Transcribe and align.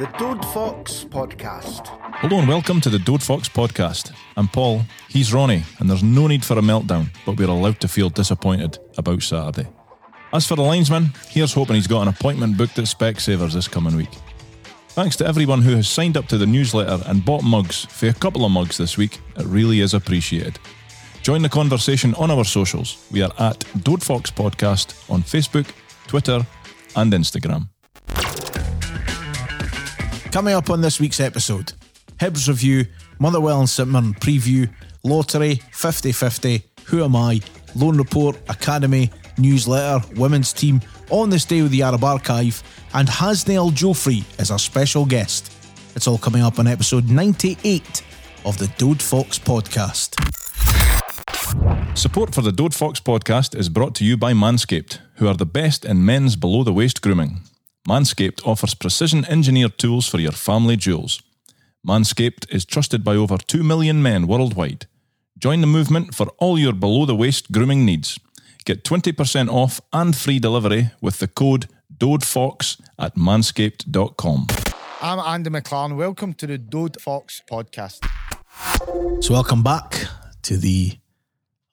The 0.00 0.06
Dode 0.18 0.42
Fox 0.46 1.04
Podcast. 1.04 1.88
Hello 2.14 2.38
and 2.38 2.48
welcome 2.48 2.80
to 2.80 2.88
the 2.88 2.98
Dode 2.98 3.22
Fox 3.22 3.50
podcast. 3.50 4.12
I'm 4.34 4.48
Paul, 4.48 4.80
he's 5.10 5.34
Ronnie, 5.34 5.62
and 5.78 5.90
there's 5.90 6.02
no 6.02 6.26
need 6.26 6.42
for 6.42 6.54
a 6.54 6.62
meltdown, 6.62 7.08
but 7.26 7.36
we're 7.36 7.50
allowed 7.50 7.80
to 7.80 7.86
feel 7.86 8.08
disappointed 8.08 8.78
about 8.96 9.22
Saturday. 9.22 9.68
As 10.32 10.46
for 10.46 10.56
the 10.56 10.62
linesman, 10.62 11.10
here's 11.28 11.52
hoping 11.52 11.74
he's 11.74 11.86
got 11.86 12.00
an 12.00 12.08
appointment 12.08 12.56
booked 12.56 12.78
at 12.78 12.86
Specsavers 12.86 13.52
this 13.52 13.68
coming 13.68 13.94
week. 13.94 14.08
Thanks 14.88 15.16
to 15.16 15.26
everyone 15.26 15.60
who 15.60 15.76
has 15.76 15.86
signed 15.86 16.16
up 16.16 16.28
to 16.28 16.38
the 16.38 16.46
newsletter 16.46 17.04
and 17.06 17.22
bought 17.22 17.44
mugs 17.44 17.84
for 17.84 18.08
a 18.08 18.14
couple 18.14 18.46
of 18.46 18.52
mugs 18.52 18.78
this 18.78 18.96
week. 18.96 19.20
It 19.36 19.44
really 19.44 19.80
is 19.80 19.92
appreciated. 19.92 20.58
Join 21.20 21.42
the 21.42 21.50
conversation 21.50 22.14
on 22.14 22.30
our 22.30 22.44
socials. 22.44 23.06
We 23.10 23.20
are 23.20 23.34
at 23.38 23.66
Dode 23.84 24.02
Fox 24.02 24.30
Podcast 24.30 25.10
on 25.10 25.22
Facebook, 25.22 25.70
Twitter, 26.06 26.46
and 26.96 27.12
Instagram. 27.12 27.68
Coming 30.32 30.54
up 30.54 30.70
on 30.70 30.80
this 30.80 31.00
week's 31.00 31.18
episode 31.18 31.72
Hibs 32.18 32.46
review, 32.46 32.86
Motherwell 33.18 33.58
and 33.58 33.68
St 33.68 33.90
preview, 34.20 34.72
lottery, 35.02 35.56
50 35.72 36.12
50, 36.12 36.62
Who 36.84 37.02
Am 37.02 37.16
I, 37.16 37.40
Loan 37.74 37.98
Report, 37.98 38.38
Academy, 38.48 39.10
newsletter, 39.38 40.06
women's 40.14 40.52
team, 40.52 40.80
on 41.10 41.30
this 41.30 41.44
day 41.44 41.62
with 41.62 41.72
the 41.72 41.82
Arab 41.82 42.04
Archive, 42.04 42.62
and 42.94 43.08
Hasney 43.08 43.56
Aljofree 43.56 44.22
as 44.38 44.52
our 44.52 44.58
special 44.60 45.04
guest. 45.04 45.52
It's 45.96 46.06
all 46.06 46.18
coming 46.18 46.42
up 46.42 46.60
on 46.60 46.68
episode 46.68 47.08
98 47.08 48.04
of 48.44 48.56
the 48.58 48.68
Dode 48.78 49.02
Fox 49.02 49.36
podcast. 49.36 50.14
Support 51.98 52.34
for 52.34 52.42
the 52.42 52.52
Dode 52.52 52.74
Fox 52.74 53.00
podcast 53.00 53.56
is 53.56 53.68
brought 53.68 53.96
to 53.96 54.04
you 54.04 54.16
by 54.16 54.32
Manscaped, 54.32 55.00
who 55.16 55.26
are 55.26 55.34
the 55.34 55.44
best 55.44 55.84
in 55.84 56.04
men's 56.04 56.36
below 56.36 56.62
the 56.62 56.72
waist 56.72 57.02
grooming. 57.02 57.40
Manscaped 57.88 58.46
offers 58.46 58.74
precision 58.74 59.24
engineered 59.24 59.78
tools 59.78 60.06
for 60.06 60.18
your 60.18 60.32
family 60.32 60.76
jewels. 60.76 61.22
Manscaped 61.86 62.46
is 62.54 62.66
trusted 62.66 63.02
by 63.02 63.16
over 63.16 63.38
2 63.38 63.62
million 63.62 64.02
men 64.02 64.26
worldwide. 64.26 64.86
Join 65.38 65.62
the 65.62 65.66
movement 65.66 66.14
for 66.14 66.26
all 66.38 66.58
your 66.58 66.74
below 66.74 67.06
the 67.06 67.16
waist 67.16 67.50
grooming 67.50 67.86
needs. 67.86 68.18
Get 68.66 68.84
20% 68.84 69.48
off 69.48 69.80
and 69.92 70.14
free 70.14 70.38
delivery 70.38 70.90
with 71.00 71.18
the 71.18 71.28
code 71.28 71.66
DODEFOX 71.96 72.80
at 72.98 73.14
manscaped.com. 73.16 74.46
I'm 75.00 75.18
Andy 75.18 75.48
McLaren. 75.48 75.96
Welcome 75.96 76.34
to 76.34 76.46
the 76.46 76.58
Dode 76.58 77.00
Fox 77.00 77.40
Podcast. 77.50 78.06
So, 79.22 79.32
welcome 79.32 79.62
back 79.62 79.96
to 80.42 80.58
the 80.58 80.98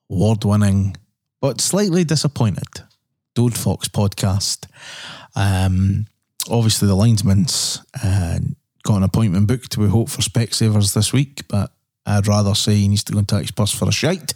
award 0.09 0.45
winning 0.45 0.95
but 1.42 1.59
slightly 1.59 2.05
disappointed 2.05 2.83
Dode 3.36 3.55
Fox 3.58 3.89
podcast. 3.89 4.66
Um, 5.38 6.07
obviously, 6.49 6.88
the 6.88 6.95
linesman's 6.95 7.81
uh, 8.03 8.39
got 8.83 8.97
an 8.97 9.03
appointment 9.03 9.47
booked, 9.47 9.77
we 9.77 9.88
hope, 9.88 10.09
for 10.09 10.21
Specsavers 10.21 10.93
this 10.93 11.13
week, 11.13 11.47
but 11.47 11.71
I'd 12.05 12.27
rather 12.27 12.55
say 12.55 12.75
he 12.75 12.88
needs 12.88 13.03
to 13.05 13.13
go 13.13 13.19
and 13.19 13.30
tax 13.30 13.52
bus 13.52 13.71
for 13.71 13.88
a 13.88 13.91
shite 13.91 14.33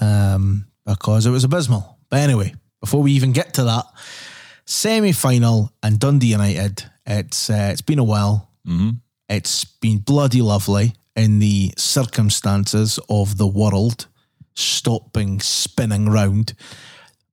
um, 0.00 0.66
because 0.86 1.26
it 1.26 1.30
was 1.30 1.44
abysmal. 1.44 1.98
But 2.08 2.20
anyway, 2.20 2.54
before 2.80 3.02
we 3.02 3.12
even 3.12 3.32
get 3.32 3.54
to 3.54 3.64
that, 3.64 3.84
semi 4.64 5.12
final 5.12 5.72
and 5.82 5.98
Dundee 5.98 6.28
United, 6.28 6.84
it's, 7.04 7.50
uh, 7.50 7.68
it's 7.72 7.82
been 7.82 7.98
a 7.98 8.04
while. 8.04 8.50
Mm-hmm. 8.66 8.90
It's 9.28 9.64
been 9.64 9.98
bloody 9.98 10.40
lovely 10.40 10.94
in 11.16 11.38
the 11.38 11.72
circumstances 11.76 12.98
of 13.08 13.36
the 13.36 13.46
world 13.46 14.06
stopping 14.54 15.40
spinning 15.40 16.08
round. 16.08 16.54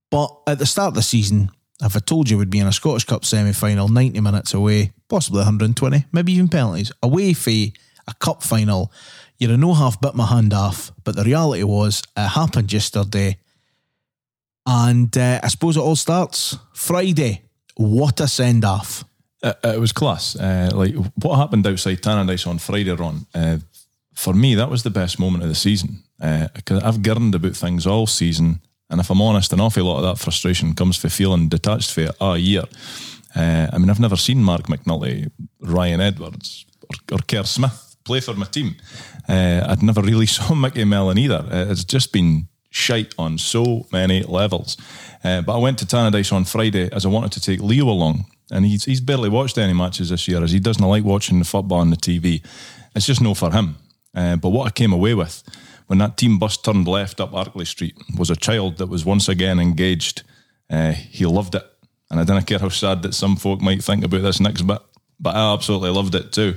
But 0.09 0.35
at 0.47 0.59
the 0.59 0.65
start 0.65 0.89
of 0.89 0.93
the 0.95 1.01
season, 1.01 1.51
if 1.81 1.95
I 1.95 1.99
told 1.99 2.29
you 2.29 2.37
we'd 2.37 2.49
be 2.49 2.59
in 2.59 2.67
a 2.67 2.71
Scottish 2.71 3.05
Cup 3.05 3.25
semi 3.25 3.53
final, 3.53 3.87
90 3.87 4.19
minutes 4.21 4.53
away, 4.53 4.91
possibly 5.09 5.39
120, 5.39 6.05
maybe 6.11 6.33
even 6.33 6.47
penalties, 6.47 6.91
away 7.01 7.33
for 7.33 7.49
a 7.49 8.13
cup 8.19 8.43
final, 8.43 8.91
you'd 9.37 9.49
have 9.49 9.59
no 9.59 9.73
half 9.73 9.99
bit 9.99 10.15
my 10.15 10.25
hand 10.25 10.53
off. 10.53 10.91
But 11.03 11.15
the 11.15 11.23
reality 11.23 11.63
was, 11.63 12.03
it 12.15 12.27
happened 12.27 12.71
yesterday. 12.71 13.37
And 14.65 15.15
uh, 15.17 15.39
I 15.41 15.47
suppose 15.47 15.75
it 15.75 15.81
all 15.81 15.95
starts 15.95 16.57
Friday. 16.73 17.41
What 17.75 18.19
a 18.19 18.27
send 18.27 18.63
off. 18.63 19.03
It, 19.41 19.57
it 19.63 19.79
was 19.79 19.91
class. 19.91 20.35
Uh, 20.35 20.69
like 20.73 20.93
what 21.15 21.37
happened 21.37 21.65
outside 21.65 22.01
Tannadice 22.01 22.45
on 22.45 22.59
Friday, 22.59 22.91
Ron. 22.91 23.25
Uh, 23.33 23.57
for 24.13 24.33
me, 24.33 24.53
that 24.55 24.69
was 24.69 24.83
the 24.83 24.91
best 24.91 25.19
moment 25.19 25.43
of 25.43 25.49
the 25.49 25.55
season 25.55 26.03
because 26.53 26.83
I've 26.83 27.01
gurned 27.01 27.33
about 27.33 27.55
things 27.55 27.87
all 27.87 28.05
season, 28.05 28.61
and 28.91 28.99
if 28.99 29.09
I'm 29.09 29.21
honest, 29.21 29.53
an 29.53 29.61
awful 29.61 29.85
lot 29.85 29.97
of 29.97 30.03
that 30.03 30.21
frustration 30.21 30.75
comes 30.75 30.97
from 30.97 31.09
feeling 31.09 31.49
detached 31.49 31.91
for 31.91 32.09
a 32.19 32.37
year. 32.37 32.63
Uh, 33.35 33.67
I 33.71 33.77
mean, 33.77 33.89
I've 33.89 33.99
never 33.99 34.17
seen 34.17 34.43
Mark 34.43 34.67
McNulty, 34.67 35.31
Ryan 35.61 36.01
Edwards, 36.01 36.65
or, 36.89 37.15
or 37.15 37.19
Kerr 37.19 37.43
Smith 37.43 37.95
play 38.03 38.19
for 38.19 38.33
my 38.33 38.45
team. 38.45 38.75
Uh, 39.29 39.65
I'd 39.67 39.81
never 39.81 40.01
really 40.01 40.25
saw 40.37 40.53
Micky 40.53 40.83
Mellon 40.83 41.17
either. 41.17 41.45
Uh, 41.49 41.65
it's 41.69 41.85
just 41.85 42.11
been 42.11 42.47
shite 42.69 43.13
on 43.17 43.37
so 43.37 43.87
many 43.91 44.23
levels. 44.23 44.77
Uh, 45.23 45.41
but 45.41 45.55
I 45.55 45.59
went 45.59 45.79
to 45.79 45.85
Tannadice 45.85 46.33
on 46.33 46.45
Friday 46.45 46.89
as 46.91 47.05
I 47.05 47.09
wanted 47.09 47.31
to 47.33 47.41
take 47.41 47.61
Leo 47.61 47.85
along, 47.85 48.25
and 48.49 48.65
he's 48.65 48.85
he's 48.85 49.01
barely 49.01 49.29
watched 49.29 49.57
any 49.57 49.73
matches 49.73 50.09
this 50.09 50.27
year 50.27 50.43
as 50.43 50.51
he 50.51 50.59
doesn't 50.59 50.85
like 50.85 51.03
watching 51.03 51.39
the 51.39 51.45
football 51.45 51.79
on 51.79 51.89
the 51.89 51.97
TV. 51.97 52.43
It's 52.95 53.05
just 53.05 53.21
no 53.21 53.33
for 53.33 53.51
him. 53.51 53.77
Uh, 54.13 54.35
but 54.35 54.49
what 54.49 54.67
I 54.67 54.71
came 54.71 54.91
away 54.91 55.13
with 55.13 55.43
when 55.91 55.97
that 55.97 56.15
team 56.15 56.39
bus 56.39 56.55
turned 56.55 56.87
left 56.87 57.19
up 57.19 57.33
Arklay 57.33 57.67
Street 57.67 57.97
was 58.17 58.29
a 58.29 58.35
child 58.37 58.77
that 58.77 58.87
was 58.87 59.03
once 59.03 59.27
again 59.27 59.59
engaged. 59.59 60.23
Uh, 60.69 60.93
he 60.93 61.25
loved 61.25 61.53
it. 61.53 61.65
And 62.09 62.17
I 62.17 62.23
don't 62.23 62.47
care 62.47 62.59
how 62.59 62.69
sad 62.69 63.01
that 63.01 63.13
some 63.13 63.35
folk 63.35 63.59
might 63.59 63.83
think 63.83 64.05
about 64.05 64.21
this 64.21 64.39
next 64.39 64.61
bit, 64.61 64.79
but 65.19 65.35
I 65.35 65.53
absolutely 65.53 65.89
loved 65.89 66.15
it 66.15 66.31
too. 66.31 66.55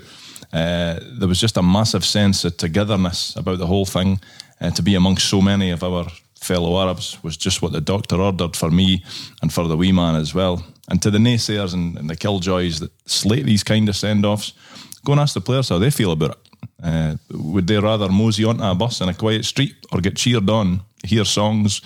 Uh, 0.53 1.01
there 1.19 1.27
was 1.27 1.41
just 1.41 1.57
a 1.57 1.65
massive 1.65 2.05
sense 2.05 2.45
of 2.45 2.57
togetherness 2.57 3.35
about 3.35 3.59
the 3.59 3.67
whole 3.67 3.85
thing. 3.85 4.21
Uh, 4.61 4.71
to 4.71 4.83
be 4.83 4.95
amongst 4.95 5.29
so 5.29 5.41
many 5.43 5.73
of 5.73 5.83
our 5.83 6.07
fellow 6.37 6.81
Arabs 6.81 7.19
was 7.25 7.37
just 7.37 7.61
what 7.61 7.73
the 7.73 7.81
doctor 7.81 8.21
ordered 8.21 8.55
for 8.55 8.71
me 8.71 9.03
and 9.43 9.53
for 9.53 9.67
the 9.67 9.77
wee 9.77 9.91
man 9.91 10.15
as 10.15 10.33
well. 10.33 10.65
And 10.89 11.03
to 11.03 11.11
the 11.11 11.19
naysayers 11.19 11.75
and, 11.75 11.99
and 11.99 12.09
the 12.09 12.15
killjoys 12.15 12.79
that 12.79 12.93
slate 13.07 13.47
these 13.47 13.65
kind 13.65 13.89
of 13.89 13.97
send 13.97 14.25
offs, 14.25 14.53
go 15.05 15.11
and 15.11 15.21
ask 15.21 15.35
the 15.35 15.41
players 15.41 15.71
how 15.71 15.79
they 15.79 15.91
feel 15.91 16.13
about 16.13 16.31
it. 16.31 16.39
Uh, 16.83 17.17
would 17.31 17.67
they 17.67 17.79
rather 17.79 18.09
mosey 18.09 18.45
onto 18.45 18.63
a 18.63 18.75
bus 18.75 19.01
in 19.01 19.09
a 19.09 19.15
quiet 19.15 19.45
street 19.45 19.75
or 19.93 20.01
get 20.01 20.17
cheered 20.17 20.49
on, 20.51 20.81
hear 21.05 21.25
songs, 21.25 21.81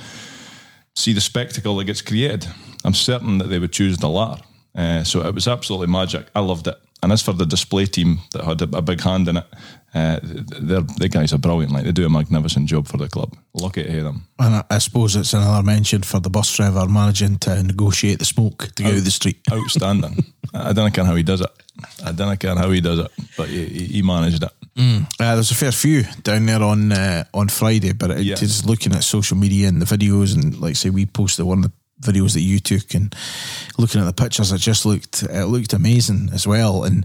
see 0.94 1.12
the 1.12 1.20
spectacle 1.20 1.76
that 1.76 1.84
gets 1.84 2.02
created? 2.02 2.46
I'm 2.84 2.94
certain 2.94 3.38
that 3.38 3.48
they 3.48 3.58
would 3.58 3.72
choose 3.72 3.98
the 3.98 4.08
latter. 4.08 4.42
Uh, 4.74 5.02
so 5.04 5.26
it 5.26 5.34
was 5.34 5.48
absolutely 5.48 5.88
magic. 5.88 6.26
I 6.34 6.40
loved 6.40 6.68
it. 6.68 6.76
And 7.02 7.12
as 7.12 7.22
for 7.22 7.32
the 7.32 7.46
display 7.46 7.86
team 7.86 8.18
that 8.32 8.44
had 8.44 8.60
a, 8.62 8.76
a 8.76 8.82
big 8.82 9.00
hand 9.00 9.28
in 9.28 9.36
it, 9.36 9.46
uh, 9.94 10.18
they're, 10.22 10.82
the 10.98 11.08
guys 11.08 11.32
are 11.32 11.38
brilliant. 11.38 11.72
Like 11.72 11.84
they 11.84 11.92
do 11.92 12.04
a 12.04 12.10
magnificent 12.10 12.68
job 12.68 12.88
for 12.88 12.96
the 12.96 13.08
club. 13.08 13.36
Lucky 13.54 13.84
to 13.84 13.90
hear 13.90 14.02
them. 14.02 14.26
And 14.38 14.56
I, 14.56 14.64
I 14.70 14.78
suppose 14.78 15.14
it's 15.14 15.32
another 15.32 15.62
mention 15.62 16.02
for 16.02 16.18
the 16.18 16.30
bus 16.30 16.54
driver 16.56 16.86
managing 16.88 17.38
to 17.38 17.62
negotiate 17.62 18.18
the 18.18 18.24
smoke 18.24 18.70
to 18.74 18.82
get 18.82 18.92
out 18.92 18.98
of 18.98 19.04
the 19.04 19.10
street. 19.10 19.40
Outstanding. 19.52 20.24
I 20.52 20.72
don't 20.72 20.92
care 20.92 21.04
how 21.04 21.14
he 21.14 21.22
does 21.22 21.40
it. 21.40 21.50
I 22.04 22.12
don't 22.12 22.38
care 22.38 22.56
how 22.56 22.70
he 22.70 22.80
does 22.80 22.98
it, 22.98 23.10
but 23.36 23.48
he, 23.48 23.66
he 23.66 24.02
managed 24.02 24.42
it. 24.42 24.50
Uh, 24.78 25.34
there's 25.34 25.50
a 25.50 25.54
fair 25.56 25.72
few 25.72 26.04
down 26.22 26.46
there 26.46 26.62
on 26.62 26.92
uh, 26.92 27.24
on 27.34 27.48
Friday, 27.48 27.92
but 27.92 28.10
it, 28.12 28.20
Yeah. 28.20 28.36
just 28.36 28.64
looking 28.64 28.94
at 28.94 29.02
social 29.02 29.36
media 29.36 29.66
and 29.68 29.82
the 29.82 29.86
videos, 29.96 30.34
and 30.34 30.56
like 30.60 30.76
say 30.76 30.90
we 30.90 31.04
posted 31.06 31.46
one 31.46 31.64
of 31.64 31.72
the 32.00 32.12
videos 32.12 32.34
that 32.34 32.42
you 32.42 32.60
took, 32.60 32.94
and 32.94 33.12
looking 33.76 34.00
at 34.00 34.04
the 34.04 34.12
pictures, 34.22 34.52
it 34.52 34.58
just 34.60 34.86
looked 34.86 35.22
it 35.24 35.46
looked 35.46 35.72
amazing 35.72 36.30
as 36.32 36.46
well. 36.46 36.84
And 36.84 37.04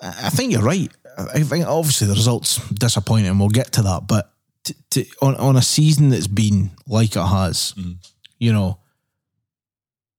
I 0.00 0.30
think 0.30 0.52
you're 0.52 0.62
right. 0.62 0.90
I 1.18 1.40
think 1.42 1.66
obviously 1.66 2.06
the 2.06 2.14
results 2.14 2.60
disappointing. 2.70 3.36
We'll 3.40 3.48
get 3.48 3.72
to 3.72 3.82
that, 3.82 4.06
but 4.06 4.30
to, 4.64 4.74
to, 4.90 5.04
on 5.20 5.34
on 5.34 5.56
a 5.56 5.62
season 5.62 6.10
that's 6.10 6.28
been 6.28 6.70
like 6.86 7.16
it 7.16 7.26
has, 7.26 7.74
you 8.38 8.52
know, 8.52 8.78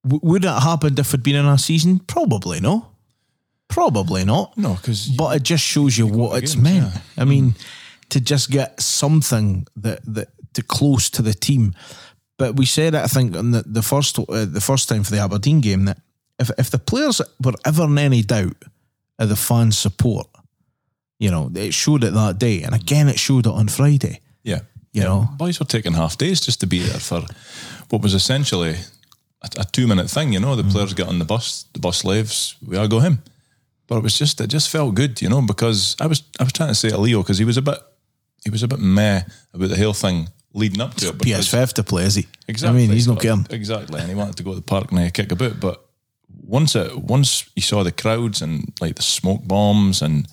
w- 0.04 0.20
would 0.24 0.44
it 0.44 0.50
have 0.50 0.64
happened 0.64 1.00
if 1.00 1.08
it'd 1.12 1.24
been 1.24 1.38
in 1.38 1.46
a 1.46 1.58
season? 1.58 2.00
Probably 2.00 2.60
no. 2.60 2.89
Probably 3.70 4.26
not. 4.26 4.58
No, 4.58 4.74
because 4.76 5.08
But 5.08 5.38
it 5.38 5.44
just 5.44 5.64
shows 5.64 5.98
you 5.98 6.08
what 6.08 6.44
it's 6.44 6.54
games, 6.56 6.64
meant. 6.64 6.94
yeah. 6.94 7.02
I 7.18 7.26
mean, 7.26 7.56
to 8.10 8.20
just 8.20 8.50
get 8.50 8.82
something 8.82 9.66
that 9.78 10.00
that 10.14 10.28
to 10.54 10.64
close 10.64 11.10
to 11.12 11.22
the 11.22 11.34
team. 11.34 11.74
But 12.38 12.56
we 12.56 12.66
said 12.66 12.94
it, 12.96 13.02
I 13.04 13.08
think, 13.08 13.36
on 13.36 13.52
the 13.52 13.64
the 13.66 13.82
first 13.82 14.18
uh, 14.20 14.46
the 14.46 14.62
first 14.62 14.90
time 14.90 15.04
for 15.04 15.12
the 15.12 15.20
Aberdeen 15.22 15.62
game 15.62 15.86
that 15.86 15.98
if 16.40 16.50
if 16.58 16.70
the 16.70 16.80
players 16.80 17.22
were 17.44 17.54
ever 17.66 17.84
in 17.84 17.98
any 17.98 18.22
doubt 18.24 18.58
of 19.20 19.30
the 19.30 19.36
fans' 19.36 19.78
support, 19.78 20.28
you 21.20 21.30
know, 21.30 21.52
it 21.56 21.74
showed 21.74 22.04
it 22.04 22.14
that 22.14 22.40
day, 22.40 22.64
and 22.64 22.74
again 22.74 23.08
it 23.10 23.20
showed 23.20 23.46
it 23.46 23.54
on 23.54 23.68
Friday. 23.68 24.20
Yeah. 24.44 24.62
You 24.92 25.04
know, 25.04 25.28
Boys 25.38 25.60
were 25.60 25.68
taking 25.68 25.94
half 25.94 26.18
days 26.18 26.42
just 26.42 26.60
to 26.62 26.68
be 26.68 26.80
there 26.80 27.00
for 27.00 27.22
what 27.90 28.02
was 28.02 28.14
essentially 28.16 28.72
a, 29.44 29.50
a 29.60 29.64
two 29.66 29.86
minute 29.86 30.10
thing. 30.10 30.34
You 30.34 30.40
know, 30.40 30.56
the 30.56 30.64
players 30.64 30.94
get 30.96 31.08
on 31.08 31.20
the 31.20 31.26
bus, 31.26 31.66
the 31.74 31.80
bus 31.80 32.04
leaves, 32.04 32.56
we 32.66 32.76
all 32.78 32.88
go 32.88 33.00
him. 33.00 33.20
But 33.90 33.98
it 33.98 34.04
was 34.04 34.18
just, 34.18 34.40
it 34.40 34.48
just 34.48 34.70
felt 34.70 34.94
good, 34.96 35.20
you 35.22 35.30
know, 35.30 35.42
because 35.42 35.96
I 36.00 36.06
was, 36.06 36.22
I 36.40 36.44
was 36.44 36.54
trying 36.54 36.70
to 36.70 36.76
say 36.76 36.90
to 36.90 36.98
Leo 36.98 37.24
because 37.24 37.40
he 37.40 37.46
was 37.46 37.58
a 37.58 37.62
bit, 37.62 37.80
he 38.44 38.52
was 38.52 38.62
a 38.64 38.68
bit 38.68 38.80
meh 38.80 39.24
about 39.54 39.70
the 39.70 39.76
whole 39.78 39.94
thing 39.94 40.30
leading 40.54 40.80
up 40.80 40.94
to 40.96 41.10
it. 41.10 41.18
because- 41.18 41.48
PSV 41.50 41.74
to 41.74 41.84
play, 41.84 42.04
is 42.04 42.16
he? 42.16 42.28
Exactly. 42.48 42.84
I 42.84 42.88
mean, 42.88 42.92
he's 42.96 43.08
not 43.08 43.20
caring. 43.20 43.48
Exactly. 43.50 44.00
And 44.00 44.08
he 44.10 44.16
wanted 44.16 44.38
to 44.38 44.44
go 44.44 44.52
to 44.52 44.56
the 44.58 44.62
park 44.62 44.92
and 44.92 45.14
kick 45.14 45.32
a 45.32 45.36
boot. 45.36 45.60
But 45.60 45.84
once 46.44 46.76
it 46.76 46.96
once 46.98 47.50
you 47.56 47.62
saw 47.62 47.84
the 47.84 47.92
crowds 47.92 48.42
and 48.42 48.72
like 48.80 48.96
the 48.96 49.02
smoke 49.04 49.42
bombs 49.48 50.02
and 50.02 50.28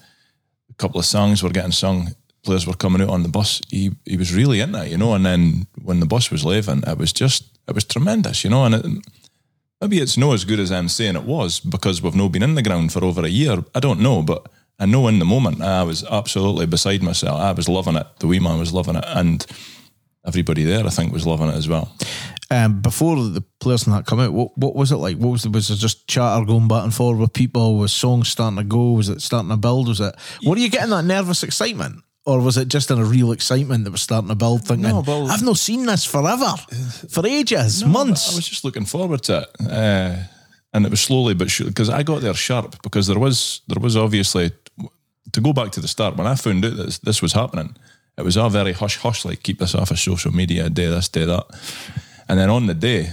a 0.71 0.75
couple 0.75 0.99
of 1.01 1.07
songs 1.07 1.43
were 1.43 1.51
getting 1.51 1.73
sung, 1.73 2.15
players 2.43 2.67
were 2.67 2.75
coming 2.77 3.03
out 3.03 3.11
on 3.11 3.23
the 3.23 3.29
bus. 3.29 3.61
He 3.71 3.91
he 4.05 4.17
was 4.17 4.35
really 4.35 4.61
in 4.61 4.75
it, 4.75 4.89
you 4.91 4.97
know. 4.99 5.15
And 5.15 5.25
then 5.25 5.67
when 5.83 6.01
the 6.01 6.07
bus 6.07 6.31
was 6.31 6.45
leaving, 6.45 6.83
it 6.87 6.99
was 6.99 7.13
just 7.13 7.45
it 7.69 7.75
was 7.75 7.85
tremendous, 7.85 8.45
you 8.45 8.51
know. 8.51 8.65
And 8.65 8.75
it, 8.75 8.87
maybe 9.81 9.99
it's 9.99 10.17
no 10.17 10.33
as 10.33 10.45
good 10.45 10.61
as 10.61 10.73
I'm 10.73 10.89
saying 10.89 11.17
it 11.17 11.25
was 11.25 11.61
because 11.61 12.03
we've 12.03 12.15
not 12.15 12.33
been 12.33 12.43
in 12.43 12.55
the 12.55 12.63
ground 12.63 12.93
for 12.93 13.05
over 13.05 13.25
a 13.25 13.29
year. 13.29 13.59
I 13.75 13.81
don't 13.81 14.01
know, 14.01 14.23
but 14.23 14.49
I 14.79 14.87
know 14.87 15.09
in 15.09 15.19
the 15.19 15.25
moment 15.25 15.63
I 15.63 15.83
was 15.83 16.05
absolutely 16.05 16.67
beside 16.67 17.03
myself. 17.03 17.41
I 17.41 17.53
was 17.53 17.69
loving 17.69 17.97
it. 17.97 18.07
The 18.19 18.27
wee 18.27 18.41
man 18.41 18.59
was 18.59 18.73
loving 18.73 18.97
it, 18.97 19.05
and 19.07 19.45
everybody 20.27 20.65
there 20.65 20.87
I 20.87 20.91
think 20.91 21.13
was 21.13 21.27
loving 21.27 21.49
it 21.49 21.55
as 21.55 21.69
well. 21.69 21.95
Um, 22.51 22.81
before 22.81 23.17
the 23.17 23.43
players 23.59 23.87
and 23.87 23.97
that 23.97 24.07
come 24.07 24.21
out, 24.21 24.33
what 24.33 24.57
what 24.57 24.77
was 24.77 24.93
it 24.93 24.97
like? 24.97 25.17
What 25.17 25.31
was 25.31 25.43
the, 25.43 25.51
was 25.51 25.69
there 25.69 25.77
just 25.77 26.07
chatter 26.07 26.45
going 26.45 26.69
back 26.69 26.85
and 26.85 26.95
forth 26.95 27.19
with 27.19 27.33
people? 27.33 27.77
Was 27.77 27.93
songs 27.93 28.29
starting 28.29 28.59
to 28.59 28.65
go? 28.65 28.93
Was 28.93 29.09
it 29.09 29.23
starting 29.23 29.51
to 29.51 29.57
build? 29.57 29.89
Was 29.89 30.01
it? 30.01 30.15
What 30.43 30.59
are 30.59 30.61
you 30.61 30.71
getting 30.71 30.91
that 30.91 31.05
nervous 31.05 31.43
excitement? 31.43 32.03
Or 32.27 32.41
was 32.41 32.57
it 32.57 32.67
just 32.67 32.91
in 32.91 32.99
a 32.99 33.05
real 33.05 33.31
excitement 33.31 33.85
that 33.85 33.93
was 33.93 34.03
starting 34.03 34.29
to 34.29 34.35
build? 34.35 34.65
Thinking, 34.67 34.89
No, 34.91 35.01
well- 35.07 35.31
I've 35.31 35.45
not 35.45 35.59
seen 35.59 35.87
this 35.87 36.05
forever, 36.05 36.55
for 37.09 37.25
ages, 37.27 37.83
No, 37.83 37.89
months. 37.89 38.33
I 38.33 38.37
was 38.37 38.49
just 38.49 38.65
looking 38.65 38.85
forward 38.85 39.23
to 39.25 39.43
it, 39.43 39.71
uh, 39.71 40.17
and 40.73 40.85
it 40.85 40.91
was 40.91 41.01
slowly 41.01 41.35
but 41.35 41.51
surely 41.51 41.71
because 41.71 41.89
I 41.89 42.03
got 42.03 42.23
there 42.23 42.35
sharp 42.35 42.83
because 42.83 43.07
there 43.07 43.19
was 43.19 43.61
there 43.69 43.81
was 43.81 43.97
obviously 43.97 44.51
to 45.33 45.41
go 45.41 45.53
back 45.53 45.71
to 45.73 45.81
the 45.81 45.89
start 45.89 46.17
when 46.17 46.27
I 46.27 46.35
found 46.35 46.65
out 46.65 46.77
that 46.77 46.83
this, 46.87 46.99
this 46.99 47.23
was 47.23 47.33
happening. 47.33 47.77
It 48.19 48.25
was 48.25 48.37
all 48.37 48.51
very 48.51 48.73
hush 48.73 48.97
hush, 48.97 49.25
like 49.25 49.43
keep 49.43 49.59
this 49.59 49.75
off 49.75 49.91
of 49.93 49.99
social 49.99 50.33
media, 50.35 50.69
day 50.69 50.87
this, 50.87 51.09
day 51.09 51.27
that, 51.27 51.45
and 52.29 52.39
then 52.39 52.51
on 52.51 52.67
the 52.67 52.75
day 52.75 53.11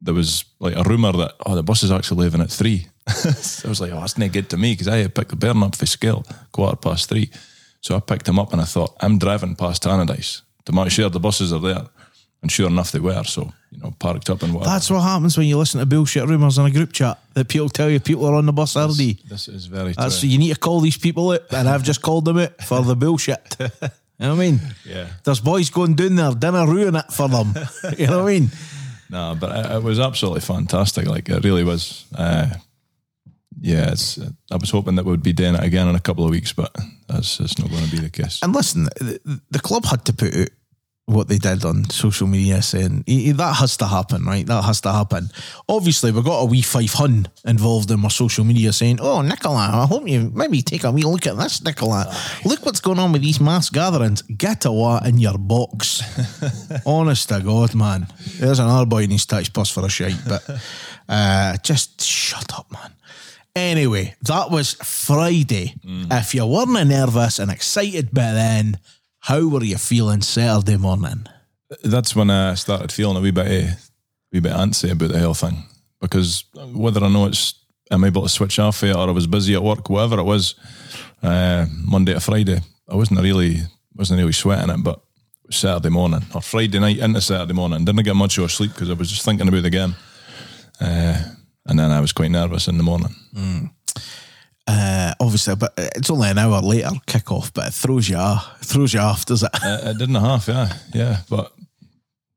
there 0.00 0.14
was 0.14 0.44
like 0.60 0.76
a 0.76 0.82
rumor 0.84 1.10
that 1.12 1.32
oh 1.46 1.54
the 1.56 1.62
bus 1.64 1.82
is 1.82 1.90
actually 1.90 2.22
leaving 2.22 2.40
at 2.42 2.50
three. 2.50 2.86
so 3.08 3.66
I 3.66 3.70
was 3.70 3.80
like 3.80 3.92
oh 3.92 4.00
that's 4.00 4.16
not 4.18 4.30
good 4.32 4.48
to 4.50 4.56
me 4.56 4.72
because 4.72 4.88
I 4.88 4.98
had 4.98 5.14
picked 5.14 5.30
the 5.30 5.36
Bairn 5.36 5.62
up 5.62 5.74
for 5.74 5.86
skill 5.86 6.24
quarter 6.52 6.76
past 6.76 7.08
three, 7.08 7.30
so 7.86 7.94
I 7.94 8.00
picked 8.00 8.28
him 8.28 8.40
up 8.40 8.52
and 8.52 8.60
I 8.60 8.64
thought 8.64 8.96
I'm 9.00 9.16
driving 9.16 9.54
past 9.54 9.84
Tannadice 9.84 10.42
to 10.64 10.72
make 10.72 10.90
sure 10.90 11.08
the 11.08 11.20
buses 11.20 11.52
are 11.52 11.60
there. 11.60 11.86
And 12.42 12.50
sure 12.50 12.66
enough, 12.66 12.90
they 12.90 12.98
were. 12.98 13.22
So, 13.22 13.52
you 13.70 13.78
know, 13.78 13.92
parked 13.92 14.28
up 14.28 14.42
and 14.42 14.52
whatever. 14.52 14.72
That's 14.72 14.90
what 14.90 15.02
happens 15.02 15.38
when 15.38 15.46
you 15.46 15.56
listen 15.56 15.78
to 15.78 15.86
bullshit 15.86 16.26
rumours 16.26 16.58
in 16.58 16.66
a 16.66 16.70
group 16.72 16.92
chat 16.92 17.16
that 17.34 17.48
people 17.48 17.68
tell 17.68 17.88
you 17.88 18.00
people 18.00 18.26
are 18.26 18.34
on 18.34 18.46
the 18.46 18.52
bus 18.52 18.76
early. 18.76 19.18
This 19.28 19.46
is 19.46 19.66
very 19.66 19.92
That's 19.92 20.18
true. 20.18 20.28
you 20.28 20.38
need 20.38 20.52
to 20.52 20.58
call 20.58 20.80
these 20.80 20.98
people 20.98 21.30
out, 21.30 21.42
and 21.52 21.68
I've 21.68 21.84
just 21.84 22.02
called 22.02 22.24
them 22.24 22.38
out 22.38 22.60
for 22.62 22.82
the 22.82 22.96
bullshit. 22.96 23.56
You 24.18 24.24
know 24.28 24.34
what 24.34 24.44
I 24.44 24.50
mean? 24.50 24.60
Yeah. 24.86 25.08
There's 25.24 25.40
boys 25.40 25.68
going 25.68 25.94
down 25.94 26.14
there, 26.16 26.32
dinner 26.32 26.66
ruin 26.66 26.96
it 26.96 27.12
for 27.12 27.28
them. 27.28 27.52
you 27.98 28.06
know 28.06 28.22
what 28.22 28.30
I 28.30 28.38
mean? 28.38 28.50
No, 29.10 29.36
but 29.38 29.66
it, 29.66 29.72
it 29.76 29.82
was 29.82 30.00
absolutely 30.00 30.40
fantastic. 30.40 31.06
Like 31.06 31.28
it 31.28 31.44
really 31.44 31.64
was. 31.64 32.06
Uh, 32.14 32.48
yeah, 33.60 33.92
it's. 33.92 34.18
I 34.50 34.56
was 34.56 34.70
hoping 34.70 34.96
that 34.96 35.04
we 35.04 35.10
would 35.10 35.22
be 35.22 35.32
doing 35.32 35.54
it 35.54 35.62
again 35.62 35.88
in 35.88 35.94
a 35.94 36.00
couple 36.00 36.24
of 36.24 36.30
weeks, 36.30 36.52
but 36.52 36.74
that's, 37.08 37.38
that's 37.38 37.58
not 37.58 37.70
going 37.70 37.84
to 37.84 37.90
be 37.90 37.98
the 37.98 38.10
case. 38.10 38.40
And 38.42 38.54
listen, 38.54 38.84
the, 38.84 39.40
the 39.50 39.60
club 39.60 39.84
had 39.84 40.04
to 40.06 40.12
put 40.12 40.36
out 40.36 40.48
what 41.06 41.28
they 41.28 41.38
did 41.38 41.64
on 41.64 41.88
social 41.88 42.26
media 42.26 42.60
saying 42.60 43.04
"Eh, 43.06 43.30
eh, 43.30 43.32
that 43.32 43.54
has 43.54 43.76
to 43.76 43.86
happen, 43.86 44.24
right? 44.24 44.44
That 44.44 44.64
has 44.64 44.80
to 44.82 44.92
happen. 44.92 45.30
Obviously, 45.68 46.10
we 46.10 46.20
got 46.22 46.40
a 46.40 46.44
wee 46.44 46.62
five 46.62 46.92
hun 46.92 47.28
involved 47.44 47.90
in 47.92 48.02
our 48.02 48.10
social 48.10 48.44
media 48.44 48.72
saying, 48.72 48.98
"Oh, 49.00 49.22
Nicola, 49.22 49.70
I 49.72 49.86
hope 49.86 50.08
you 50.08 50.32
maybe 50.34 50.62
take 50.62 50.84
a 50.84 50.90
wee 50.90 51.04
look 51.04 51.26
at 51.26 51.36
this, 51.36 51.62
Nicola. 51.62 52.12
Look 52.44 52.66
what's 52.66 52.80
going 52.80 52.98
on 52.98 53.12
with 53.12 53.22
these 53.22 53.40
mass 53.40 53.70
gatherings. 53.70 54.22
Get 54.22 54.64
a 54.64 54.72
what 54.72 55.06
in 55.06 55.18
your 55.18 55.38
box." 55.38 56.02
Honest 56.86 57.28
to 57.28 57.40
God, 57.40 57.74
man. 57.74 58.08
There's 58.38 58.58
another 58.58 58.86
boy 58.86 59.04
in 59.04 59.10
his 59.10 59.26
touch 59.26 59.52
bus 59.52 59.70
for 59.70 59.86
a 59.86 59.88
shite, 59.88 60.20
but 60.28 60.42
uh, 61.08 61.56
just 61.58 62.02
shut 62.02 62.52
up, 62.52 62.70
man. 62.72 62.90
Anyway, 63.56 64.14
that 64.20 64.50
was 64.50 64.74
Friday. 64.74 65.74
If 66.10 66.34
you 66.34 66.46
weren't 66.46 66.88
nervous 66.88 67.38
and 67.38 67.50
excited 67.50 68.12
by 68.12 68.32
then, 68.32 68.78
how 69.20 69.48
were 69.48 69.64
you 69.64 69.78
feeling 69.78 70.20
Saturday 70.20 70.76
morning? 70.76 71.26
That's 71.82 72.14
when 72.14 72.28
I 72.28 72.52
started 72.54 72.92
feeling 72.92 73.16
a 73.16 73.20
wee 73.20 73.30
bit, 73.30 73.46
uh, 73.46 73.74
wee 74.30 74.40
bit 74.40 74.52
antsy 74.52 74.92
about 74.92 75.10
the 75.10 75.18
whole 75.20 75.32
thing 75.32 75.64
because 76.02 76.44
whether 76.54 77.02
or 77.02 77.08
not 77.08 77.28
it's 77.28 77.54
I'm 77.90 78.04
able 78.04 78.22
to 78.22 78.28
switch 78.28 78.58
off 78.58 78.82
it 78.82 78.94
or 78.94 79.08
I 79.08 79.12
was 79.12 79.26
busy 79.26 79.54
at 79.54 79.62
work, 79.62 79.88
whatever 79.88 80.18
it 80.18 80.24
was, 80.24 80.54
uh, 81.22 81.64
Monday 81.82 82.12
to 82.12 82.20
Friday, 82.20 82.60
I 82.88 82.94
wasn't 82.94 83.20
really 83.20 83.60
wasn't 83.94 84.18
really 84.18 84.32
sweating 84.32 84.68
it, 84.68 84.82
but 84.82 85.00
it 85.48 85.54
Saturday 85.54 85.88
morning 85.88 86.22
or 86.34 86.42
Friday 86.42 86.78
night 86.78 86.98
into 86.98 87.22
Saturday 87.22 87.54
morning, 87.54 87.86
didn't 87.86 88.04
get 88.04 88.16
much 88.16 88.36
of 88.36 88.44
a 88.44 88.48
sleep 88.50 88.72
because 88.72 88.90
I 88.90 88.94
was 88.94 89.08
just 89.08 89.24
thinking 89.24 89.48
about 89.48 89.62
the 89.62 89.70
game, 89.70 89.94
uh, 90.80 91.22
and 91.66 91.78
then 91.78 91.90
I 91.90 92.00
was 92.00 92.12
quite 92.12 92.30
nervous 92.30 92.68
in 92.68 92.76
the 92.78 92.82
morning. 92.84 93.14
Uh, 94.68 95.14
obviously, 95.20 95.54
but 95.54 95.72
it's 95.76 96.10
only 96.10 96.28
an 96.28 96.38
hour 96.38 96.60
later 96.60 96.90
kick 97.06 97.30
off, 97.30 97.52
but 97.54 97.68
it 97.68 97.74
throws 97.74 98.08
you 98.08 98.16
off. 98.16 98.60
It 98.60 98.66
throws 98.66 98.92
you 98.94 99.00
off, 99.00 99.24
does 99.24 99.42
it? 99.44 99.50
Uh, 99.62 99.90
it 99.90 99.98
didn't 99.98 100.16
half, 100.16 100.48
yeah, 100.48 100.72
yeah, 100.92 101.18
but 101.30 101.52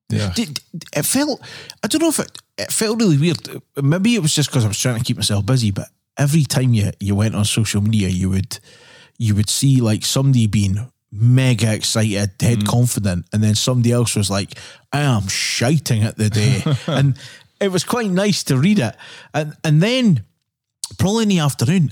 yeah, 0.10 0.32
Did- 0.36 0.60
it 0.96 1.04
felt. 1.06 1.42
I 1.84 1.88
don't 1.88 2.02
know 2.02 2.10
if 2.10 2.20
it. 2.20 2.32
It 2.58 2.72
felt 2.72 3.00
really 3.00 3.18
weird. 3.18 3.62
Maybe 3.82 4.16
it 4.16 4.22
was 4.22 4.36
just 4.36 4.50
because 4.50 4.66
I 4.66 4.68
was 4.68 4.80
trying 4.80 4.98
to 4.98 5.04
keep 5.04 5.18
myself 5.18 5.46
busy. 5.46 5.72
But 5.72 5.88
every 6.18 6.44
time 6.44 6.74
you 6.74 6.92
you 7.00 7.16
went 7.16 7.36
on 7.36 7.46
social 7.46 7.82
media, 7.82 8.10
you 8.10 8.30
would 8.30 8.60
you 9.18 9.34
would 9.36 9.50
see 9.50 9.82
like 9.82 10.06
somebody 10.06 10.48
being 10.48 10.92
mega 11.12 11.74
excited, 11.74 12.38
dead 12.38 12.68
confident, 12.68 13.26
and 13.34 13.44
then 13.44 13.56
somebody 13.56 13.92
else 13.92 14.16
was 14.16 14.30
like, 14.30 14.58
"I 14.92 15.02
am 15.02 15.28
shouting 15.28 16.04
at 16.04 16.18
the 16.18 16.30
day," 16.30 16.64
and 16.88 17.18
it 17.60 17.72
was 17.72 17.84
quite 17.84 18.10
nice 18.10 18.44
to 18.46 18.58
read 18.58 18.80
it. 18.80 18.96
And 19.34 19.56
and 19.64 19.82
then 19.82 20.26
probably 20.98 21.24
in 21.24 21.30
the 21.30 21.40
afternoon, 21.40 21.92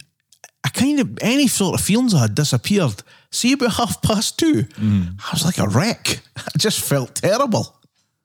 I 0.64 0.70
kind 0.70 1.00
of 1.00 1.18
any 1.22 1.48
sort 1.48 1.80
of 1.80 1.86
feelings 1.86 2.14
I 2.14 2.22
had 2.22 2.36
disappeared. 2.36 3.04
See 3.32 3.54
about 3.54 3.74
half 3.78 4.02
past 4.02 4.40
two, 4.40 4.66
I 4.80 5.30
was 5.34 5.46
like 5.46 5.58
a 5.58 5.68
wreck. 5.68 6.20
I 6.38 6.58
just 6.58 6.82
felt 6.82 7.16
terrible. 7.16 7.76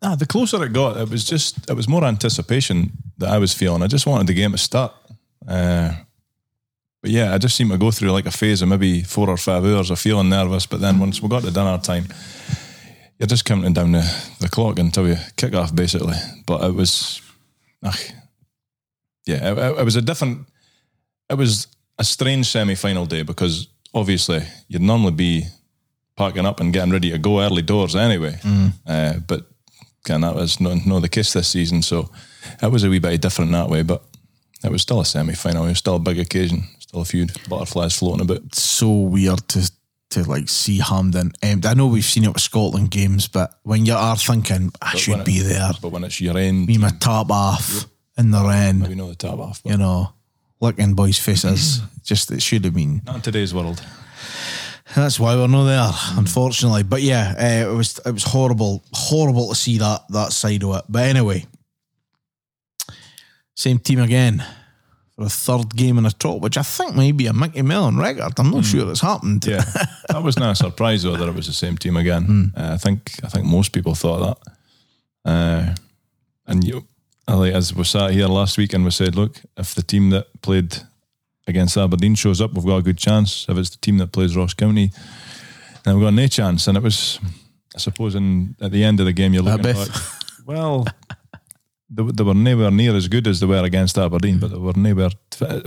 Ah, 0.05 0.17
the 0.17 0.27
closer 0.27 0.65
it 0.65 0.73
got, 0.73 0.97
it 0.97 1.09
was 1.11 1.25
just 1.25 1.71
it 1.71 1.75
was 1.75 1.89
more 1.89 2.05
anticipation 2.05 2.93
that 3.19 3.31
I 3.31 3.39
was 3.39 3.55
feeling. 3.55 3.83
I 3.83 3.87
just 3.87 4.06
wanted 4.06 4.27
the 4.27 4.35
game 4.35 4.53
to 4.53 4.59
start. 4.59 4.93
Uh, 5.47 5.93
but 7.03 7.11
yeah, 7.11 7.35
I 7.35 7.38
just 7.38 7.56
seemed 7.56 7.73
to 7.73 7.79
go 7.79 7.91
through 7.91 8.12
like 8.12 8.27
a 8.27 8.31
phase 8.31 8.62
of 8.62 8.69
maybe 8.69 9.03
four 9.03 9.29
or 9.29 9.37
five 9.37 9.65
hours 9.65 9.91
of 9.91 9.99
feeling 9.99 10.29
nervous. 10.29 10.67
But 10.67 10.81
then 10.81 11.00
once 11.00 11.21
we 11.21 11.29
got 11.29 11.43
to 11.43 11.50
dinner 11.50 11.79
time, 11.79 12.06
you're 13.19 13.29
just 13.29 13.45
counting 13.45 13.73
down 13.73 13.93
the, 13.93 14.35
the 14.41 14.49
clock 14.49 14.79
until 14.81 15.09
you 15.09 15.17
kick 15.37 15.55
off, 15.55 15.73
basically. 15.75 16.17
But 16.45 16.65
it 16.65 16.75
was, 16.75 17.22
ugh, 17.82 17.99
yeah, 19.26 19.52
it, 19.52 19.79
it- 19.79 19.84
was 19.84 19.96
a 19.96 20.02
different. 20.02 20.46
It 21.31 21.34
was 21.34 21.66
a 21.99 22.04
strange 22.04 22.47
semi-final 22.47 23.07
day 23.07 23.23
because 23.23 23.68
obviously 23.95 24.42
you'd 24.68 24.83
normally 24.83 25.12
be 25.12 25.45
packing 26.16 26.45
up 26.47 26.61
and 26.61 26.73
getting 26.73 26.92
ready 26.92 27.11
to 27.11 27.18
go 27.18 27.40
early 27.40 27.62
doors 27.62 27.95
anyway. 27.97 28.38
Uh, 28.87 29.14
but 29.26 29.47
again, 30.04 30.21
that 30.23 30.35
was 30.35 30.61
not, 30.61 30.85
not 30.87 31.00
the 31.00 31.09
case 31.09 31.33
this 31.33 31.49
season. 31.49 31.83
So 31.83 32.11
it 32.62 32.71
was 32.71 32.85
a 32.85 32.90
wee 32.90 32.99
bit 32.99 33.21
different 33.23 33.52
that 33.52 33.68
way, 33.71 33.83
but 33.83 34.02
it 34.64 34.71
was 34.71 34.83
still 34.83 35.00
a 35.00 35.04
semi 35.04 35.35
final. 35.35 35.64
It 35.64 35.68
was 35.71 35.78
still 35.78 35.97
a 35.97 36.00
big 36.00 36.18
occasion. 36.18 36.64
Still 36.80 37.00
a 37.00 37.04
few 37.07 37.26
butterflies 37.49 37.97
floating 37.99 38.23
about. 38.23 38.54
so 38.54 38.90
weird 38.90 39.47
to 39.49 39.71
to 40.12 40.25
like 40.28 40.49
see 40.49 40.78
Hampden 40.78 41.33
empty. 41.42 41.69
I 41.69 41.75
know 41.75 41.87
we've 41.87 42.04
seen 42.04 42.25
it 42.25 42.33
with 42.33 42.42
Scotland 42.42 42.90
games, 42.90 43.28
but 43.28 43.59
when 43.62 43.85
you 43.87 43.95
are 43.95 44.16
thinking 44.16 44.73
I 44.81 44.97
should 44.97 45.16
when 45.16 45.25
be 45.25 45.38
it- 45.38 45.45
there, 45.45 45.71
But 45.81 45.90
when 45.92 46.04
it's 46.04 46.21
your 46.21 46.37
end, 46.38 46.66
be 46.66 46.78
my 46.78 46.90
top 47.00 47.31
off 47.31 47.87
in 48.19 48.31
the 48.31 48.42
rain, 48.42 48.78
maybe 48.81 48.95
know 48.95 49.09
the 49.09 49.14
tab 49.14 49.40
off. 49.40 49.62
But 49.62 49.73
you 49.73 49.78
know, 49.78 50.12
licking 50.61 50.95
boys' 50.95 51.19
faces. 51.19 51.81
Just 52.02 52.31
it 52.31 52.42
should 52.42 52.64
have 52.64 52.75
been. 52.75 53.00
not 53.07 53.16
in 53.16 53.21
today's 53.23 53.54
world. 53.54 53.83
That's 54.95 55.19
why 55.19 55.35
we're 55.37 55.47
not 55.47 55.64
there, 55.64 55.90
unfortunately. 56.19 56.83
But 56.83 57.00
yeah, 57.02 57.35
uh, 57.38 57.71
it 57.71 57.75
was 57.75 57.99
it 58.04 58.12
was 58.12 58.25
horrible, 58.25 58.83
horrible 58.92 59.49
to 59.49 59.54
see 59.54 59.78
that 59.78 60.02
that 60.11 60.33
side 60.33 60.62
of 60.64 60.76
it. 60.76 60.85
But 60.88 61.04
anyway, 61.04 61.47
same 63.54 63.78
team 63.78 64.00
again 64.00 64.45
a 65.23 65.29
third 65.29 65.75
game 65.75 65.99
in 65.99 66.07
a 66.07 66.11
top, 66.11 66.41
which 66.41 66.57
I 66.57 66.62
think 66.62 66.97
may 66.97 67.12
be 67.12 67.26
a 67.26 67.33
Micky 67.33 67.62
Mellon 67.62 67.97
record. 67.97 68.33
I'm 68.38 68.50
not 68.50 68.64
sure 68.64 68.91
it's 68.91 69.00
happened. 69.00 69.45
Yeah, 69.47 69.64
that 70.09 70.23
was 70.23 70.38
not 70.38 70.52
a 70.52 70.55
surprise 70.55 71.02
though 71.02 71.17
that 71.17 71.29
it 71.29 71.35
was 71.35 71.47
the 71.47 71.52
same 71.52 71.76
team 71.76 71.97
again. 71.97 72.52
Uh, 72.57 72.73
I 72.75 72.76
think 72.76 73.12
I 73.25 73.29
think 73.29 73.47
most 73.47 73.73
people 73.73 73.95
thought 73.95 74.38
that. 74.45 74.52
Uh, 75.25 75.75
and 76.47 76.64
you, 76.64 76.87
like 77.29 77.55
as 77.55 77.75
we 77.75 77.85
sat 77.85 78.11
here 78.11 78.26
last 78.26 78.59
week 78.59 78.73
and 78.75 78.85
we 78.85 78.91
said, 78.91 79.14
look, 79.14 79.37
if 79.57 79.75
the 79.75 79.83
team 79.83 80.11
that 80.11 80.26
played 80.43 80.76
against 81.47 81.76
Aberdeen 81.76 82.14
shows 82.14 82.41
up, 82.41 82.52
we've 82.55 82.64
got 82.64 82.79
a 82.79 82.83
good 82.83 82.99
chance. 82.99 83.47
If 83.49 83.57
it's 83.57 83.71
the 83.71 83.79
team 83.79 83.99
that 83.99 84.12
plays 84.12 84.37
Ross 84.37 84.55
County, 84.55 84.91
then 85.85 85.97
we've 85.97 86.05
got 86.05 86.14
no 86.14 86.26
chance. 86.26 86.67
And 86.67 86.76
it 86.76 86.83
was, 86.83 87.19
I 87.75 87.79
suppose, 87.79 88.14
in, 88.14 88.57
at 88.61 88.73
the 88.73 88.85
end 88.85 89.00
of 89.00 89.07
the 89.07 89.12
game, 89.12 89.33
you're 89.33 89.43
looking 89.43 89.62
back. 89.62 89.88
Well, 90.45 90.87
they, 91.92 92.02
they 92.02 92.25
were 92.25 92.34
nowhere 92.34 92.70
near 92.70 92.94
as 92.96 93.08
good 93.08 93.26
as 93.26 93.40
they 93.40 93.46
were 93.46 93.64
against 93.64 93.99
Aberdeen, 93.99 94.38
but 94.38 94.50
they 94.50 94.58
were 94.58 94.72
nowhere, 94.76 95.11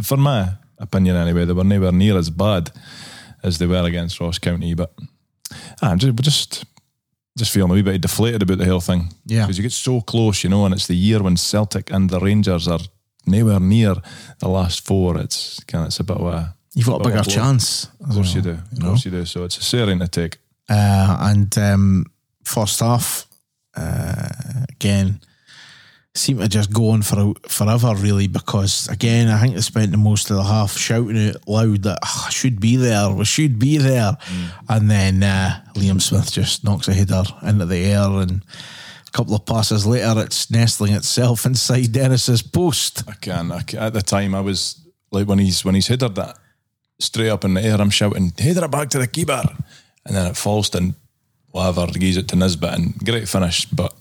for 0.02 0.18
my 0.18 0.50
opinion 0.80 1.16
anyway, 1.16 1.46
they 1.46 1.54
were 1.54 1.64
nowhere 1.64 1.92
near 1.92 2.18
as 2.18 2.30
bad 2.30 2.72
as 3.44 3.58
they 3.58 3.68
were 3.68 3.86
against 3.86 4.20
Ross 4.20 4.40
County. 4.40 4.74
But 4.74 4.94
ah, 5.82 5.92
I'm 5.92 6.00
just, 6.00 6.16
just, 6.22 6.66
just 7.38 7.52
feeling 7.52 7.72
a 7.72 7.74
wee 7.74 7.82
bit 7.82 8.02
deflated 8.02 8.42
about 8.42 8.58
the 8.58 8.66
whole 8.66 8.82
thing. 8.82 9.14
Yeah. 9.26 9.42
Because 9.42 9.58
you 9.58 9.64
get 9.64 9.72
so 9.72 10.02
close, 10.02 10.44
you 10.44 10.50
know, 10.50 10.66
and 10.66 10.74
it's 10.74 10.88
the 10.88 10.96
year 10.96 11.22
when 11.22 11.38
Celtic 11.38 11.92
and 11.92 12.10
the 12.10 12.20
Rangers 12.20 12.68
are 12.68 12.80
nowhere 13.28 13.60
near 13.60 13.96
the 14.40 14.50
last 14.50 14.86
four. 14.86 15.18
It's 15.20 15.64
kind 15.66 15.84
of 15.84 15.88
it's 15.88 16.00
a 16.00 16.04
bit 16.04 16.18
of 16.18 16.26
a 16.26 16.56
You've 16.76 16.88
got 16.88 17.06
a 17.06 17.10
bigger 17.10 17.24
chance. 17.24 17.88
Of 18.02 18.16
course 18.16 18.36
you 18.36 18.42
do. 18.42 18.58
Of 18.74 18.80
course 18.82 19.06
you 19.06 19.12
do. 19.12 19.24
So 19.26 19.46
it's 19.46 19.58
a 19.58 19.64
serious 19.64 19.98
to 19.98 20.08
take. 20.10 20.40
Uh, 20.68 21.18
and 21.22 21.58
um, 21.58 22.06
first 22.44 22.82
half, 22.82 23.28
uh, 23.78 24.28
again, 24.70 25.22
seemed 26.18 26.40
to 26.40 26.48
just 26.48 26.72
go 26.72 26.90
on 26.90 27.02
for 27.02 27.34
forever, 27.48 27.94
really, 27.96 28.28
because 28.28 28.88
again, 28.88 29.28
I 29.28 29.40
think 29.40 29.56
they 29.56 29.62
spent 29.62 29.92
the 29.92 29.98
most 29.98 30.30
of 30.30 30.38
the 30.38 30.44
half 30.44 30.78
shouting 30.78 31.30
out 31.30 31.48
loud 31.48 31.84
that 31.84 32.00
"Ah, 32.04 32.28
I 32.28 32.30
should 32.30 32.60
be 32.60 32.78
there, 32.78 33.10
we 33.10 33.26
should 33.26 33.60
be 33.60 33.78
there, 33.78 34.18
and 34.70 34.90
then 34.90 35.24
uh, 35.24 35.62
Liam 35.76 36.02
Smith 36.02 36.32
just 36.32 36.64
knocks 36.64 36.88
a 36.88 36.94
header 36.94 37.24
into 37.44 37.66
the 37.66 37.86
air, 37.86 38.10
and 38.10 38.44
a 39.08 39.12
couple 39.12 39.36
of 39.36 39.46
passes 39.46 39.86
later, 39.86 40.22
it's 40.22 40.50
nestling 40.50 40.94
itself 40.94 41.46
inside 41.46 41.92
Dennis's 41.92 42.42
post. 42.42 43.04
I 43.08 43.14
can, 43.14 43.52
I 43.52 43.62
can. 43.62 43.80
At 43.80 43.94
the 43.94 44.02
time, 44.02 44.34
I 44.34 44.42
was 44.42 44.82
like 45.12 45.28
when 45.28 45.40
he's 45.40 45.66
when 45.66 45.76
he's 45.76 45.88
headed 45.88 46.16
that 46.16 46.38
straight 47.00 47.30
up 47.30 47.44
in 47.44 47.56
the 47.56 47.62
air, 47.62 47.80
I'm 47.80 47.90
shouting, 47.90 48.32
"Header 48.38 48.66
it 48.66 48.72
back 48.72 48.90
to 48.92 49.00
the 49.00 49.08
keeper," 49.08 49.44
and 50.06 50.16
then 50.16 50.28
it 50.28 50.38
falls 50.38 50.70
to 50.72 50.94
whatever, 51.52 51.88
gives 51.88 52.18
it 52.18 52.28
to 52.30 52.36
Nisbet, 52.36 52.74
and 52.74 52.98
great 53.06 53.28
finish. 53.28 53.66
But 53.66 53.94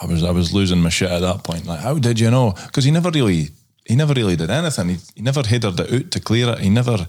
I 0.00 0.06
was 0.06 0.22
I 0.22 0.30
was 0.30 0.52
losing 0.52 0.82
my 0.82 0.90
shit 0.90 1.10
at 1.10 1.20
that 1.20 1.42
point. 1.44 1.66
Like, 1.66 1.80
how 1.80 1.98
did 1.98 2.20
you 2.20 2.30
know? 2.30 2.52
Because 2.66 2.84
he 2.84 2.90
never 2.90 3.10
really 3.10 3.50
he 3.86 3.96
never 3.96 4.14
really 4.14 4.36
did 4.36 4.50
anything. 4.50 4.88
He, 4.90 4.96
he 5.14 5.22
never 5.22 5.42
headed 5.42 5.80
it 5.80 5.92
out 5.92 6.10
to 6.10 6.20
clear 6.20 6.50
it. 6.50 6.58
He 6.58 6.70
never 6.70 7.06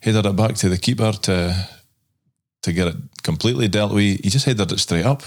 headed 0.00 0.26
it 0.26 0.36
back 0.36 0.54
to 0.56 0.68
the 0.68 0.78
keeper 0.78 1.12
to 1.12 1.68
to 2.62 2.72
get 2.72 2.88
it 2.88 2.96
completely 3.22 3.68
dealt 3.68 3.92
with. 3.92 4.20
He 4.24 4.30
just 4.30 4.46
headed 4.46 4.72
it 4.72 4.78
straight 4.78 5.04
up. 5.04 5.22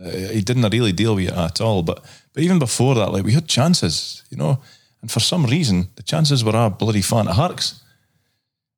Uh, 0.00 0.10
he 0.10 0.42
didn't 0.42 0.70
really 0.70 0.92
deal 0.92 1.14
with 1.14 1.28
it 1.28 1.34
at 1.34 1.60
all. 1.60 1.82
But 1.82 2.04
but 2.34 2.42
even 2.42 2.58
before 2.58 2.94
that, 2.96 3.12
like 3.12 3.24
we 3.24 3.32
had 3.32 3.48
chances, 3.48 4.22
you 4.30 4.36
know, 4.36 4.58
and 5.00 5.10
for 5.10 5.20
some 5.20 5.46
reason 5.46 5.88
the 5.96 6.02
chances 6.02 6.44
were 6.44 6.56
a 6.56 6.70
bloody 6.70 7.02
fan 7.02 7.28
of 7.28 7.36
Harks. 7.36 7.82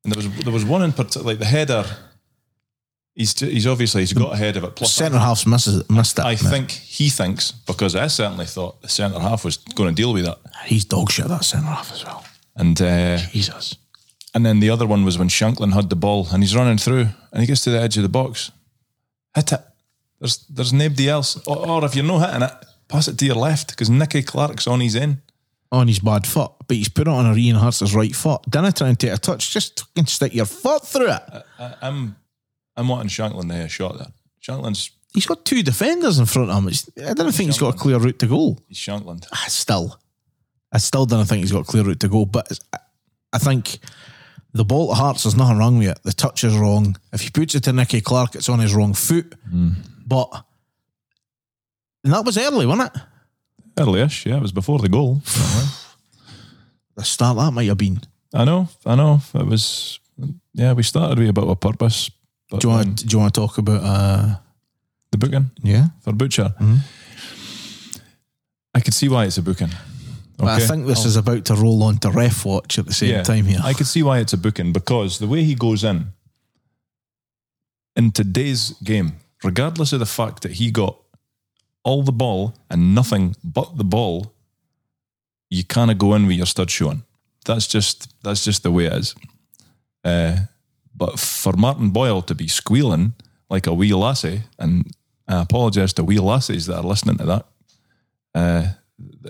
And 0.04 0.12
there 0.12 0.22
was 0.22 0.44
there 0.44 0.52
was 0.52 0.64
one 0.64 0.82
in 0.82 0.92
particular, 0.92 1.26
like 1.26 1.38
the 1.38 1.46
header. 1.46 1.84
He's 3.14 3.38
he's 3.38 3.66
obviously 3.66 4.02
he's 4.02 4.12
got 4.12 4.32
ahead 4.32 4.56
of 4.56 4.64
it. 4.64 4.76
Plus, 4.76 4.92
Centre 4.94 5.18
half's 5.18 5.46
misses, 5.46 5.88
missed 5.90 6.18
it. 6.18 6.24
I 6.24 6.36
think 6.36 6.70
he 6.70 7.10
thinks 7.10 7.50
because 7.52 7.94
I 7.96 8.06
certainly 8.06 8.46
thought 8.46 8.80
the 8.82 8.88
centre 8.88 9.18
half 9.18 9.44
was 9.44 9.56
going 9.58 9.88
to 9.90 9.94
deal 9.94 10.12
with 10.12 10.24
that. 10.24 10.38
he's 10.64 10.84
dog 10.84 11.10
shit 11.10 11.26
that 11.28 11.44
centre 11.44 11.66
half 11.66 11.92
as 11.92 12.04
well. 12.04 12.24
And 12.56 12.80
uh, 12.80 13.18
Jesus. 13.18 13.76
and 14.34 14.46
then 14.46 14.60
the 14.60 14.70
other 14.70 14.86
one 14.86 15.04
was 15.04 15.18
when 15.18 15.28
Shankland 15.28 15.72
had 15.74 15.90
the 15.90 15.96
ball 15.96 16.28
and 16.32 16.42
he's 16.42 16.54
running 16.54 16.78
through 16.78 17.08
and 17.32 17.40
he 17.40 17.46
gets 17.46 17.62
to 17.64 17.70
the 17.70 17.80
edge 17.80 17.96
of 17.96 18.02
the 18.04 18.08
box, 18.08 18.52
hit 19.34 19.52
it. 19.52 19.60
There's 20.20 20.38
there's 20.48 20.72
nobody 20.72 21.08
else, 21.08 21.36
or, 21.46 21.66
or 21.68 21.84
if 21.84 21.94
you're 21.96 22.04
not 22.04 22.26
hitting 22.28 22.42
it, 22.42 22.52
pass 22.88 23.08
it 23.08 23.18
to 23.18 23.26
your 23.26 23.36
left 23.36 23.70
because 23.70 23.90
Nicky 23.90 24.22
Clark's 24.22 24.66
on 24.66 24.80
his 24.80 24.94
in. 24.94 25.20
on 25.72 25.88
his 25.88 25.98
bad 25.98 26.26
foot, 26.26 26.52
but 26.68 26.76
he's 26.76 26.88
put 26.88 27.06
it 27.08 27.10
on 27.10 27.26
a 27.26 27.34
Ian 27.36 27.56
Harkes's 27.56 27.94
right 27.94 28.14
foot. 28.14 28.42
Dinna 28.48 28.70
try 28.72 28.88
and 28.88 28.98
take 28.98 29.12
a 29.12 29.18
touch, 29.18 29.52
just 29.52 29.80
fucking 29.80 30.06
stick 30.06 30.34
your 30.34 30.46
foot 30.46 30.86
through 30.86 31.10
it. 31.10 31.22
I, 31.58 31.74
I'm 31.82 32.16
I'm 32.76 32.88
wanting 32.88 33.08
Shankland 33.08 33.48
to 33.48 33.54
hit 33.54 33.66
a 33.66 33.68
shot 33.68 33.98
there. 33.98 34.08
Shankland's 34.42 34.90
He's 35.12 35.26
got 35.26 35.44
two 35.44 35.62
defenders 35.64 36.20
in 36.20 36.26
front 36.26 36.50
of 36.50 36.56
him. 36.58 36.68
It's, 36.68 36.88
I 37.04 37.14
don't 37.14 37.32
think 37.32 37.48
he's 37.50 37.58
got 37.58 37.74
a 37.74 37.78
clear 37.78 37.98
route 37.98 38.20
to 38.20 38.26
goal. 38.26 38.60
he's 38.68 38.78
Shankland. 38.78 39.26
Ah, 39.32 39.44
Still, 39.48 39.98
I 40.72 40.78
still 40.78 41.04
don't 41.04 41.24
think 41.26 41.40
he's 41.40 41.50
got 41.50 41.62
a 41.62 41.64
clear 41.64 41.82
route 41.82 41.98
to 42.00 42.08
goal. 42.08 42.26
But 42.26 42.46
it's- 42.52 42.60
I- 42.72 42.78
I 43.32 43.38
think 43.38 43.78
the 44.52 44.64
ball 44.64 44.88
to 44.88 44.94
Harkes, 44.94 45.22
there's 45.24 45.36
nothing 45.36 45.58
wrong 45.58 45.78
with 45.78 45.88
it. 45.88 46.00
The 46.04 46.12
touch 46.12 46.42
is 46.44 46.56
wrong. 46.56 46.96
If 47.12 47.20
he 47.22 47.30
puts 47.30 47.54
it 47.54 47.62
to 47.64 47.72
Nicky 47.72 48.00
Clark, 48.00 48.34
it's 48.34 48.48
on 48.48 48.58
his 48.60 48.74
wrong 48.74 48.92
foot. 48.94 49.34
But 50.06 50.44
and 52.04 52.12
that 52.12 52.24
was 52.24 52.36
early, 52.38 52.66
wasn't 52.66 52.92
it? 52.94 53.02
Early-ish, 53.78 54.26
yeah, 54.26 54.36
it 54.36 54.42
was 54.42 54.52
before 54.52 54.78
the 54.78 54.88
goal. 54.88 55.22
The 56.96 57.04
start 57.04 57.36
that 57.38 57.52
might 57.52 57.68
have 57.68 57.78
been. 57.78 58.00
I 58.34 58.44
know, 58.44 58.68
I 58.84 58.94
know. 58.94 59.20
It 59.34 59.46
was 59.46 60.00
yeah, 60.52 60.72
we 60.74 60.82
started 60.82 61.18
with 61.18 61.28
a 61.30 61.32
bit 61.32 61.44
of 61.44 61.50
a 61.50 61.56
purpose. 61.56 62.10
But 62.50 62.60
Do 62.60 62.68
you 62.68 62.74
want? 62.74 63.06
Do 63.06 63.12
you 63.14 63.18
want 63.20 63.34
to 63.34 63.40
talk 63.40 63.58
about? 63.58 63.82
Uh, 63.82 64.34
the 65.10 65.18
booking 65.18 65.50
yeah, 65.62 65.88
for 66.00 66.12
Butcher? 66.12 66.54
Mm-hmm. 66.60 66.76
I 68.74 68.80
could 68.80 68.94
see 68.94 69.08
why 69.08 69.24
it's 69.24 69.38
a 69.38 69.42
booking. 69.42 69.70
But 70.36 70.48
I 70.48 70.60
think 70.60 70.86
this 70.86 71.04
is 71.04 71.16
about 71.16 71.44
to 71.46 71.54
roll 71.54 71.82
on 71.82 71.98
to 71.98 72.10
ref 72.10 72.46
watch 72.46 72.78
at 72.78 72.86
the 72.86 72.94
same 72.94 73.22
time 73.24 73.44
here. 73.44 73.60
I 73.62 73.74
could 73.74 73.86
see 73.86 74.02
why 74.02 74.20
it's 74.20 74.32
a 74.32 74.38
booking 74.38 74.72
because 74.72 75.18
the 75.18 75.26
way 75.26 75.44
he 75.44 75.54
goes 75.54 75.84
in 75.84 76.12
in 77.94 78.10
today's 78.10 78.70
game, 78.82 79.16
regardless 79.44 79.92
of 79.92 79.98
the 79.98 80.06
fact 80.06 80.42
that 80.42 80.52
he 80.52 80.70
got 80.70 80.98
all 81.82 82.02
the 82.02 82.12
ball 82.12 82.54
and 82.70 82.94
nothing 82.94 83.36
but 83.44 83.76
the 83.76 83.84
ball, 83.84 84.32
you 85.50 85.62
kind 85.62 85.90
of 85.90 85.98
go 85.98 86.14
in 86.14 86.26
with 86.26 86.36
your 86.36 86.46
stud 86.46 86.70
showing. 86.70 87.02
That's 87.44 87.66
just 87.66 88.14
that's 88.22 88.42
just 88.42 88.62
the 88.62 88.70
way 88.70 88.86
it 88.86 88.94
is. 88.94 89.14
Uh, 90.02 90.36
but 91.00 91.18
for 91.18 91.54
Martin 91.54 91.90
Boyle 91.90 92.20
to 92.20 92.34
be 92.34 92.46
squealing 92.46 93.14
like 93.48 93.66
a 93.66 93.72
wee 93.72 93.94
lassie, 93.94 94.42
and 94.58 94.94
I 95.26 95.40
apologise 95.40 95.94
to 95.94 96.04
wee 96.04 96.18
lassies 96.18 96.66
that 96.66 96.76
are 96.76 96.82
listening 96.82 97.16
to 97.16 97.24
that, 97.24 97.46
uh, 98.34 98.66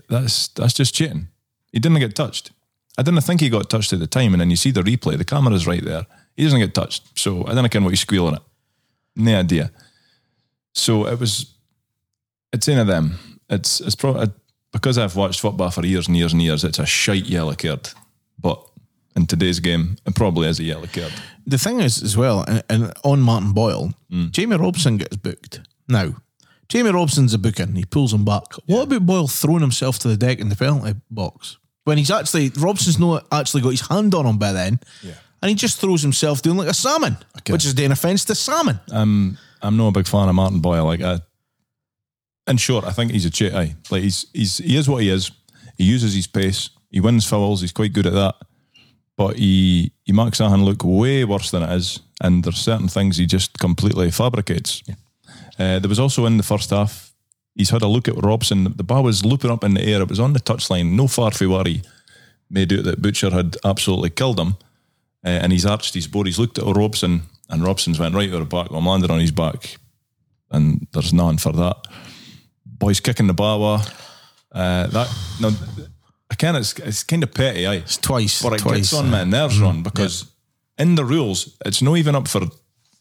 that's 0.08 0.48
that's 0.48 0.74
just 0.74 0.94
cheating. 0.94 1.28
He 1.72 1.78
didn't 1.78 2.00
get 2.00 2.16
touched. 2.16 2.50
I 2.98 3.02
didn't 3.02 3.20
think 3.20 3.40
he 3.40 3.48
got 3.48 3.70
touched 3.70 3.92
at 3.92 4.00
the 4.00 4.08
time, 4.08 4.34
and 4.34 4.40
then 4.40 4.50
you 4.50 4.56
see 4.56 4.72
the 4.72 4.82
replay. 4.82 5.16
The 5.16 5.24
camera's 5.24 5.64
right 5.64 5.84
there. 5.84 6.06
He 6.36 6.42
doesn't 6.42 6.58
get 6.58 6.74
touched, 6.74 7.16
so 7.16 7.46
I 7.46 7.54
don't 7.54 7.72
know 7.72 7.80
what 7.82 7.90
he's 7.90 8.00
squealing 8.00 8.34
at. 8.34 8.42
No 9.14 9.38
idea. 9.38 9.70
So 10.74 11.06
it 11.06 11.20
was. 11.20 11.54
It's 12.52 12.66
in 12.66 12.78
of 12.78 12.88
them. 12.88 13.16
It's 13.48 13.80
it's 13.80 13.94
probably 13.94 14.32
because 14.72 14.98
I've 14.98 15.14
watched 15.14 15.38
football 15.38 15.70
for 15.70 15.86
years 15.86 16.08
and 16.08 16.16
years 16.16 16.32
and 16.32 16.42
years. 16.42 16.64
It's 16.64 16.80
a 16.80 16.86
shite 16.86 17.26
yellow 17.26 17.54
card, 17.54 17.90
but 18.40 18.60
in 19.14 19.26
today's 19.26 19.60
game, 19.60 19.96
it 20.04 20.16
probably 20.16 20.48
is 20.48 20.58
a 20.58 20.64
yellow 20.64 20.88
card. 20.88 21.12
The 21.46 21.58
thing 21.58 21.80
is, 21.80 22.02
as 22.02 22.16
well, 22.16 22.44
and, 22.46 22.62
and 22.68 22.92
on 23.04 23.20
Martin 23.20 23.52
Boyle, 23.52 23.92
hmm. 24.10 24.28
Jamie 24.30 24.56
Robson 24.56 24.96
gets 24.96 25.16
booked. 25.16 25.60
Now, 25.88 26.14
Jamie 26.68 26.90
Robson's 26.90 27.34
a 27.34 27.38
booking. 27.38 27.74
He 27.74 27.84
pulls 27.84 28.12
him 28.12 28.24
back. 28.24 28.44
What 28.66 28.82
about 28.82 29.04
Boyle 29.04 29.26
throwing 29.26 29.60
himself 29.60 29.98
to 30.00 30.08
the 30.08 30.16
deck 30.16 30.38
in 30.38 30.48
the 30.48 30.56
penalty 30.56 30.94
box? 31.10 31.58
When 31.84 31.98
he's 31.98 32.10
actually, 32.10 32.50
Robson's 32.50 32.98
not 32.98 33.26
actually 33.32 33.62
got 33.62 33.70
his 33.70 33.88
hand 33.88 34.14
on 34.14 34.24
him 34.24 34.38
by 34.38 34.52
then. 34.52 34.78
Yeah. 35.02 35.14
And 35.42 35.48
he 35.48 35.56
just 35.56 35.80
throws 35.80 36.02
himself 36.02 36.42
doing 36.42 36.58
like 36.58 36.68
a 36.68 36.74
salmon, 36.74 37.16
which 37.48 37.64
is 37.64 37.74
doing 37.74 37.90
offence 37.90 38.24
to 38.26 38.34
salmon. 38.34 38.78
I'm 38.92 39.38
I'm 39.62 39.76
not 39.76 39.88
a 39.88 39.92
big 39.92 40.06
fan 40.06 40.28
of 40.28 40.34
Martin 40.34 40.60
Boyle. 40.60 40.84
Like, 40.84 41.00
I, 41.00 41.20
in 42.46 42.56
short, 42.58 42.84
I 42.84 42.92
think 42.92 43.10
he's 43.10 43.24
a 43.24 43.30
cheat. 43.30 43.52
Like 43.52 43.72
he's 43.90 44.26
he's 44.32 44.58
he 44.58 44.76
is 44.76 44.88
what 44.88 45.02
he 45.02 45.08
is. 45.08 45.30
He 45.76 45.84
uses 45.84 46.14
his 46.14 46.26
pace. 46.26 46.70
He 46.90 47.00
wins 47.00 47.26
fouls. 47.26 47.62
He's 47.62 47.72
quite 47.72 47.92
good 47.92 48.06
at 48.06 48.12
that. 48.12 48.34
But 49.20 49.36
he 49.36 49.92
he 50.04 50.12
makes 50.12 50.38
something 50.38 50.64
look 50.64 50.82
way 50.82 51.26
worse 51.26 51.50
than 51.50 51.62
it 51.62 51.76
is. 51.76 52.00
And 52.22 52.42
there's 52.42 52.56
certain 52.56 52.88
things 52.88 53.18
he 53.18 53.26
just 53.26 53.58
completely 53.58 54.10
fabricates. 54.10 54.82
Uh, 55.58 55.78
there 55.78 55.90
was 55.90 56.00
also 56.00 56.24
in 56.24 56.38
the 56.38 56.42
first 56.42 56.70
half. 56.70 57.12
He's 57.54 57.68
had 57.68 57.82
a 57.82 57.86
look 57.86 58.08
at 58.08 58.24
Robson. 58.24 58.64
The 58.64 58.82
ball 58.82 59.02
was 59.02 59.22
looping 59.22 59.50
up 59.50 59.62
in 59.62 59.74
the 59.74 59.82
air. 59.82 60.00
It 60.00 60.08
was 60.08 60.20
on 60.20 60.32
the 60.32 60.40
touchline. 60.40 60.92
No 60.92 61.06
far 61.06 61.32
from 61.32 61.50
where 61.50 61.64
he 61.64 61.82
made 62.48 62.72
out 62.72 62.84
that 62.84 63.02
Butcher 63.02 63.30
had 63.30 63.58
absolutely 63.62 64.08
killed 64.08 64.40
him. 64.40 64.56
Uh, 65.22 65.40
and 65.42 65.52
he's 65.52 65.66
arched 65.66 65.92
his 65.92 66.06
board. 66.06 66.26
He's 66.26 66.38
looked 66.38 66.58
at 66.58 66.64
Robson, 66.74 67.24
and 67.50 67.62
Robson's 67.62 67.98
went 67.98 68.14
right 68.14 68.30
over 68.30 68.44
the 68.44 68.56
back. 68.56 68.68
I'm 68.70 68.86
landed 68.86 69.10
on 69.10 69.20
his 69.20 69.32
back, 69.32 69.76
and 70.50 70.86
there's 70.92 71.12
none 71.12 71.36
for 71.36 71.52
that. 71.52 71.76
Boys 72.64 73.00
kicking 73.00 73.26
the 73.26 73.34
ball. 73.34 73.82
Uh, 74.50 74.86
that 74.86 75.08
again, 76.30 76.56
it's 76.56 76.78
it's 76.78 77.02
kind 77.02 77.22
of 77.22 77.34
petty, 77.34 77.66
aye. 77.66 77.76
It's 77.76 77.96
twice. 77.96 78.42
But 78.42 78.54
it 78.54 78.60
twice. 78.60 78.76
gets 78.76 78.92
on 78.94 79.10
my 79.10 79.24
nerves, 79.24 79.58
Ron, 79.58 79.74
mm-hmm. 79.74 79.82
because 79.82 80.26
in 80.78 80.94
the 80.94 81.04
rules, 81.04 81.56
it's 81.66 81.82
not 81.82 81.96
even 81.96 82.14
up 82.14 82.28
for 82.28 82.42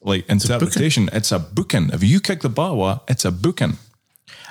like 0.02 0.28
interpretation. 0.30 1.10
It's 1.14 1.32
a 1.32 1.40
booking. 1.40 1.90
If 1.94 2.04
you 2.04 2.20
kick 2.20 2.42
the 2.42 2.50
ball, 2.50 3.04
it's 3.08 3.26
a 3.26 3.32
booking. 3.32 3.78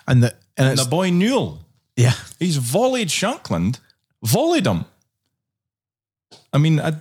And 0.07 0.23
the, 0.23 0.35
and 0.57 0.69
And 0.69 0.73
it's, 0.73 0.85
the 0.85 0.91
boy 0.91 1.11
Newell, 1.11 1.61
yeah. 1.97 2.13
he's 2.39 2.59
volleyed 2.59 3.09
Shankland, 3.09 3.81
volleyed 4.23 4.67
him. 4.67 4.85
I 6.53 6.59
mean, 6.59 6.81
I, 6.81 6.93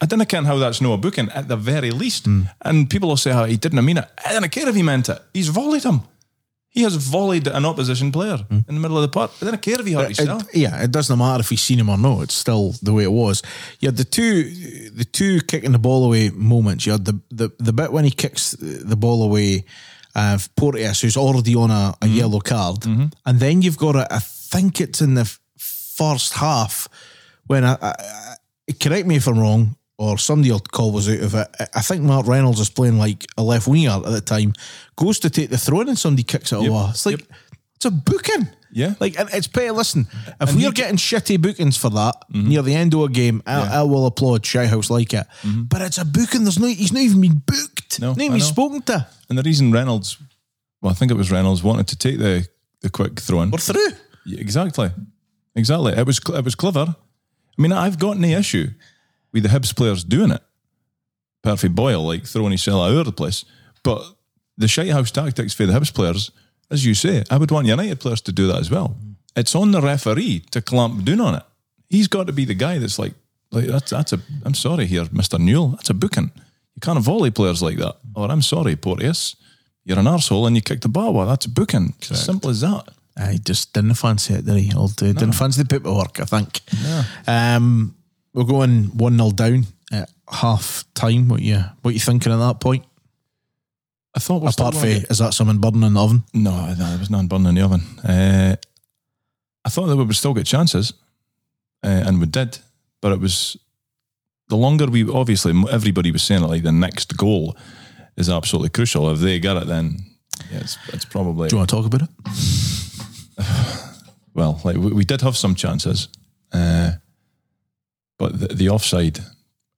I 0.00 0.06
don't 0.06 0.28
care 0.28 0.42
how 0.42 0.58
that's 0.58 0.80
no 0.80 0.92
a 0.92 0.96
booking 0.96 1.30
at 1.30 1.48
the 1.48 1.56
very 1.56 1.90
least. 1.90 2.26
Mm. 2.26 2.50
And 2.62 2.88
people 2.88 3.08
will 3.08 3.16
say, 3.16 3.32
oh, 3.32 3.44
he 3.44 3.56
didn't 3.56 3.84
mean 3.84 3.98
it. 3.98 4.08
I 4.24 4.32
don't 4.32 4.50
care 4.50 4.68
if 4.68 4.74
he 4.74 4.82
meant 4.82 5.08
it. 5.08 5.20
He's 5.34 5.48
volleyed 5.48 5.84
him. 5.84 6.02
He 6.72 6.82
has 6.82 6.94
volleyed 6.94 7.48
an 7.48 7.64
opposition 7.64 8.12
player 8.12 8.36
hmm. 8.36 8.60
in 8.68 8.74
the 8.76 8.80
middle 8.80 8.96
of 8.96 9.02
the 9.02 9.08
park. 9.08 9.32
I 9.42 9.46
don't 9.46 9.60
care 9.60 9.80
if 9.80 9.86
he 9.86 9.92
hurt 9.92 10.10
It- 10.10 10.18
himself. 10.18 10.44
yeah, 10.54 10.82
it 10.82 10.92
doesn't 10.92 11.18
matter 11.18 11.40
if 11.40 11.48
he's 11.50 11.62
seen 11.62 11.80
him 11.80 11.88
or 11.88 11.98
not. 11.98 12.22
It's 12.22 12.34
still 12.34 12.74
the 12.80 12.92
way 12.92 13.02
it 13.02 13.12
was. 13.12 13.42
You 13.80 13.88
had 13.88 13.96
the 13.96 14.04
two, 14.04 14.44
the 14.90 15.04
two 15.04 15.40
kicking 15.40 15.72
the 15.72 15.80
ball 15.80 16.04
away 16.04 16.30
moments. 16.30 16.86
You 16.86 16.92
had 16.92 17.04
the 17.04 17.20
the, 17.30 17.50
the 17.58 17.72
bit 17.72 17.92
when 17.92 18.04
he 18.04 18.12
kicks 18.12 18.52
the 18.52 18.96
ball 18.96 19.22
away, 19.24 19.64
uh, 20.14 20.38
Porteous, 20.54 21.00
who's 21.00 21.16
already 21.16 21.56
on 21.56 21.70
a, 21.72 21.94
a 22.00 22.06
hmm. 22.06 22.14
yellow 22.14 22.40
card, 22.40 22.84
hmm. 22.84 23.06
and 23.26 23.40
then 23.40 23.62
you've 23.62 23.78
got 23.78 23.96
a, 23.96 24.06
I 24.14 24.20
think 24.20 24.80
it's 24.80 25.00
in 25.00 25.14
the 25.14 25.38
first 25.56 26.34
half 26.34 26.88
when 27.46 27.64
I, 27.64 27.76
I, 27.82 27.94
I 28.68 28.72
correct 28.80 29.08
me 29.08 29.16
if 29.16 29.26
I'm 29.26 29.38
wrong. 29.40 29.76
Or 30.00 30.16
somebody 30.16 30.50
will 30.50 30.60
call 30.60 30.96
us 30.96 31.10
out 31.10 31.20
of 31.20 31.34
it. 31.34 31.48
I- 31.74 31.82
think 31.82 32.02
Mark 32.02 32.26
Reynolds 32.26 32.58
is 32.58 32.70
playing 32.70 32.96
like 32.96 33.26
a 33.36 33.42
left 33.42 33.68
winger 33.68 33.90
at 33.90 34.04
the 34.04 34.22
time. 34.22 34.54
Goes 34.96 35.18
to 35.18 35.28
take 35.28 35.50
the 35.50 35.58
throw 35.58 35.82
in 35.82 35.90
and 35.90 35.98
somebody 35.98 36.22
kicks 36.22 36.52
it 36.52 36.56
away. 36.56 36.86
It's 36.88 37.04
like 37.04 37.26
It's 37.76 37.84
a 37.84 37.90
booking. 37.90 38.48
Yeah. 38.72 38.94
Like, 38.98 39.20
and 39.20 39.28
it's 39.34 39.46
pay. 39.46 39.70
Listen, 39.70 40.06
if 40.40 40.48
And 40.48 40.56
we're 40.56 40.72
getting 40.72 40.96
shitty 40.96 41.38
bookings 41.42 41.76
for 41.76 41.90
that 41.90 42.14
mm-hmm. 42.32 42.48
near 42.48 42.62
the 42.62 42.74
end 42.74 42.94
of 42.94 43.02
a 43.02 43.08
game, 43.10 43.42
I, 43.44 43.80
I 43.80 43.82
will 43.82 44.06
applaud 44.06 44.46
Shy 44.46 44.66
House 44.66 44.88
like 44.88 45.12
it. 45.12 45.26
Mm-hmm. 45.42 45.64
But 45.64 45.82
it's 45.82 45.98
a 45.98 46.06
booking. 46.06 46.44
There's 46.44 46.58
no. 46.58 46.68
He's 46.68 46.94
not 46.94 47.02
even 47.02 47.20
been 47.20 47.42
booked. 47.44 48.00
No, 48.00 48.14
not 48.14 48.20
even 48.22 48.40
spoken 48.40 48.80
to. 48.82 49.06
And 49.28 49.36
the 49.36 49.42
reason 49.42 49.70
Reynolds, 49.70 50.16
well, 50.80 50.92
I 50.92 50.94
think 50.94 51.10
it 51.10 51.16
was 51.16 51.30
Reynolds, 51.30 51.62
wanted 51.62 51.88
to 51.88 51.96
take 51.98 52.18
the, 52.18 52.48
the 52.80 52.88
quick 52.88 53.20
throw 53.20 53.42
in. 53.42 53.50
We're 53.50 53.58
through. 53.58 53.90
Yeah, 54.24 54.40
exactly. 54.40 54.92
Exactly. 55.54 55.92
It 55.92 56.06
was 56.06 56.20
it 56.26 56.44
was 56.44 56.54
clever. 56.54 56.96
I 57.58 57.62
mean, 57.62 57.72
I've 57.72 57.98
got 57.98 58.16
no 58.16 58.28
issue 58.28 58.70
with 59.32 59.42
the 59.44 59.48
Hibs 59.48 59.74
players 59.74 60.04
doing 60.04 60.30
it. 60.30 60.42
Perfect 61.42 61.74
Boyle, 61.74 62.04
like 62.06 62.24
throwing 62.26 62.52
his 62.52 62.62
cell 62.62 62.80
all 62.80 62.88
over 62.90 63.04
the 63.04 63.12
place. 63.12 63.44
But 63.82 64.02
the 64.58 64.68
shite 64.68 64.90
house 64.90 65.10
tactics 65.10 65.54
for 65.54 65.66
the 65.66 65.72
Hibs 65.72 65.92
players, 65.94 66.30
as 66.70 66.84
you 66.84 66.94
say, 66.94 67.24
I 67.30 67.38
would 67.38 67.50
want 67.50 67.66
United 67.66 68.00
players 68.00 68.20
to 68.22 68.32
do 68.32 68.46
that 68.48 68.60
as 68.60 68.70
well. 68.70 68.96
It's 69.36 69.54
on 69.54 69.70
the 69.70 69.80
referee 69.80 70.40
to 70.50 70.60
clamp 70.60 71.04
down 71.04 71.20
on 71.20 71.34
it. 71.36 71.42
He's 71.88 72.08
got 72.08 72.26
to 72.26 72.32
be 72.32 72.44
the 72.44 72.54
guy 72.54 72.78
that's 72.78 72.98
like, 72.98 73.14
like 73.50 73.66
that's 73.66 73.90
that's 73.90 74.12
a. 74.12 74.20
I'm 74.44 74.54
sorry 74.54 74.86
here, 74.86 75.06
Mister 75.12 75.38
Newell. 75.38 75.68
That's 75.68 75.90
a 75.90 75.94
booking. 75.94 76.30
You 76.74 76.80
can't 76.80 76.98
volley 77.00 77.30
players 77.30 77.62
like 77.62 77.78
that. 77.78 77.96
Or 78.14 78.30
I'm 78.30 78.42
sorry, 78.42 78.76
Porteous. 78.76 79.36
You're 79.84 79.98
an 79.98 80.04
arsehole 80.04 80.46
and 80.46 80.54
you 80.56 80.62
kicked 80.62 80.82
the 80.82 80.88
ball. 80.88 81.14
Well, 81.14 81.26
that's 81.26 81.46
a 81.46 81.48
booking. 81.48 81.94
As 82.10 82.24
simple 82.24 82.50
as 82.50 82.60
that. 82.60 82.88
I 83.16 83.38
just 83.42 83.72
didn't 83.72 83.94
fancy 83.94 84.34
it, 84.34 84.44
did 84.44 84.56
he? 84.58 84.72
Or 84.76 84.88
did- 84.88 85.16
Didn't 85.18 85.34
fancy 85.34 85.62
the 85.62 85.68
paperwork, 85.68 86.20
I 86.20 86.24
think. 86.24 86.60
Um, 87.26 87.94
we're 88.32 88.44
going 88.44 88.96
1 88.96 89.16
0 89.16 89.30
down 89.32 89.66
at 89.92 90.10
half 90.28 90.84
time. 90.94 91.28
What 91.28 91.42
you 91.42 91.62
what 91.82 91.94
you 91.94 92.00
thinking 92.00 92.32
at 92.32 92.38
that 92.38 92.60
point? 92.60 92.84
I 94.14 94.18
thought 94.18 94.42
we're 94.42 94.48
Apart 94.48 94.74
from, 94.74 94.88
is 94.88 95.18
that 95.18 95.34
something 95.34 95.58
burning 95.58 95.84
in 95.84 95.94
the 95.94 96.02
oven? 96.02 96.24
No, 96.34 96.66
no, 96.66 96.74
there 96.74 96.98
was 96.98 97.10
none 97.10 97.28
burning 97.28 97.48
in 97.48 97.54
the 97.54 97.62
oven. 97.62 97.80
Uh, 98.00 98.56
I 99.64 99.68
thought 99.68 99.86
that 99.86 99.96
we 99.96 100.04
would 100.04 100.16
still 100.16 100.34
get 100.34 100.46
chances, 100.46 100.94
uh, 101.84 102.02
and 102.06 102.18
we 102.18 102.26
did, 102.26 102.58
but 103.00 103.12
it 103.12 103.20
was 103.20 103.56
the 104.48 104.56
longer 104.56 104.86
we 104.86 105.08
obviously 105.08 105.54
everybody 105.70 106.10
was 106.10 106.22
saying 106.22 106.42
it 106.42 106.48
like 106.48 106.64
the 106.64 106.72
next 106.72 107.16
goal 107.16 107.56
is 108.16 108.28
absolutely 108.28 108.70
crucial. 108.70 109.08
If 109.10 109.20
they 109.20 109.38
get 109.38 109.56
it, 109.56 109.66
then 109.68 109.98
yeah, 110.50 110.58
it's 110.58 110.76
it's 110.88 111.04
probably 111.04 111.48
Do 111.48 111.54
you 111.54 111.58
want 111.58 111.70
to 111.70 111.76
talk 111.76 111.86
about 111.86 112.02
it? 112.02 112.10
well, 114.34 114.60
like 114.64 114.76
we, 114.76 114.92
we 114.92 115.04
did 115.04 115.20
have 115.20 115.36
some 115.36 115.54
chances, 115.54 116.08
uh, 116.52 116.92
but 118.20 118.38
the, 118.38 118.48
the 118.48 118.68
offside, 118.68 119.18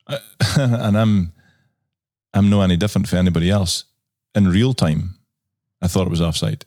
and 0.58 0.99
I'm 0.99 1.32
I'm 2.34 2.50
no 2.50 2.61
any 2.61 2.76
different 2.76 3.08
for 3.08 3.16
anybody 3.16 3.49
else. 3.49 3.84
In 4.34 4.49
real 4.49 4.75
time, 4.75 5.14
I 5.80 5.87
thought 5.87 6.08
it 6.08 6.11
was 6.11 6.20
offside. 6.20 6.64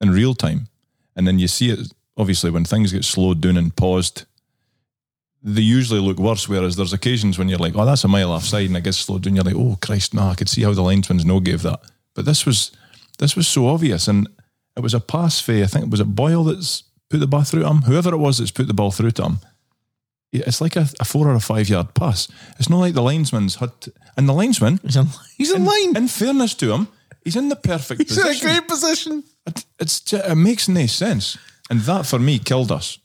In 0.00 0.10
real 0.10 0.34
time, 0.34 0.68
and 1.14 1.28
then 1.28 1.38
you 1.38 1.48
see 1.48 1.70
it 1.70 1.92
obviously 2.16 2.50
when 2.50 2.64
things 2.64 2.92
get 2.92 3.04
slowed 3.04 3.42
down 3.42 3.58
and 3.58 3.76
paused. 3.76 4.24
They 5.42 5.60
usually 5.60 6.00
look 6.00 6.18
worse, 6.18 6.48
whereas 6.48 6.74
there's 6.74 6.94
occasions 6.94 7.38
when 7.38 7.48
you're 7.48 7.58
like, 7.58 7.76
"Oh, 7.76 7.84
that's 7.84 8.04
a 8.04 8.08
mile 8.08 8.32
offside," 8.32 8.66
and 8.66 8.76
it 8.76 8.84
gets 8.84 8.96
slowed 8.96 9.22
down. 9.22 9.36
You're 9.36 9.44
like, 9.44 9.54
"Oh 9.54 9.76
Christ, 9.80 10.14
no!" 10.14 10.22
I 10.22 10.34
could 10.34 10.48
see 10.48 10.62
how 10.62 10.72
the 10.72 10.82
linesman's 10.82 11.26
no 11.26 11.40
gave 11.40 11.62
that, 11.62 11.80
but 12.14 12.24
this 12.24 12.46
was 12.46 12.72
this 13.18 13.36
was 13.36 13.46
so 13.46 13.68
obvious, 13.68 14.08
and 14.08 14.28
it 14.76 14.80
was 14.80 14.94
a 14.94 15.00
pass 15.00 15.40
for 15.40 15.52
I 15.52 15.66
think 15.66 15.90
was 15.90 16.00
it 16.00 16.16
Boyle 16.16 16.44
that's 16.44 16.84
put 17.10 17.20
the 17.20 17.26
ball 17.26 17.44
through 17.44 17.62
to 17.62 17.68
him. 17.68 17.82
Whoever 17.82 18.14
it 18.14 18.18
was 18.18 18.38
that's 18.38 18.50
put 18.50 18.66
the 18.66 18.74
ball 18.74 18.90
through 18.90 19.12
to 19.12 19.24
him. 19.24 19.38
It's 20.32 20.60
like 20.60 20.76
a, 20.76 20.86
a 21.00 21.04
four 21.04 21.28
or 21.28 21.34
a 21.34 21.40
five 21.40 21.68
yard 21.68 21.94
pass. 21.94 22.28
It's 22.58 22.68
not 22.68 22.78
like 22.80 22.94
the 22.94 23.02
linesman's 23.02 23.56
had, 23.56 23.80
to, 23.82 23.92
and 24.16 24.28
the 24.28 24.32
linesman. 24.34 24.80
He's 24.82 24.96
in, 24.96 25.06
he's 25.38 25.52
in 25.52 25.64
line. 25.64 25.96
In 25.96 26.08
fairness 26.08 26.54
to 26.56 26.72
him, 26.72 26.88
he's 27.24 27.36
in 27.36 27.48
the 27.48 27.56
perfect 27.56 28.02
He's 28.02 28.16
in 28.18 28.24
a 28.24 28.26
position. 28.28 28.48
great 28.48 28.68
position. 28.68 29.24
It, 29.46 29.64
it's 29.78 30.00
ju- 30.00 30.20
it 30.24 30.34
makes 30.34 30.68
no 30.68 30.86
sense, 30.86 31.38
and 31.70 31.80
that 31.82 32.06
for 32.06 32.18
me 32.18 32.38
killed 32.38 32.70
us. 32.72 32.98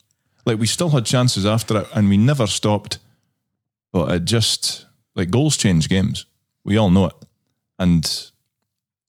Like 0.44 0.58
we 0.58 0.66
still 0.66 0.90
had 0.90 1.06
chances 1.06 1.46
after 1.46 1.78
it, 1.78 1.86
and 1.94 2.08
we 2.08 2.16
never 2.16 2.46
stopped. 2.46 2.98
But 3.92 4.10
it 4.12 4.24
just 4.24 4.86
like 5.14 5.30
goals 5.30 5.56
change 5.56 5.88
games. 5.88 6.26
We 6.64 6.76
all 6.76 6.90
know 6.90 7.06
it. 7.06 7.14
And 7.78 8.30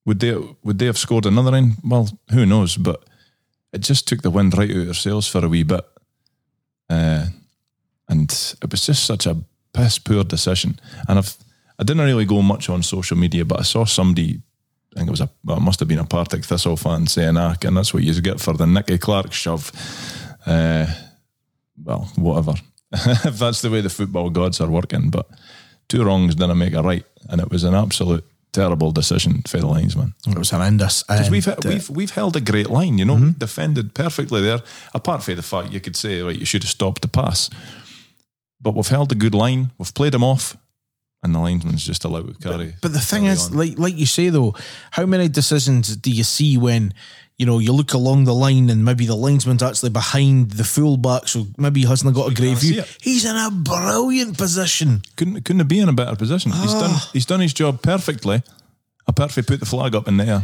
would 0.05 0.19
they 0.19 0.35
would 0.63 0.77
they 0.79 0.85
have 0.85 0.97
scored 0.97 1.25
another 1.25 1.51
one? 1.51 1.73
Well, 1.83 2.09
who 2.31 2.45
knows? 2.45 2.77
But 2.77 3.03
it 3.73 3.79
just 3.81 4.07
took 4.07 4.21
the 4.21 4.29
wind 4.29 4.55
right 4.57 4.69
out 4.69 4.77
of 4.77 4.87
our 4.89 4.93
sails 4.93 5.27
for 5.27 5.43
a 5.43 5.49
wee 5.49 5.63
bit. 5.63 5.83
Uh, 6.89 7.25
and 8.13 8.55
it 8.61 8.71
was 8.71 8.85
just 8.85 9.05
such 9.05 9.25
a 9.25 9.35
piss 9.73 9.99
poor 9.99 10.23
decision. 10.23 10.79
And 11.07 11.17
I've 11.19 11.35
I 11.79 11.83
didn't 11.83 12.05
really 12.05 12.25
go 12.25 12.41
much 12.41 12.69
on 12.69 12.83
social 12.83 13.17
media, 13.17 13.43
but 13.45 13.59
I 13.59 13.63
saw 13.63 13.85
somebody 13.85 14.41
I 14.95 14.99
think 14.99 15.07
it 15.07 15.11
was 15.11 15.21
a 15.21 15.29
well, 15.43 15.57
it 15.57 15.61
must 15.61 15.79
have 15.79 15.89
been 15.89 15.99
a 15.99 16.05
Partick 16.05 16.45
Thistle 16.45 16.77
fan 16.77 17.07
saying, 17.07 17.37
ah, 17.37 17.55
and 17.63 17.77
that's 17.77 17.93
what 17.93 18.03
you 18.03 18.21
get 18.21 18.39
for 18.39 18.53
the 18.53 18.67
Nicky 18.67 18.97
Clark 18.97 19.33
shove. 19.33 19.71
Uh, 20.45 20.85
well, 21.83 22.11
whatever. 22.15 22.53
if 22.93 23.39
that's 23.39 23.61
the 23.61 23.71
way 23.71 23.81
the 23.81 23.89
football 23.89 24.29
gods 24.29 24.61
are 24.61 24.69
working, 24.69 25.09
but 25.09 25.27
two 25.87 26.03
wrongs 26.03 26.35
didn't 26.35 26.59
make 26.59 26.75
a 26.75 26.83
right, 26.83 27.05
and 27.29 27.41
it 27.41 27.49
was 27.49 27.63
an 27.63 27.73
absolute 27.73 28.23
terrible 28.51 28.91
decision 28.91 29.41
for 29.47 29.57
the 29.57 29.65
linesman. 29.65 30.13
It 30.27 30.37
was 30.37 30.51
horrendous. 30.51 31.03
Because 31.03 31.31
we've 31.31 31.47
uh, 31.47 31.55
we've 31.65 31.89
we've 31.89 32.11
held 32.11 32.35
a 32.35 32.41
great 32.41 32.69
line, 32.69 32.99
you 32.99 33.05
know, 33.05 33.31
defended 33.37 33.93
perfectly 33.95 34.41
there. 34.41 34.61
Apart 34.93 35.23
from 35.23 35.35
the 35.35 35.41
fact 35.41 35.73
you 35.73 35.79
could 35.79 35.95
say, 35.95 36.21
right, 36.21 36.39
you 36.39 36.45
should 36.45 36.63
have 36.63 36.69
stopped 36.69 37.01
the 37.01 37.07
pass, 37.07 37.49
but 38.63 38.73
we've 38.75 38.87
held 38.87 39.11
a 39.11 39.15
good 39.15 39.35
line. 39.35 39.71
We've 39.77 39.93
played 39.93 40.13
them 40.13 40.23
off, 40.23 40.57
and 41.21 41.35
the 41.35 41.39
linesman's 41.39 41.85
just 41.85 42.05
allowed 42.05 42.27
to 42.33 42.39
carry. 42.49 42.73
But 42.81 42.93
the 42.93 42.99
thing 42.99 43.25
is, 43.25 43.51
on. 43.51 43.57
like 43.57 43.77
like 43.77 43.97
you 43.97 44.05
say 44.07 44.29
though, 44.29 44.55
how 44.91 45.05
many 45.05 45.27
decisions 45.29 45.95
do 45.95 46.09
you 46.11 46.23
see 46.23 46.57
when 46.57 46.93
you 47.37 47.45
know 47.45 47.59
you 47.59 47.73
look 47.73 47.93
along 47.93 48.23
the 48.25 48.33
line 48.33 48.69
and 48.69 48.83
maybe 48.85 49.05
the 49.05 49.15
linesman's 49.15 49.61
actually 49.63 49.89
behind 49.91 50.51
the 50.51 50.63
fullback, 50.63 51.27
so 51.27 51.45
maybe 51.57 51.81
he 51.81 51.87
hasn't 51.87 52.15
got 52.15 52.31
a 52.31 52.33
great 52.33 52.57
view. 52.57 52.83
He's 53.01 53.25
in 53.25 53.35
a 53.35 53.51
brilliant 53.51 54.37
position. 54.37 55.01
couldn't 55.17 55.43
couldn't 55.43 55.59
have 55.59 55.67
been 55.67 55.83
in 55.83 55.89
a 55.89 55.93
better 55.93 56.15
position. 56.15 56.51
He's 56.51 56.73
done 56.73 56.91
Ah. 56.93 57.09
he's 57.13 57.25
done 57.25 57.41
his 57.41 57.53
job 57.53 57.81
perfectly. 57.81 58.41
Apart 59.05 59.31
from 59.31 59.43
put 59.43 59.59
the 59.59 59.65
flag 59.65 59.95
up 59.95 60.07
in 60.07 60.15
the 60.15 60.25
air. 60.25 60.43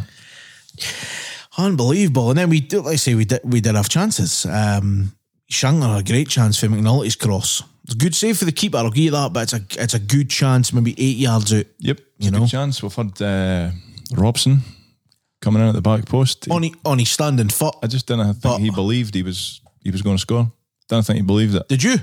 Unbelievable. 1.58 2.30
And 2.30 2.38
then 2.38 2.50
we 2.50 2.62
did, 2.62 2.80
like 2.84 2.94
I 2.94 2.96
say, 2.98 3.16
we 3.16 3.26
did, 3.26 3.42
we 3.44 3.62
did 3.62 3.76
have 3.76 3.90
chances. 3.90 4.46
Um, 4.46 5.14
Shankland 5.52 5.92
had 5.92 6.00
a 6.02 6.04
great 6.04 6.30
chance 6.30 6.58
for 6.60 6.68
McNulty's 6.68 7.16
cross. 7.16 7.64
It's 7.90 7.96
good 7.96 8.14
save 8.14 8.38
for 8.38 8.46
the 8.46 8.52
keeper, 8.52 8.78
I'll 8.78 8.92
give 8.92 9.06
you 9.06 9.12
that, 9.12 9.34
but 9.34 9.44
it's 9.44 9.54
a, 9.54 9.62
it's 9.84 9.94
a 9.96 10.00
good 10.00 10.30
chance, 10.30 10.72
maybe 10.72 10.94
eight 11.00 11.18
yards 11.18 11.52
out. 11.52 11.66
Yep, 11.80 11.98
it's 11.98 12.08
You 12.20 12.28
a 12.28 12.32
know? 12.32 12.40
good 12.42 12.50
chance. 12.50 12.84
We've 12.84 12.94
had 12.94 13.20
uh, 13.20 13.72
Robson 14.16 14.60
coming 15.42 15.62
in 15.64 15.70
at 15.70 15.74
the 15.74 15.82
back 15.82 16.06
post. 16.06 16.48
On, 16.52 16.62
he, 16.62 16.76
on 16.86 17.00
his 17.00 17.10
standing 17.10 17.50
foot. 17.50 17.76
I 17.82 17.88
just 17.88 18.06
didn't 18.06 18.26
think 18.34 18.42
But- 18.44 18.60
he 18.60 18.70
believed 18.70 19.16
he 19.16 19.24
was 19.24 19.62
he 19.84 19.90
was 19.90 20.04
going 20.04 20.18
to 20.18 20.22
score. 20.22 20.52
Didn't 20.88 21.06
think 21.06 21.18
he 21.18 21.24
believed 21.24 21.56
it. 21.56 21.68
Did 21.68 21.82
you? 21.82 21.96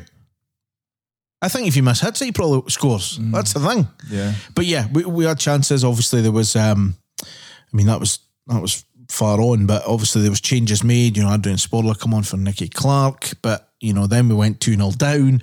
I 1.42 1.48
think 1.48 1.68
if 1.68 1.74
he 1.74 1.82
miss 1.82 2.00
hits 2.00 2.20
it, 2.22 2.26
he 2.26 2.32
probably 2.32 2.68
scores. 2.70 3.18
That's 3.20 3.52
the 3.52 3.60
thing. 3.60 3.86
Yeah, 4.10 4.32
But 4.54 4.64
yeah, 4.64 4.86
we, 4.92 5.04
we 5.04 5.24
had 5.24 5.38
chances. 5.38 5.84
Obviously, 5.84 6.20
there 6.22 6.32
was. 6.32 6.56
Um, 6.56 6.96
I 7.22 7.76
mean, 7.76 7.86
that 7.86 8.00
was 8.00 8.18
that 8.46 8.60
was 8.62 8.84
far 9.08 9.40
on, 9.40 9.66
but 9.66 9.84
obviously 9.86 10.22
there 10.22 10.30
was 10.30 10.40
changes 10.40 10.82
made. 10.82 11.16
You 11.16 11.22
know, 11.24 11.32
Adrian 11.32 11.58
Sporle 11.58 11.96
come 11.98 12.14
on 12.14 12.22
for 12.22 12.36
Nicky 12.38 12.68
Clark, 12.68 13.30
but 13.42 13.65
you 13.80 13.92
know, 13.92 14.06
then 14.06 14.28
we 14.28 14.34
went 14.34 14.60
two 14.60 14.74
0 14.74 14.90
down, 14.92 15.42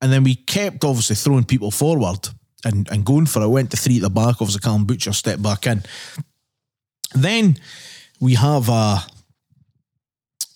and 0.00 0.12
then 0.12 0.24
we 0.24 0.34
kept 0.34 0.84
obviously 0.84 1.16
throwing 1.16 1.44
people 1.44 1.70
forward 1.70 2.28
and 2.64 2.88
and 2.90 3.04
going 3.04 3.26
for 3.26 3.42
it. 3.42 3.48
Went 3.48 3.70
to 3.70 3.76
three 3.76 3.96
at 3.96 4.02
the 4.02 4.10
back. 4.10 4.36
Obviously, 4.40 4.60
Callum 4.60 4.84
Butcher 4.84 5.12
stepped 5.12 5.42
back 5.42 5.66
in. 5.66 5.82
Then 7.14 7.56
we 8.20 8.34
have 8.34 8.68
a. 8.68 8.98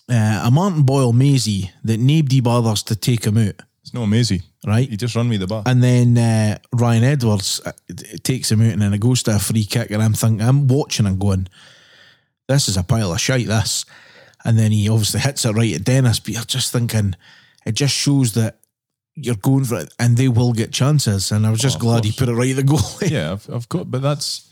Uh, 0.09 0.41
a 0.45 0.51
Martin 0.51 0.83
Boyle 0.83 1.13
Maisie 1.13 1.71
that 1.85 1.97
nobody 1.97 2.41
bothers 2.41 2.83
to 2.83 2.95
take 2.95 3.23
him 3.23 3.37
out, 3.37 3.55
it's 3.81 3.93
no 3.93 4.03
amazing. 4.03 4.41
right? 4.65 4.87
He 4.87 4.97
just 4.97 5.15
run 5.15 5.29
me 5.29 5.37
the 5.37 5.47
bar. 5.47 5.63
And 5.65 5.83
then 5.83 6.17
uh, 6.17 6.57
Ryan 6.73 7.03
Edwards 7.03 7.61
uh, 7.65 7.71
takes 8.23 8.51
him 8.51 8.61
out 8.61 8.73
and 8.73 8.81
then 8.81 8.93
it 8.93 9.01
goes 9.01 9.23
to 9.23 9.35
a 9.35 9.39
free 9.39 9.65
kick. 9.65 9.91
And 9.91 10.01
I'm 10.01 10.13
thinking, 10.13 10.45
I'm 10.45 10.67
watching 10.67 11.05
and 11.05 11.19
going, 11.19 11.47
this 12.47 12.67
is 12.67 12.77
a 12.77 12.83
pile 12.83 13.13
of 13.13 13.19
shite, 13.19 13.47
this. 13.47 13.85
And 14.45 14.57
then 14.57 14.71
he 14.71 14.89
obviously 14.89 15.19
hits 15.21 15.45
it 15.45 15.51
right 15.53 15.73
at 15.75 15.83
Dennis. 15.83 16.19
But 16.19 16.33
you're 16.33 16.43
just 16.43 16.71
thinking, 16.71 17.15
it 17.65 17.73
just 17.75 17.93
shows 17.95 18.33
that 18.33 18.59
you're 19.15 19.35
going 19.35 19.63
for 19.65 19.79
it 19.79 19.93
and 19.99 20.17
they 20.17 20.27
will 20.27 20.53
get 20.53 20.71
chances. 20.71 21.31
And 21.31 21.45
I 21.45 21.51
was 21.51 21.59
just 21.61 21.77
Oh, 21.77 21.79
glad 21.79 22.03
he 22.03 22.11
put 22.11 22.29
it 22.29 22.33
right 22.33 22.49
at 22.49 22.55
the 22.57 22.63
goal. 22.63 22.79
yeah, 23.01 23.31
I've, 23.33 23.49
I've 23.49 23.69
got, 23.69 23.89
but 23.89 24.01
that's 24.01 24.49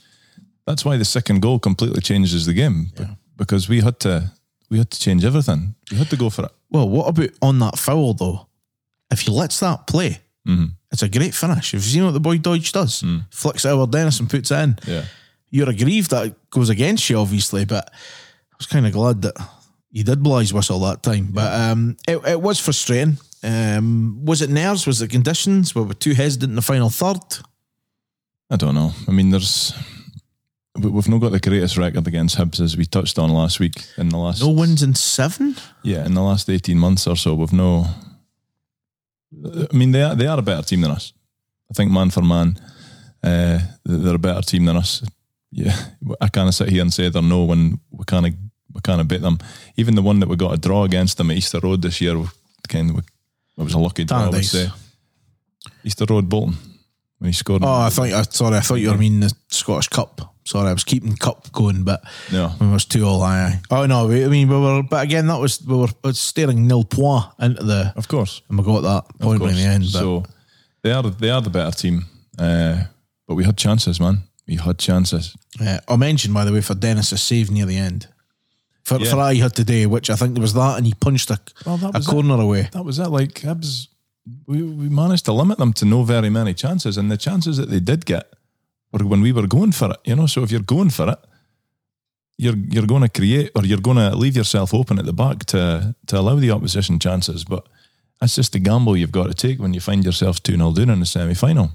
that's 0.66 0.84
why 0.84 0.96
the 0.96 1.04
second 1.04 1.42
goal 1.42 1.58
completely 1.58 2.00
changes 2.00 2.46
the 2.46 2.52
game 2.54 2.86
be- 2.96 3.04
because 3.36 3.68
we 3.68 3.80
had 3.80 3.98
to 4.00 4.30
we 4.70 4.78
had 4.78 4.90
to 4.90 4.98
change 5.00 5.24
everything. 5.24 5.74
We 5.90 5.96
had 5.98 6.08
to 6.10 6.16
go 6.16 6.30
for 6.30 6.44
it. 6.46 6.52
well, 6.70 6.88
what 6.88 7.08
about 7.08 7.30
on 7.42 7.58
that 7.58 7.78
foul, 7.78 8.14
though? 8.14 8.46
If 9.10 9.20
he 9.22 9.30
lets 9.30 9.60
that 9.60 9.86
play, 9.86 10.18
Mm-hmm. 10.48 10.66
it's 10.90 11.02
a 11.04 11.08
great 11.08 11.34
finish. 11.34 11.70
Have 11.72 11.84
you 11.84 11.88
seen 11.90 12.04
what 12.04 12.10
the 12.12 12.18
boy 12.20 12.36
Doidge 12.38 12.72
does? 12.72 13.04
Flicks 13.30 13.64
it 13.64 13.68
over 13.68 13.88
Dennis 13.88 14.18
and 14.18 14.28
puts 14.28 14.50
it 14.50 14.56
in. 14.58 14.74
Mm. 14.74 14.88
Yeah, 14.88 15.04
you're 15.50 15.68
aggrieved 15.70 16.10
that 16.10 16.26
it 16.26 16.50
goes 16.50 16.68
against 16.68 17.08
you, 17.10 17.18
obviously, 17.18 17.64
but 17.64 17.88
I 17.92 18.56
was 18.58 18.66
kind 18.66 18.84
of 18.86 18.92
glad 18.92 19.22
that 19.22 19.34
he 19.92 20.02
did 20.02 20.22
blow 20.22 20.38
his 20.38 20.52
whistle 20.52 20.80
that 20.80 21.02
time. 21.02 21.28
But 21.32 21.52
um, 21.52 21.96
it, 22.08 22.18
it 22.26 22.40
was 22.40 22.58
frustrating. 22.58 23.18
Um, 23.44 24.24
was 24.24 24.40
it 24.42 24.50
nerves? 24.50 24.86
Was 24.86 25.02
it 25.02 25.10
conditions? 25.10 25.74
Were 25.74 25.82
we 25.82 25.94
too 25.94 26.14
hesitant 26.14 26.50
in 26.50 26.56
the 26.56 26.62
final 26.62 26.90
third? 26.90 27.20
I 28.50 28.56
don't 28.56 28.74
know. 28.74 28.92
I 29.08 29.10
mean, 29.12 29.30
there's 29.30 29.72
we- 30.76 30.90
we've 30.90 31.08
not 31.08 31.20
got 31.20 31.32
the 31.32 31.40
greatest 31.40 31.76
record 31.76 32.06
against 32.06 32.36
Hibs 32.38 32.60
as 32.60 32.76
we 32.76 32.84
touched 32.86 33.18
on 33.18 33.30
last 33.30 33.60
week. 33.60 33.84
In 33.98 34.08
the 34.08 34.16
last 34.18 34.40
No 34.40 34.50
wins 34.50 34.82
in 34.82 34.94
seven. 34.94 35.56
yeah, 35.82 36.06
in 36.06 36.14
the 36.14 36.22
last 36.22 36.48
eighteen 36.48 36.78
months 36.78 37.06
or 37.06 37.16
so, 37.16 37.34
we've 37.34 37.52
no. 37.52 37.86
I 39.72 39.74
mean, 39.76 39.92
they 39.92 40.02
are 40.02 40.14
they 40.14 40.26
are 40.26 40.38
a 40.38 40.42
better 40.42 40.62
team 40.62 40.82
than 40.82 40.90
us. 40.90 41.12
I 41.70 41.74
think 41.74 41.90
man 41.90 42.10
for 42.10 42.22
man, 42.22 42.58
uh, 43.22 43.58
they're 43.84 44.14
a 44.14 44.18
better 44.18 44.42
team 44.42 44.66
than 44.66 44.76
us. 44.76 45.02
Yeah, 45.50 45.76
I 46.20 46.28
can't 46.28 46.54
sit 46.54 46.68
here 46.68 46.82
and 46.82 46.92
say 46.92 47.08
they're 47.08 47.22
no 47.22 47.44
when 47.44 47.80
we 47.90 48.04
can't 48.06 48.34
we 48.74 48.80
can't 48.80 49.06
beat 49.08 49.20
them. 49.22 49.38
Even 49.76 49.94
the 49.94 50.02
one 50.02 50.20
that 50.20 50.28
we 50.28 50.36
got 50.36 50.54
a 50.54 50.58
draw 50.58 50.84
against 50.84 51.16
them 51.18 51.30
at 51.30 51.36
Easter 51.36 51.60
Road 51.62 51.82
this 51.82 52.00
year, 52.00 52.16
kind 52.68 52.90
of 52.90 52.98
it 52.98 53.62
was 53.62 53.74
a 53.74 53.78
lucky 53.78 54.04
draw. 54.04 54.24
I 54.24 54.28
would 54.28 54.44
say 54.44 54.68
Easter 55.84 56.06
Road 56.08 56.28
Bolton 56.28 56.56
when 57.18 57.28
he 57.28 57.32
scored. 57.32 57.62
Oh, 57.64 57.82
I 57.82 57.90
thought. 57.90 58.08
I 58.12 58.22
sorry, 58.22 58.56
I 58.56 58.60
thought 58.60 58.76
you 58.76 58.90
were 58.90 58.96
meaning 58.98 59.20
the 59.20 59.32
Scottish 59.48 59.88
Cup. 59.88 60.34
Sorry, 60.44 60.68
I 60.68 60.72
was 60.72 60.82
keeping 60.82 61.14
cup 61.14 61.52
going, 61.52 61.84
but 61.84 62.02
No. 62.32 62.48
when 62.58 62.70
it 62.70 62.72
was 62.72 62.84
two 62.84 63.04
all. 63.04 63.22
Aye, 63.22 63.38
aye. 63.42 63.60
Oh 63.70 63.86
no, 63.86 64.08
we, 64.08 64.24
I 64.24 64.28
mean 64.28 64.48
we 64.48 64.58
were. 64.58 64.82
But 64.82 65.04
again, 65.04 65.28
that 65.28 65.38
was 65.38 65.62
we 65.64 65.76
were 65.76 65.88
was 66.02 66.18
staring 66.18 66.66
nil 66.66 66.82
point 66.84 67.26
into 67.40 67.62
the. 67.62 67.92
of 67.96 68.08
course. 68.08 68.42
And 68.48 68.58
we 68.58 68.64
got 68.64 68.80
that 68.80 69.18
point 69.20 69.40
in 69.42 69.54
the 69.54 69.62
end. 69.62 69.84
But 69.84 70.00
So 70.00 70.24
they 70.82 70.90
are 70.90 71.02
they 71.02 71.30
are 71.30 71.40
the 71.40 71.50
better 71.50 71.70
team, 71.70 72.06
uh, 72.38 72.82
but 73.28 73.36
we 73.36 73.44
had 73.44 73.56
chances, 73.56 74.00
man. 74.00 74.22
We 74.48 74.56
had 74.56 74.78
chances. 74.78 75.36
Uh, 75.60 75.78
I 75.86 75.94
mentioned, 75.96 76.34
by 76.34 76.44
the 76.44 76.52
way, 76.52 76.60
for 76.60 76.74
Dennis's 76.74 77.22
save 77.22 77.48
near 77.52 77.64
the 77.66 77.76
end. 77.76 78.08
For, 78.98 79.04
Yeah. 79.04 79.10
for 79.10 79.20
I 79.20 79.34
had 79.34 79.54
today, 79.54 79.86
which 79.86 80.08
I 80.10 80.16
think 80.16 80.34
there 80.34 80.42
was 80.42 80.54
that, 80.54 80.76
and 80.78 80.86
he 80.86 80.94
punched 80.94 81.30
a, 81.30 81.38
Well, 81.66 81.78
a 81.82 81.90
was 81.90 82.06
it. 82.06 82.10
corner 82.10 82.40
away. 82.40 82.68
That 82.72 82.84
was 82.84 82.98
it. 82.98 83.08
Like 83.08 83.34
Hibs, 83.42 83.88
we 84.46 84.62
we 84.62 84.88
managed 84.88 85.24
to 85.24 85.32
limit 85.32 85.58
them 85.58 85.72
to 85.74 85.84
no 85.84 86.02
very 86.04 86.30
many 86.30 86.54
chances, 86.54 86.96
and 86.96 87.10
the 87.10 87.16
chances 87.16 87.56
that 87.56 87.68
they 87.70 87.80
did 87.80 88.04
get 88.06 88.24
were 88.92 89.04
when 89.06 89.22
we 89.22 89.32
were 89.32 89.46
going 89.48 89.72
for 89.72 89.90
it. 89.90 90.00
You 90.04 90.14
know, 90.16 90.26
so 90.26 90.42
if 90.42 90.50
you're 90.50 90.60
going 90.76 90.90
for 90.90 91.08
it, 91.10 91.18
you're 92.38 92.56
you're 92.70 92.86
going 92.86 93.02
to 93.02 93.08
create 93.20 93.50
or 93.54 93.64
you're 93.64 93.80
going 93.80 93.98
to 93.98 94.16
leave 94.16 94.36
yourself 94.36 94.72
open 94.74 94.98
at 94.98 95.04
the 95.06 95.12
back 95.12 95.44
to 95.46 95.94
to 96.06 96.16
allow 96.18 96.36
the 96.40 96.50
opposition 96.50 96.98
chances. 96.98 97.44
But 97.44 97.66
that's 98.20 98.36
just 98.36 98.52
the 98.52 98.58
gamble 98.60 98.96
you've 98.96 99.12
got 99.20 99.26
to 99.28 99.34
take 99.34 99.58
when 99.60 99.74
you 99.74 99.80
find 99.80 100.04
yourself 100.04 100.42
two 100.42 100.56
0 100.56 100.72
down 100.72 100.90
in 100.90 101.00
the 101.00 101.06
semi 101.06 101.34
final. 101.34 101.70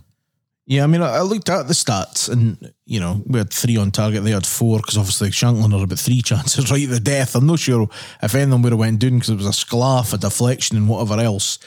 Yeah, 0.69 0.84
I 0.84 0.88
mean, 0.88 1.01
I, 1.01 1.21
looked 1.21 1.47
at 1.47 1.69
the 1.69 1.73
stats, 1.73 2.30
and 2.30 2.73
you 2.86 2.99
know, 2.99 3.23
we 3.25 3.39
had 3.39 3.53
three 3.53 3.77
on 3.77 3.89
target. 3.89 4.25
They 4.25 4.32
had 4.32 4.45
four 4.45 4.80
because 4.80 4.97
obviously 4.97 5.30
Shankland 5.30 5.71
had 5.71 5.82
about 5.82 5.97
three 5.97 6.21
chances 6.25 6.69
right 6.69 6.88
the 6.88 6.99
death. 6.99 7.36
I'm 7.36 7.47
not 7.47 7.60
sure 7.60 7.88
if 8.21 8.36
any 8.36 8.43
of 8.43 8.49
them 8.49 8.63
would 8.63 8.73
have 8.73 8.80
went 8.80 8.99
down 8.99 9.13
because 9.13 9.30
it 9.30 9.38
was 9.38 9.47
a 9.47 9.53
sclaff, 9.53 10.12
a 10.12 10.17
deflection, 10.17 10.75
and 10.75 10.89
whatever 10.89 11.21
else. 11.21 11.60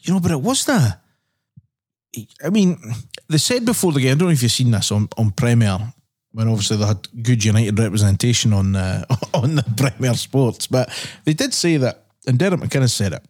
You 0.00 0.12
know, 0.14 0.20
but 0.20 0.32
it 0.32 0.40
wasn't. 0.40 0.80
A, 2.16 2.26
I 2.44 2.50
mean, 2.50 2.80
they 3.28 3.38
said 3.38 3.64
before 3.64 3.92
the 3.92 4.00
game. 4.00 4.10
I 4.10 4.14
don't 4.16 4.28
know 4.28 4.32
if 4.32 4.42
you've 4.42 4.50
seen 4.50 4.72
this 4.72 4.90
on 4.90 5.08
on 5.16 5.30
Premier. 5.30 5.78
When 6.32 6.48
obviously 6.48 6.78
they 6.78 6.86
had 6.86 7.22
good 7.22 7.44
United 7.44 7.78
representation 7.78 8.52
on 8.52 8.74
uh, 8.74 9.04
on 9.34 9.54
the 9.54 9.64
Premier 9.76 10.14
Sports, 10.14 10.66
but 10.66 10.90
they 11.24 11.32
did 11.32 11.54
say 11.54 11.76
that, 11.76 12.06
and 12.26 12.40
Derek 12.40 12.58
McInnes 12.58 12.90
said 12.90 13.12
it. 13.12 13.22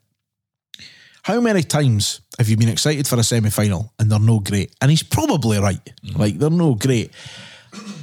How 1.22 1.38
many 1.38 1.62
times 1.62 2.21
have 2.38 2.49
you 2.49 2.57
been 2.57 2.68
excited 2.68 3.07
for 3.07 3.18
a 3.18 3.23
semi 3.23 3.51
final 3.51 3.92
and 3.99 4.11
they're 4.11 4.18
no 4.18 4.40
great? 4.40 4.75
And 4.81 4.90
he's 4.90 5.03
probably 5.03 5.59
right. 5.59 5.92
Like, 6.16 6.38
they're 6.38 6.51
no 6.51 6.75
great. 6.75 7.11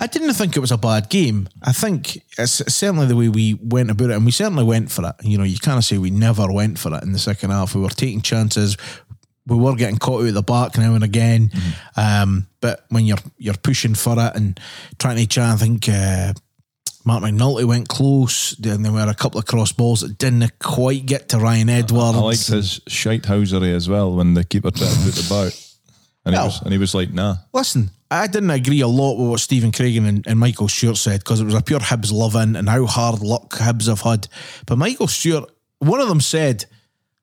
I 0.01 0.07
didn't 0.07 0.33
think 0.33 0.55
it 0.55 0.59
was 0.59 0.71
a 0.71 0.77
bad 0.77 1.09
game. 1.09 1.47
I 1.61 1.71
think 1.73 2.23
it's 2.37 2.73
certainly 2.73 3.05
the 3.05 3.15
way 3.15 3.29
we 3.29 3.53
went 3.55 3.91
about 3.91 4.09
it, 4.09 4.15
and 4.15 4.25
we 4.25 4.31
certainly 4.31 4.63
went 4.63 4.91
for 4.91 5.07
it. 5.07 5.15
You 5.23 5.37
know, 5.37 5.43
you 5.43 5.57
can't 5.59 5.83
say 5.83 5.97
we 5.97 6.09
never 6.09 6.51
went 6.51 6.79
for 6.79 6.95
it 6.95 7.03
in 7.03 7.11
the 7.11 7.19
second 7.19 7.51
half. 7.51 7.75
We 7.75 7.81
were 7.81 7.89
taking 7.89 8.21
chances. 8.21 8.77
We 9.45 9.57
were 9.57 9.75
getting 9.75 9.97
caught 9.97 10.21
out 10.21 10.27
of 10.29 10.33
the 10.33 10.41
back 10.41 10.77
now 10.77 10.95
and 10.95 11.03
again. 11.03 11.51
Um, 11.97 12.47
but 12.61 12.85
when 12.89 13.05
you're 13.05 13.17
you're 13.37 13.55
pushing 13.55 13.93
for 13.95 14.15
it 14.17 14.35
and 14.35 14.59
trying 14.97 15.17
to 15.17 15.27
try, 15.27 15.53
I 15.53 15.55
think 15.55 15.87
uh, 15.87 16.33
Mark 17.05 17.23
McNulty 17.23 17.65
went 17.65 17.87
close. 17.87 18.55
Then 18.57 18.83
there 18.83 18.91
were 18.91 19.07
a 19.07 19.15
couple 19.15 19.39
of 19.39 19.45
cross 19.45 19.71
balls 19.71 20.01
that 20.01 20.17
didn't 20.17 20.59
quite 20.59 21.05
get 21.05 21.29
to 21.29 21.39
Ryan 21.39 21.69
Edwards. 21.69 22.17
I 22.17 22.19
liked 22.19 22.47
his 22.47 22.79
shitehousery 22.89 23.73
as 23.73 23.87
well 23.87 24.15
when 24.15 24.33
the 24.33 24.43
keeper 24.43 24.71
tried 24.71 24.91
to 24.91 24.99
put 24.99 25.13
the 25.15 25.27
bout, 25.29 25.75
and 26.25 26.35
he 26.35 26.41
was 26.41 26.61
and 26.61 26.71
he 26.71 26.77
was 26.77 26.93
like, 26.93 27.11
"Nah." 27.11 27.37
Listen, 27.53 27.91
I 28.11 28.27
didn't 28.27 28.49
agree 28.49 28.81
a 28.81 28.87
lot 28.87 29.17
with 29.17 29.29
what 29.29 29.39
Stephen 29.39 29.71
Craigan 29.71 30.07
and, 30.07 30.27
and 30.27 30.39
Michael 30.39 30.67
Stewart 30.67 30.97
said 30.97 31.19
because 31.19 31.39
it 31.39 31.45
was 31.45 31.55
a 31.55 31.61
pure 31.61 31.79
Hibs 31.79 32.11
love 32.11 32.35
in 32.35 32.55
and 32.55 32.67
how 32.67 32.85
hard 32.85 33.21
luck 33.21 33.51
Hibs 33.51 33.87
have 33.87 34.01
had. 34.01 34.27
But 34.65 34.77
Michael 34.77 35.07
Stewart, 35.07 35.49
one 35.79 36.01
of 36.01 36.09
them 36.09 36.21
said, 36.21 36.65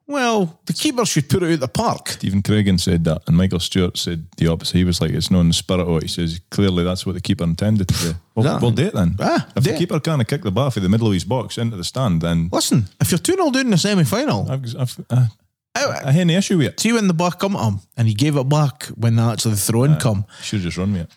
well, 0.08 0.60
the 0.66 0.72
keeper 0.72 1.04
should 1.04 1.28
put 1.28 1.42
it 1.42 1.52
out 1.52 1.60
the 1.60 1.68
park. 1.68 2.08
Stephen 2.10 2.40
Craigan 2.42 2.78
said 2.78 3.04
that, 3.04 3.22
and 3.26 3.36
Michael 3.36 3.58
Stewart 3.58 3.96
said 3.98 4.26
the 4.36 4.46
opposite. 4.46 4.76
He 4.76 4.84
was 4.84 5.00
like, 5.00 5.10
"It's 5.10 5.30
not 5.30 5.40
in 5.40 5.48
the 5.48 5.54
spirit 5.54 5.82
of 5.82 5.96
it." 5.96 6.02
He 6.02 6.08
says, 6.08 6.40
"Clearly, 6.50 6.84
that's 6.84 7.04
what 7.04 7.14
the 7.14 7.20
keeper 7.20 7.44
intended 7.44 7.88
to 7.88 7.94
do." 7.94 8.14
Well, 8.36 8.58
we'll 8.60 8.70
do 8.70 8.84
it 8.86 8.92
then. 8.92 9.16
Ah, 9.18 9.46
if 9.56 9.64
do 9.64 9.70
the 9.70 9.76
it. 9.76 9.78
keeper 9.78 9.98
can't 9.98 10.28
kick 10.28 10.42
the 10.42 10.50
ball 10.50 10.70
for 10.70 10.80
the 10.80 10.90
middle 10.90 11.06
of 11.06 11.14
his 11.14 11.24
box 11.24 11.56
into 11.56 11.74
the 11.76 11.84
stand, 11.84 12.20
then 12.20 12.50
Listen, 12.52 12.84
if 13.00 13.10
you're 13.10 13.18
2 13.18 13.32
0 13.32 13.50
down 13.50 13.64
in 13.64 13.70
the 13.70 13.78
semi 13.78 14.04
final, 14.04 14.46
I've, 14.50 14.76
I've, 14.78 15.00
uh, 15.08 15.26
I, 15.74 16.00
I 16.08 16.12
had 16.12 16.20
any 16.20 16.34
issue 16.34 16.58
with 16.58 16.66
it. 16.66 16.80
see 16.80 16.92
when 16.92 17.06
the 17.08 17.14
ball 17.14 17.30
come 17.30 17.56
at 17.56 17.64
him 17.66 17.80
and 17.96 18.06
he 18.06 18.12
gave 18.14 18.36
it 18.36 18.46
back 18.46 18.84
when 18.88 19.18
actually 19.18 19.52
the 19.54 19.60
throw 19.60 19.84
in 19.84 19.92
uh, 19.92 19.98
come. 19.98 20.26
Should 20.42 20.60
just 20.60 20.76
run 20.76 20.92
with 20.92 21.02
it. 21.02 21.10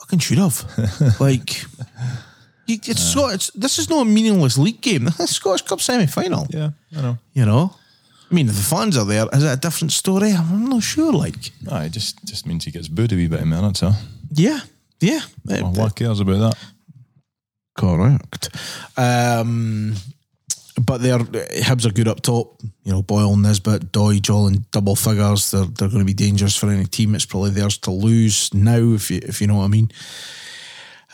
Fucking 0.00 0.20
should 0.20 0.38
have. 0.38 0.64
like, 1.20 1.60
you- 2.66 2.78
it's, 2.86 2.88
uh. 2.90 2.94
Scot- 3.20 3.34
it's 3.34 3.50
this 3.50 3.78
is 3.78 3.90
not 3.90 4.00
a 4.00 4.04
meaningless 4.06 4.56
league 4.56 4.80
game. 4.80 5.04
This 5.04 5.20
is 5.20 5.30
a 5.30 5.34
Scottish 5.34 5.62
Cup 5.66 5.80
semi 5.82 6.06
final. 6.06 6.46
Yeah, 6.48 6.70
I 6.96 7.02
know. 7.02 7.18
You 7.34 7.44
know? 7.44 7.74
I 8.32 8.34
mean, 8.34 8.48
if 8.48 8.56
the 8.56 8.62
fans 8.62 8.96
are 8.96 9.04
there, 9.04 9.26
is 9.30 9.44
it 9.44 9.52
a 9.52 9.56
different 9.56 9.92
story? 9.92 10.32
I'm 10.32 10.64
not 10.64 10.82
sure. 10.82 11.12
Like, 11.12 11.50
Nah, 11.60 11.82
it 11.82 11.92
just 11.92 12.24
just 12.24 12.46
means 12.46 12.64
he 12.64 12.70
gets 12.70 12.88
booed 12.88 13.12
a 13.12 13.16
wee 13.16 13.28
bit 13.28 13.40
in 13.40 13.50
minutes. 13.50 13.80
Huh? 13.80 13.92
yeah, 14.32 14.60
yeah. 15.00 15.20
Well, 15.44 15.72
what 15.72 15.94
cares 15.94 16.18
about 16.20 16.38
that? 16.38 16.58
Correct. 17.76 18.48
Um, 18.96 19.94
but 20.80 21.02
they're 21.02 21.18
Hibs 21.18 21.84
are 21.84 21.92
good 21.92 22.08
up 22.08 22.22
top. 22.22 22.62
You 22.84 22.92
know, 22.92 23.02
Boyle, 23.02 23.36
Nisbet, 23.36 23.92
Doidge, 23.92 24.30
all 24.30 24.48
in 24.48 24.64
double 24.70 24.96
figures. 24.96 25.50
They're 25.50 25.66
they're 25.66 25.88
going 25.88 26.00
to 26.00 26.06
be 26.06 26.14
dangerous 26.14 26.56
for 26.56 26.70
any 26.70 26.86
team. 26.86 27.14
It's 27.14 27.26
probably 27.26 27.50
theirs 27.50 27.76
to 27.78 27.90
lose 27.90 28.52
now, 28.54 28.94
if 28.94 29.10
you 29.10 29.20
if 29.22 29.42
you 29.42 29.46
know 29.46 29.56
what 29.56 29.64
I 29.64 29.68
mean. 29.68 29.90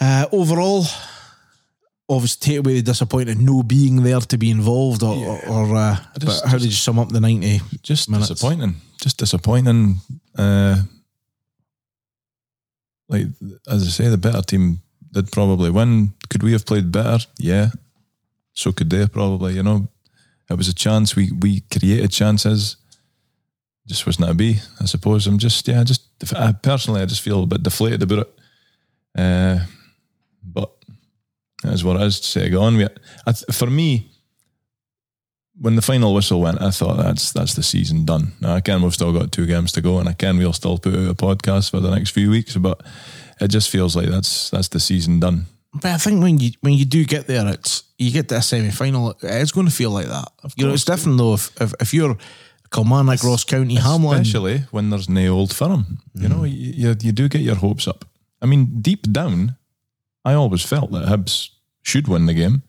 Uh, 0.01 0.27
overall, 0.31 0.87
obviously, 2.09 2.41
take 2.55 2.59
away 2.59 2.75
the 2.77 2.83
disappointment 2.83 3.41
no 3.41 3.63
being 3.63 4.03
there 4.03 4.21
to 4.21 4.39
be 4.39 4.51
involved, 4.51 5.03
or, 5.03 5.17
or 5.49 5.77
uh, 5.77 5.97
just- 6.19 6.43
but 6.45 6.51
how 6.51 6.59
did 6.59 6.67
you 6.67 6.73
sum 6.73 6.99
up 6.99 7.09
the 7.11 7.21
ninety? 7.21 7.61
Just 7.83 8.09
Minutes. 8.09 8.29
disappointing. 8.29 8.75
Just 9.01 9.19
disappointing. 9.19 9.97
Uh, 10.37 10.83
like 13.09 13.27
as 13.67 13.83
I 13.85 13.91
say, 13.91 14.09
the 14.09 14.19
better 14.19 14.43
team 14.43 14.81
did 15.13 15.33
probably 15.33 15.71
win. 15.71 16.13
Could 16.29 16.43
we 16.43 16.53
have 16.53 16.67
played 16.67 16.93
better? 16.93 17.19
Yeah. 17.39 17.71
So 18.53 18.73
could 18.73 18.91
they 18.91 19.07
probably. 19.07 19.55
You 19.55 19.63
know, 19.63 19.89
it 20.51 20.55
was 20.59 20.69
a 20.69 20.75
chance. 20.75 21.17
We 21.17 21.31
we 21.33 21.61
created 21.61 22.11
chances. 22.11 22.77
Just 23.87 24.07
wasn't 24.07 24.29
to 24.29 24.35
be. 24.35 24.59
I 24.81 24.85
suppose. 24.85 25.27
I'm 25.27 25.39
just 25.39 25.67
yeah. 25.69 25.83
Just 25.85 26.03
I, 26.37 26.53
personally, 26.53 27.01
I 27.01 27.07
just 27.07 27.23
feel 27.23 27.43
a 27.43 27.47
bit 27.47 27.63
deflated 27.63 28.03
about 28.03 28.19
it. 28.27 28.39
Uh, 29.17 29.59
but 30.45 30.78
that's 31.63 31.83
what 31.85 31.97
it 31.97 32.03
is. 32.03 32.21
To 32.33 32.49
go 32.51 32.63
on. 32.63 32.77
We, 32.77 32.85
I, 33.27 33.33
th- 33.33 33.57
for 33.57 33.67
me, 33.67 34.11
when 35.61 35.77
the 35.77 35.83
final 35.83 36.15
whistle 36.15 36.41
went, 36.41 36.63
I 36.63 36.71
thought 36.71 36.97
that's 36.97 37.33
that's 37.33 37.55
the 37.55 37.63
season 37.63 38.05
done. 38.05 38.33
Now 38.41 38.57
again, 38.57 38.83
we've 38.83 38.95
still 38.95 39.13
got 39.13 39.33
two 39.33 39.47
games 39.47 39.73
to 39.73 39.81
go, 39.81 39.99
and 39.99 40.09
again, 40.09 40.39
we'll 40.39 40.53
still 40.53 40.79
put 40.79 40.95
out 40.95 41.11
a 41.11 41.15
podcast 41.15 41.71
for 41.71 41.81
the 41.81 41.95
next 41.95 42.11
few 42.11 42.31
weeks. 42.31 42.57
But 42.57 42.83
it 43.41 43.49
just 43.49 43.71
feels 43.71 43.97
like 43.97 44.09
that's 44.09 44.51
that's 44.51 44.69
the 44.69 44.81
season 44.81 45.21
done. 45.21 45.47
But 45.75 45.93
I 45.93 45.99
think 45.99 46.23
when 46.23 46.39
you 46.39 46.53
when 46.61 46.75
you 46.75 46.85
do 46.85 47.05
get 47.05 47.27
there, 47.27 47.47
it's 47.49 47.83
you 47.99 48.11
get 48.11 48.29
to 48.29 48.37
a 48.37 48.43
semi 48.43 48.71
final. 48.71 49.17
It's 49.23 49.53
going 49.53 49.67
to 49.67 49.73
feel 49.73 49.91
like 49.91 50.07
that. 50.07 50.29
you 50.57 50.67
know, 50.67 50.73
it's 50.73 50.85
different 50.85 51.19
though. 51.19 51.35
If 51.35 51.61
if, 51.61 51.75
if 51.81 51.95
you're 51.95 52.17
Kilmarnock, 52.71 53.23
Ross 53.23 53.45
County, 53.45 53.77
Hamlin, 53.77 54.21
especially 54.21 54.59
when 54.71 54.91
there's 54.91 55.09
no 55.09 55.29
old 55.29 55.55
firm. 55.55 55.99
You 56.15 56.29
know, 56.29 56.41
mm. 56.41 56.53
you 56.53 56.97
you 57.01 57.13
do 57.13 57.29
get 57.29 57.43
your 57.43 57.57
hopes 57.57 57.87
up. 57.89 58.05
I 58.41 58.47
mean, 58.47 58.81
deep 58.81 59.11
down, 59.13 59.57
I 60.25 60.35
always 60.35 60.63
felt 60.63 60.91
that 60.93 61.09
Hibs 61.09 61.51
should 61.83 62.09
win 62.09 62.27
the 62.27 62.35
game, 62.35 62.63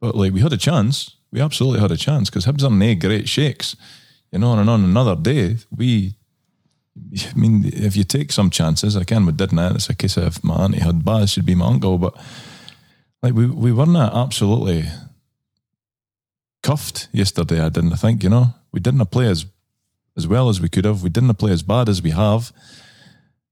but 0.00 0.14
like 0.14 0.32
we 0.32 0.40
had 0.40 0.52
a 0.52 0.58
chance. 0.58 1.16
We 1.30 1.40
absolutely 1.40 1.80
had 1.80 1.90
a 1.90 1.96
chance 1.96 2.30
because 2.30 2.46
Hibs 2.46 2.64
are 2.64 2.70
nae 2.70 2.94
great 2.94 3.28
shakes. 3.28 3.76
You 4.32 4.38
know, 4.38 4.52
and 4.52 4.68
on 4.68 4.84
another 4.84 5.16
day, 5.16 5.56
we. 5.74 6.14
I 7.16 7.38
mean, 7.38 7.64
if 7.64 7.96
you 7.96 8.04
take 8.04 8.32
some 8.32 8.50
chances, 8.50 8.96
I 8.96 9.04
can, 9.04 9.24
we 9.24 9.32
didn't. 9.32 9.58
Eh? 9.58 9.72
It's 9.74 9.88
a 9.88 9.94
case 9.94 10.16
of 10.16 10.42
my 10.42 10.54
auntie 10.54 10.80
had 10.80 11.04
bad, 11.04 11.30
should 11.30 11.46
be 11.46 11.54
my 11.54 11.66
uncle. 11.66 11.96
But 11.96 12.14
like 13.22 13.34
we 13.34 13.46
we 13.46 13.72
weren't 13.72 13.96
absolutely 13.96 14.84
cuffed 16.62 17.08
yesterday. 17.12 17.60
I 17.60 17.68
didn't 17.68 17.96
think. 17.96 18.22
You 18.22 18.30
know, 18.30 18.54
we 18.72 18.80
didn't 18.80 19.04
play 19.06 19.28
as 19.28 19.46
as 20.16 20.26
well 20.26 20.48
as 20.48 20.60
we 20.60 20.68
could 20.68 20.84
have. 20.84 21.02
We 21.02 21.10
didn't 21.10 21.34
play 21.34 21.52
as 21.52 21.62
bad 21.62 21.88
as 21.88 22.02
we 22.02 22.10
have. 22.10 22.52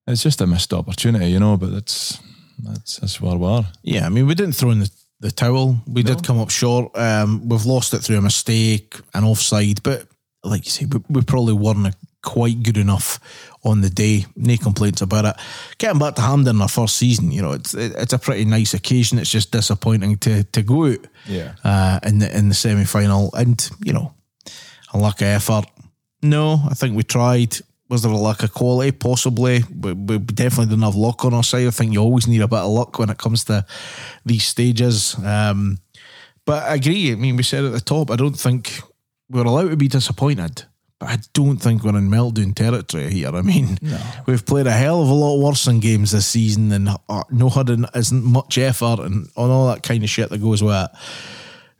It's 0.06 0.22
just 0.22 0.40
a 0.40 0.46
missed 0.46 0.72
opportunity, 0.72 1.26
you 1.26 1.40
know. 1.40 1.56
But 1.56 1.72
that's 1.72 2.18
that's 2.62 2.96
that's 2.98 3.20
where 3.20 3.36
we 3.36 3.46
are. 3.46 3.64
Yeah, 3.82 4.06
I 4.06 4.08
mean, 4.08 4.26
we 4.26 4.34
didn't 4.34 4.54
throw 4.54 4.70
in 4.70 4.80
the, 4.80 4.90
the 5.20 5.30
towel. 5.30 5.78
We 5.86 6.02
did 6.02 6.22
come 6.24 6.38
up 6.40 6.50
short. 6.50 6.96
Um, 6.96 7.48
we've 7.48 7.64
lost 7.66 7.94
it 7.94 8.00
through 8.00 8.18
a 8.18 8.22
mistake, 8.22 8.96
an 9.14 9.24
offside. 9.24 9.82
But 9.82 10.06
like 10.44 10.64
you 10.64 10.70
say, 10.70 10.86
we, 10.86 11.00
we 11.08 11.22
probably 11.22 11.54
weren't 11.54 11.94
quite 12.22 12.62
good 12.62 12.76
enough 12.76 13.20
on 13.64 13.80
the 13.82 13.90
day. 13.90 14.26
No 14.34 14.56
complaints 14.56 15.00
about 15.00 15.24
it. 15.24 15.36
Getting 15.78 15.98
back 16.00 16.14
to 16.16 16.22
Hampden 16.22 16.56
in 16.56 16.62
our 16.62 16.68
first 16.68 16.96
season, 16.96 17.30
you 17.30 17.40
know, 17.42 17.52
it's 17.52 17.74
it's 17.74 18.12
a 18.12 18.18
pretty 18.18 18.44
nice 18.44 18.74
occasion. 18.74 19.18
It's 19.18 19.30
just 19.30 19.52
disappointing 19.52 20.16
to 20.18 20.42
to 20.44 20.62
go 20.62 20.86
out 20.86 21.06
Yeah. 21.26 21.54
uh, 21.64 22.00
in 22.02 22.18
the 22.18 22.36
in 22.36 22.48
the 22.48 22.54
semi 22.54 22.84
final, 22.84 23.30
and 23.34 23.68
you 23.84 23.92
know, 23.92 24.14
a 24.92 24.98
lack 24.98 25.20
of 25.20 25.28
effort. 25.28 25.66
No, 26.22 26.60
I 26.68 26.74
think 26.74 26.96
we 26.96 27.02
tried. 27.04 27.56
Was 27.88 28.02
there 28.02 28.12
a 28.12 28.16
lack 28.16 28.42
of 28.42 28.52
quality? 28.52 28.92
Possibly. 28.92 29.62
We, 29.80 29.92
we 29.92 30.18
definitely 30.18 30.66
didn't 30.66 30.84
have 30.84 30.96
luck 30.96 31.24
on 31.24 31.34
our 31.34 31.42
side. 31.42 31.66
I 31.66 31.70
think 31.70 31.92
you 31.92 32.00
always 32.00 32.26
need 32.26 32.40
a 32.40 32.48
bit 32.48 32.58
of 32.58 32.70
luck 32.70 32.98
when 32.98 33.10
it 33.10 33.18
comes 33.18 33.44
to 33.44 33.64
these 34.24 34.44
stages. 34.44 35.16
Um, 35.24 35.78
but 36.44 36.64
I 36.64 36.74
agree. 36.74 37.12
I 37.12 37.14
mean, 37.14 37.36
we 37.36 37.42
said 37.42 37.64
at 37.64 37.72
the 37.72 37.80
top, 37.80 38.10
I 38.10 38.16
don't 38.16 38.38
think 38.38 38.80
we're 39.28 39.44
allowed 39.44 39.70
to 39.70 39.76
be 39.76 39.88
disappointed. 39.88 40.64
But 40.98 41.10
I 41.10 41.18
don't 41.34 41.58
think 41.58 41.84
we're 41.84 41.96
in 41.96 42.08
meltdown 42.08 42.54
territory 42.54 43.12
here. 43.12 43.28
I 43.28 43.42
mean, 43.42 43.78
we've 44.26 44.46
played 44.46 44.66
a 44.66 44.72
hell 44.72 45.02
of 45.02 45.08
a 45.08 45.12
lot 45.12 45.38
worse 45.38 45.66
in 45.66 45.78
games 45.78 46.12
this 46.12 46.26
season, 46.26 46.72
and 46.72 46.88
uh, 46.88 47.22
no 47.30 47.50
had 47.50 47.68
isn't 47.94 48.24
much 48.24 48.56
effort 48.56 49.00
and 49.00 49.28
on 49.36 49.50
all 49.50 49.68
that 49.68 49.82
kind 49.82 50.02
of 50.02 50.08
shit 50.08 50.30
that 50.30 50.40
goes 50.40 50.62
with 50.62 50.74
it 50.74 50.90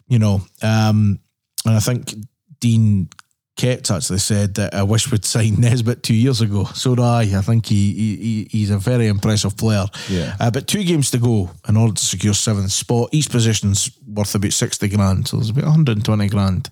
you 0.08 0.18
know. 0.18 0.40
Um, 0.62 1.20
and 1.64 1.74
I 1.74 1.80
think 1.80 2.14
Dean 2.60 3.08
Ketz 3.56 3.90
actually 3.90 4.18
said 4.18 4.54
that 4.56 4.74
I 4.74 4.82
wish 4.82 5.10
we'd 5.10 5.24
signed 5.24 5.58
Nisbet 5.58 6.02
two 6.02 6.14
years 6.14 6.42
ago. 6.42 6.64
So 6.64 6.94
do 6.94 7.02
I. 7.02 7.22
I 7.22 7.40
think 7.40 7.66
he, 7.66 7.92
he 7.92 8.48
he's 8.50 8.70
a 8.70 8.76
very 8.76 9.06
impressive 9.06 9.56
player. 9.56 9.86
Yeah. 10.10 10.36
Uh, 10.38 10.50
but 10.50 10.66
two 10.66 10.84
games 10.84 11.10
to 11.12 11.18
go 11.18 11.50
in 11.66 11.76
order 11.76 11.94
to 11.94 12.04
secure 12.04 12.34
seventh 12.34 12.72
spot. 12.72 13.08
Each 13.12 13.30
position's 13.30 13.90
worth 14.06 14.34
about 14.34 14.52
sixty 14.52 14.88
grand, 14.88 15.28
so 15.28 15.38
there's 15.38 15.50
about 15.50 15.64
120 15.64 16.28
grand 16.28 16.70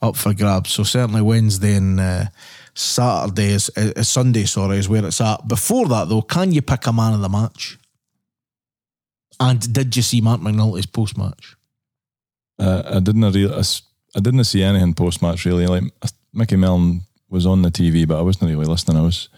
up 0.00 0.16
for 0.16 0.32
grabs. 0.32 0.70
So 0.70 0.84
certainly 0.84 1.20
Wednesday 1.20 1.74
and 1.74 2.00
uh, 2.00 2.24
Saturday 2.74 3.52
is 3.52 3.70
uh, 3.76 4.02
Sunday. 4.02 4.44
Sorry, 4.44 4.78
is 4.78 4.88
where 4.88 5.04
it's 5.04 5.20
at. 5.20 5.46
Before 5.46 5.86
that 5.88 6.08
though, 6.08 6.22
can 6.22 6.50
you 6.50 6.62
pick 6.62 6.86
a 6.86 6.92
man 6.94 7.12
of 7.12 7.20
the 7.20 7.28
match? 7.28 7.78
And 9.38 9.70
did 9.70 9.94
you 9.96 10.02
see 10.02 10.22
Mark 10.22 10.40
McNulty's 10.40 10.86
post 10.86 11.18
match? 11.18 11.56
Uh, 12.58 12.82
I 12.86 13.00
didn't 13.00 13.32
realize. 13.32 13.82
I 13.82 13.85
didn't 14.20 14.44
see 14.44 14.62
anything 14.62 14.94
post 14.94 15.22
match 15.22 15.44
really. 15.44 15.66
Like 15.66 15.84
Micky 16.32 16.56
Mellon 16.56 17.02
was 17.28 17.46
on 17.46 17.62
the 17.62 17.70
TV, 17.70 18.06
but 18.06 18.18
I 18.18 18.22
wasn't 18.22 18.50
really 18.50 18.64
listening. 18.66 18.96
I 18.96 19.02
was, 19.02 19.28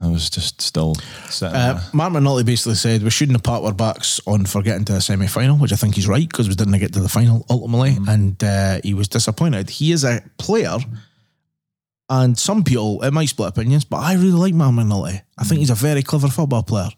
I 0.00 0.08
was 0.08 0.30
just 0.30 0.60
still 0.60 0.94
sitting. 1.28 1.56
Uh. 1.56 1.82
Mark 1.92 2.12
basically 2.44 2.74
said 2.74 3.02
we 3.02 3.10
shouldn't 3.10 3.36
have 3.36 3.42
pat 3.42 3.62
our 3.62 3.72
backs 3.72 4.20
on 4.26 4.44
for 4.46 4.62
getting 4.62 4.84
to 4.86 4.92
the 4.92 5.00
semi 5.00 5.26
final, 5.26 5.56
which 5.56 5.72
I 5.72 5.76
think 5.76 5.94
he's 5.94 6.08
right 6.08 6.28
because 6.28 6.48
we 6.48 6.54
didn't 6.54 6.78
get 6.78 6.92
to 6.94 7.00
the 7.00 7.08
final 7.08 7.44
ultimately, 7.50 7.96
and 8.08 8.42
uh, 8.42 8.80
he 8.82 8.94
was 8.94 9.08
disappointed. 9.08 9.70
He 9.70 9.92
is 9.92 10.04
a 10.04 10.22
player, 10.38 10.78
and 12.08 12.38
some 12.38 12.64
people 12.64 13.02
it 13.02 13.12
might 13.12 13.28
split 13.28 13.48
opinions, 13.48 13.84
but 13.84 13.98
I 13.98 14.14
really 14.14 14.30
like 14.32 14.54
Mark 14.54 14.74
McNulty. 14.74 15.22
I 15.38 15.44
think 15.44 15.60
he's 15.60 15.70
a 15.70 15.74
very 15.74 16.02
clever 16.02 16.28
football 16.28 16.62
player. 16.62 16.90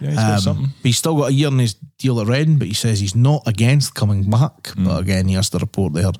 Yeah, 0.00 0.08
he's 0.10 0.16
got 0.18 0.32
Um, 0.34 0.40
something. 0.40 0.66
but 0.66 0.84
he's 0.88 0.98
still 0.98 1.16
got 1.16 1.30
a 1.30 1.32
year 1.32 1.48
in 1.48 1.58
his 1.58 1.74
deal 1.98 2.20
at 2.20 2.26
Reading, 2.26 2.58
but 2.58 2.68
he 2.68 2.74
says 2.74 3.00
he's 3.00 3.14
not 3.14 3.42
against 3.46 3.94
coming 3.94 4.28
back. 4.28 4.72
But 4.76 4.98
again, 5.00 5.28
he 5.28 5.34
has 5.34 5.50
to 5.50 5.58
report 5.58 5.92
there 5.92 6.10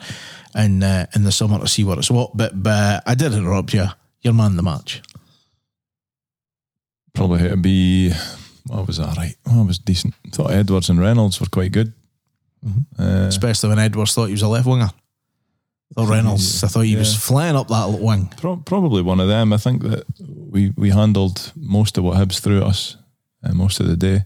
in 0.54 0.82
uh, 0.82 1.06
in 1.14 1.24
the 1.24 1.32
summer 1.32 1.58
to 1.58 1.66
see 1.66 1.84
what 1.84 1.98
it's 1.98 2.10
what. 2.10 2.36
But, 2.36 2.62
but 2.62 3.02
I 3.06 3.14
did 3.14 3.32
interrupt 3.32 3.72
you. 3.74 3.86
You're 4.22 4.32
man 4.34 4.52
of 4.52 4.56
the 4.56 4.62
match. 4.62 5.02
Probably 7.14 7.40
had 7.40 7.50
to 7.50 7.56
be. 7.56 8.12
What 8.66 8.86
was 8.86 8.96
that? 8.96 9.16
Right. 9.16 9.36
Oh, 9.46 9.64
was 9.64 9.78
decent. 9.78 10.14
thought 10.32 10.50
Edwards 10.50 10.88
and 10.88 10.98
Reynolds 11.00 11.40
were 11.40 11.46
quite 11.46 11.70
good. 11.72 11.92
Mm-hmm. 12.66 13.02
Uh, 13.02 13.26
especially 13.28 13.68
when 13.68 13.78
Edwards 13.78 14.14
thought 14.14 14.26
he 14.26 14.32
was 14.32 14.42
a 14.42 14.48
left 14.48 14.66
winger. 14.66 14.90
Or 15.96 16.08
Reynolds, 16.08 16.64
I 16.64 16.68
thought 16.68 16.80
he 16.80 16.96
was 16.96 17.14
flying 17.14 17.54
up 17.54 17.68
that 17.68 17.98
wing. 18.00 18.32
pro- 18.38 18.56
probably 18.56 19.02
one 19.02 19.20
of 19.20 19.28
them. 19.28 19.52
I 19.52 19.58
think 19.58 19.82
that 19.82 20.04
we 20.50 20.72
we 20.76 20.90
handled 20.90 21.52
most 21.54 21.98
of 21.98 22.04
what 22.04 22.16
Hibs 22.16 22.40
threw 22.40 22.56
at 22.56 22.64
us 22.64 22.96
uh, 23.44 23.52
most 23.52 23.80
of 23.80 23.86
the 23.86 23.96
day. 23.96 24.24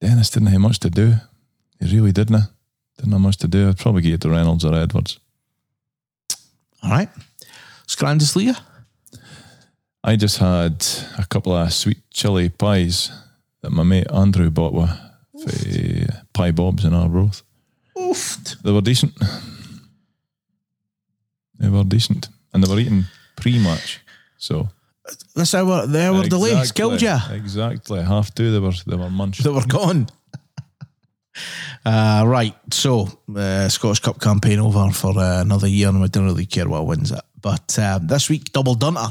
Dennis 0.00 0.30
didn't 0.30 0.48
have 0.48 0.60
much 0.60 0.78
to 0.80 0.90
do. 0.90 1.14
He 1.78 1.94
really 1.94 2.12
didn't. 2.12 2.42
Didn't 2.96 3.12
have 3.12 3.20
much 3.20 3.36
to 3.38 3.48
do. 3.48 3.68
I'd 3.68 3.78
probably 3.78 4.02
give 4.02 4.14
it 4.14 4.20
to 4.22 4.30
Reynolds 4.30 4.64
or 4.64 4.74
Edwards. 4.74 5.18
All 6.82 6.90
right. 6.90 7.08
Scrandis 7.86 8.36
Leah. 8.36 8.56
I 10.02 10.16
just 10.16 10.38
had 10.38 10.84
a 11.18 11.26
couple 11.26 11.52
of 11.52 11.72
sweet 11.72 11.98
chili 12.10 12.48
pies 12.48 13.10
that 13.60 13.70
my 13.70 13.82
mate 13.82 14.10
Andrew 14.10 14.48
bought 14.50 14.72
with 14.72 14.90
for 15.42 15.68
eh, 15.68 16.06
Pie 16.32 16.52
Bob's 16.52 16.84
in 16.84 16.94
Arbroath. 16.94 17.42
Oofed. 17.96 18.62
They 18.62 18.72
were 18.72 18.80
decent. 18.80 19.12
They 21.58 21.68
were 21.68 21.84
decent. 21.84 22.28
And 22.52 22.64
they 22.64 22.72
were 22.72 22.80
eating 22.80 23.04
pre-match. 23.36 24.00
So 24.38 24.70
This 25.34 25.54
hour, 25.54 25.86
the 25.86 26.06
hour 26.08 26.24
delay 26.24 26.50
Exactly. 26.50 26.66
skilled 26.66 27.02
you. 27.02 27.16
Exactly. 27.36 28.02
Half 28.02 28.34
two 28.34 28.50
they 28.52 28.58
were 28.58 28.72
they 28.86 28.96
were 28.96 29.10
munched. 29.10 29.44
They 29.44 29.50
were 29.50 29.66
gone. 29.66 30.06
Uh, 31.86 32.24
right. 32.26 32.54
So, 32.72 33.08
uh, 33.34 33.68
Scottish 33.68 34.00
Cup 34.00 34.20
campaign 34.20 34.58
over 34.58 34.90
for 34.90 35.16
uh, 35.18 35.40
another 35.40 35.66
year, 35.68 35.88
and 35.88 36.00
we 36.02 36.08
don't 36.08 36.26
really 36.26 36.44
care 36.44 36.68
what 36.68 36.86
wins 36.86 37.10
it. 37.12 37.20
But 37.40 37.78
uh, 37.78 37.98
this 38.02 38.28
week, 38.28 38.52
double 38.52 38.74
dunter. 38.74 39.08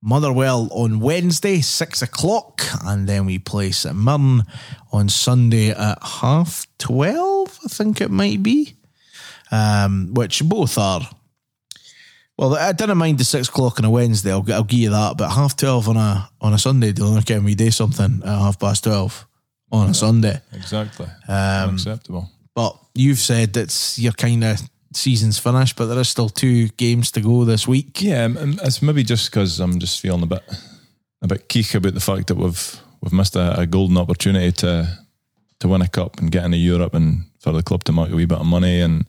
Motherwell 0.00 0.68
on 0.70 1.00
Wednesday, 1.00 1.60
six 1.60 2.00
o'clock, 2.00 2.62
and 2.84 3.06
then 3.08 3.26
we 3.26 3.38
play 3.38 3.72
St 3.72 3.96
Mirren 3.96 4.44
on 4.92 5.08
Sunday 5.08 5.70
at 5.70 5.98
half 6.02 6.66
twelve. 6.78 7.58
I 7.64 7.68
think 7.68 8.00
it 8.00 8.10
might 8.10 8.42
be, 8.42 8.74
um, 9.50 10.14
which 10.14 10.42
both 10.44 10.78
are. 10.78 11.02
Well, 12.38 12.54
I 12.54 12.72
didn't 12.72 12.98
mind 12.98 13.18
the 13.18 13.24
six 13.24 13.48
o'clock 13.48 13.78
on 13.78 13.86
a 13.86 13.90
Wednesday. 13.90 14.30
I'll, 14.30 14.44
I'll 14.52 14.64
give 14.64 14.80
you 14.80 14.90
that, 14.90 15.16
but 15.16 15.30
half 15.30 15.56
twelve 15.56 15.88
on 15.88 15.96
a 15.96 16.28
on 16.40 16.52
a 16.52 16.58
Sunday, 16.58 16.92
don't 16.92 17.24
get 17.24 17.42
me 17.42 17.54
do 17.54 17.70
something 17.70 18.20
at 18.22 18.28
half 18.28 18.58
past 18.58 18.84
twelve 18.84 19.26
on 19.72 19.90
a 19.90 19.94
Sunday. 19.94 20.40
Exactly. 20.52 21.06
Um, 21.28 21.70
Unacceptable. 21.70 22.30
But 22.54 22.76
you've 22.94 23.18
said 23.18 23.54
that 23.54 23.94
your 23.96 24.12
kind 24.12 24.44
of 24.44 24.60
season's 24.94 25.38
finished, 25.38 25.76
but 25.76 25.86
there 25.86 25.98
are 25.98 26.04
still 26.04 26.28
two 26.28 26.68
games 26.68 27.10
to 27.12 27.20
go 27.20 27.44
this 27.44 27.66
week. 27.66 28.02
Yeah, 28.02 28.28
it's 28.30 28.82
maybe 28.82 29.02
just 29.02 29.30
because 29.30 29.60
I'm 29.60 29.78
just 29.78 30.00
feeling 30.00 30.22
a 30.22 30.26
bit 30.26 30.42
a 31.22 31.26
bit 31.26 31.48
keek 31.48 31.74
about 31.74 31.94
the 31.94 32.00
fact 32.00 32.26
that 32.26 32.36
we've 32.36 32.80
we've 33.00 33.12
missed 33.12 33.36
a, 33.36 33.60
a 33.60 33.66
golden 33.66 33.96
opportunity 33.96 34.52
to 34.52 34.98
to 35.60 35.68
win 35.68 35.82
a 35.82 35.88
cup 35.88 36.18
and 36.18 36.30
get 36.30 36.44
into 36.44 36.58
Europe 36.58 36.94
and 36.94 37.24
for 37.40 37.52
the 37.52 37.62
club 37.62 37.84
to 37.84 37.92
make 37.92 38.10
a 38.10 38.14
wee 38.14 38.26
bit 38.26 38.38
of 38.38 38.46
money 38.46 38.80
and 38.82 39.06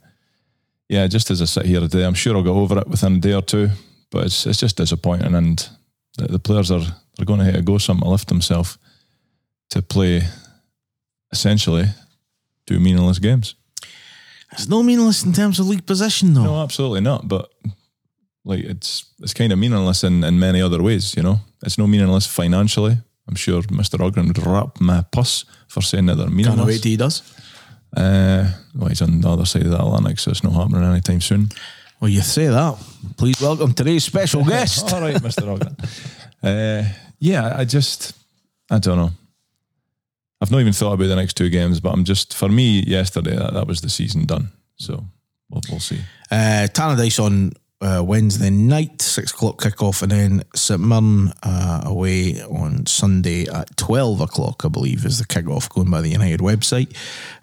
yeah, 0.89 1.07
just 1.07 1.31
as 1.31 1.41
I 1.41 1.45
sit 1.45 1.65
here 1.65 1.79
today, 1.81 2.05
I'm 2.05 2.13
sure 2.13 2.35
I'll 2.35 2.43
get 2.43 2.49
over 2.49 2.79
it 2.79 2.87
within 2.87 3.15
a 3.15 3.19
day 3.19 3.33
or 3.33 3.41
two. 3.41 3.69
But 4.09 4.25
it's 4.25 4.45
it's 4.45 4.59
just 4.59 4.77
disappointing 4.77 5.35
and 5.35 5.69
the, 6.17 6.27
the 6.27 6.39
players 6.39 6.71
are 6.71 6.85
they're 7.17 7.25
going 7.25 7.39
to 7.39 7.45
have 7.45 7.55
to 7.55 7.61
go 7.61 7.77
something 7.77 8.05
to 8.05 8.09
lift 8.09 8.27
themselves 8.27 8.77
to 9.69 9.81
play 9.81 10.21
essentially 11.31 11.85
two 12.65 12.79
meaningless 12.79 13.19
games. 13.19 13.55
It's 14.53 14.67
no 14.67 14.81
meaningless 14.81 15.25
in 15.25 15.33
terms 15.33 15.59
of 15.59 15.67
league 15.67 15.85
position, 15.85 16.33
though. 16.33 16.43
No, 16.43 16.63
absolutely 16.63 17.01
not. 17.01 17.27
But 17.27 17.49
like 18.45 18.63
it's 18.63 19.05
it's 19.19 19.33
kind 19.33 19.51
of 19.51 19.59
meaningless 19.59 20.03
in, 20.03 20.23
in 20.23 20.39
many 20.39 20.61
other 20.61 20.81
ways, 20.81 21.15
you 21.15 21.23
know. 21.23 21.39
It's 21.63 21.77
no 21.77 21.87
meaningless 21.87 22.25
financially. 22.25 22.97
I'm 23.27 23.35
sure 23.35 23.61
Mr. 23.63 23.99
Ogren 23.99 24.27
would 24.27 24.45
wrap 24.45 24.79
my 24.79 25.03
puss 25.11 25.43
for 25.67 25.81
saying 25.81 26.05
that 26.05 26.15
they're 26.15 26.29
meaningless. 26.29 26.55
Can't 26.55 26.67
wait 26.67 26.83
he 26.83 26.95
does. 26.95 27.23
Uh, 27.95 28.51
well, 28.75 28.89
he's 28.89 29.01
on 29.01 29.21
the 29.21 29.29
other 29.29 29.45
side 29.45 29.63
of 29.63 29.71
the 29.71 29.77
Atlantic, 29.79 30.19
so 30.19 30.31
it's 30.31 30.43
not 30.43 30.53
happening 30.53 30.83
anytime 30.83 31.21
soon. 31.21 31.49
Well, 31.99 32.09
you 32.09 32.21
say 32.21 32.47
that. 32.47 32.77
Please 33.17 33.41
welcome 33.41 33.73
today's 33.73 34.03
special 34.03 34.43
guest. 34.45 34.93
All 34.93 35.01
right, 35.01 35.15
Mr. 35.15 35.47
Ogren. 35.47 35.75
uh, 36.43 36.87
yeah, 37.19 37.53
I 37.57 37.65
just, 37.65 38.15
I 38.69 38.77
don't 38.79 38.97
know. 38.97 39.11
I've 40.39 40.51
not 40.51 40.61
even 40.61 40.73
thought 40.73 40.93
about 40.93 41.07
the 41.07 41.15
next 41.15 41.35
two 41.35 41.49
games, 41.49 41.79
but 41.79 41.93
I'm 41.93 42.03
just, 42.03 42.35
for 42.35 42.47
me, 42.49 42.81
yesterday, 42.81 43.35
that, 43.35 43.53
that 43.53 43.65
was 43.67 43.81
the 43.81 43.89
season 43.89 44.25
done. 44.25 44.49
So 44.75 45.03
we'll, 45.49 45.61
we'll 45.71 45.79
see. 45.79 45.99
Uh, 46.29 46.67
Tannadice 46.71 47.19
on 47.23 47.53
uh, 47.79 48.03
Wednesday 48.05 48.49
night, 48.49 49.01
six 49.01 49.31
o'clock 49.31 49.57
kickoff, 49.57 50.01
and 50.01 50.11
then 50.11 50.43
St 50.55 50.81
Mirren 50.81 51.31
uh, 51.43 51.81
away 51.85 52.41
on 52.41 52.85
Sunday 52.85 53.47
at 53.47 53.75
12 53.77 54.21
o'clock, 54.21 54.65
I 54.65 54.67
believe, 54.67 55.05
is 55.05 55.19
the 55.19 55.25
kickoff 55.25 55.69
going 55.69 55.89
by 55.89 56.01
the 56.01 56.09
United 56.09 56.39
website. 56.39 56.95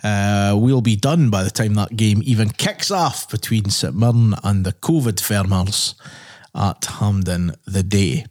Uh, 0.03 0.57
we'll 0.57 0.81
be 0.81 0.97
done 0.97 1.31
by 1.31 1.45
the 1.45 1.51
time 1.51 1.75
that 1.75 1.97
game 1.97 2.21
even 2.25 2.51
kicks 2.51 2.91
off 2.91 3.29
between 3.31 3.71
St 3.71 3.95
Mirren 3.95 4.35
and 4.43 4.67
the 4.67 4.73
COVID 4.73 5.21
Farmers 5.21 5.95
at 6.55 6.85
Hampden 6.85 7.53
the 7.67 7.83
day. 7.83 8.27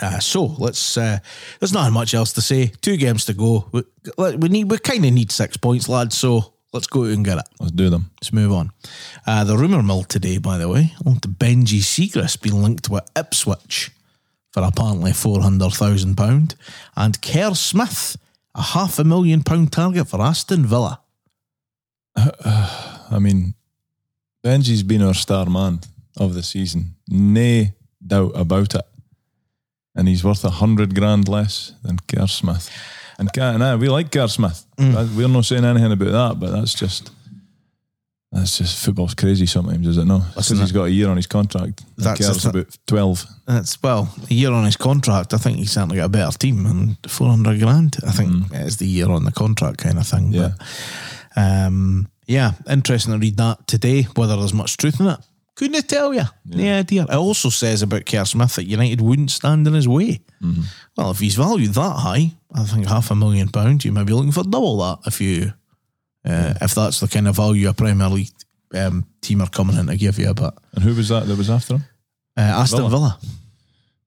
Uh, 0.00 0.20
so 0.20 0.46
let's. 0.58 0.96
Uh, 0.96 1.18
there's 1.58 1.72
not 1.72 1.92
much 1.92 2.14
else 2.14 2.32
to 2.32 2.40
say. 2.40 2.66
Two 2.80 2.96
games 2.96 3.24
to 3.24 3.34
go. 3.34 3.68
We, 3.72 3.82
we 4.36 4.48
need. 4.48 4.70
We 4.70 4.78
kind 4.78 5.04
of 5.04 5.12
need 5.12 5.32
six 5.32 5.56
points, 5.56 5.88
lads. 5.88 6.16
So 6.16 6.54
let's 6.72 6.86
go 6.86 7.04
out 7.04 7.10
and 7.10 7.24
get 7.24 7.38
it. 7.38 7.48
Let's 7.60 7.72
do 7.72 7.90
them. 7.90 8.10
Let's 8.20 8.32
move 8.32 8.52
on. 8.52 8.70
Uh, 9.26 9.44
the 9.44 9.56
rumour 9.56 9.82
mill 9.82 10.04
today, 10.04 10.38
by 10.38 10.58
the 10.58 10.68
way, 10.68 10.92
to 11.04 11.28
Benji 11.28 11.80
Siegrist 11.80 12.42
being 12.42 12.62
linked 12.62 12.88
with 12.88 13.08
Ipswich 13.16 13.90
for 14.52 14.62
apparently 14.62 15.12
£400,000 15.12 16.54
and 16.96 17.22
Kerr 17.22 17.54
Smith, 17.54 18.16
a 18.54 18.62
half 18.62 18.98
a 18.98 19.04
million 19.04 19.42
pound 19.42 19.72
target 19.72 20.08
for 20.08 20.20
Aston 20.20 20.66
Villa. 20.66 21.00
I 22.16 23.18
mean, 23.20 23.54
Benji's 24.44 24.82
been 24.82 25.02
our 25.02 25.14
star 25.14 25.46
man 25.46 25.80
of 26.16 26.34
the 26.34 26.42
season. 26.42 26.96
Nay 27.08 27.74
doubt 28.04 28.32
about 28.34 28.74
it. 28.74 28.84
And 29.94 30.08
he's 30.08 30.24
worth 30.24 30.44
a 30.44 30.50
hundred 30.50 30.94
grand 30.94 31.28
less 31.28 31.72
than 31.82 31.98
Kerr 32.06 32.26
Smith. 32.26 32.70
And, 33.18 33.28
and 33.36 33.62
uh, 33.62 33.76
we 33.80 33.88
like 33.88 34.12
Kerr 34.12 34.28
Smith. 34.28 34.64
Mm. 34.76 35.16
We're 35.16 35.28
not 35.28 35.44
saying 35.44 35.64
anything 35.64 35.92
about 35.92 36.12
that, 36.12 36.40
but 36.40 36.52
that's 36.52 36.72
just 36.72 37.10
that's 38.30 38.58
just 38.58 38.84
football's 38.84 39.14
crazy 39.14 39.46
sometimes, 39.46 39.86
is 39.86 39.96
it 39.96 40.04
not? 40.04 40.22
Because 40.28 40.50
he's 40.50 40.70
got 40.70 40.84
a 40.84 40.90
year 40.90 41.08
on 41.08 41.16
his 41.16 41.26
contract. 41.26 41.82
That's 41.96 42.44
about 42.44 42.78
twelve. 42.86 43.24
That's 43.46 43.82
well, 43.82 44.14
a 44.30 44.34
year 44.34 44.52
on 44.52 44.66
his 44.66 44.76
contract. 44.76 45.34
I 45.34 45.38
think 45.38 45.56
he's 45.56 45.72
certainly 45.72 45.96
got 45.96 46.04
a 46.04 46.08
better 46.10 46.36
team 46.36 46.66
and 46.66 46.96
four 47.08 47.28
hundred 47.28 47.58
grand. 47.58 47.96
I 48.06 48.12
think 48.12 48.44
it's 48.52 48.76
the 48.76 48.86
year 48.86 49.10
on 49.10 49.24
the 49.24 49.32
contract 49.32 49.78
kind 49.78 49.98
of 49.98 50.06
thing. 50.06 50.32
Yeah. 50.32 50.50
But 51.34 51.42
um, 51.42 52.08
yeah, 52.26 52.52
interesting 52.68 53.14
to 53.14 53.18
read 53.18 53.38
that 53.38 53.66
today. 53.66 54.02
Whether 54.14 54.36
there's 54.36 54.54
much 54.54 54.76
truth 54.76 55.00
in 55.00 55.06
it, 55.06 55.18
couldn't 55.58 55.76
I 55.76 55.80
tell 55.80 56.14
you. 56.14 56.22
Yeah, 56.44 56.82
dear. 56.84 57.02
It 57.02 57.14
also 57.16 57.48
says 57.48 57.82
about 57.82 58.06
Kerr 58.06 58.24
Smith 58.24 58.54
that 58.54 58.66
United 58.66 59.00
wouldn't 59.00 59.32
stand 59.32 59.66
in 59.66 59.74
his 59.74 59.88
way. 59.88 60.20
Well, 60.96 61.10
if 61.10 61.18
he's 61.18 61.34
valued 61.34 61.74
that 61.74 61.96
high, 61.96 62.30
I 62.54 62.62
think 62.62 62.86
half 62.86 63.10
a 63.10 63.16
million 63.16 63.48
pounds, 63.48 63.84
you 63.84 63.90
might 63.90 64.06
be 64.06 64.12
looking 64.12 64.30
for 64.30 64.44
double 64.44 64.78
that 64.78 64.98
if 65.06 65.20
you, 65.20 65.52
uh, 66.24 66.54
if 66.62 66.76
that's 66.76 67.00
the 67.00 67.08
kind 67.08 67.26
of 67.26 67.34
value 67.34 67.68
a 67.68 67.74
Premier 67.74 68.08
League 68.08 68.30
um, 68.72 69.04
team 69.20 69.40
are 69.42 69.48
coming 69.48 69.76
in 69.76 69.88
to 69.88 69.96
give 69.96 70.16
you. 70.18 70.32
But 70.32 70.56
And 70.74 70.84
who 70.84 70.94
was 70.94 71.08
that 71.08 71.26
that 71.26 71.36
was 71.36 71.50
after 71.50 71.74
him? 71.74 71.84
uh, 72.36 72.40
Aston 72.62 72.78
Villa. 72.88 72.90
Villa. 72.90 73.18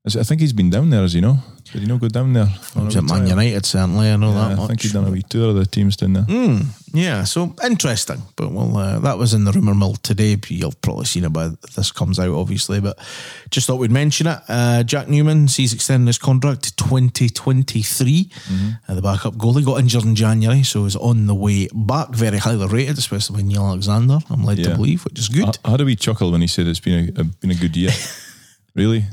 Is 0.04 0.16
it- 0.16 0.20
I 0.20 0.24
think 0.24 0.42
he's 0.42 0.54
been 0.54 0.72
down 0.72 0.90
there, 0.90 1.04
as 1.04 1.14
you 1.14 1.22
know. 1.22 1.38
Did 1.72 1.82
he 1.84 1.88
not 1.88 2.00
go 2.02 2.08
down 2.10 2.34
there? 2.34 2.50
Was 2.76 2.96
at 2.96 3.04
Man? 3.04 3.28
United, 3.28 3.66
certainly. 3.68 4.10
I 4.10 4.16
know 4.16 4.34
Yeah, 4.34 4.50
that 4.50 4.58
much. 4.58 4.64
I 4.64 4.68
think 4.68 4.82
he's 4.82 4.94
done 4.94 5.06
a 5.08 5.12
wee 5.12 5.22
tour 5.22 5.50
of 5.50 5.56
the 5.56 5.66
teams 5.66 5.96
down 5.96 6.14
there. 6.14 6.24
Mm, 6.24 6.66
yeah, 6.92 7.24
so 7.24 7.56
interesting. 7.64 8.22
But 8.36 8.52
well, 8.52 8.76
uh, 8.76 9.00
that 9.00 9.18
was 9.20 9.34
in 9.36 9.46
the 9.46 9.52
rumour 9.52 9.76
mill 9.76 9.94
today. 10.02 10.38
You've 10.50 10.82
probably 10.82 11.06
seen 11.06 11.24
it 11.24 11.32
by 11.32 11.52
this 11.76 11.92
comes 11.92 12.18
out, 12.20 12.32
obviously. 12.34 12.82
But 12.82 12.98
just 13.52 13.68
thought 13.68 13.76
we'd 13.78 13.92
mention 13.92 14.26
it. 14.28 14.40
Uh, 14.50 14.82
Jack 14.84 15.08
Newman 15.08 15.48
sees 15.48 15.72
extending 15.72 16.08
his 16.08 16.18
contract 16.18 16.64
to 16.64 16.76
2023. 16.78 18.32
Uh, 18.88 18.94
the 18.96 19.02
backup 19.04 19.36
goalie 19.36 19.64
got 19.64 19.80
injured 19.80 20.04
in 20.04 20.16
January, 20.16 20.64
so 20.64 20.86
is 20.86 20.96
on 20.96 21.28
the 21.28 21.36
way 21.36 21.70
back. 21.74 22.10
Very 22.10 22.40
highly 22.40 22.66
rated, 22.68 22.98
especially 22.98 23.44
by 23.44 23.48
Neil 23.48 23.66
Alexander, 23.68 24.18
I'm 24.32 24.44
led 24.44 24.64
to 24.64 24.76
believe, 24.76 25.06
which 25.06 25.20
is 25.20 25.30
good. 25.30 25.46
I, 25.64 25.68
I 25.68 25.72
had 25.72 25.82
a 25.82 25.86
wee 25.86 25.96
chuckle 25.96 26.32
when 26.32 26.42
he 26.42 26.48
said 26.48 26.66
it's 26.68 26.80
been 26.80 27.14
a, 27.16 27.22
a 27.22 27.24
been 27.24 27.52
a 27.52 27.56
good 27.56 27.78
year. 27.78 27.92
really? 28.76 29.06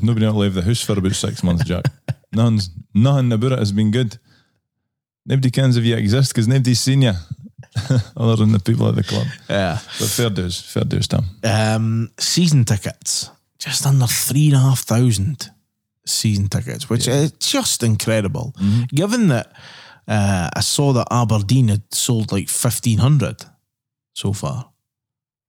Not 0.00 0.16
been 0.16 0.36
leave 0.36 0.54
the 0.54 0.62
house 0.62 0.80
for 0.82 0.98
about 0.98 1.14
six 1.14 1.42
months, 1.42 1.64
Jack. 1.64 1.84
Nothing's, 2.32 2.70
nothing 2.94 3.32
about 3.32 3.52
it 3.52 3.58
has 3.58 3.72
been 3.72 3.90
good. 3.90 4.18
Nobody 5.26 5.50
cares 5.50 5.76
if 5.76 5.84
you 5.84 5.96
exist 5.96 6.32
because 6.32 6.48
nobody's 6.48 6.80
seen 6.80 7.02
you 7.02 7.12
other 8.16 8.36
than 8.36 8.52
the 8.52 8.60
people 8.60 8.88
at 8.88 8.94
the 8.94 9.02
club. 9.02 9.26
yeah. 9.48 9.78
But 9.98 10.08
fair 10.08 10.30
dues, 10.30 10.60
fair 10.60 10.84
dues, 10.84 11.08
Tom. 11.08 11.26
Um, 11.44 12.10
season 12.18 12.64
tickets, 12.64 13.30
just 13.58 13.86
under 13.86 14.06
three 14.06 14.46
and 14.48 14.56
a 14.56 14.60
half 14.60 14.80
thousand 14.80 15.50
season 16.06 16.48
tickets, 16.48 16.88
which 16.88 17.08
is 17.08 17.32
just 17.32 17.82
incredible. 17.82 18.54
Given 18.88 19.28
that 19.28 19.52
uh, 20.06 20.48
I 20.54 20.60
saw 20.60 20.92
that 20.94 21.08
Aberdeen 21.10 21.68
had 21.68 21.82
sold 21.92 22.32
like 22.32 22.48
fifteen 22.48 22.98
hundred 22.98 23.44
so 24.14 24.32
far. 24.32 24.70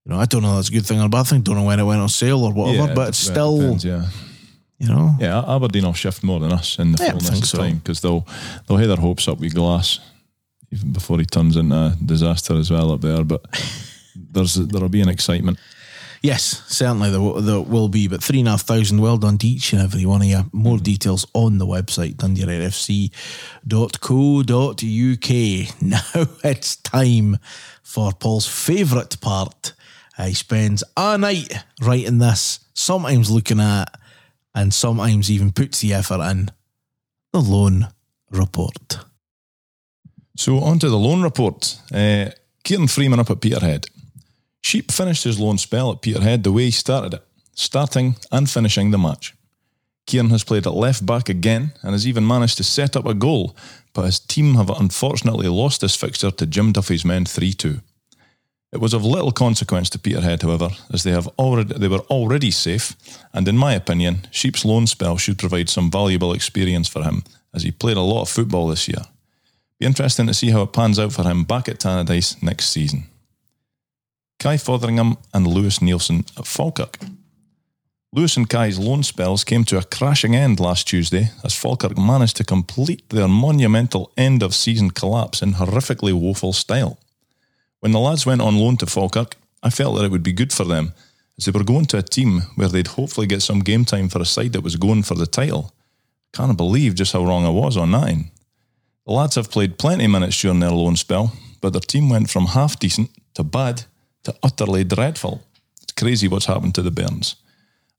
You 0.04 0.12
know, 0.12 0.20
I 0.20 0.24
don't 0.26 0.42
know 0.42 0.56
that's 0.56 0.68
a 0.68 0.72
good 0.72 0.86
thing 0.86 1.00
or 1.00 1.06
a 1.06 1.08
bad 1.08 1.26
thing. 1.26 1.42
Don't 1.42 1.56
know 1.56 1.64
when 1.64 1.80
it 1.80 1.84
went 1.84 2.00
on 2.00 2.08
sale 2.08 2.44
or 2.44 2.52
whatever, 2.52 2.88
Yeah, 2.88 2.94
but 2.94 3.08
it's 3.10 3.18
still, 3.18 3.58
depends, 3.58 3.84
yeah. 3.84 4.06
You 4.80 4.88
know, 4.88 5.14
Yeah, 5.20 5.44
Aberdeen 5.46 5.84
will 5.84 5.92
shift 5.92 6.22
more 6.24 6.40
than 6.40 6.52
us 6.52 6.78
in 6.78 6.92
the 6.92 7.04
Yeah, 7.04 7.10
fullness 7.10 7.38
of 7.38 7.46
so. 7.46 7.58
time 7.58 7.78
because 7.78 8.00
they'll 8.00 8.26
they'll 8.66 8.78
have 8.78 8.88
their 8.88 8.96
hopes 8.96 9.28
up 9.28 9.38
with 9.38 9.54
Glass 9.54 10.00
even 10.72 10.92
before 10.92 11.18
he 11.18 11.26
turns 11.26 11.56
into 11.56 11.74
a 11.76 11.96
disaster 12.04 12.54
as 12.56 12.70
well 12.70 12.92
up 12.92 13.00
there. 13.00 13.24
But 13.24 13.42
there's 14.16 14.54
there'll 14.54 14.88
be 14.88 15.02
an 15.02 15.08
excitement. 15.08 15.58
Yes, 16.22 16.62
certainly 16.66 17.08
there, 17.10 17.18
w- 17.18 17.40
there 17.40 17.60
will 17.60 17.88
be, 17.88 18.06
but 18.06 18.22
three 18.22 18.40
and 18.40 18.48
a 18.48 18.52
half 18.52 18.62
thousand. 18.62 19.00
Well 19.00 19.16
done 19.16 19.38
to 19.38 19.46
each 19.46 19.72
and 19.72 19.80
every 19.82 20.04
one 20.04 20.20
of 20.20 20.28
you. 20.28 20.44
More 20.52 20.74
mm-hmm. 20.76 20.82
details 20.82 21.26
on 21.32 21.56
the 21.58 21.66
website, 21.66 22.16
dundee.fc.co.uk. 22.18 23.10
Now 25.82 26.26
it's 26.44 26.76
time 26.76 27.38
for 27.82 28.12
Paul's 28.12 28.46
favourite 28.46 29.20
part. 29.20 29.72
He 30.18 30.34
spends 30.34 30.84
a 30.96 31.16
night 31.16 31.64
writing 31.80 32.18
this, 32.18 32.60
sometimes 32.74 33.30
looking 33.30 33.58
at, 33.60 33.86
and 34.54 34.74
sometimes 34.74 35.30
even 35.30 35.52
puts 35.52 35.80
the 35.80 35.94
effort 35.94 36.20
in 36.30 36.50
the 37.32 37.40
loan 37.40 37.88
report. 38.30 38.98
So 40.36 40.58
on 40.58 40.78
to 40.78 40.88
the 40.88 40.98
loan 40.98 41.22
report. 41.22 41.78
Uh, 41.92 42.30
Kieran 42.64 42.88
Freeman 42.88 43.20
up 43.20 43.30
at 43.30 43.40
Peterhead. 43.40 43.86
Sheep 44.62 44.90
finished 44.90 45.24
his 45.24 45.38
loan 45.38 45.58
spell 45.58 45.92
at 45.92 46.02
Peterhead 46.02 46.44
the 46.44 46.52
way 46.52 46.64
he 46.64 46.70
started 46.70 47.14
it, 47.14 47.24
starting 47.54 48.16
and 48.30 48.48
finishing 48.48 48.90
the 48.90 48.98
match. 48.98 49.34
Kieran 50.06 50.30
has 50.30 50.44
played 50.44 50.66
at 50.66 50.74
left 50.74 51.06
back 51.06 51.28
again 51.28 51.72
and 51.82 51.92
has 51.92 52.06
even 52.06 52.26
managed 52.26 52.56
to 52.56 52.64
set 52.64 52.96
up 52.96 53.06
a 53.06 53.14
goal, 53.14 53.56
but 53.92 54.04
his 54.04 54.18
team 54.18 54.54
have 54.54 54.70
unfortunately 54.70 55.48
lost 55.48 55.80
this 55.80 55.96
fixture 55.96 56.30
to 56.30 56.46
Jim 56.46 56.72
Duffy's 56.72 57.04
men 57.04 57.24
3 57.24 57.52
2. 57.52 57.80
It 58.72 58.80
was 58.80 58.94
of 58.94 59.04
little 59.04 59.32
consequence 59.32 59.90
to 59.90 59.98
Peterhead, 59.98 60.42
however, 60.42 60.70
as 60.92 61.02
they 61.02 61.10
have 61.10 61.26
already 61.38 61.74
they 61.76 61.88
were 61.88 62.06
already 62.08 62.52
safe, 62.52 62.94
and 63.32 63.48
in 63.48 63.56
my 63.56 63.74
opinion, 63.74 64.28
Sheep's 64.30 64.64
loan 64.64 64.86
spell 64.86 65.16
should 65.16 65.38
provide 65.38 65.68
some 65.68 65.90
valuable 65.90 66.32
experience 66.32 66.88
for 66.88 67.02
him, 67.02 67.24
as 67.52 67.64
he 67.64 67.72
played 67.72 67.96
a 67.96 68.00
lot 68.00 68.22
of 68.22 68.28
football 68.28 68.68
this 68.68 68.86
year. 68.86 69.02
Be 69.80 69.86
interesting 69.86 70.26
to 70.28 70.34
see 70.34 70.50
how 70.50 70.62
it 70.62 70.72
pans 70.72 70.98
out 70.98 71.12
for 71.12 71.24
him 71.24 71.42
back 71.44 71.68
at 71.68 71.80
Tannadice 71.80 72.40
next 72.42 72.68
season. 72.68 73.04
Kai 74.38 74.56
Fotheringham 74.56 75.16
and 75.34 75.46
Lewis 75.46 75.82
Nielsen 75.82 76.24
at 76.38 76.46
Falkirk. 76.46 76.98
Lewis 78.12 78.36
and 78.36 78.48
Kai's 78.48 78.78
loan 78.78 79.02
spells 79.02 79.44
came 79.44 79.64
to 79.64 79.78
a 79.78 79.84
crashing 79.84 80.34
end 80.34 80.60
last 80.60 80.86
Tuesday 80.88 81.30
as 81.44 81.56
Falkirk 81.56 81.96
managed 81.96 82.36
to 82.36 82.44
complete 82.44 83.08
their 83.08 83.28
monumental 83.28 84.12
end 84.16 84.42
of 84.42 84.54
season 84.54 84.90
collapse 84.90 85.42
in 85.42 85.54
horrifically 85.54 86.12
woeful 86.12 86.52
style. 86.52 86.98
When 87.80 87.92
the 87.92 87.98
lads 88.00 88.26
went 88.26 88.42
on 88.42 88.58
loan 88.58 88.76
to 88.78 88.86
Falkirk, 88.86 89.36
I 89.62 89.70
felt 89.70 89.96
that 89.96 90.04
it 90.04 90.10
would 90.10 90.22
be 90.22 90.32
good 90.32 90.52
for 90.52 90.64
them, 90.64 90.92
as 91.38 91.46
they 91.46 91.52
were 91.52 91.64
going 91.64 91.86
to 91.86 91.98
a 91.98 92.02
team 92.02 92.42
where 92.54 92.68
they'd 92.68 92.86
hopefully 92.86 93.26
get 93.26 93.42
some 93.42 93.60
game 93.60 93.84
time 93.84 94.08
for 94.08 94.20
a 94.20 94.26
side 94.26 94.52
that 94.52 94.62
was 94.62 94.76
going 94.76 95.02
for 95.02 95.14
the 95.14 95.26
title. 95.26 95.72
I 96.32 96.36
Can't 96.36 96.56
believe 96.56 96.94
just 96.94 97.12
how 97.12 97.24
wrong 97.24 97.44
I 97.44 97.50
was 97.50 97.76
on 97.76 97.90
that. 97.92 98.08
end. 98.08 98.30
The 99.06 99.12
lads 99.12 99.36
have 99.36 99.50
played 99.50 99.78
plenty 99.78 100.04
of 100.04 100.10
minutes 100.10 100.40
during 100.40 100.60
their 100.60 100.70
loan 100.70 100.96
spell, 100.96 101.32
but 101.60 101.72
their 101.72 101.80
team 101.80 102.08
went 102.10 102.30
from 102.30 102.46
half 102.46 102.78
decent 102.78 103.10
to 103.34 103.42
bad 103.42 103.84
to 104.24 104.34
utterly 104.42 104.84
dreadful. 104.84 105.42
It's 105.82 105.92
crazy 105.92 106.28
what's 106.28 106.46
happened 106.46 106.74
to 106.74 106.82
the 106.82 106.92
Bairns. 106.92 107.36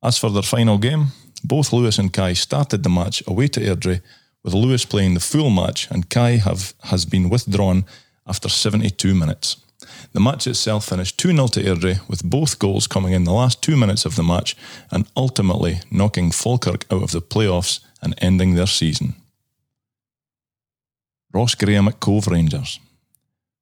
As 0.04 0.18
for 0.18 0.30
their 0.30 0.44
final 0.44 0.78
game, 0.78 1.08
both 1.44 1.74
Lewis 1.74 1.98
and 1.98 2.14
Kai 2.14 2.34
started 2.34 2.84
the 2.84 2.90
match 2.90 3.24
away 3.28 3.48
to 3.50 3.60
Airdrie, 3.60 4.02
with 4.44 4.54
Lewis 4.54 4.86
playing 4.86 5.14
the 5.16 5.20
full 5.20 5.50
match 5.50 5.90
and 5.92 6.10
Kai 6.10 6.38
have, 6.38 6.74
has 6.84 7.06
been 7.06 7.30
withdrawn 7.30 7.86
after 8.28 8.50
72 8.50 9.14
minutes. 9.14 9.58
The 10.14 10.20
match 10.20 10.48
itself 10.48 10.86
finished 10.86 11.18
2 11.18 11.30
0 11.30 11.48
to 11.48 11.64
Airdrie, 11.64 12.08
with 12.08 12.24
both 12.24 12.60
goals 12.60 12.88
coming 12.88 13.14
in 13.14 13.24
the 13.24 13.34
last 13.34 13.62
two 13.62 13.78
minutes 13.78 14.06
of 14.06 14.16
the 14.16 14.24
match 14.24 14.56
and 14.90 15.08
ultimately 15.16 15.80
knocking 15.90 16.32
Falkirk 16.32 16.86
out 16.92 17.04
of 17.04 17.12
the 17.12 17.22
playoffs 17.22 17.80
and 18.02 18.16
ending 18.18 18.56
their 18.56 18.68
season. 18.68 19.16
Ross 21.34 21.56
Graham 21.56 21.88
at 21.88 22.00
Cove 22.00 22.28
Rangers. 22.28 22.80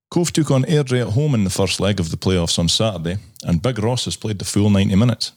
Cove 0.10 0.34
took 0.34 0.50
on 0.50 0.64
Airdrie 0.64 1.02
at 1.02 1.14
home 1.14 1.36
in 1.36 1.44
the 1.44 1.52
first 1.52 1.80
leg 1.80 2.00
of 2.00 2.10
the 2.10 2.18
playoffs 2.18 2.58
on 2.58 2.68
Saturday, 2.68 3.18
and 3.44 3.62
Big 3.62 3.78
Ross 3.78 4.06
has 4.06 4.16
played 4.16 4.40
the 4.40 4.46
full 4.46 4.72
90 4.72 4.96
minutes. 4.96 5.34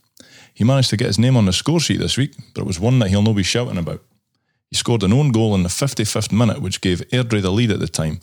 He 0.55 0.65
managed 0.65 0.91
to 0.91 0.97
get 0.97 1.09
his 1.09 1.19
name 1.19 1.37
on 1.37 1.45
the 1.45 1.53
score 1.53 1.81
sheet 1.81 1.99
this 1.99 2.17
week, 2.17 2.35
but 2.55 2.63
it 2.63 2.67
was 2.67 2.81
one 2.81 2.99
that 2.99 3.09
he'll 3.09 3.23
not 3.23 3.37
be 3.37 3.43
shouting 3.43 3.77
about. 3.77 4.03
He 4.71 4.77
scored 4.77 5.03
an 5.03 5.13
own 5.13 5.33
goal 5.33 5.55
in 5.55 5.63
the 5.63 5.69
55th 5.69 6.33
minute, 6.33 6.63
which 6.63 6.81
gave 6.81 7.07
Airdrie 7.11 7.43
the 7.43 7.51
lead 7.51 7.71
at 7.71 7.81
the 7.81 7.89
time. 7.89 8.21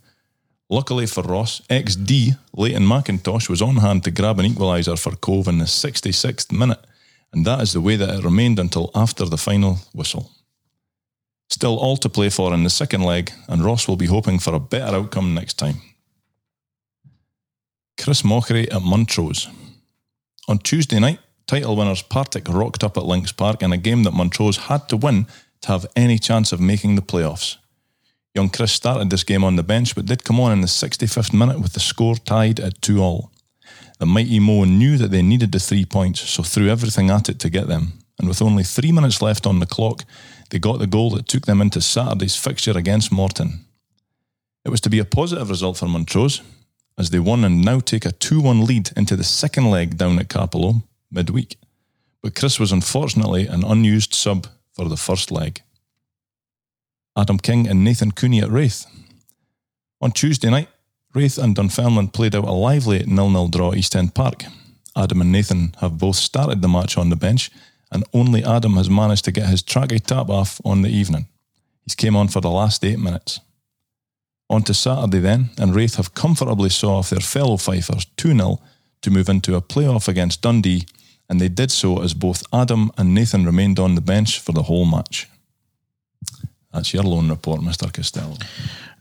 Luckily 0.69 1.07
for 1.07 1.23
Ross, 1.23 1.61
XD 1.69 2.37
Leighton 2.53 2.83
McIntosh 2.83 3.49
was 3.49 3.61
on 3.61 3.77
hand 3.77 4.03
to 4.03 4.11
grab 4.11 4.39
an 4.39 4.45
equaliser 4.45 4.99
for 4.99 5.15
Cove 5.15 5.47
in 5.47 5.57
the 5.57 5.65
66th 5.65 6.51
minute, 6.51 6.85
and 7.33 7.43
that 7.45 7.61
is 7.61 7.73
the 7.73 7.81
way 7.81 7.95
that 7.95 8.13
it 8.13 8.23
remained 8.23 8.59
until 8.59 8.91
after 8.93 9.25
the 9.25 9.37
final 9.37 9.79
whistle. 9.93 10.29
Still 11.49 11.79
all 11.79 11.97
to 11.97 12.09
play 12.09 12.29
for 12.29 12.53
in 12.53 12.63
the 12.63 12.69
second 12.69 13.01
leg, 13.01 13.31
and 13.47 13.65
Ross 13.65 13.87
will 13.87 13.95
be 13.95 14.05
hoping 14.05 14.37
for 14.37 14.53
a 14.53 14.59
better 14.59 14.95
outcome 14.95 15.33
next 15.33 15.55
time. 15.55 15.81
Chris 17.97 18.21
Mochrie 18.21 18.71
at 18.71 18.83
Montrose. 18.83 19.47
On 20.47 20.59
Tuesday 20.59 20.99
night, 20.99 21.19
title 21.47 21.75
winners 21.75 22.03
Partick 22.03 22.47
rocked 22.47 22.83
up 22.83 22.95
at 22.95 23.05
Links 23.05 23.31
Park 23.31 23.63
in 23.63 23.73
a 23.73 23.77
game 23.77 24.03
that 24.03 24.13
Montrose 24.13 24.57
had 24.57 24.87
to 24.89 24.97
win 24.97 25.25
to 25.61 25.67
have 25.69 25.87
any 25.95 26.19
chance 26.19 26.51
of 26.51 26.61
making 26.61 26.95
the 26.95 27.01
playoffs. 27.01 27.57
Young 28.35 28.49
Chris 28.49 28.71
started 28.71 29.09
this 29.09 29.23
game 29.23 29.43
on 29.43 29.55
the 29.55 29.63
bench 29.63 29.95
but 29.95 30.05
did 30.05 30.23
come 30.23 30.39
on 30.39 30.51
in 30.51 30.61
the 30.61 30.67
65th 30.67 31.33
minute 31.33 31.59
with 31.59 31.73
the 31.73 31.79
score 31.79 32.15
tied 32.15 32.59
at 32.59 32.81
2 32.81 33.01
all. 33.01 33.31
The 33.99 34.05
mighty 34.05 34.39
Mo 34.39 34.63
knew 34.63 34.97
that 34.97 35.11
they 35.11 35.21
needed 35.21 35.51
the 35.51 35.59
three 35.59 35.85
points, 35.85 36.21
so 36.21 36.41
threw 36.41 36.69
everything 36.69 37.09
at 37.09 37.27
it 37.27 37.39
to 37.39 37.49
get 37.49 37.67
them. 37.67 37.99
And 38.17 38.27
with 38.27 38.41
only 38.41 38.63
three 38.63 38.91
minutes 38.91 39.21
left 39.21 39.45
on 39.45 39.59
the 39.59 39.65
clock, 39.65 40.05
they 40.49 40.59
got 40.59 40.79
the 40.79 40.87
goal 40.87 41.09
that 41.11 41.27
took 41.27 41.45
them 41.45 41.61
into 41.61 41.81
Saturday's 41.81 42.35
fixture 42.35 42.77
against 42.77 43.11
Morton. 43.11 43.65
It 44.63 44.69
was 44.69 44.81
to 44.81 44.89
be 44.89 44.99
a 44.99 45.05
positive 45.05 45.49
result 45.49 45.77
for 45.77 45.87
Montrose, 45.87 46.41
as 46.97 47.09
they 47.09 47.19
won 47.19 47.43
and 47.43 47.63
now 47.63 47.79
take 47.79 48.05
a 48.05 48.11
2 48.11 48.41
1 48.41 48.65
lead 48.65 48.91
into 48.95 49.15
the 49.15 49.23
second 49.23 49.69
leg 49.69 49.97
down 49.97 50.19
at 50.19 50.29
Cappielow 50.29 50.83
midweek. 51.11 51.57
but 52.21 52.35
Chris 52.35 52.59
was 52.59 52.71
unfortunately 52.71 53.47
an 53.47 53.63
unused 53.63 54.13
sub 54.13 54.47
for 54.73 54.87
the 54.89 54.97
first 54.97 55.31
leg. 55.31 55.61
Adam 57.17 57.37
King 57.37 57.67
and 57.67 57.83
Nathan 57.83 58.11
Cooney 58.11 58.41
at 58.41 58.49
Raith. 58.49 58.85
On 60.01 60.11
Tuesday 60.11 60.49
night, 60.49 60.69
Raith 61.13 61.37
and 61.37 61.55
Dunfermline 61.55 62.09
played 62.09 62.35
out 62.35 62.45
a 62.45 62.51
lively 62.51 63.03
nil-nil 63.05 63.47
draw 63.47 63.71
at 63.71 63.77
East 63.77 63.95
End 63.95 64.13
Park. 64.13 64.45
Adam 64.95 65.21
and 65.21 65.31
Nathan 65.31 65.75
have 65.81 65.97
both 65.97 66.15
started 66.15 66.61
the 66.61 66.67
match 66.67 66.97
on 66.97 67.09
the 67.09 67.15
bench, 67.15 67.49
and 67.91 68.03
only 68.13 68.43
Adam 68.43 68.73
has 68.73 68.89
managed 68.89 69.25
to 69.25 69.31
get 69.31 69.47
his 69.47 69.63
tracky 69.63 69.99
tap 69.99 70.29
off 70.29 70.61
on 70.63 70.81
the 70.81 70.89
evening. 70.89 71.27
He's 71.83 71.95
came 71.95 72.15
on 72.15 72.27
for 72.27 72.41
the 72.41 72.49
last 72.49 72.83
eight 72.85 72.99
minutes. 72.99 73.39
On 74.49 74.61
to 74.63 74.73
Saturday 74.73 75.19
then, 75.19 75.49
and 75.57 75.75
Raith 75.75 75.95
have 75.95 76.13
comfortably 76.13 76.69
saw 76.69 76.99
off 76.99 77.09
their 77.09 77.19
fellow 77.19 77.57
Fifers 77.57 78.05
2 78.17 78.35
0 78.35 78.59
to 79.01 79.11
move 79.11 79.29
into 79.29 79.55
a 79.55 79.61
playoff 79.61 80.07
against 80.07 80.41
Dundee, 80.41 80.85
and 81.29 81.39
they 81.39 81.49
did 81.49 81.71
so 81.71 82.01
as 82.01 82.13
both 82.13 82.43
Adam 82.53 82.91
and 82.97 83.13
Nathan 83.13 83.45
remained 83.45 83.79
on 83.79 83.95
the 83.95 84.01
bench 84.01 84.39
for 84.39 84.51
the 84.51 84.63
whole 84.63 84.85
match. 84.85 85.27
That's 86.73 86.93
your 86.93 87.01
loan 87.01 87.29
report, 87.29 87.61
Mr. 87.61 87.91
Costello. 87.91 88.35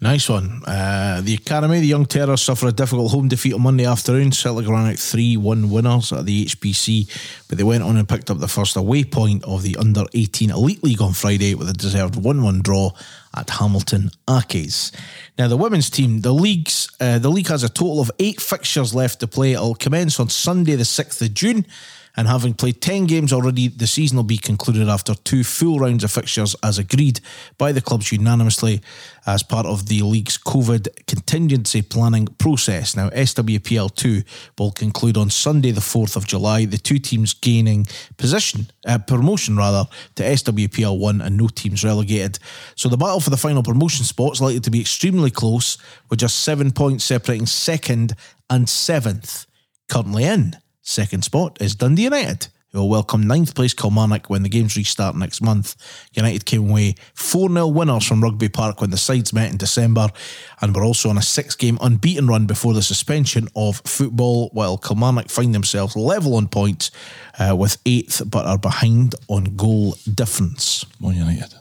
Nice 0.01 0.29
one. 0.29 0.63
Uh, 0.65 1.21
the 1.23 1.35
Academy, 1.35 1.81
the 1.81 1.87
Young 1.87 2.07
Terrors, 2.07 2.41
suffer 2.41 2.69
a 2.69 2.73
difficult 2.73 3.11
home 3.11 3.29
defeat 3.29 3.53
on 3.53 3.63
Monday 3.63 3.85
afternoon. 3.85 4.33
Celtic 4.33 4.67
ran 4.67 4.91
out 4.91 4.99
3 4.99 5.37
1 5.37 5.69
winners 5.69 6.13
at 6.13 6.25
the 6.25 6.47
HBC, 6.47 7.47
but 7.49 7.59
they 7.59 7.65
went 7.65 7.83
on 7.83 7.99
and 7.99 8.09
picked 8.09 8.31
up 8.31 8.39
the 8.39 8.49
first 8.49 8.77
away 8.77 9.05
point 9.05 9.45
of 9.45 9.63
the 9.63 9.77
Under 9.77 10.05
18 10.15 10.51
Elite 10.51 10.83
League 10.83 11.03
on 11.03 11.13
Friday 11.13 11.55
with 11.55 11.69
a 11.69 11.75
deserved 11.75 12.17
1 12.17 12.43
1 12.43 12.63
draw 12.63 12.93
at 13.37 13.51
Hamilton 13.51 14.13
Accies. 14.27 14.95
Now, 15.37 15.49
the 15.49 15.57
women's 15.57 15.91
team, 15.91 16.21
the 16.21 16.33
leagues, 16.33 16.89
uh, 17.01 17.19
the 17.19 17.29
league 17.29 17.49
has 17.49 17.65
a 17.65 17.69
total 17.69 18.01
of 18.01 18.11
eight 18.19 18.41
fixtures 18.41 18.95
left 18.95 19.21
to 19.21 19.27
play. 19.27 19.53
It'll 19.53 19.75
commence 19.75 20.19
on 20.19 20.31
Sunday, 20.31 20.77
the 20.77 20.85
6th 20.85 21.21
of 21.21 21.35
June. 21.35 21.67
And 22.19 22.27
having 22.27 22.55
played 22.55 22.81
10 22.83 23.07
games 23.07 23.33
already, 23.33 23.69
the 23.69 23.87
season 23.87 24.17
will 24.17 24.25
be 24.25 24.39
concluded 24.39 24.89
after 24.89 25.15
two 25.15 25.45
full 25.45 25.79
rounds 25.79 26.03
of 26.03 26.11
fixtures 26.11 26.57
as 26.65 26.77
agreed 26.77 27.21
by 27.59 27.71
the 27.71 27.81
clubs 27.81 28.11
unanimously 28.11 28.83
as 29.25 29.45
part 29.45 29.67
of 29.67 29.87
the 29.87 30.03
league's 30.03 30.37
COVID 30.37 31.07
contingency 31.07 31.81
planning 31.81 32.27
process. 32.27 32.97
Now, 32.97 33.11
SWPL 33.11 33.95
2 33.95 34.23
will 34.59 34.73
conclude 34.73 35.17
on 35.17 35.31
Sunday, 35.31 35.71
the 35.71 35.81
4th 35.81 36.17
of 36.17 36.27
July, 36.27 36.65
the 36.65 36.77
two 36.77 36.99
teams 36.99 37.35
gaining 37.35 37.87
position, 38.17 38.73
uh, 38.85 38.99
promotion 38.99 39.57
rather, 39.57 39.89
to 40.17 40.25
SWPL 40.25 40.99
1 40.99 41.21
and 41.21 41.37
no 41.37 41.47
teams 41.47 41.85
relegated. 41.85 42.41
So 42.75 42.89
the 42.89 42.97
battle 42.97 43.21
for 43.21 43.31
the 43.31 43.37
final 43.37 43.63
promotion 43.63 44.05
spot 44.05 44.33
is 44.33 44.41
likely 44.41 44.59
to 44.59 44.71
be 44.73 44.81
extremely 44.81 45.31
close, 45.31 45.79
with 46.11 46.19
just 46.19 46.41
seven 46.41 46.73
points 46.73 47.05
separating 47.05 47.47
second 47.47 48.17
and 48.51 48.69
seventh. 48.69 49.47
Currently 49.89 50.25
in 50.25 50.57
second 50.89 51.23
spot 51.23 51.61
is 51.61 51.75
Dundee 51.75 52.05
United, 52.05 52.49
who 52.73 52.81
will 52.81 52.89
welcome 52.89 53.27
ninth 53.27 53.55
place 53.55 53.75
Kilmarnock 53.75 54.31
when 54.31 54.43
the 54.43 54.49
games 54.49 54.77
restart 54.77 55.15
next 55.17 55.43
month. 55.43 55.77
United 56.15 56.47
came 56.47 56.71
away 56.71 56.95
4 57.15 57.51
0 57.51 57.67
winners 57.69 58.07
from 58.07 58.23
Rugby 58.23 58.49
Park 58.49 58.81
when 58.81 58.91
the 58.91 58.97
sides 58.97 59.33
met 59.33 59.51
in 59.51 59.59
December 59.59 60.09
and 60.61 60.75
were 60.75 60.85
also 60.85 61.11
on 61.11 61.19
a 61.19 61.23
six 61.23 61.55
game 61.55 61.79
unbeaten 61.83 62.27
run 62.27 62.47
before 62.47 62.73
the 62.73 62.83
suspension 62.83 63.49
of 63.55 63.83
football, 63.85 64.49
while 64.53 64.79
Kilmarnock 64.79 65.29
find 65.29 65.55
themselves 65.55 65.95
level 65.95 66.35
on 66.37 66.49
points 66.49 66.91
uh, 67.39 67.55
with 67.55 67.77
eighth 67.85 68.23
but 68.27 68.47
are 68.47 68.59
behind 68.59 69.15
on 69.29 69.45
goal 69.57 69.95
difference. 70.13 70.87
On, 71.05 71.15
United. 71.15 71.55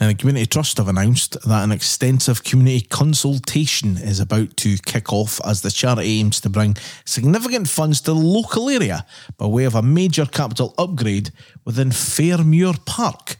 Now, 0.00 0.08
the 0.08 0.14
Community 0.14 0.46
Trust 0.46 0.78
have 0.78 0.88
announced 0.88 1.36
that 1.46 1.64
an 1.64 1.72
extensive 1.72 2.44
community 2.44 2.80
consultation 2.80 3.96
is 3.96 4.20
about 4.20 4.56
to 4.58 4.76
kick 4.78 5.12
off 5.12 5.40
as 5.44 5.62
the 5.62 5.70
charity 5.70 6.20
aims 6.20 6.40
to 6.40 6.50
bring 6.50 6.76
significant 7.04 7.68
funds 7.68 8.00
to 8.02 8.12
the 8.12 8.14
local 8.14 8.68
area 8.68 9.06
by 9.36 9.46
way 9.46 9.64
of 9.64 9.74
a 9.74 9.82
major 9.82 10.26
capital 10.26 10.74
upgrade 10.78 11.30
within 11.64 11.90
Fairmuir 11.90 12.84
Park. 12.84 13.36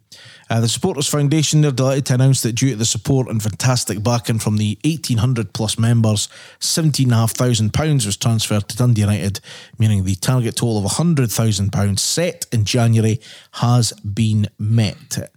Uh, 0.53 0.61
the 0.61 0.69
Supporters 0.69 1.09
Foundation, 1.09 1.63
they're 1.63 1.71
delighted 1.71 2.05
to 2.05 2.13
announce 2.13 2.43
that 2.43 2.53
due 2.53 2.69
to 2.69 2.77
the 2.77 2.85
support 2.85 3.27
and 3.27 3.43
fantastic 3.43 4.03
backing 4.03 4.39
from 4.39 4.59
the 4.59 4.79
1,800 4.85 5.55
plus 5.55 5.79
members, 5.79 6.29
£17,500 6.61 8.05
was 8.05 8.19
transferred 8.19 8.69
to 8.69 8.77
Dundee 8.77 9.01
United, 9.01 9.41
meaning 9.79 10.05
the 10.05 10.15
target 10.17 10.57
total 10.57 10.85
of 10.85 10.93
£100,000 10.93 11.99
set 11.99 12.45
in 12.53 12.67
January 12.67 13.19
has 13.53 13.93
been 13.93 14.47
met. 14.59 15.31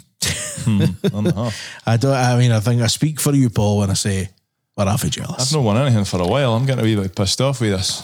Hmm, 0.64 0.78
the. 0.78 1.54
I 1.86 1.96
don't 1.96 2.14
I 2.14 2.38
mean 2.38 2.52
I 2.52 2.60
think 2.60 2.82
I 2.82 2.86
speak 2.86 3.20
for 3.20 3.34
you, 3.34 3.50
Paul, 3.50 3.78
when 3.78 3.90
I 3.90 3.94
say 3.94 4.28
we're 4.76 4.86
awfully 4.86 5.10
jealous. 5.10 5.52
I've 5.52 5.58
not 5.58 5.64
won 5.64 5.76
anything 5.76 6.04
for 6.04 6.22
a 6.22 6.26
while. 6.26 6.54
I'm 6.54 6.64
getting 6.64 6.84
a 6.84 6.84
wee 6.84 6.94
bit 6.94 7.16
pissed 7.16 7.40
off 7.40 7.60
with 7.60 7.70
this. 7.70 8.02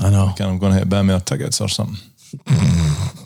I 0.00 0.10
know. 0.10 0.32
Kind 0.38 0.54
of 0.54 0.60
going 0.60 0.72
to 0.72 0.78
hit 0.78 0.88
buy 0.88 1.02
me 1.02 1.18
tickets 1.24 1.60
or 1.60 1.68
something. 1.68 1.98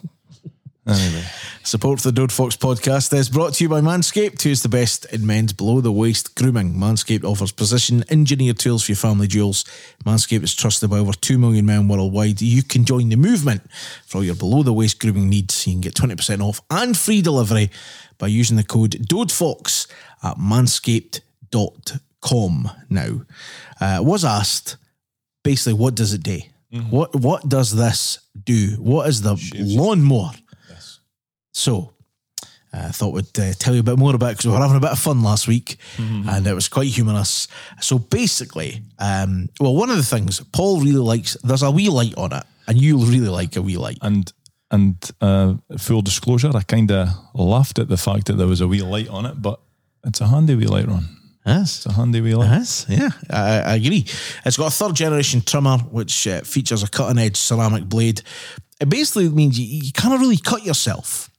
anyway, 0.86 1.24
Support 1.62 2.00
for 2.00 2.08
the 2.08 2.12
Dode 2.12 2.30
Fox 2.30 2.56
podcast 2.56 3.12
is 3.12 3.28
brought 3.28 3.54
to 3.54 3.64
you 3.64 3.68
by 3.68 3.80
Manscaped, 3.80 4.40
who's 4.42 4.62
the 4.62 4.68
best 4.68 5.04
in 5.06 5.26
men's 5.26 5.52
below 5.52 5.80
the 5.80 5.90
waist 5.90 6.36
grooming. 6.36 6.74
Manscaped 6.74 7.24
offers 7.24 7.50
precision 7.50 8.04
engineered 8.08 8.60
tools 8.60 8.84
for 8.84 8.92
your 8.92 8.96
family 8.96 9.26
jewels. 9.26 9.64
Manscaped 10.04 10.44
is 10.44 10.54
trusted 10.54 10.88
by 10.88 10.98
over 10.98 11.12
2 11.12 11.38
million 11.38 11.66
men 11.66 11.88
worldwide. 11.88 12.40
You 12.40 12.62
can 12.62 12.84
join 12.84 13.08
the 13.08 13.16
movement 13.16 13.68
for 14.06 14.18
all 14.18 14.24
your 14.24 14.36
below 14.36 14.62
the 14.62 14.72
waist 14.72 15.00
grooming 15.00 15.28
needs. 15.28 15.66
You 15.66 15.72
can 15.72 15.80
get 15.80 15.94
20% 15.94 16.40
off 16.40 16.60
and 16.70 16.96
free 16.96 17.20
delivery 17.20 17.72
by 18.18 18.28
using 18.28 18.56
the 18.56 18.62
code 18.62 18.92
DODEFOX 18.92 19.88
at 20.22 20.36
manscaped.com. 20.36 22.70
Now, 22.88 23.22
uh, 23.80 23.98
was 24.02 24.24
asked 24.24 24.76
basically, 25.42 25.72
what 25.74 25.96
does 25.96 26.12
it 26.12 26.22
do? 26.22 26.38
What 26.90 27.14
what 27.16 27.48
does 27.48 27.74
this 27.74 28.18
do? 28.44 28.76
What 28.78 29.08
is 29.08 29.22
the 29.22 29.36
lawnmower? 29.56 30.30
So, 31.56 31.94
uh, 32.74 32.88
I 32.88 32.92
thought 32.92 33.14
we'd 33.14 33.38
uh, 33.38 33.52
tell 33.58 33.72
you 33.72 33.80
a 33.80 33.82
bit 33.82 33.96
more 33.98 34.14
about 34.14 34.32
because 34.32 34.44
we 34.46 34.52
were 34.52 34.58
having 34.58 34.76
a 34.76 34.80
bit 34.80 34.90
of 34.90 34.98
fun 34.98 35.22
last 35.22 35.48
week, 35.48 35.78
and 35.98 36.46
it 36.46 36.52
was 36.54 36.68
quite 36.68 36.88
humorous. 36.88 37.48
So 37.80 37.98
basically, 37.98 38.82
um, 38.98 39.48
well, 39.58 39.74
one 39.74 39.88
of 39.88 39.96
the 39.96 40.02
things 40.02 40.40
Paul 40.52 40.80
really 40.80 40.98
likes, 40.98 41.36
there's 41.42 41.62
a 41.62 41.70
wee 41.70 41.88
light 41.88 42.14
on 42.18 42.32
it, 42.32 42.44
and 42.66 42.78
you'll 42.78 43.06
really 43.06 43.30
like 43.30 43.56
a 43.56 43.62
wee 43.62 43.78
light. 43.78 43.98
and 44.02 44.30
And 44.70 44.96
uh, 45.20 45.54
full 45.78 46.02
disclosure, 46.02 46.50
I 46.54 46.62
kind 46.62 46.90
of 46.90 47.08
laughed 47.34 47.78
at 47.78 47.88
the 47.88 47.96
fact 47.96 48.26
that 48.26 48.36
there 48.36 48.48
was 48.48 48.60
a 48.60 48.66
wee 48.68 48.82
light 48.82 49.08
on 49.08 49.24
it, 49.24 49.40
but 49.40 49.58
it's 50.04 50.20
a 50.20 50.26
handy 50.26 50.54
wee 50.56 50.66
light, 50.66 50.86
Ron. 50.88 51.08
Yes. 51.46 51.76
It's 51.76 51.86
a 51.86 51.92
handy 51.92 52.20
wee 52.20 52.34
light. 52.34 52.50
Yes, 52.50 52.84
yeah, 52.88 53.10
I, 53.30 53.60
I 53.60 53.74
agree. 53.76 54.04
It's 54.44 54.56
got 54.58 54.66
a 54.66 54.76
third 54.76 54.94
generation 54.96 55.40
trimmer, 55.40 55.78
which 55.78 56.26
uh, 56.26 56.42
features 56.42 56.82
a 56.82 56.88
cutting 56.88 57.18
edge 57.18 57.36
ceramic 57.36 57.84
blade. 57.88 58.20
It 58.80 58.88
basically 58.90 59.30
means 59.30 59.58
you, 59.58 59.64
you 59.86 59.92
can't 59.92 60.20
really 60.20 60.36
cut 60.36 60.62
yourself. 60.64 61.30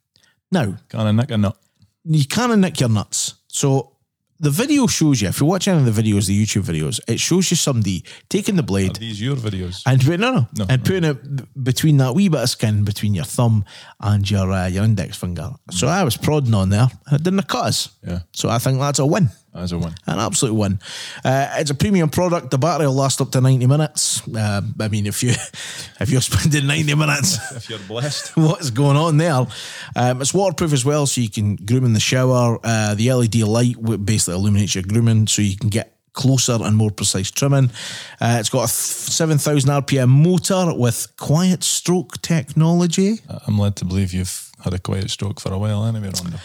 Now, 0.52 0.78
Kind 0.90 1.10
of 1.10 1.16
nick 1.16 1.32
a 1.32 1.38
nut. 1.38 1.58
you 2.06 2.26
can't 2.26 2.58
nick 2.60 2.80
your 2.80 2.90
nuts. 2.90 3.36
So 3.48 3.94
the 4.40 4.50
video 4.52 4.86
shows 4.88 5.22
you, 5.22 5.28
if 5.30 5.40
you 5.42 5.48
watch 5.48 5.68
any 5.68 5.80
of 5.80 5.86
the 5.96 6.02
videos, 6.02 6.28
the 6.28 6.42
YouTube 6.46 6.64
videos, 6.64 7.00
it 7.08 7.20
shows 7.20 7.50
you 7.50 7.58
somebody 7.58 8.04
taking 8.30 8.56
the 8.56 8.62
Are 8.62 8.66
blade 8.66 8.96
these 8.98 9.20
your 9.22 9.36
videos? 9.36 9.82
and 9.86 10.00
put, 10.00 10.20
no, 10.20 10.32
no, 10.32 10.48
No, 10.58 10.66
and 10.70 10.86
putting 10.86 11.04
it 11.06 11.64
between 11.64 11.98
that 11.98 12.14
wee 12.14 12.30
bit 12.30 12.42
of 12.42 12.50
skin 12.50 12.84
between 12.84 13.16
your 13.16 13.26
thumb 13.26 13.66
and 14.00 14.30
your 14.30 14.52
uh, 14.52 14.68
your 14.68 14.84
index 14.84 15.18
finger. 15.18 15.50
So 15.72 15.88
I 15.88 16.04
was 16.04 16.18
prodding 16.18 16.54
on 16.54 16.70
there, 16.70 16.88
and 17.08 17.20
it 17.20 17.24
didn't 17.24 17.48
cut 17.48 17.66
us. 17.66 17.90
Yeah. 18.08 18.20
So 18.34 18.48
I 18.50 18.60
think 18.60 18.80
that's 18.80 19.00
a 19.00 19.06
win. 19.06 19.30
As 19.58 19.72
a 19.72 19.78
win. 19.80 19.94
An 20.06 20.20
absolute 20.20 20.54
win. 20.54 20.80
Uh, 21.26 21.50
it's 21.58 21.72
a 21.72 21.76
premium 21.76 22.10
product. 22.10 22.52
The 22.52 22.60
battery 22.60 22.86
will 22.86 22.94
last 22.94 23.20
up 23.22 23.32
to 23.32 23.42
ninety 23.42 23.66
minutes. 23.66 24.22
Uh, 24.28 24.62
I 24.80 24.88
mean, 24.88 25.08
if 25.08 25.24
you 25.24 25.30
if 26.00 26.10
you're 26.10 26.22
spending 26.22 26.68
ninety 26.68 26.94
minutes, 26.94 27.40
If 27.56 27.70
you're 27.70 27.80
blessed. 27.80 28.38
what's 28.38 28.70
going 28.70 28.98
on 28.98 29.18
there? 29.18 29.48
Um, 29.96 30.22
it's 30.22 30.34
waterproof 30.34 30.74
as 30.74 30.86
well, 30.86 31.08
so 31.08 31.22
you 31.22 31.30
can 31.30 31.56
groom 31.56 31.86
in 31.86 31.94
the 31.94 32.00
shower. 32.00 32.60
Uh, 32.64 32.94
the 32.94 33.12
LED 33.12 33.36
light 33.36 33.76
basically 34.06 34.36
illuminates 34.36 34.76
your 34.76 34.84
grooming, 34.84 35.26
so 35.28 35.42
you 35.42 35.58
can 35.58 35.70
get 35.70 35.98
closer 36.14 36.58
and 36.62 36.76
more 36.76 36.92
precise 36.92 37.32
trimming. 37.32 37.70
Uh, 38.20 38.38
it's 38.40 38.50
got 38.50 38.66
a 38.66 38.68
7,000 38.68 39.70
RPM 39.70 40.10
motor 40.10 40.74
with 40.76 41.16
quiet 41.18 41.64
stroke 41.64 42.22
technology. 42.22 43.20
I'm 43.46 43.60
led 43.60 43.76
to 43.78 43.86
believe 43.86 44.14
you've 44.14 44.52
had 44.64 44.74
a 44.74 44.80
quiet 44.80 45.12
stroke 45.12 45.40
for 45.40 45.54
a 45.54 45.58
while 45.58 45.86
anyway, 45.86 46.10
Rondo. 46.14 46.38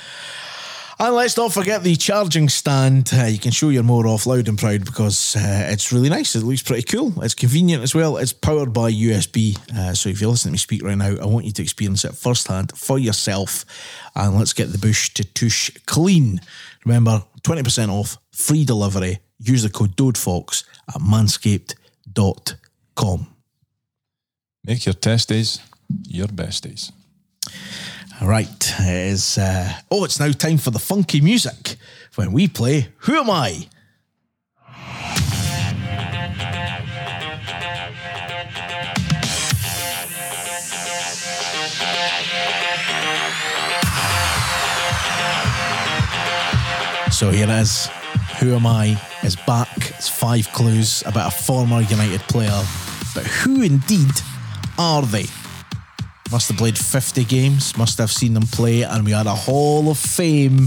And 1.03 1.15
let's 1.17 1.37
not 1.37 1.53
forget 1.53 1.83
the 1.83 1.97
charging 1.97 2.49
stand. 2.49 3.11
Uh, 3.13 3.25
you 3.25 3.41
can 3.41 3.51
show 3.51 3.71
you're 3.71 3.83
more 3.83 4.07
off 4.07 4.25
loud 4.25 4.47
and 4.47 4.57
proud 4.57 4.85
because 4.85 5.35
uh, 5.35 5.67
it's 5.69 5.93
really 5.93 6.09
nice. 6.09 6.37
It 6.37 6.45
looks 6.45 6.63
pretty 6.63 6.85
cool. 6.85 7.21
It's 7.25 7.35
convenient 7.35 7.83
as 7.83 7.93
well. 7.93 8.19
It's 8.19 8.33
powered 8.33 8.73
by 8.73 8.93
USB. 8.93 9.59
Uh, 9.77 9.95
so 9.95 10.11
if 10.11 10.21
you're 10.21 10.31
listening 10.31 10.51
to 10.51 10.53
me 10.53 10.59
speak 10.59 10.85
right 10.85 10.97
now, 10.97 11.17
I 11.21 11.27
want 11.27 11.45
you 11.45 11.51
to 11.51 11.63
experience 11.63 12.05
it 12.05 12.15
firsthand 12.15 12.79
for 12.79 13.01
yourself. 13.01 13.65
And 14.15 14.39
let's 14.39 14.53
get 14.53 14.71
the 14.71 14.79
bush 14.79 15.13
to 15.15 15.25
tush 15.25 15.73
clean. 15.87 16.41
Remember, 16.85 17.25
20% 17.43 17.89
off, 17.89 18.17
free 18.31 18.65
delivery. 18.65 19.19
Use 19.41 19.65
the 19.65 19.71
code 19.71 19.97
DODEFOX 19.97 20.63
at 20.89 21.01
manscaped.com. 21.01 23.27
Make 24.65 24.87
your 24.87 24.95
test 24.95 25.31
days 25.31 25.59
your 26.07 26.29
best 26.29 26.63
days. 26.63 26.93
Right, 28.29 28.75
it 28.79 29.11
is. 29.11 29.37
Uh, 29.37 29.73
oh, 29.91 30.05
it's 30.05 30.21
now 30.21 30.31
time 30.31 30.57
for 30.57 30.71
the 30.71 30.79
funky 30.79 31.21
music 31.21 31.77
when 32.15 32.31
we 32.31 32.47
play 32.47 32.89
Who 32.99 33.17
Am 33.17 33.29
I? 33.31 33.67
So 47.11 47.31
here 47.31 47.45
it 47.45 47.51
is. 47.51 47.89
Who 48.41 48.55
Am 48.55 48.67
I 48.67 49.01
is 49.23 49.37
back. 49.37 49.69
It's 49.77 50.09
five 50.09 50.53
clues 50.53 51.03
about 51.07 51.33
a 51.33 51.37
former 51.37 51.81
United 51.81 52.21
player. 52.23 52.63
But 53.15 53.27
who 53.27 53.63
indeed 53.63 54.11
are 54.79 55.03
they? 55.03 55.27
Must 56.33 56.49
have 56.49 56.57
played 56.57 56.79
50 56.79 57.25
games, 57.25 57.77
must 57.77 57.99
have 57.99 58.11
seen 58.11 58.33
them 58.33 58.47
play, 58.47 58.83
and 58.83 59.05
we 59.05 59.13
had 59.13 59.27
a 59.27 59.35
Hall 59.35 59.91
of 59.91 59.99
Fame 59.99 60.67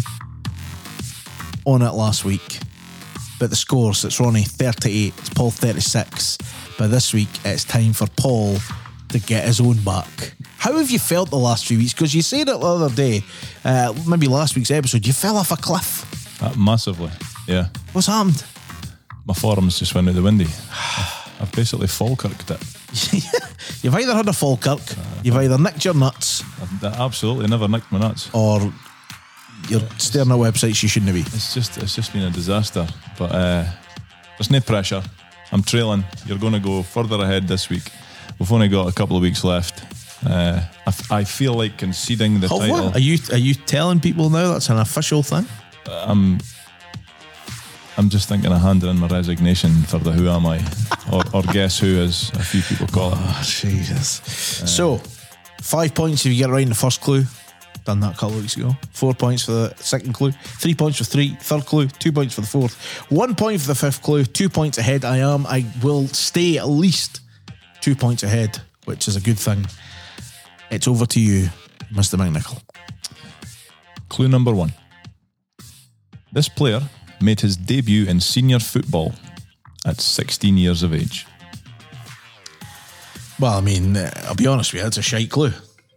on 1.65 1.81
it 1.81 1.91
last 1.93 2.23
week. 2.23 2.59
But 3.39 3.49
the 3.49 3.55
scores, 3.55 4.05
it's 4.05 4.19
Ronnie 4.19 4.43
38, 4.43 5.13
it's 5.17 5.29
Paul 5.29 5.49
36. 5.49 6.37
But 6.77 6.91
this 6.91 7.15
week, 7.15 7.29
it's 7.43 7.63
time 7.63 7.93
for 7.93 8.05
Paul 8.15 8.57
to 9.09 9.19
get 9.19 9.45
his 9.45 9.59
own 9.59 9.77
back. 9.83 10.35
How 10.59 10.77
have 10.77 10.91
you 10.91 10.99
felt 10.99 11.31
the 11.31 11.37
last 11.37 11.65
few 11.65 11.79
weeks? 11.79 11.93
Because 11.93 12.13
you 12.13 12.21
said 12.21 12.41
it 12.41 12.45
the 12.45 12.59
other 12.59 12.93
day, 12.93 13.23
uh, 13.63 13.91
maybe 14.07 14.27
last 14.27 14.55
week's 14.55 14.69
episode, 14.69 15.07
you 15.07 15.13
fell 15.13 15.35
off 15.35 15.51
a 15.51 15.57
cliff. 15.57 16.43
Uh, 16.43 16.53
massively. 16.55 17.09
Yeah. 17.47 17.69
What's 17.91 18.05
happened? 18.05 18.43
My 19.25 19.33
forums 19.33 19.79
just 19.79 19.95
went 19.95 20.09
out 20.09 20.13
the 20.13 20.21
windy. 20.21 20.45
I've 21.39 21.51
basically 21.53 21.87
Falkirked 21.87 22.51
it. 22.51 22.74
You've 23.81 23.95
either 23.95 24.13
had 24.15 24.27
a 24.27 24.33
Falkirk, 24.33 24.79
you've 25.23 25.35
either 25.35 25.57
nicked 25.57 25.85
your 25.85 25.93
nuts, 25.93 26.43
I've 26.61 26.83
absolutely 26.99 27.47
never 27.47 27.67
nicked 27.67 27.91
my 27.91 27.99
nuts. 27.99 28.29
or 28.33 28.71
you're 29.69 29.81
staring 29.97 30.29
at 30.31 30.37
websites 30.37 30.81
you 30.83 30.89
shouldn't 30.89 31.13
be. 31.13 31.21
It's 31.21 31.53
just 31.53 31.77
it's 31.77 31.95
just 31.95 32.13
been 32.13 32.23
a 32.23 32.29
disaster. 32.31 32.87
But 33.17 33.31
uh, 33.31 33.65
there's 34.37 34.51
no 34.51 34.59
pressure. 34.59 35.01
I'm 35.51 35.63
trailing. 35.63 36.03
You're 36.25 36.37
going 36.37 36.53
to 36.53 36.59
go 36.59 36.83
further 36.83 37.15
ahead 37.23 37.47
this 37.47 37.69
week. 37.69 37.89
We've 38.39 38.51
only 38.51 38.67
got 38.67 38.87
a 38.87 38.93
couple 38.93 39.15
of 39.15 39.21
weeks 39.23 39.43
left. 39.43 39.83
Uh, 40.25 40.61
I, 40.85 40.89
f- 40.89 41.11
I 41.11 41.23
feel 41.23 41.53
like 41.53 41.77
conceding 41.77 42.39
the 42.39 42.47
title. 42.47 42.89
Are 42.93 42.99
you 42.99 43.17
are 43.31 43.37
you 43.37 43.53
telling 43.55 43.99
people 43.99 44.29
now 44.29 44.53
that's 44.53 44.69
an 44.69 44.77
official 44.77 45.23
thing? 45.23 45.45
I'm 45.87 46.39
I'm 47.97 48.09
just 48.09 48.27
thinking 48.27 48.51
of 48.51 48.61
handing 48.61 48.89
in 48.89 48.99
my 48.99 49.07
resignation 49.07 49.71
for 49.83 49.99
the 49.99 50.11
Who 50.11 50.27
Am 50.27 50.45
I, 50.45 50.59
or, 51.11 51.23
or 51.33 51.43
Guess 51.43 51.79
Who, 51.79 51.97
as 52.01 52.29
a 52.33 52.43
few 52.43 52.61
people 52.61 52.87
call 52.87 53.13
it. 53.13 53.17
Oh 53.19 53.41
Jesus! 53.43 54.61
Uh, 54.61 54.65
so, 54.65 54.97
five 55.61 55.95
points 55.95 56.25
if 56.25 56.31
you 56.33 56.37
get 56.37 56.49
it 56.49 56.53
right 56.53 56.63
in 56.63 56.69
the 56.69 56.75
first 56.75 57.01
clue. 57.01 57.23
Done 57.85 57.99
that 58.01 58.15
a 58.15 58.17
couple 58.17 58.35
of 58.35 58.41
weeks 58.41 58.57
ago. 58.57 58.75
Four 58.91 59.13
points 59.13 59.43
for 59.45 59.51
the 59.51 59.75
second 59.77 60.13
clue. 60.13 60.31
Three 60.31 60.73
points 60.73 60.97
for 60.97 61.03
three. 61.03 61.37
Third 61.39 61.65
clue. 61.65 61.87
Two 61.87 62.11
points 62.11 62.33
for 62.33 62.41
the 62.41 62.47
fourth. 62.47 62.75
One 63.11 63.35
point 63.35 63.61
for 63.61 63.67
the 63.67 63.75
fifth 63.75 64.01
clue. 64.01 64.25
Two 64.25 64.49
points 64.49 64.79
ahead. 64.79 65.05
I 65.05 65.17
am. 65.17 65.45
I 65.45 65.65
will 65.83 66.07
stay 66.07 66.57
at 66.57 66.67
least 66.67 67.21
two 67.81 67.95
points 67.95 68.23
ahead, 68.23 68.59
which 68.85 69.07
is 69.07 69.15
a 69.15 69.21
good 69.21 69.37
thing. 69.37 69.67
It's 70.71 70.87
over 70.87 71.05
to 71.05 71.19
you, 71.19 71.49
Mr. 71.93 72.17
McNichol. 72.17 72.59
Clue 74.09 74.27
number 74.27 74.51
one. 74.51 74.73
This 76.33 76.49
player 76.49 76.81
made 77.21 77.41
his 77.41 77.57
debut 77.57 78.05
in 78.05 78.19
senior 78.19 78.59
football 78.59 79.13
at 79.85 80.01
16 80.01 80.57
years 80.57 80.83
of 80.83 80.93
age. 80.93 81.25
Well, 83.39 83.57
I 83.57 83.61
mean, 83.61 83.97
uh, 83.97 84.11
I'll 84.27 84.35
be 84.35 84.47
honest 84.47 84.73
with 84.73 84.81
you, 84.81 84.87
it's 84.87 84.97
a 84.97 85.01
shite 85.01 85.29
clue. 85.29 85.51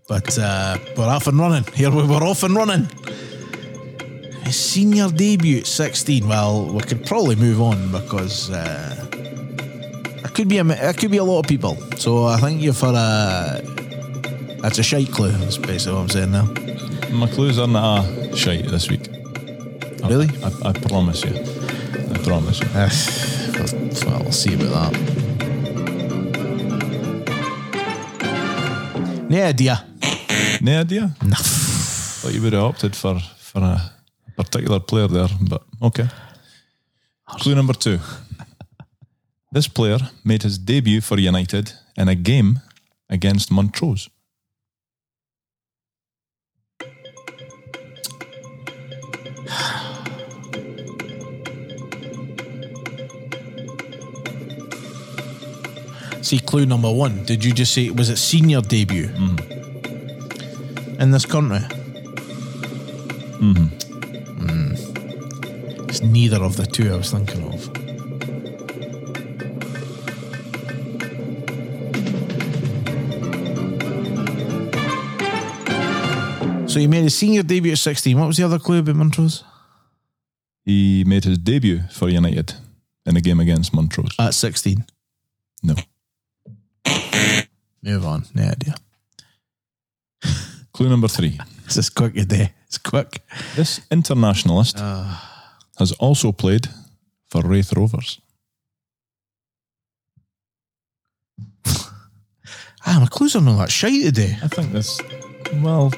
But 0.08 0.38
uh, 0.38 0.78
we're 0.96 1.04
off 1.04 1.26
and 1.26 1.38
running. 1.38 1.64
Here 1.74 1.90
we 1.90 2.02
were 2.02 2.24
off 2.24 2.42
and 2.42 2.56
running. 2.56 2.88
His 4.44 4.58
senior 4.58 5.10
debut 5.10 5.58
at 5.58 5.66
16. 5.66 6.26
Well, 6.26 6.72
we 6.72 6.80
could 6.80 7.04
probably 7.04 7.36
move 7.36 7.60
on 7.60 7.92
because 7.92 8.50
uh, 8.50 9.06
it 9.12 10.34
could 10.34 10.48
be 10.48 10.58
a 10.58 10.64
it 10.64 10.96
could 10.96 11.10
be 11.10 11.18
a 11.18 11.24
lot 11.24 11.40
of 11.40 11.46
people. 11.46 11.76
So 11.98 12.24
I 12.24 12.38
think 12.38 12.62
you've 12.62 12.80
had 12.80 12.94
a 12.94 13.60
that's 14.62 14.78
a 14.78 14.82
shite 14.82 15.12
clue. 15.12 15.32
That's 15.32 15.58
basically 15.58 15.94
what 15.94 16.00
I'm 16.00 16.08
saying 16.08 16.32
now. 16.32 16.46
My 17.10 17.28
clues 17.28 17.58
aren't 17.58 17.76
a 17.76 18.34
shite 18.34 18.66
this 18.66 18.88
week. 18.88 19.17
I- 20.02 20.08
Really? 20.08 20.28
I, 20.42 20.68
I 20.70 20.72
promise 20.72 21.24
you. 21.24 21.34
I 22.14 22.18
promise 22.22 22.60
you. 22.60 22.68
well, 24.06 24.20
we'll 24.22 24.32
see 24.32 24.54
about 24.54 24.92
that. 24.92 25.18
No 29.30 29.42
idea. 29.44 29.84
No 30.60 30.80
idea. 30.80 31.14
No. 31.22 31.36
Thought 31.36 32.34
you 32.34 32.42
would 32.42 32.52
have 32.52 32.62
opted 32.64 32.96
for, 32.96 33.18
for 33.38 33.60
a 33.62 33.92
particular 34.36 34.80
player 34.80 35.08
there, 35.08 35.28
but 35.48 35.62
okay. 35.82 36.08
Clue 37.40 37.54
number 37.54 37.74
two. 37.74 37.98
This 39.52 39.68
player 39.68 39.98
made 40.24 40.42
his 40.42 40.58
debut 40.58 41.00
for 41.00 41.18
United 41.18 41.72
in 41.96 42.08
a 42.08 42.14
game 42.14 42.60
against 43.10 43.50
Montrose. 43.50 44.08
See, 56.28 56.40
clue 56.40 56.66
number 56.66 56.92
one. 56.92 57.24
Did 57.24 57.42
you 57.42 57.54
just 57.54 57.72
say 57.72 57.88
was 57.88 58.10
it 58.10 58.18
senior 58.18 58.60
debut 58.60 59.08
in 60.98 61.10
this 61.10 61.24
country? 61.24 61.60
Mm-hmm. 63.40 63.68
It's 65.88 66.02
neither 66.02 66.44
of 66.44 66.58
the 66.58 66.66
two 66.66 66.92
I 66.92 66.96
was 66.96 67.10
thinking 67.12 67.44
of. 67.44 67.62
So 76.70 76.78
you 76.78 76.90
made 76.90 77.06
a 77.06 77.10
senior 77.10 77.42
debut 77.42 77.72
at 77.72 77.78
16. 77.78 78.18
What 78.18 78.26
was 78.26 78.36
the 78.36 78.44
other 78.44 78.58
clue 78.58 78.80
about 78.80 78.96
Montrose? 78.96 79.44
He 80.66 81.04
made 81.04 81.24
his 81.24 81.38
debut 81.38 81.84
for 81.90 82.10
United 82.10 82.52
in 83.06 83.16
a 83.16 83.22
game 83.22 83.40
against 83.40 83.72
Montrose. 83.72 84.14
At 84.18 84.34
16. 84.34 84.84
No. 85.62 85.74
Move 87.82 88.04
on. 88.06 88.24
No 88.34 88.42
idea. 88.42 88.74
Clue 90.72 90.88
number 90.88 91.08
three. 91.08 91.38
This 91.64 91.76
is 91.76 91.90
quick 91.90 92.14
today. 92.14 92.52
It's 92.66 92.78
quick. 92.78 93.20
This 93.56 93.80
internationalist 93.90 94.78
has 95.78 95.92
also 95.98 96.32
played 96.32 96.66
for 97.30 97.42
Raith 97.42 97.72
Rovers. 97.72 98.20
Ah, 102.86 102.98
my 103.00 103.06
clues 103.06 103.36
are 103.36 103.42
not 103.42 103.58
that 103.58 103.70
shy 103.70 104.02
today. 104.02 104.38
I 104.42 104.48
think 104.48 104.72
this, 104.72 105.00
well, 105.62 105.92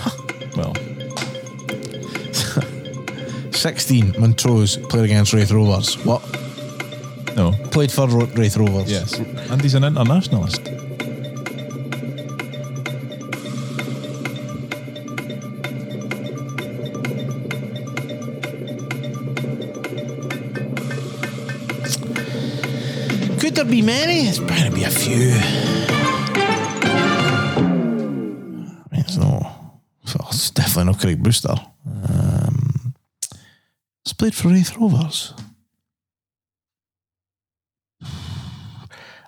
well, 0.56 0.72
16, 3.52 4.14
Montrose 4.18 4.76
played 4.88 5.04
against 5.04 5.32
Raith 5.34 5.50
Rovers. 5.52 5.96
What? 6.04 6.22
no, 7.36 7.52
Played 7.70 7.92
for 7.92 8.06
Raith 8.08 8.56
Rovers. 8.56 8.90
yes. 8.90 9.18
And 9.50 9.60
he's 9.60 9.74
an 9.74 9.84
internationalist. 9.84 10.61
Could 23.52 23.66
there 23.66 23.70
be 23.70 23.82
many? 23.82 24.28
It's 24.28 24.38
bound 24.38 24.64
to 24.64 24.70
be 24.74 24.84
a 24.84 24.88
few. 24.90 25.30
I 27.54 28.88
mean, 28.90 29.00
it's 29.00 29.16
no. 29.18 29.46
It's 30.30 30.50
definitely 30.52 30.84
not 30.90 30.98
Craig 30.98 31.22
Brewster. 31.22 31.54
Um, 31.86 32.94
it's 34.06 34.14
played 34.14 34.34
for 34.34 34.48
Raith 34.48 34.74
Rovers. 34.78 35.34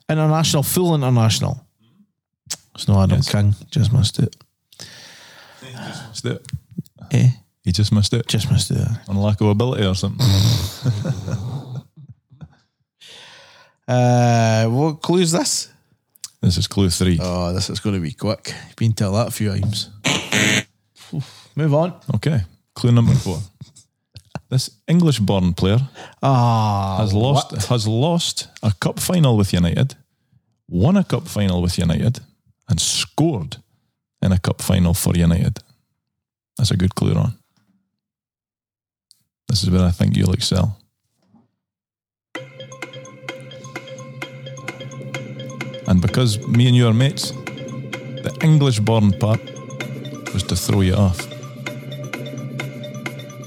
International, 0.08 0.62
full 0.62 0.94
international. 0.94 1.60
It's 2.74 2.88
no 2.88 3.02
Adam 3.02 3.18
Yes. 3.18 3.30
King. 3.30 3.54
Just 3.70 3.92
missed 3.92 4.18
it. 4.20 4.34
Missed 6.08 6.24
it. 6.24 6.46
Eh? 7.10 7.28
He 7.62 7.72
just 7.72 7.92
missed 7.92 8.14
it 8.14 8.26
Just 8.26 8.50
missed 8.50 8.70
it. 8.70 8.88
on 9.06 9.16
lack 9.16 9.42
of 9.42 9.48
ability 9.48 9.84
or 9.84 9.94
something. 9.94 10.26
Uh, 13.86 14.66
what 14.68 15.02
clue 15.02 15.20
is 15.20 15.32
this? 15.32 15.68
this 16.40 16.56
is 16.58 16.66
clue 16.66 16.90
three. 16.90 17.18
Oh, 17.22 17.52
this 17.52 17.70
is 17.70 17.80
going 17.80 17.94
to 17.96 18.00
be 18.02 18.12
quick. 18.12 18.52
Been 18.76 18.92
told 18.92 19.14
that 19.16 19.28
a 19.28 19.30
few 19.30 19.50
times. 19.50 19.90
Move 21.56 21.74
on. 21.74 21.94
Okay. 22.14 22.40
Clue 22.74 22.92
number 22.92 23.14
four. 23.14 23.38
This 24.50 24.70
English-born 24.88 25.54
player 25.54 25.78
Ah, 26.22 26.98
has 27.00 27.12
lost 27.12 27.66
has 27.68 27.86
lost 27.88 28.48
a 28.62 28.72
cup 28.80 29.00
final 29.00 29.36
with 29.36 29.52
United, 29.52 29.94
won 30.68 30.96
a 30.96 31.04
cup 31.04 31.26
final 31.28 31.62
with 31.62 31.78
United, 31.78 32.20
and 32.68 32.80
scored 32.80 33.56
in 34.22 34.32
a 34.32 34.38
cup 34.38 34.60
final 34.60 34.94
for 34.94 35.16
United. 35.16 35.58
That's 36.58 36.70
a 36.70 36.76
good 36.76 36.94
clue, 36.94 37.14
Ron. 37.14 37.34
This 39.48 39.62
is 39.62 39.70
where 39.70 39.84
I 39.84 39.90
think 39.92 40.16
you'll 40.16 40.34
excel. 40.34 40.78
And 45.86 46.00
because 46.00 46.38
me 46.46 46.66
and 46.66 46.76
you 46.76 46.86
are 46.86 46.94
mates, 46.94 47.30
the 47.30 48.36
English-born 48.42 49.12
part 49.18 49.40
was 50.32 50.42
to 50.44 50.56
throw 50.56 50.80
you 50.80 50.94
off. 50.94 51.18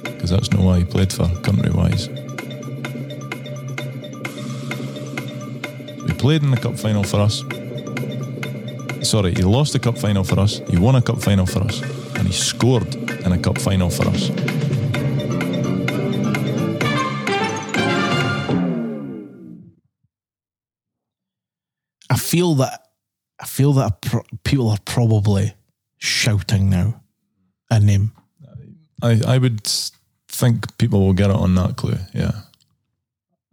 Because 0.03 0.29
that's 0.29 0.51
not 0.51 0.61
why 0.61 0.79
he 0.79 0.85
played 0.85 1.11
for 1.11 1.27
Country 1.41 1.71
Wise. 1.71 2.07
He 6.05 6.13
played 6.13 6.43
in 6.43 6.51
the 6.51 6.59
cup 6.61 6.77
final 6.77 7.03
for 7.03 7.19
us. 7.21 7.43
Sorry, 9.07 9.33
he 9.33 9.43
lost 9.43 9.73
the 9.73 9.79
cup 9.79 9.97
final 9.97 10.23
for 10.23 10.39
us. 10.39 10.61
He 10.69 10.77
won 10.77 10.95
a 10.95 11.01
cup 11.01 11.21
final 11.21 11.45
for 11.45 11.63
us. 11.63 11.81
And 12.15 12.27
he 12.27 12.33
scored 12.33 12.95
in 13.25 13.31
a 13.31 13.37
cup 13.37 13.57
final 13.57 13.89
for 13.89 14.07
us. 14.07 14.29
Feel 22.27 22.55
that 22.55 22.87
I 23.39 23.45
feel 23.45 23.73
that 23.73 24.01
pro- 24.01 24.25
people 24.43 24.69
are 24.69 24.79
probably 24.85 25.53
shouting 25.97 26.69
now 26.69 27.01
a 27.69 27.79
name. 27.79 28.11
I, 29.01 29.21
I 29.27 29.37
would 29.37 29.63
think 30.27 30.77
people 30.77 31.01
will 31.01 31.13
get 31.13 31.29
it 31.29 31.35
on 31.35 31.55
that 31.55 31.75
clue. 31.75 31.97
Yeah. 32.13 32.31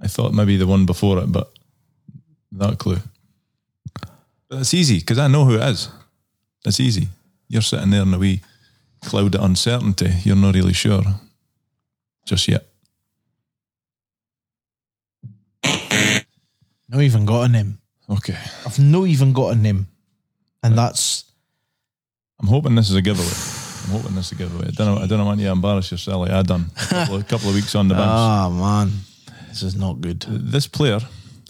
I 0.00 0.06
thought 0.06 0.32
maybe 0.32 0.56
the 0.56 0.66
one 0.66 0.86
before 0.86 1.18
it, 1.18 1.30
but 1.30 1.52
that 2.52 2.78
clue. 2.78 2.98
But 4.48 4.60
it's 4.60 4.74
easy 4.74 4.98
because 5.00 5.18
I 5.18 5.28
know 5.28 5.44
who 5.44 5.56
it 5.56 5.68
is. 5.68 5.88
It's 6.64 6.80
easy. 6.80 7.08
You're 7.48 7.62
sitting 7.62 7.90
there 7.90 8.02
in 8.02 8.14
a 8.14 8.18
wee 8.18 8.40
cloud 9.02 9.34
of 9.34 9.42
uncertainty. 9.42 10.12
You're 10.24 10.36
not 10.36 10.54
really 10.54 10.72
sure 10.72 11.02
just 12.26 12.48
yet. 12.48 12.66
No 16.88 17.00
even 17.00 17.24
got 17.26 17.42
a 17.42 17.48
name. 17.48 17.78
Okay. 18.08 18.36
I've 18.66 18.78
no 18.78 19.06
even 19.06 19.32
got 19.32 19.52
a 19.54 19.56
name, 19.56 19.86
and 20.62 20.76
that's 20.76 21.24
I'm 22.40 22.48
hoping 22.48 22.74
this 22.74 22.90
is 22.90 22.96
a 22.96 23.02
giveaway. 23.02 23.26
I'm 23.26 24.00
hoping 24.00 24.14
this 24.16 24.26
is 24.26 24.32
a 24.32 24.34
giveaway. 24.34 24.66
I 24.68 24.70
don't 24.70 24.94
know. 24.94 25.02
I 25.02 25.06
don't 25.06 25.24
want 25.24 25.40
you 25.40 25.46
to 25.46 25.52
embarrass 25.52 25.90
yourself 25.90 26.20
like 26.20 26.30
I 26.30 26.42
done 26.42 26.66
a 26.76 26.84
couple 26.86 27.16
of, 27.16 27.28
couple 27.32 27.48
of 27.48 27.54
weeks 27.54 27.74
on 27.74 27.88
the 27.88 27.94
bench. 27.94 28.06
ah 28.06 28.50
man, 28.50 28.90
this 29.48 29.62
is 29.62 29.74
not 29.74 30.00
good. 30.00 30.20
this 30.28 30.66
player 30.66 31.00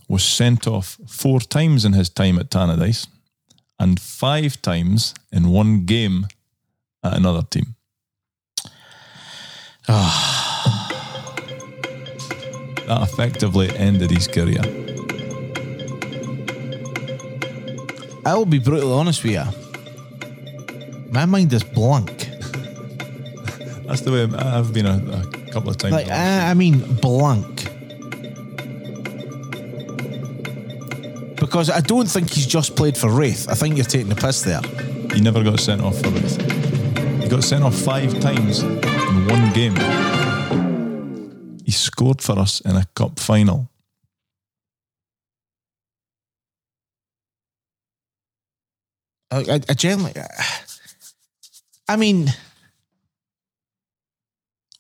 was 0.09 0.23
sent 0.23 0.67
off 0.67 0.99
four 1.09 1.41
times 1.41 1.85
in 1.85 1.95
his 1.95 2.09
time 2.11 2.39
at 2.39 2.51
Tannadice 2.51 3.07
and 3.79 3.99
five 3.99 4.61
times 4.63 5.15
in 5.33 5.49
one 5.49 5.85
game 5.87 6.27
at 7.03 7.15
another 7.15 7.43
team. 7.43 7.75
that 12.87 13.01
effectively 13.03 13.71
ended 13.77 14.11
his 14.11 14.29
career. 14.29 14.94
I'll 18.27 18.47
be 18.47 18.59
brutally 18.59 18.93
honest 18.93 19.22
with 19.22 19.33
you. 19.33 21.11
My 21.11 21.27
mind 21.27 21.53
is 21.53 21.62
blank. 21.62 22.29
That's 23.87 24.01
the 24.01 24.11
way 24.11 24.22
I've 24.37 24.72
been 24.72 24.87
a, 24.87 24.97
a 24.97 25.51
couple 25.53 25.70
of 25.70 25.77
times. 25.77 25.93
Like 25.93 26.09
I, 26.09 26.51
I 26.51 26.55
mean 26.55 26.79
blank. 26.97 27.68
Because 31.37 31.68
I 31.70 31.81
don't 31.81 32.07
think 32.07 32.31
he's 32.31 32.47
just 32.47 32.75
played 32.75 32.97
for 32.97 33.11
Raith. 33.11 33.49
I 33.49 33.55
think 33.55 33.77
you're 33.77 33.85
taking 33.85 34.09
the 34.09 34.16
piss 34.16 34.43
there. 34.43 34.61
he 35.14 35.20
never 35.20 35.43
got 35.45 35.61
sent 35.61 35.83
off 35.83 35.99
for 36.01 36.09
it. 36.14 37.22
He 37.22 37.29
got 37.29 37.45
sent 37.45 37.62
off 37.62 37.75
five 37.75 38.18
times 38.20 38.62
in 38.62 39.27
one 39.29 39.53
game. 39.53 39.77
He 41.64 41.70
scored 41.72 42.22
for 42.22 42.39
us 42.39 42.61
in 42.62 42.77
a 42.77 42.85
cup 42.95 43.20
final. 43.20 43.68
I, 49.35 49.61
I, 49.68 49.74
generally, 49.74 50.12
I 51.89 51.97
mean, 51.97 52.28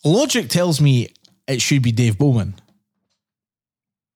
logic 0.04 0.48
tells 0.48 0.80
me 0.80 1.08
it 1.46 1.60
should 1.60 1.82
be 1.82 1.92
Dave 1.92 2.18
Bowman. 2.18 2.54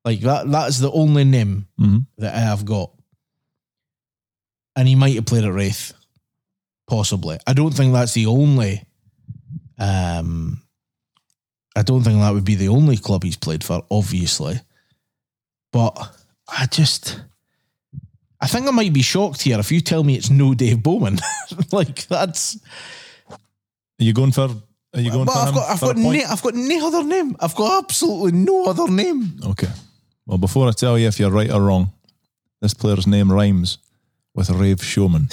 Like 0.05 0.21
that, 0.21 0.51
that's 0.51 0.79
the 0.79 0.91
only 0.91 1.25
name 1.25 1.67
Mhm. 1.79 2.07
that 2.19 2.35
I 2.35 2.39
have 2.39 2.65
got. 2.65 2.93
And 4.77 4.87
he 4.87 4.95
might 4.95 5.15
have 5.17 5.27
played 5.27 5.45
at 5.45 5.53
Raith, 5.53 5.93
possibly. 6.87 7.39
I 7.47 7.53
don't 7.53 7.75
think 7.75 7.93
that's 7.93 8.15
the 8.15 8.27
only. 8.27 8.85
Um, 9.79 10.63
I 11.77 11.83
don't 11.83 12.03
think 12.03 12.21
that 12.21 12.33
would 12.33 12.45
be 12.45 12.55
the 12.55 12.69
only 12.69 12.97
club 12.97 13.23
he's 13.25 13.37
played 13.37 13.63
for, 13.65 13.85
obviously. 13.91 14.61
But 15.73 15.97
I 16.49 16.67
just, 16.67 17.21
I 18.41 18.47
think 18.47 18.67
I 18.69 18.71
might 18.71 18.93
be 18.93 19.03
shocked 19.03 19.43
here 19.43 19.59
if 19.59 19.73
you 19.73 19.81
tell 19.81 20.05
me 20.05 20.15
it's 20.15 20.31
no 20.31 20.55
Dave 20.55 20.83
Bowman. 20.83 21.19
like 21.73 22.07
that's. 22.09 22.59
Are 23.31 24.05
you 24.05 24.13
going 24.13 24.33
for? 24.33 24.49
Are 24.95 25.01
you 25.01 25.11
going 25.11 25.27
But 25.27 25.33
for 25.33 25.39
I've 25.39 25.49
him 25.49 25.55
got, 25.55 25.71
I've 25.71 25.81
got, 25.81 25.97
no, 25.97 26.11
I've 26.11 26.43
got 26.43 26.55
no 26.55 26.87
other 26.87 27.05
name. 27.05 27.37
I've 27.41 27.55
got 27.55 27.85
absolutely 27.85 28.33
no 28.33 28.67
other 28.67 28.89
name. 28.89 29.39
Okay. 29.45 29.69
Well, 30.27 30.39
before 30.39 30.69
I 30.69 30.73
tell 30.73 30.99
you 30.99 31.09
if 31.09 31.19
you're 31.19 31.31
right 31.31 31.51
or 31.51 31.61
wrong, 31.63 31.93
this 32.61 32.75
player's 32.75 33.07
name 33.07 33.31
rhymes 33.33 33.79
with 34.35 34.51
Rave 34.51 34.83
Showman. 34.83 35.29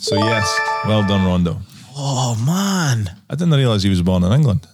so 0.00 0.16
yes, 0.16 0.60
well 0.86 1.06
done, 1.06 1.26
Rondo. 1.26 1.58
Oh 1.96 2.34
man, 2.46 3.10
I 3.28 3.34
didn't 3.34 3.54
realise 3.54 3.82
he 3.82 3.90
was 3.90 4.02
born 4.02 4.24
in 4.24 4.32
England. 4.32 4.66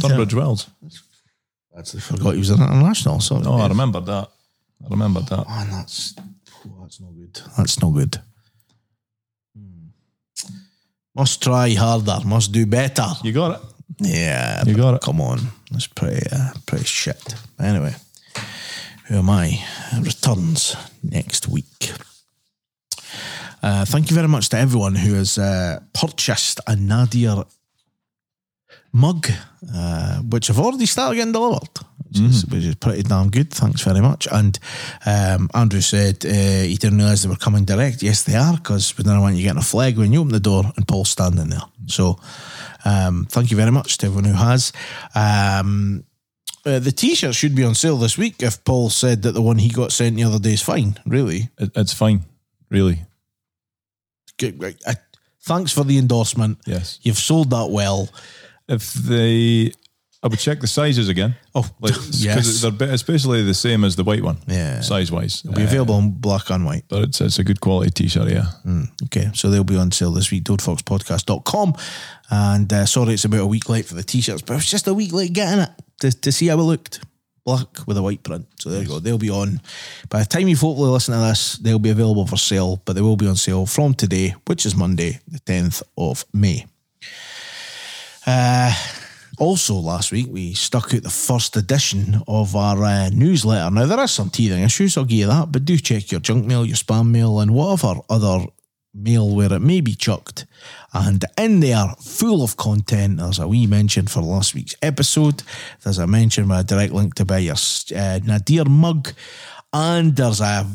Tunbridge 0.00 0.34
Wells. 0.34 0.68
I 1.74 1.80
actually 1.80 2.00
forgot 2.00 2.32
he 2.32 2.38
was 2.38 2.50
an 2.50 2.62
international. 2.62 3.20
Sorry. 3.20 3.42
Oh, 3.46 3.58
I 3.58 3.68
remembered 3.68 4.06
that. 4.06 4.28
I 4.84 4.88
remembered 4.88 5.26
that. 5.28 5.48
Man, 5.48 5.70
that's 5.70 6.14
oh, 6.66 6.78
that's 6.82 7.00
no 7.00 7.08
good. 7.08 7.40
That's 7.56 7.80
no 7.82 7.90
good. 7.90 8.18
Hmm. 9.56 9.88
Must 11.14 11.42
try 11.42 11.70
harder. 11.74 12.18
Must 12.24 12.52
do 12.52 12.66
better. 12.66 13.06
You 13.22 13.32
got 13.32 13.60
it. 13.60 13.66
Yeah, 14.00 14.64
You 14.66 14.74
got 14.74 14.94
it. 14.94 15.02
Come 15.02 15.20
on, 15.20 15.38
let's 15.70 15.86
pray. 15.86 16.20
Uh, 16.32 16.52
pray 16.66 16.82
shit. 16.82 17.34
Anyway, 17.60 17.94
who 19.06 19.16
am 19.18 19.30
I? 19.30 19.62
Returns 20.00 20.76
next 21.02 21.48
week. 21.48 21.92
Uh, 23.62 23.84
thank 23.84 24.10
you 24.10 24.16
very 24.16 24.28
much 24.28 24.48
to 24.48 24.58
everyone 24.58 24.94
who 24.96 25.14
has 25.14 25.38
uh, 25.38 25.78
purchased 25.92 26.58
a 26.66 26.74
Nadir 26.74 27.44
mug, 28.92 29.28
uh, 29.74 30.18
which 30.18 30.50
I've 30.50 30.58
already 30.58 30.86
started 30.86 31.16
getting 31.16 31.32
delivered, 31.32 31.68
which, 32.08 32.20
is, 32.20 32.46
which 32.46 32.64
is 32.64 32.74
pretty 32.74 33.02
damn 33.02 33.30
good. 33.30 33.50
Thanks 33.50 33.82
very 33.82 34.00
much. 34.00 34.28
And 34.30 34.58
um, 35.06 35.48
Andrew 35.54 35.80
said 35.80 36.24
uh, 36.26 36.28
he 36.28 36.76
didn't 36.76 36.98
realise 36.98 37.22
they 37.22 37.28
were 37.28 37.36
coming 37.36 37.64
direct. 37.64 38.02
Yes, 38.02 38.22
they 38.22 38.36
are, 38.36 38.56
because 38.56 38.96
we 38.98 39.04
don't 39.04 39.20
want 39.20 39.36
you 39.36 39.42
getting 39.42 39.58
a 39.58 39.62
flag 39.62 39.96
when 39.96 40.12
you 40.12 40.20
open 40.20 40.32
the 40.32 40.40
door 40.40 40.64
and 40.76 40.86
Paul's 40.86 41.10
standing 41.10 41.48
there. 41.48 41.62
So 41.86 42.18
um, 42.84 43.26
thank 43.30 43.50
you 43.50 43.56
very 43.56 43.72
much 43.72 43.98
to 43.98 44.06
everyone 44.06 44.24
who 44.24 44.36
has. 44.36 44.72
Um, 45.14 46.04
uh, 46.64 46.78
the 46.78 46.92
t-shirt 46.92 47.34
should 47.34 47.54
be 47.56 47.64
on 47.64 47.74
sale 47.74 47.96
this 47.96 48.16
week 48.16 48.42
if 48.42 48.62
Paul 48.64 48.90
said 48.90 49.22
that 49.22 49.32
the 49.32 49.42
one 49.42 49.58
he 49.58 49.68
got 49.68 49.90
sent 49.90 50.16
the 50.16 50.24
other 50.24 50.38
day 50.38 50.52
is 50.52 50.62
fine, 50.62 50.98
really. 51.06 51.50
It, 51.58 51.70
it's 51.74 51.92
fine, 51.92 52.24
really. 52.70 53.02
Good. 54.38 54.62
Uh, 54.86 54.94
thanks 55.42 55.72
for 55.72 55.82
the 55.82 55.98
endorsement. 55.98 56.58
Yes. 56.66 57.00
You've 57.02 57.18
sold 57.18 57.50
that 57.50 57.70
well. 57.70 58.08
If 58.72 58.92
they, 58.94 59.72
I 60.22 60.28
would 60.28 60.38
check 60.38 60.60
the 60.60 60.66
sizes 60.66 61.08
again. 61.08 61.34
Oh, 61.54 61.68
Like, 61.80 61.94
yes. 62.12 62.34
because 62.36 62.60
they're 62.62 62.70
ba- 62.70 62.92
it's 62.92 63.02
basically 63.02 63.42
the 63.42 63.54
same 63.54 63.84
as 63.84 63.96
the 63.96 64.04
white 64.04 64.22
one. 64.22 64.38
Yeah. 64.46 64.80
Size 64.80 65.10
wise. 65.12 65.42
It'll 65.44 65.54
be 65.56 65.64
available 65.64 65.98
in 65.98 66.10
black 66.12 66.50
and 66.50 66.64
white. 66.64 66.84
but 66.88 67.02
it's 67.02 67.20
it's 67.20 67.38
a 67.38 67.44
good 67.44 67.60
quality 67.60 67.90
t-shirt. 67.90 68.30
Yeah. 68.30 68.46
Okay, 69.04 69.30
so 69.34 69.50
they'll 69.50 69.64
be 69.64 69.76
on 69.76 69.90
sale 69.92 70.12
this 70.12 70.30
week, 70.30 70.44
dodefoxpodcast.com. 70.44 71.74
And 72.30 72.72
uh, 72.72 72.86
sorry 72.86 73.14
it's 73.14 73.24
about 73.24 73.40
a 73.40 73.46
week 73.46 73.68
late 73.68 73.84
for 73.86 73.94
the 73.94 74.02
t 74.02 74.20
shirts, 74.20 74.42
but 74.42 74.54
it 74.54 74.56
was 74.56 74.70
just 74.70 74.86
a 74.88 74.94
week 74.94 75.12
late 75.12 75.32
getting 75.32 75.60
it 75.60 75.70
to, 76.00 76.10
to 76.20 76.32
see 76.32 76.46
how 76.48 76.58
it 76.58 76.62
looked. 76.62 77.00
Black 77.44 77.66
with 77.88 77.96
a 77.96 78.02
white 78.02 78.22
print. 78.22 78.46
So 78.60 78.70
there 78.70 78.82
you 78.82 78.88
go. 78.88 79.00
They'll 79.00 79.18
be 79.18 79.28
on. 79.28 79.60
By 80.08 80.20
the 80.20 80.26
time 80.26 80.46
you 80.46 80.56
hopefully 80.56 80.88
listen 80.90 81.12
to 81.12 81.20
this, 81.20 81.56
they'll 81.58 81.80
be 81.80 81.90
available 81.90 82.24
for 82.24 82.36
sale, 82.36 82.80
but 82.84 82.92
they 82.92 83.00
will 83.02 83.16
be 83.16 83.26
on 83.26 83.34
sale 83.34 83.66
from 83.66 83.94
today, 83.94 84.36
which 84.46 84.64
is 84.64 84.76
Monday, 84.76 85.18
the 85.26 85.40
10th 85.40 85.82
of 85.98 86.24
May. 86.32 86.66
Uh, 88.26 88.72
also, 89.38 89.74
last 89.74 90.12
week 90.12 90.28
we 90.30 90.54
stuck 90.54 90.94
out 90.94 91.02
the 91.02 91.10
first 91.10 91.56
edition 91.56 92.22
of 92.28 92.54
our 92.54 92.82
uh, 92.84 93.10
newsletter. 93.10 93.70
Now, 93.70 93.86
there 93.86 93.98
are 93.98 94.08
some 94.08 94.30
teething 94.30 94.62
issues, 94.62 94.96
I'll 94.96 95.04
give 95.04 95.18
you 95.18 95.26
that, 95.26 95.50
but 95.50 95.64
do 95.64 95.76
check 95.78 96.12
your 96.12 96.20
junk 96.20 96.46
mail, 96.46 96.64
your 96.64 96.76
spam 96.76 97.10
mail, 97.10 97.40
and 97.40 97.52
whatever 97.52 98.00
other 98.08 98.46
mail 98.94 99.34
where 99.34 99.52
it 99.52 99.60
may 99.60 99.80
be 99.80 99.94
chucked. 99.94 100.46
And 100.92 101.24
in 101.38 101.60
there, 101.60 101.94
full 102.00 102.44
of 102.44 102.56
content, 102.56 103.18
there's 103.18 103.38
a 103.38 103.48
wee 103.48 103.66
mention 103.66 104.06
for 104.06 104.20
last 104.20 104.54
week's 104.54 104.74
episode. 104.82 105.42
There's 105.82 105.98
a 105.98 106.06
mention 106.06 106.48
with 106.48 106.60
a 106.60 106.64
direct 106.64 106.92
link 106.92 107.14
to 107.14 107.24
buy 107.24 107.38
your 107.38 107.56
uh, 107.96 108.20
Nadir 108.22 108.66
mug. 108.66 109.12
And 109.72 110.14
there's 110.14 110.40
a 110.40 110.66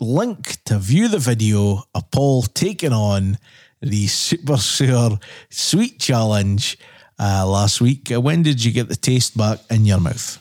link 0.00 0.64
to 0.64 0.78
view 0.78 1.08
the 1.08 1.18
video 1.18 1.82
of 1.94 2.10
Paul 2.10 2.42
taking 2.42 2.92
on 2.92 3.38
the 3.82 4.06
Super 4.06 4.56
Sewer 4.56 5.18
Sweet 5.50 5.98
Challenge 5.98 6.78
uh, 7.18 7.46
last 7.46 7.80
week. 7.80 8.10
Uh, 8.10 8.20
when 8.20 8.42
did 8.42 8.64
you 8.64 8.72
get 8.72 8.88
the 8.88 8.96
taste 8.96 9.36
back 9.36 9.58
in 9.70 9.84
your 9.84 10.00
mouth? 10.00 10.38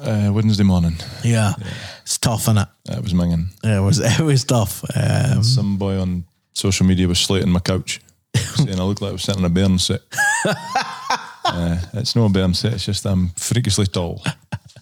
Uh, 0.00 0.30
Wednesday 0.32 0.64
morning. 0.64 0.96
Yeah, 1.22 1.54
it's 2.02 2.18
tough, 2.18 2.48
is 2.48 2.56
it? 2.56 3.02
Was 3.02 3.12
minging. 3.12 3.48
It 3.62 3.82
was 3.82 3.98
it 4.20 4.22
was 4.22 4.44
tough. 4.44 4.84
Um, 4.96 5.42
Some 5.42 5.76
boy 5.76 6.00
on 6.00 6.24
social 6.54 6.86
media 6.86 7.06
was 7.08 7.18
slating 7.18 7.50
my 7.50 7.60
couch, 7.60 8.00
saying 8.34 8.80
I 8.80 8.84
look 8.84 9.00
like 9.00 9.10
I 9.10 9.12
was 9.12 9.22
sitting 9.22 9.40
in 9.40 9.46
a 9.46 9.50
Bern 9.50 9.78
set. 9.78 10.00
uh, 11.44 11.78
it's 11.94 12.16
no 12.16 12.28
Bern 12.28 12.54
set. 12.54 12.74
It's 12.74 12.86
just 12.86 13.04
I'm 13.04 13.28
freakishly 13.30 13.86
tall. 13.86 14.22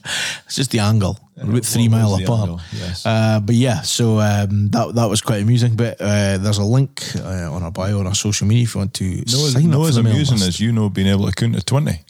it's 0.44 0.57
just 0.57 0.70
the 0.70 0.78
angle. 0.78 1.18
We're 1.36 1.51
about 1.51 1.64
three 1.64 1.88
mile 1.88 2.14
apart. 2.14 2.40
angle? 2.40 2.61
Yes. 2.72 3.07
Uh, 3.07 3.40
but 3.40 3.55
yeah, 3.55 3.80
so 3.82 4.20
um, 4.20 4.68
that 4.70 4.94
that 4.94 5.07
was 5.09 5.20
quite 5.20 5.42
amusing. 5.42 5.76
But 5.76 6.01
uh, 6.01 6.38
there's 6.38 6.59
a 6.59 6.64
link 6.64 7.03
uh, 7.16 7.53
on 7.53 7.62
our 7.62 7.70
bio 7.70 8.01
on 8.01 8.07
our 8.07 8.14
social 8.14 8.46
media 8.46 8.64
if 8.64 8.74
you 8.74 8.80
want 8.80 8.94
to 8.94 9.05
no, 9.05 9.24
sign 9.24 9.70
no 9.70 9.84
as 9.84 9.96
amusing 9.96 10.36
list. 10.36 10.48
as 10.48 10.61
you 10.61 10.72
know 10.72 10.90
being 10.90 11.07
able 11.07 11.26
to 11.26 11.32
count 11.32 11.55
to 11.55 11.62
twenty. 11.62 12.03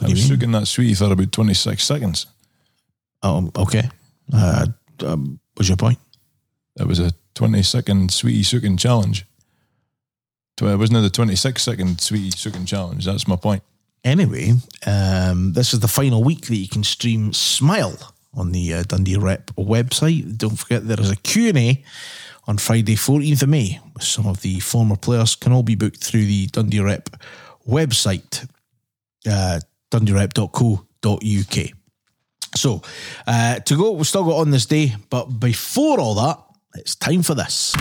I 0.00 0.06
do 0.06 0.12
was 0.12 0.26
sucking 0.26 0.52
that 0.52 0.66
sweetie 0.66 0.94
for 0.94 1.12
about 1.12 1.32
twenty 1.32 1.54
six 1.54 1.84
seconds. 1.84 2.26
Um, 3.22 3.52
okay. 3.56 3.88
Uh, 4.32 4.66
um, 5.06 5.38
what's 5.54 5.68
your 5.68 5.76
point? 5.76 5.98
That 6.76 6.88
was 6.88 6.98
a 6.98 7.12
twenty 7.34 7.62
second 7.62 8.12
sweetie 8.12 8.42
sucking 8.42 8.78
challenge. 8.78 9.26
It 10.60 10.78
wasn't 10.78 10.98
it 10.98 11.02
the 11.02 11.10
twenty 11.10 11.36
six 11.36 11.62
second 11.62 12.00
sweetie 12.00 12.36
sucking 12.36 12.66
challenge. 12.66 13.04
That's 13.04 13.26
my 13.26 13.36
point. 13.36 13.62
Anyway, 14.04 14.52
um, 14.84 15.52
this 15.52 15.72
is 15.72 15.80
the 15.80 15.88
final 15.88 16.24
week 16.24 16.46
that 16.46 16.56
you 16.56 16.68
can 16.68 16.82
stream 16.82 17.32
Smile 17.32 18.14
on 18.34 18.50
the 18.50 18.74
uh, 18.74 18.82
Dundee 18.82 19.16
Rep 19.16 19.46
website. 19.52 20.36
Don't 20.36 20.56
forget 20.56 20.88
there 20.88 21.00
is 21.00 21.10
a 21.10 21.16
Q&A 21.16 21.84
on 22.48 22.58
Friday, 22.58 22.96
14th 22.96 23.42
of 23.42 23.48
May. 23.48 23.78
With 23.94 24.02
some 24.02 24.26
of 24.26 24.40
the 24.40 24.58
former 24.58 24.96
players 24.96 25.36
can 25.36 25.52
all 25.52 25.62
be 25.62 25.76
booked 25.76 26.02
through 26.02 26.24
the 26.24 26.46
Dundee 26.48 26.80
Rep 26.80 27.10
website, 27.68 28.48
uh, 29.28 29.60
dundeerep.co.uk. 29.92 31.70
So, 32.56 32.82
uh, 33.26 33.60
to 33.60 33.76
go, 33.76 33.92
we've 33.92 34.06
still 34.06 34.24
got 34.24 34.40
on 34.40 34.50
this 34.50 34.66
day, 34.66 34.94
but 35.10 35.26
before 35.26 36.00
all 36.00 36.14
that, 36.16 36.38
it's 36.74 36.96
time 36.96 37.22
for 37.22 37.34
this. 37.34 37.74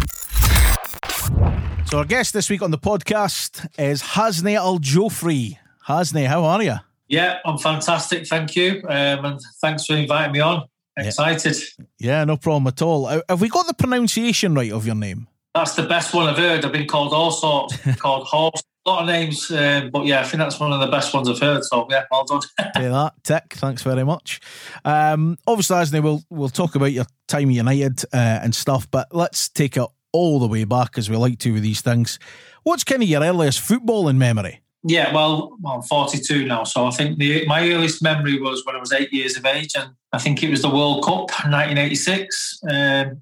So, 1.88 1.98
our 1.98 2.06
guest 2.06 2.34
this 2.34 2.50
week 2.50 2.62
on 2.62 2.72
the 2.72 2.78
podcast 2.78 3.68
is 3.80 4.02
Hasney 4.02 4.56
Aljofree. 4.56 5.58
Hasney, 5.88 6.28
how 6.28 6.44
are 6.44 6.62
you? 6.62 6.76
Yeah, 7.08 7.40
I'm 7.44 7.58
fantastic. 7.58 8.28
Thank 8.28 8.56
you. 8.56 8.82
Um, 8.88 9.26
and 9.26 9.40
thanks 9.60 9.86
for 9.86 9.96
inviting 9.96 10.32
me 10.32 10.40
on. 10.40 10.68
Excited. 10.98 11.58
Yeah, 12.00 12.24
no 12.24 12.38
problem 12.38 12.68
at 12.68 12.82
all. 12.82 13.06
Uh, 13.06 13.22
Have 13.28 13.42
we 13.42 13.50
got 13.50 13.68
the 13.68 13.74
pronunciation 13.74 14.54
right 14.54 14.72
of 14.72 14.86
your 14.86 14.96
name? 14.96 15.28
That's 15.54 15.76
the 15.76 15.84
best 15.84 16.14
one 16.14 16.30
I've 16.30 16.38
heard. 16.38 16.64
I've 16.64 16.72
been 16.72 16.88
called 16.88 17.14
all 17.14 17.32
sorts, 17.32 17.78
called 17.98 18.28
horse, 18.28 18.64
a 18.86 18.90
lot 18.90 19.02
of 19.02 19.08
names. 19.08 19.52
Um, 19.52 19.90
but 19.90 20.06
yeah, 20.06 20.22
I 20.22 20.24
think 20.24 20.40
that's 20.40 20.60
one 20.60 20.72
of 20.72 20.80
the 20.80 20.88
best 20.88 21.14
ones 21.14 21.28
I've 21.28 21.40
heard. 21.40 21.64
So 21.64 21.88
yeah, 21.90 22.04
well 22.10 22.24
done. 22.24 22.42
Say 22.76 22.88
that, 22.88 23.14
Tick. 23.24 23.54
Thanks 23.56 23.84
very 23.84 24.06
much. 24.06 24.40
Um, 24.86 25.38
obviously, 25.46 25.76
Asney, 25.78 26.02
we'll 26.02 26.24
we'll 26.30 26.50
talk 26.50 26.76
about 26.76 26.94
your 26.94 27.06
time 27.28 27.50
at 27.50 27.56
United 27.56 28.06
uh, 28.14 28.40
and 28.42 28.56
stuff, 28.56 28.90
but 28.90 29.14
let's 29.14 29.50
take 29.50 29.76
it 29.78 29.88
all 30.14 30.40
the 30.40 30.48
way 30.48 30.64
back 30.64 30.98
as 30.98 31.10
we 31.10 31.18
like 31.18 31.40
to 31.40 31.54
with 31.54 31.64
these 31.64 31.82
things. 31.82 32.20
What's 32.64 32.84
kind 32.84 33.04
of 33.04 33.10
your 33.10 33.22
earliest 33.22 33.60
footballing 33.60 34.18
memory? 34.18 34.61
Yeah, 34.84 35.14
well, 35.14 35.58
well, 35.62 35.76
I'm 35.76 35.82
42 35.82 36.46
now. 36.46 36.64
So 36.64 36.86
I 36.86 36.92
think 36.92 37.18
the, 37.18 37.46
my 37.46 37.62
earliest 37.70 38.02
memory 38.02 38.40
was 38.40 38.66
when 38.66 38.76
I 38.76 38.80
was 38.80 38.92
eight 38.92 39.14
years 39.14 39.38
of 39.38 39.46
age. 39.46 39.72
And 39.76 39.92
I 40.12 40.18
think 40.18 40.42
it 40.44 40.50
was 40.50 40.62
the 40.62 40.70
World 40.70 41.04
Cup 41.04 41.30
1986. 41.46 42.60
Um, 42.70 43.22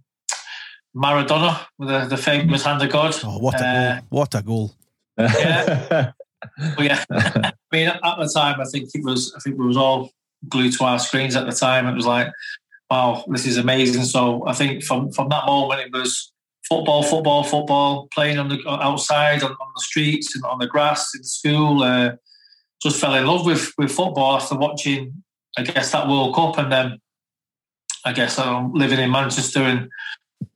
Maradona 0.95 1.59
with 1.77 1.89
the, 1.89 2.05
the 2.05 2.17
famous 2.17 2.63
hand 2.63 2.81
of 2.81 2.89
God. 2.89 3.15
Oh, 3.23 3.37
what 3.37 3.59
a 3.61 3.65
Uh, 3.65 3.93
goal! 3.95 4.05
What 4.09 4.35
a 4.35 4.41
goal! 4.41 4.71
Yeah. 5.17 6.11
But 6.77 6.85
yeah, 6.85 7.03
I 7.11 7.51
mean, 7.73 7.89
at 7.89 8.01
the 8.01 8.31
time, 8.33 8.61
I 8.61 8.63
think 8.63 8.89
it 8.93 9.03
was, 9.03 9.33
I 9.35 9.39
think 9.41 9.59
we 9.59 9.67
was 9.67 9.75
all 9.75 10.09
glued 10.47 10.71
to 10.77 10.85
our 10.85 10.97
screens 10.97 11.35
at 11.35 11.45
the 11.45 11.51
time. 11.51 11.85
It 11.85 11.95
was 11.95 12.05
like, 12.05 12.31
wow, 12.89 13.25
this 13.27 13.45
is 13.45 13.57
amazing. 13.57 14.05
So 14.05 14.47
I 14.47 14.53
think 14.53 14.83
from 14.83 15.11
from 15.11 15.27
that 15.29 15.45
moment, 15.45 15.81
it 15.81 15.91
was 15.91 16.31
football, 16.69 17.03
football, 17.03 17.43
football, 17.43 18.07
playing 18.13 18.37
on 18.37 18.47
the 18.47 18.61
outside, 18.69 19.43
on, 19.43 19.51
on 19.51 19.71
the 19.75 19.81
streets, 19.81 20.35
and 20.35 20.45
on 20.45 20.59
the 20.59 20.67
grass 20.67 21.09
in 21.15 21.23
school. 21.23 21.83
Uh, 21.83 22.11
just 22.81 22.99
fell 23.01 23.15
in 23.15 23.25
love 23.25 23.45
with 23.45 23.73
with 23.77 23.91
football 23.91 24.35
after 24.35 24.55
watching, 24.55 25.23
I 25.57 25.63
guess, 25.63 25.91
that 25.91 26.07
World 26.07 26.35
Cup, 26.35 26.57
and 26.57 26.71
then 26.71 26.99
I 28.05 28.13
guess 28.13 28.39
I'm 28.39 28.73
living 28.73 28.99
in 28.99 29.11
Manchester 29.11 29.59
and 29.59 29.89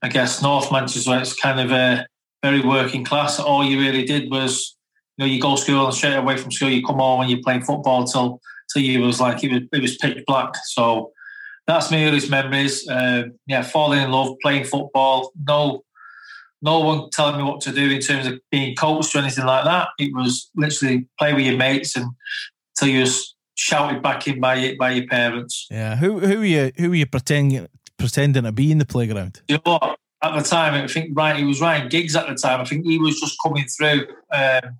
I 0.02 0.08
guess 0.08 0.42
North 0.42 0.72
Manchester, 0.72 1.18
it's 1.18 1.34
kind 1.34 1.60
of 1.60 1.70
a 1.70 2.06
very 2.42 2.60
working 2.60 3.04
class. 3.04 3.38
All 3.38 3.64
you 3.64 3.78
really 3.78 4.04
did 4.04 4.30
was, 4.30 4.76
you 5.16 5.24
know, 5.24 5.30
you 5.30 5.40
go 5.40 5.56
to 5.56 5.62
school 5.62 5.86
and 5.86 5.94
straight 5.94 6.16
away 6.16 6.36
from 6.36 6.52
school, 6.52 6.70
you 6.70 6.84
come 6.84 6.96
home 6.96 7.20
and 7.20 7.30
you're 7.30 7.42
playing 7.42 7.62
football 7.62 8.04
till 8.04 8.40
till 8.72 8.82
you 8.82 9.02
was 9.02 9.20
like 9.20 9.44
it 9.44 9.52
was 9.52 9.62
it 9.72 9.82
was 9.82 9.96
pitch 9.96 10.24
black. 10.26 10.54
So 10.64 11.12
that's 11.66 11.90
my 11.90 12.04
earliest 12.04 12.30
memories. 12.30 12.88
Uh, 12.88 13.24
yeah, 13.46 13.62
falling 13.62 14.02
in 14.02 14.10
love, 14.10 14.36
playing 14.42 14.64
football. 14.64 15.32
No, 15.46 15.84
no 16.64 16.80
one 16.80 17.10
telling 17.10 17.36
me 17.36 17.42
what 17.42 17.60
to 17.60 17.72
do 17.72 17.90
in 17.90 18.00
terms 18.00 18.26
of 18.26 18.40
being 18.50 18.74
coached 18.74 19.14
or 19.14 19.18
anything 19.18 19.44
like 19.44 19.64
that. 19.64 19.88
It 19.98 20.14
was 20.14 20.50
literally 20.56 21.06
play 21.18 21.34
with 21.34 21.44
your 21.44 21.58
mates 21.58 21.94
and 21.94 22.10
till 22.76 22.88
you 22.88 23.00
was 23.00 23.36
shouted 23.54 24.02
back 24.02 24.26
in 24.26 24.40
by 24.40 24.74
by 24.78 24.92
your 24.92 25.06
parents. 25.06 25.66
Yeah, 25.70 25.96
who 25.96 26.20
who 26.20 26.40
are 26.40 26.44
you 26.44 26.72
who 26.76 26.92
are 26.92 26.94
you 26.94 27.06
pretending 27.06 27.68
pretending 27.98 28.44
to 28.44 28.52
be 28.52 28.72
in 28.72 28.78
the 28.78 28.86
playground? 28.86 29.42
you 29.46 29.56
know 29.56 29.78
what? 29.78 29.98
At 30.22 30.38
the 30.38 30.42
time, 30.42 30.72
I 30.72 30.86
think 30.86 31.10
Ryan, 31.14 31.36
he 31.36 31.44
was 31.44 31.60
Ryan 31.60 31.88
Giggs 31.90 32.16
at 32.16 32.26
the 32.26 32.34
time. 32.34 32.62
I 32.62 32.64
think 32.64 32.86
he 32.86 32.98
was 32.98 33.20
just 33.20 33.36
coming 33.44 33.66
through. 33.66 34.06
Um, 34.32 34.78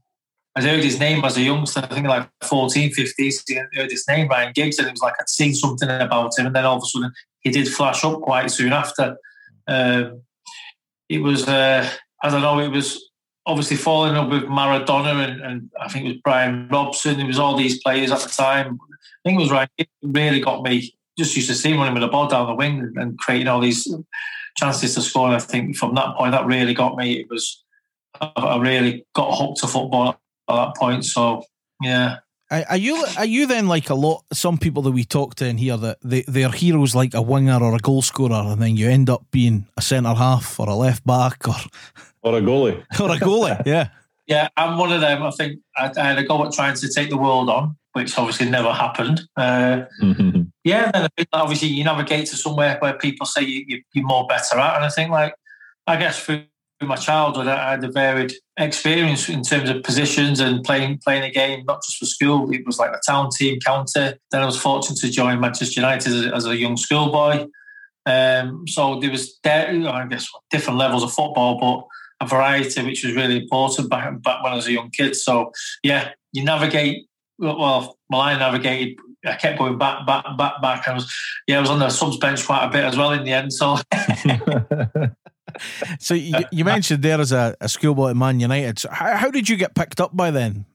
I 0.56 0.62
heard 0.62 0.82
his 0.82 0.98
name 0.98 1.22
as 1.22 1.36
a 1.36 1.42
youngster, 1.42 1.80
I 1.80 1.94
think 1.94 2.06
like 2.06 2.28
14, 2.44 2.92
15, 2.92 3.30
so 3.30 3.42
I 3.50 3.64
heard 3.74 3.90
his 3.90 4.06
name, 4.08 4.28
Ryan 4.28 4.52
Giggs, 4.54 4.78
and 4.78 4.86
it 4.86 4.92
was 4.92 5.02
like 5.02 5.14
I'd 5.20 5.28
seen 5.28 5.52
something 5.52 5.90
about 5.90 6.38
him. 6.38 6.46
And 6.46 6.56
then 6.56 6.64
all 6.64 6.76
of 6.76 6.82
a 6.82 6.86
sudden, 6.86 7.12
he 7.40 7.50
did 7.50 7.68
flash 7.68 8.04
up 8.04 8.22
quite 8.22 8.50
soon 8.50 8.72
after. 8.72 9.16
Um, 9.66 10.22
it 11.08 11.18
was, 11.18 11.46
uh, 11.48 11.88
I 12.22 12.30
don't 12.30 12.42
know, 12.42 12.58
it 12.60 12.68
was 12.68 13.10
obviously 13.46 13.76
falling 13.76 14.16
up 14.16 14.30
with 14.30 14.44
Maradona 14.44 15.28
and, 15.28 15.40
and 15.42 15.70
I 15.80 15.88
think 15.88 16.06
it 16.06 16.08
was 16.08 16.20
Brian 16.24 16.68
Robson. 16.68 17.20
It 17.20 17.26
was 17.26 17.38
all 17.38 17.56
these 17.56 17.82
players 17.82 18.10
at 18.10 18.20
the 18.20 18.28
time. 18.28 18.78
I 18.82 19.28
think 19.28 19.40
it 19.40 19.50
was 19.50 19.68
Giggs 19.76 19.90
who 20.00 20.12
really 20.12 20.40
got 20.40 20.62
me. 20.62 20.94
Just 21.18 21.36
used 21.36 21.48
to 21.48 21.54
see 21.54 21.70
him 21.70 21.78
running 21.78 21.94
with 21.94 22.02
the 22.02 22.08
ball 22.08 22.28
down 22.28 22.46
the 22.46 22.54
wing 22.54 22.92
and 22.96 23.18
creating 23.18 23.48
all 23.48 23.60
these 23.60 23.88
chances 24.56 24.94
to 24.94 25.02
score. 25.02 25.26
And 25.26 25.36
I 25.36 25.38
think 25.38 25.76
from 25.76 25.94
that 25.94 26.16
point, 26.16 26.32
that 26.32 26.46
really 26.46 26.74
got 26.74 26.96
me. 26.96 27.20
It 27.20 27.28
was 27.30 27.62
I 28.20 28.56
really 28.58 29.04
got 29.14 29.36
hooked 29.36 29.60
to 29.60 29.66
football 29.66 30.08
at 30.08 30.18
that 30.48 30.76
point. 30.76 31.04
So 31.04 31.44
yeah. 31.82 32.18
Are 32.50 32.76
you 32.76 33.04
are 33.16 33.24
you 33.24 33.46
then 33.46 33.68
like 33.68 33.88
a 33.88 33.94
lot 33.94 34.24
some 34.32 34.58
people 34.58 34.82
that 34.82 34.92
we 34.92 35.04
talk 35.04 35.34
to 35.36 35.46
in 35.46 35.56
here 35.56 35.76
that 35.78 35.98
they, 36.02 36.22
their 36.22 36.50
heroes 36.50 36.94
like 36.94 37.14
a 37.14 37.22
winger 37.22 37.58
or 37.60 37.74
a 37.74 37.78
goal 37.78 38.02
scorer 38.02 38.34
and 38.34 38.60
then 38.60 38.76
you 38.76 38.88
end 38.88 39.08
up 39.08 39.24
being 39.30 39.66
a 39.76 39.82
centre 39.82 40.12
half 40.12 40.60
or 40.60 40.68
a 40.68 40.74
left 40.74 41.06
back 41.06 41.48
or 41.48 41.54
or 42.22 42.36
a 42.36 42.42
goalie. 42.42 42.84
or 43.00 43.10
a 43.10 43.18
goalie 43.18 43.60
yeah. 43.66 43.88
Yeah 44.26 44.48
I'm 44.56 44.78
one 44.78 44.92
of 44.92 45.00
them. 45.00 45.22
I 45.22 45.30
think 45.30 45.60
I, 45.76 45.90
I 45.96 46.04
had 46.04 46.18
a 46.18 46.24
go 46.24 46.44
at 46.44 46.52
trying 46.52 46.76
to 46.76 46.88
take 46.92 47.08
the 47.08 47.16
world 47.16 47.48
on 47.48 47.76
which 47.94 48.18
obviously 48.18 48.50
never 48.50 48.72
happened. 48.72 49.22
Uh, 49.36 49.84
yeah 50.64 50.90
then 50.92 51.26
obviously 51.32 51.68
you 51.68 51.82
navigate 51.82 52.26
to 52.26 52.36
somewhere 52.36 52.76
where 52.80 52.94
people 52.94 53.24
say 53.26 53.42
you, 53.42 53.64
you, 53.66 53.82
you're 53.94 54.06
more 54.06 54.26
better 54.26 54.58
at 54.58 54.76
and 54.76 54.84
I 54.84 54.90
think 54.90 55.10
like 55.10 55.34
I 55.86 55.96
guess 55.96 56.22
through 56.22 56.44
my 56.86 56.96
childhood, 56.96 57.48
I 57.48 57.72
had 57.72 57.84
a 57.84 57.90
varied 57.90 58.32
experience 58.56 59.28
in 59.28 59.42
terms 59.42 59.68
of 59.70 59.82
positions 59.82 60.40
and 60.40 60.64
playing 60.64 60.98
playing 60.98 61.24
a 61.24 61.30
game, 61.30 61.64
not 61.66 61.82
just 61.84 61.98
for 61.98 62.06
school. 62.06 62.52
It 62.52 62.64
was 62.66 62.78
like 62.78 62.90
a 62.90 63.00
town 63.06 63.30
team, 63.30 63.60
county. 63.60 64.14
Then 64.30 64.42
I 64.42 64.46
was 64.46 64.60
fortunate 64.60 64.98
to 65.00 65.10
join 65.10 65.40
Manchester 65.40 65.80
United 65.80 66.12
as 66.12 66.26
a, 66.26 66.34
as 66.34 66.46
a 66.46 66.56
young 66.56 66.76
schoolboy. 66.76 67.46
Um, 68.06 68.66
so 68.68 69.00
there 69.00 69.10
was, 69.10 69.38
I 69.44 70.06
guess, 70.08 70.28
different 70.50 70.78
levels 70.78 71.02
of 71.02 71.12
football, 71.12 71.58
but 71.58 72.24
a 72.24 72.28
variety 72.28 72.84
which 72.84 73.04
was 73.04 73.14
really 73.14 73.38
important 73.38 73.90
back, 73.90 74.22
back 74.22 74.42
when 74.42 74.52
I 74.52 74.56
was 74.56 74.66
a 74.66 74.72
young 74.72 74.90
kid. 74.90 75.16
So 75.16 75.52
yeah, 75.82 76.10
you 76.32 76.44
navigate. 76.44 77.06
Well, 77.38 77.96
well, 78.08 78.20
I 78.20 78.38
navigated. 78.38 78.98
I 79.26 79.36
kept 79.36 79.58
going 79.58 79.78
back, 79.78 80.06
back, 80.06 80.24
back, 80.36 80.60
back. 80.60 80.86
I 80.86 80.92
was, 80.92 81.12
yeah, 81.48 81.58
I 81.58 81.60
was 81.60 81.70
on 81.70 81.78
the 81.78 81.88
subs 81.88 82.18
bench 82.18 82.44
quite 82.44 82.64
a 82.64 82.70
bit 82.70 82.84
as 82.84 82.96
well 82.96 83.12
in 83.12 83.24
the 83.24 83.32
end. 83.32 83.52
So. 83.52 83.78
so 85.98 86.14
you, 86.14 86.36
you, 86.50 86.64
mentioned 86.64 87.02
there 87.02 87.20
as 87.20 87.32
a, 87.32 87.56
a 87.60 87.68
schoolboy 87.68 88.10
at 88.10 88.16
Man 88.16 88.40
United. 88.40 88.78
So 88.78 88.90
how, 88.90 89.16
how, 89.16 89.30
did 89.30 89.48
you 89.48 89.56
get 89.56 89.74
picked 89.74 90.00
up 90.00 90.16
by 90.16 90.30
then? 90.30 90.66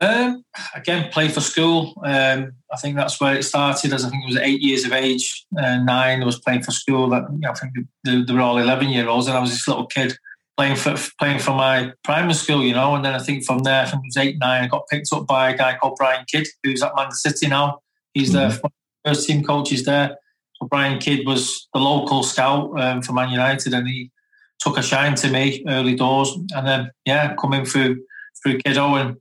Um, 0.00 0.44
again, 0.74 1.10
play 1.10 1.28
for 1.28 1.40
school. 1.40 1.94
Um, 2.04 2.52
I 2.72 2.76
think 2.76 2.96
that's 2.96 3.20
where 3.20 3.36
it 3.36 3.44
started. 3.44 3.92
As 3.92 4.04
I 4.04 4.10
think 4.10 4.24
it 4.24 4.34
was 4.34 4.36
eight 4.38 4.60
years 4.60 4.84
of 4.84 4.92
age, 4.92 5.46
uh, 5.56 5.78
nine. 5.78 6.22
I 6.22 6.26
was 6.26 6.40
playing 6.40 6.62
for 6.62 6.72
school. 6.72 7.08
That 7.10 7.24
you 7.30 7.38
know, 7.38 7.50
I 7.50 7.54
think 7.54 7.72
they, 8.04 8.22
they, 8.22 8.32
were 8.32 8.40
all 8.40 8.58
eleven 8.58 8.88
year 8.90 9.08
olds, 9.08 9.28
and 9.28 9.36
I 9.36 9.40
was 9.40 9.50
this 9.50 9.68
little 9.68 9.86
kid 9.86 10.16
playing 10.56 10.76
for 10.76 10.94
playing 11.18 11.38
for 11.38 11.52
my 11.52 11.92
primary 12.02 12.34
school. 12.34 12.62
You 12.62 12.74
know, 12.74 12.94
and 12.94 13.04
then 13.04 13.14
I 13.14 13.18
think 13.18 13.44
from 13.44 13.60
there, 13.60 13.82
I 13.82 13.84
think 13.86 14.02
it 14.04 14.08
was 14.08 14.16
eight, 14.16 14.36
nine. 14.38 14.64
I 14.64 14.66
got 14.66 14.88
picked 14.90 15.12
up 15.12 15.26
by 15.26 15.50
a 15.50 15.56
guy 15.56 15.76
called 15.78 15.96
Brian 15.96 16.24
Kidd, 16.30 16.48
who's 16.62 16.82
at 16.82 16.96
Man 16.96 17.12
City 17.12 17.46
now. 17.46 17.80
He's 18.12 18.32
mm-hmm. 18.32 18.62
the 18.62 18.70
first 19.04 19.26
team 19.26 19.44
coach. 19.44 19.72
Is 19.72 19.84
there. 19.84 20.18
So 20.60 20.68
Brian 20.68 20.98
Kidd 20.98 21.26
was 21.26 21.68
the 21.72 21.80
local 21.80 22.22
scout 22.22 22.78
um, 22.80 23.02
for 23.02 23.12
Man 23.12 23.30
United, 23.30 23.72
and 23.72 23.88
he 23.88 24.10
took 24.58 24.78
a 24.78 24.82
shine 24.82 25.14
to 25.16 25.30
me 25.30 25.64
early 25.68 25.94
doors, 25.94 26.36
and 26.54 26.66
then 26.66 26.90
yeah, 27.04 27.34
coming 27.36 27.64
through 27.64 28.02
through 28.42 28.58
kiddo 28.58 28.94
and 28.94 29.16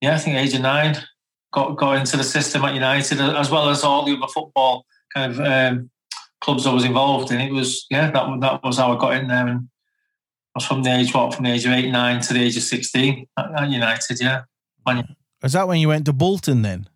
yeah, 0.00 0.14
I 0.14 0.18
think 0.18 0.36
age 0.36 0.54
of 0.54 0.62
nine 0.62 0.96
got 1.52 1.76
got 1.76 1.98
into 1.98 2.16
the 2.16 2.24
system 2.24 2.64
at 2.64 2.74
United 2.74 3.20
as 3.20 3.50
well 3.50 3.68
as 3.68 3.82
all 3.82 4.04
the 4.04 4.16
other 4.16 4.28
football 4.32 4.84
kind 5.14 5.32
of 5.32 5.40
um, 5.40 5.90
clubs 6.40 6.66
I 6.66 6.72
was 6.72 6.84
involved 6.84 7.30
in. 7.32 7.40
It 7.40 7.52
was 7.52 7.86
yeah, 7.90 8.10
that 8.10 8.40
that 8.40 8.62
was 8.62 8.78
how 8.78 8.96
I 8.96 9.00
got 9.00 9.14
in 9.14 9.28
there, 9.28 9.46
and 9.46 9.68
I 10.54 10.56
was 10.56 10.66
from 10.66 10.82
the 10.82 10.94
age 10.96 11.12
what 11.14 11.34
from 11.34 11.44
the 11.44 11.52
age 11.52 11.66
of 11.66 11.72
eight 11.72 11.90
nine 11.90 12.20
to 12.22 12.34
the 12.34 12.42
age 12.42 12.56
of 12.56 12.62
sixteen 12.62 13.26
at, 13.36 13.62
at 13.62 13.68
United. 13.68 14.20
Yeah, 14.20 14.42
is 15.42 15.52
that 15.52 15.68
when 15.68 15.80
you 15.80 15.88
went 15.88 16.06
to 16.06 16.12
Bolton 16.12 16.62
then? 16.62 16.88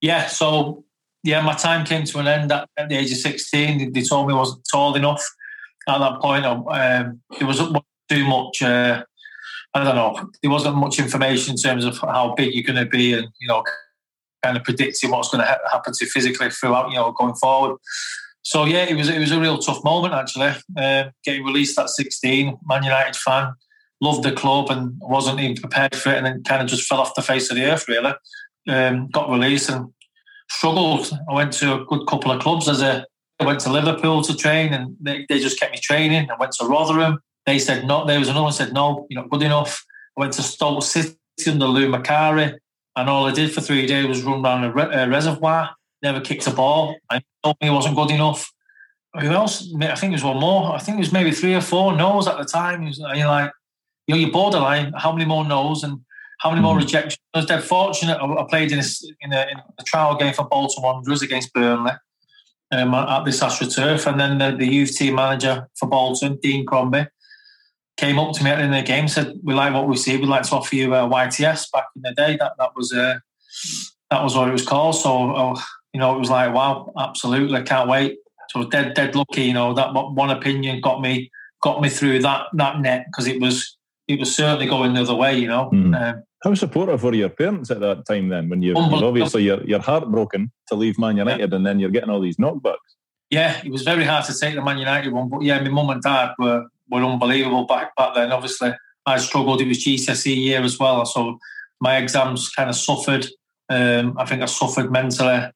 Yeah, 0.00 0.26
so 0.26 0.84
yeah, 1.22 1.40
my 1.40 1.54
time 1.54 1.84
came 1.84 2.04
to 2.04 2.18
an 2.18 2.28
end 2.28 2.52
at, 2.52 2.68
at 2.76 2.88
the 2.88 2.96
age 2.96 3.12
of 3.12 3.18
sixteen. 3.18 3.92
They 3.92 4.02
told 4.02 4.28
me 4.28 4.34
I 4.34 4.38
wasn't 4.38 4.66
tall 4.70 4.94
enough 4.94 5.24
at 5.88 5.98
that 5.98 6.20
point. 6.20 6.44
Um, 6.44 7.20
there 7.38 7.46
wasn't 7.46 7.76
too 8.08 8.24
much. 8.26 8.62
Uh, 8.62 9.04
I 9.74 9.84
don't 9.84 9.96
know. 9.96 10.30
There 10.42 10.50
wasn't 10.50 10.76
much 10.76 10.98
information 10.98 11.52
in 11.52 11.58
terms 11.58 11.84
of 11.84 11.98
how 11.98 12.34
big 12.34 12.54
you're 12.54 12.64
going 12.64 12.84
to 12.84 12.90
be, 12.90 13.14
and 13.14 13.28
you 13.40 13.48
know, 13.48 13.64
kind 14.42 14.56
of 14.56 14.64
predicting 14.64 15.10
what's 15.10 15.28
going 15.28 15.42
to 15.42 15.46
ha- 15.46 15.58
happen 15.70 15.92
to 15.92 16.04
you 16.04 16.10
physically 16.10 16.50
throughout, 16.50 16.90
you 16.90 16.96
know, 16.96 17.12
going 17.12 17.34
forward. 17.34 17.76
So 18.42 18.64
yeah, 18.64 18.84
it 18.84 18.96
was 18.96 19.08
it 19.08 19.18
was 19.18 19.32
a 19.32 19.40
real 19.40 19.58
tough 19.58 19.84
moment 19.84 20.14
actually. 20.14 20.52
Um, 20.76 21.10
getting 21.24 21.44
released 21.44 21.78
at 21.78 21.90
16, 21.90 22.58
Man 22.66 22.82
United 22.82 23.16
fan, 23.16 23.52
loved 24.00 24.22
the 24.22 24.32
club 24.32 24.70
and 24.70 24.94
wasn't 25.00 25.40
even 25.40 25.56
prepared 25.56 25.94
for 25.94 26.10
it, 26.10 26.16
and 26.16 26.26
then 26.26 26.42
kind 26.44 26.62
of 26.62 26.68
just 26.68 26.88
fell 26.88 27.00
off 27.00 27.14
the 27.14 27.22
face 27.22 27.50
of 27.50 27.56
the 27.56 27.64
earth 27.64 27.86
really. 27.88 28.14
Um, 28.68 29.08
got 29.08 29.30
released 29.30 29.68
and 29.68 29.92
struggled. 30.50 31.10
I 31.30 31.34
went 31.34 31.52
to 31.54 31.82
a 31.82 31.84
good 31.84 32.06
couple 32.06 32.30
of 32.30 32.40
clubs 32.40 32.68
as 32.68 32.80
a 32.80 33.06
I 33.40 33.44
went 33.44 33.60
to 33.60 33.72
Liverpool 33.72 34.22
to 34.22 34.36
train 34.36 34.72
and 34.72 34.96
they, 35.00 35.24
they 35.28 35.38
just 35.38 35.60
kept 35.60 35.72
me 35.72 35.78
training. 35.80 36.30
I 36.30 36.36
went 36.38 36.52
to 36.52 36.66
Rotherham. 36.66 37.20
They 37.46 37.58
said 37.58 37.86
no. 37.86 38.04
There 38.04 38.18
was 38.18 38.28
another 38.28 38.42
one 38.42 38.52
said 38.52 38.72
no, 38.72 39.06
you're 39.08 39.22
not 39.22 39.30
good 39.30 39.42
enough. 39.42 39.84
I 40.16 40.20
went 40.20 40.32
to 40.34 40.42
Stoke 40.42 40.82
City 40.82 41.16
under 41.46 41.66
Lou 41.66 41.88
Macari, 41.88 42.58
and 42.96 43.08
all 43.08 43.26
I 43.26 43.32
did 43.32 43.52
for 43.52 43.60
three 43.60 43.86
days 43.86 44.06
was 44.06 44.22
run 44.22 44.42
down 44.42 44.64
a, 44.64 44.72
re- 44.72 44.90
a 44.92 45.08
reservoir. 45.08 45.70
Never 46.02 46.20
kicked 46.20 46.46
a 46.46 46.50
ball. 46.50 46.96
I 47.10 47.22
told 47.44 47.56
me 47.62 47.68
it 47.68 47.72
wasn't 47.72 47.96
good 47.96 48.10
enough. 48.10 48.52
Who 49.18 49.28
else? 49.28 49.72
I 49.80 49.94
think 49.94 50.12
it 50.12 50.16
was 50.16 50.24
one 50.24 50.40
more. 50.40 50.74
I 50.74 50.78
think 50.78 50.96
it 50.96 51.00
was 51.00 51.12
maybe 51.12 51.30
three 51.30 51.54
or 51.54 51.60
four 51.60 51.96
no's 51.96 52.28
at 52.28 52.38
the 52.38 52.44
time. 52.44 52.84
Was, 52.84 52.98
you're 52.98 53.26
like, 53.26 53.52
you 54.06 54.14
know, 54.14 54.20
you're 54.20 54.30
borderline. 54.30 54.92
How 54.96 55.12
many 55.12 55.24
more 55.24 55.44
no's 55.44 55.82
and 55.84 56.00
how 56.40 56.50
many 56.50 56.60
more 56.60 56.74
mm-hmm. 56.74 56.84
rejections? 56.84 57.18
I 57.32 57.38
was 57.38 57.46
dead 57.46 57.64
fortunate. 57.64 58.18
I, 58.20 58.44
played 58.48 58.72
in 58.72 58.80
a, 58.80 58.84
in 59.22 59.32
a, 59.32 59.42
in 59.42 59.58
a 59.78 59.82
trial 59.84 60.16
game 60.16 60.34
for 60.34 60.44
Bolton 60.44 60.82
Wanderers 60.82 61.22
against 61.22 61.52
Burnley 61.52 61.92
um, 62.70 62.94
at 62.94 63.24
this 63.24 63.40
AstroTurf. 63.40 64.06
And 64.06 64.20
then 64.20 64.38
the, 64.38 64.56
the, 64.56 64.70
youth 64.70 64.96
team 64.96 65.14
manager 65.16 65.68
for 65.74 65.88
Bolton, 65.88 66.38
Dean 66.42 66.66
Crombie, 66.66 67.06
came 67.96 68.18
up 68.18 68.32
to 68.34 68.44
me 68.44 68.50
at 68.50 68.56
the 68.56 68.62
end 68.62 68.74
of 68.74 68.80
the 68.80 68.86
game 68.86 69.08
said, 69.08 69.34
"We 69.42 69.54
like 69.54 69.74
what 69.74 69.88
we 69.88 69.96
see. 69.96 70.16
We'd 70.16 70.28
like 70.28 70.44
to 70.44 70.54
offer 70.54 70.74
you 70.74 70.94
a 70.94 71.08
YTS." 71.08 71.70
Back 71.72 71.86
in 71.96 72.02
the 72.02 72.14
day, 72.14 72.36
that 72.36 72.52
that 72.58 72.70
was 72.76 72.92
uh, 72.92 73.18
that 74.10 74.22
was 74.22 74.36
what 74.36 74.48
it 74.48 74.52
was 74.52 74.66
called. 74.66 74.96
So 74.96 75.10
oh, 75.10 75.62
you 75.92 76.00
know, 76.00 76.14
it 76.14 76.18
was 76.18 76.30
like, 76.30 76.54
wow, 76.54 76.92
absolutely, 76.98 77.62
can't 77.62 77.88
wait. 77.88 78.18
So 78.50 78.64
dead 78.64 78.94
dead 78.94 79.14
lucky. 79.14 79.42
You 79.42 79.54
know, 79.54 79.74
that 79.74 79.92
one 79.92 80.30
opinion 80.30 80.80
got 80.80 81.00
me 81.00 81.30
got 81.62 81.80
me 81.80 81.88
through 81.88 82.20
that 82.22 82.46
that 82.54 82.80
net 82.80 83.06
because 83.06 83.26
it 83.26 83.40
was 83.40 83.76
it 84.06 84.18
was 84.20 84.34
certainly 84.34 84.66
going 84.66 84.94
the 84.94 85.02
other 85.02 85.14
way. 85.14 85.36
You 85.36 85.48
know. 85.48 85.70
Mm. 85.72 86.00
Um, 86.00 86.22
how 86.42 86.54
supportive 86.54 87.02
were 87.02 87.14
your 87.14 87.28
parents 87.28 87.70
at 87.70 87.80
that 87.80 88.06
time 88.06 88.28
then? 88.28 88.48
When 88.48 88.62
you 88.62 88.74
obviously 88.76 89.42
you're, 89.44 89.62
you're 89.64 89.80
heartbroken 89.80 90.52
to 90.68 90.74
leave 90.74 90.98
Man 90.98 91.16
United, 91.16 91.50
yeah. 91.50 91.56
and 91.56 91.66
then 91.66 91.80
you're 91.80 91.90
getting 91.90 92.10
all 92.10 92.20
these 92.20 92.36
knockbacks. 92.36 92.76
Yeah, 93.30 93.60
it 93.64 93.70
was 93.70 93.82
very 93.82 94.04
hard 94.04 94.24
to 94.26 94.38
take 94.38 94.54
the 94.54 94.62
Man 94.62 94.78
United 94.78 95.12
one, 95.12 95.28
but 95.28 95.42
yeah, 95.42 95.60
my 95.60 95.68
mum 95.68 95.90
and 95.90 96.02
dad 96.02 96.32
were 96.38 96.66
were 96.90 97.04
unbelievable 97.04 97.64
back 97.64 97.94
back 97.96 98.14
then. 98.14 98.32
Obviously, 98.32 98.72
I 99.04 99.18
struggled. 99.18 99.60
It 99.60 99.68
was 99.68 99.84
GCSE 99.84 100.34
year 100.36 100.62
as 100.62 100.78
well, 100.78 101.04
so 101.04 101.38
my 101.80 101.96
exams 101.96 102.48
kind 102.50 102.70
of 102.70 102.76
suffered. 102.76 103.26
Um, 103.68 104.16
I 104.16 104.24
think 104.24 104.42
I 104.42 104.46
suffered 104.46 104.90
mentally. 104.90 105.50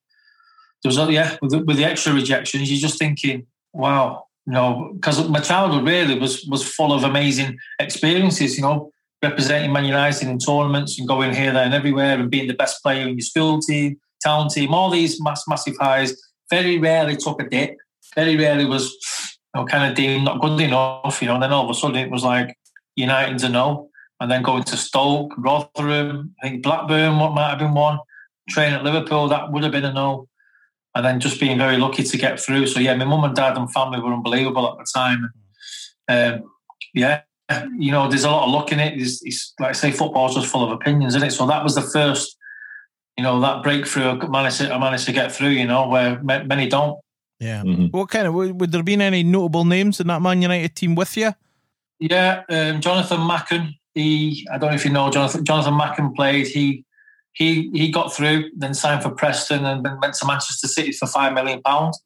There 0.82 0.90
was 0.90 0.98
yeah, 1.10 1.36
with 1.40 1.52
the, 1.52 1.58
with 1.60 1.76
the 1.76 1.84
extra 1.84 2.12
rejections, 2.12 2.70
you're 2.70 2.80
just 2.80 2.98
thinking, 2.98 3.46
wow, 3.72 4.26
you 4.46 4.52
know, 4.52 4.90
because 4.94 5.28
my 5.28 5.38
childhood 5.38 5.86
really 5.86 6.18
was 6.18 6.44
was 6.46 6.68
full 6.68 6.92
of 6.92 7.04
amazing 7.04 7.56
experiences. 7.78 8.56
You 8.56 8.62
know, 8.64 8.90
representing 9.22 9.72
Man 9.72 9.84
United 9.84 10.28
in 10.28 10.38
tournaments 10.38 10.98
and 10.98 11.06
going 11.06 11.34
here, 11.34 11.52
there, 11.52 11.64
and 11.64 11.74
everywhere, 11.74 12.18
and 12.18 12.30
being 12.30 12.48
the 12.48 12.54
best 12.54 12.82
player 12.82 13.06
in 13.06 13.14
your 13.14 13.20
school 13.20 13.60
team, 13.60 13.98
town 14.22 14.48
team, 14.48 14.74
all 14.74 14.90
these 14.90 15.22
mass, 15.22 15.44
massive 15.48 15.76
highs. 15.80 16.14
Very 16.50 16.78
rarely 16.78 17.16
took 17.16 17.40
a 17.40 17.48
dip. 17.48 17.76
Very 18.14 18.36
rarely 18.36 18.64
was 18.64 18.92
you 19.54 19.60
know, 19.60 19.66
kind 19.66 19.90
of 19.90 19.96
deemed 19.96 20.24
not 20.24 20.40
good 20.40 20.60
enough, 20.60 21.22
you 21.22 21.28
know. 21.28 21.34
And 21.34 21.42
then 21.42 21.52
all 21.52 21.64
of 21.64 21.70
a 21.70 21.74
sudden 21.74 21.96
it 21.96 22.10
was 22.10 22.24
like 22.24 22.56
United's 22.96 23.44
a 23.44 23.48
no, 23.48 23.88
and 24.20 24.30
then 24.30 24.42
going 24.42 24.64
to 24.64 24.76
Stoke, 24.76 25.32
Rotherham, 25.38 26.34
I 26.42 26.48
think 26.48 26.62
Blackburn, 26.62 27.18
what 27.18 27.34
might 27.34 27.50
have 27.50 27.58
been 27.58 27.74
one. 27.74 27.98
Train 28.48 28.72
at 28.72 28.84
Liverpool, 28.84 29.28
that 29.28 29.52
would 29.52 29.62
have 29.62 29.72
been 29.72 29.84
a 29.84 29.92
no. 29.92 30.28
And 30.94 31.06
then 31.06 31.20
just 31.20 31.40
being 31.40 31.56
very 31.56 31.78
lucky 31.78 32.02
to 32.02 32.16
get 32.18 32.38
through. 32.38 32.66
So 32.66 32.80
yeah, 32.80 32.94
my 32.94 33.04
mum 33.04 33.24
and 33.24 33.34
dad 33.34 33.56
and 33.56 33.72
family 33.72 34.00
were 34.00 34.12
unbelievable 34.12 34.68
at 34.68 34.78
the 34.78 34.86
time. 34.94 35.32
Um, 36.08 36.50
yeah, 36.92 37.22
you 37.78 37.90
know, 37.90 38.08
there's 38.08 38.24
a 38.24 38.30
lot 38.30 38.44
of 38.44 38.50
luck 38.50 38.72
in 38.72 38.80
it. 38.80 39.00
It's, 39.00 39.22
it's 39.24 39.54
like 39.60 39.70
I 39.70 39.72
say, 39.72 39.90
football's 39.90 40.34
just 40.34 40.46
full 40.46 40.64
of 40.64 40.70
opinions, 40.70 41.14
isn't 41.14 41.28
it? 41.28 41.32
So 41.32 41.46
that 41.46 41.62
was 41.62 41.74
the 41.74 41.82
first, 41.82 42.36
you 43.16 43.24
know, 43.24 43.40
that 43.40 43.62
breakthrough 43.62 44.20
I 44.20 44.26
managed 44.28 44.58
to, 44.58 44.72
I 44.72 44.78
managed 44.78 45.06
to 45.06 45.12
get 45.12 45.32
through. 45.32 45.50
You 45.50 45.66
know, 45.66 45.88
where 45.88 46.22
many 46.22 46.68
don't. 46.68 46.98
Yeah. 47.40 47.62
Mm-hmm. 47.62 47.86
What 47.86 48.08
kind 48.08 48.26
of 48.26 48.34
would, 48.34 48.60
would 48.60 48.72
there 48.72 48.82
been 48.84 49.00
any 49.00 49.22
notable 49.24 49.64
names 49.64 49.98
in 50.00 50.06
that 50.06 50.22
Man 50.22 50.42
United 50.42 50.76
team 50.76 50.94
with 50.94 51.16
you? 51.16 51.32
Yeah, 51.98 52.42
um, 52.48 52.80
Jonathan 52.80 53.18
Macken. 53.18 53.74
He, 53.94 54.46
I 54.52 54.58
don't 54.58 54.70
know 54.70 54.74
if 54.74 54.84
you 54.84 54.90
know 54.90 55.10
Jonathan. 55.10 55.44
Jonathan 55.44 55.74
Macken 55.74 56.14
played. 56.14 56.46
He, 56.46 56.84
he, 57.32 57.70
he 57.72 57.90
got 57.90 58.12
through. 58.12 58.50
Then 58.56 58.74
signed 58.74 59.02
for 59.02 59.10
Preston 59.10 59.64
and 59.64 59.84
then 59.84 59.98
went 60.00 60.14
to 60.14 60.26
Manchester 60.26 60.68
City 60.68 60.92
for 60.92 61.06
five 61.06 61.32
million 61.32 61.60
pounds. 61.62 62.00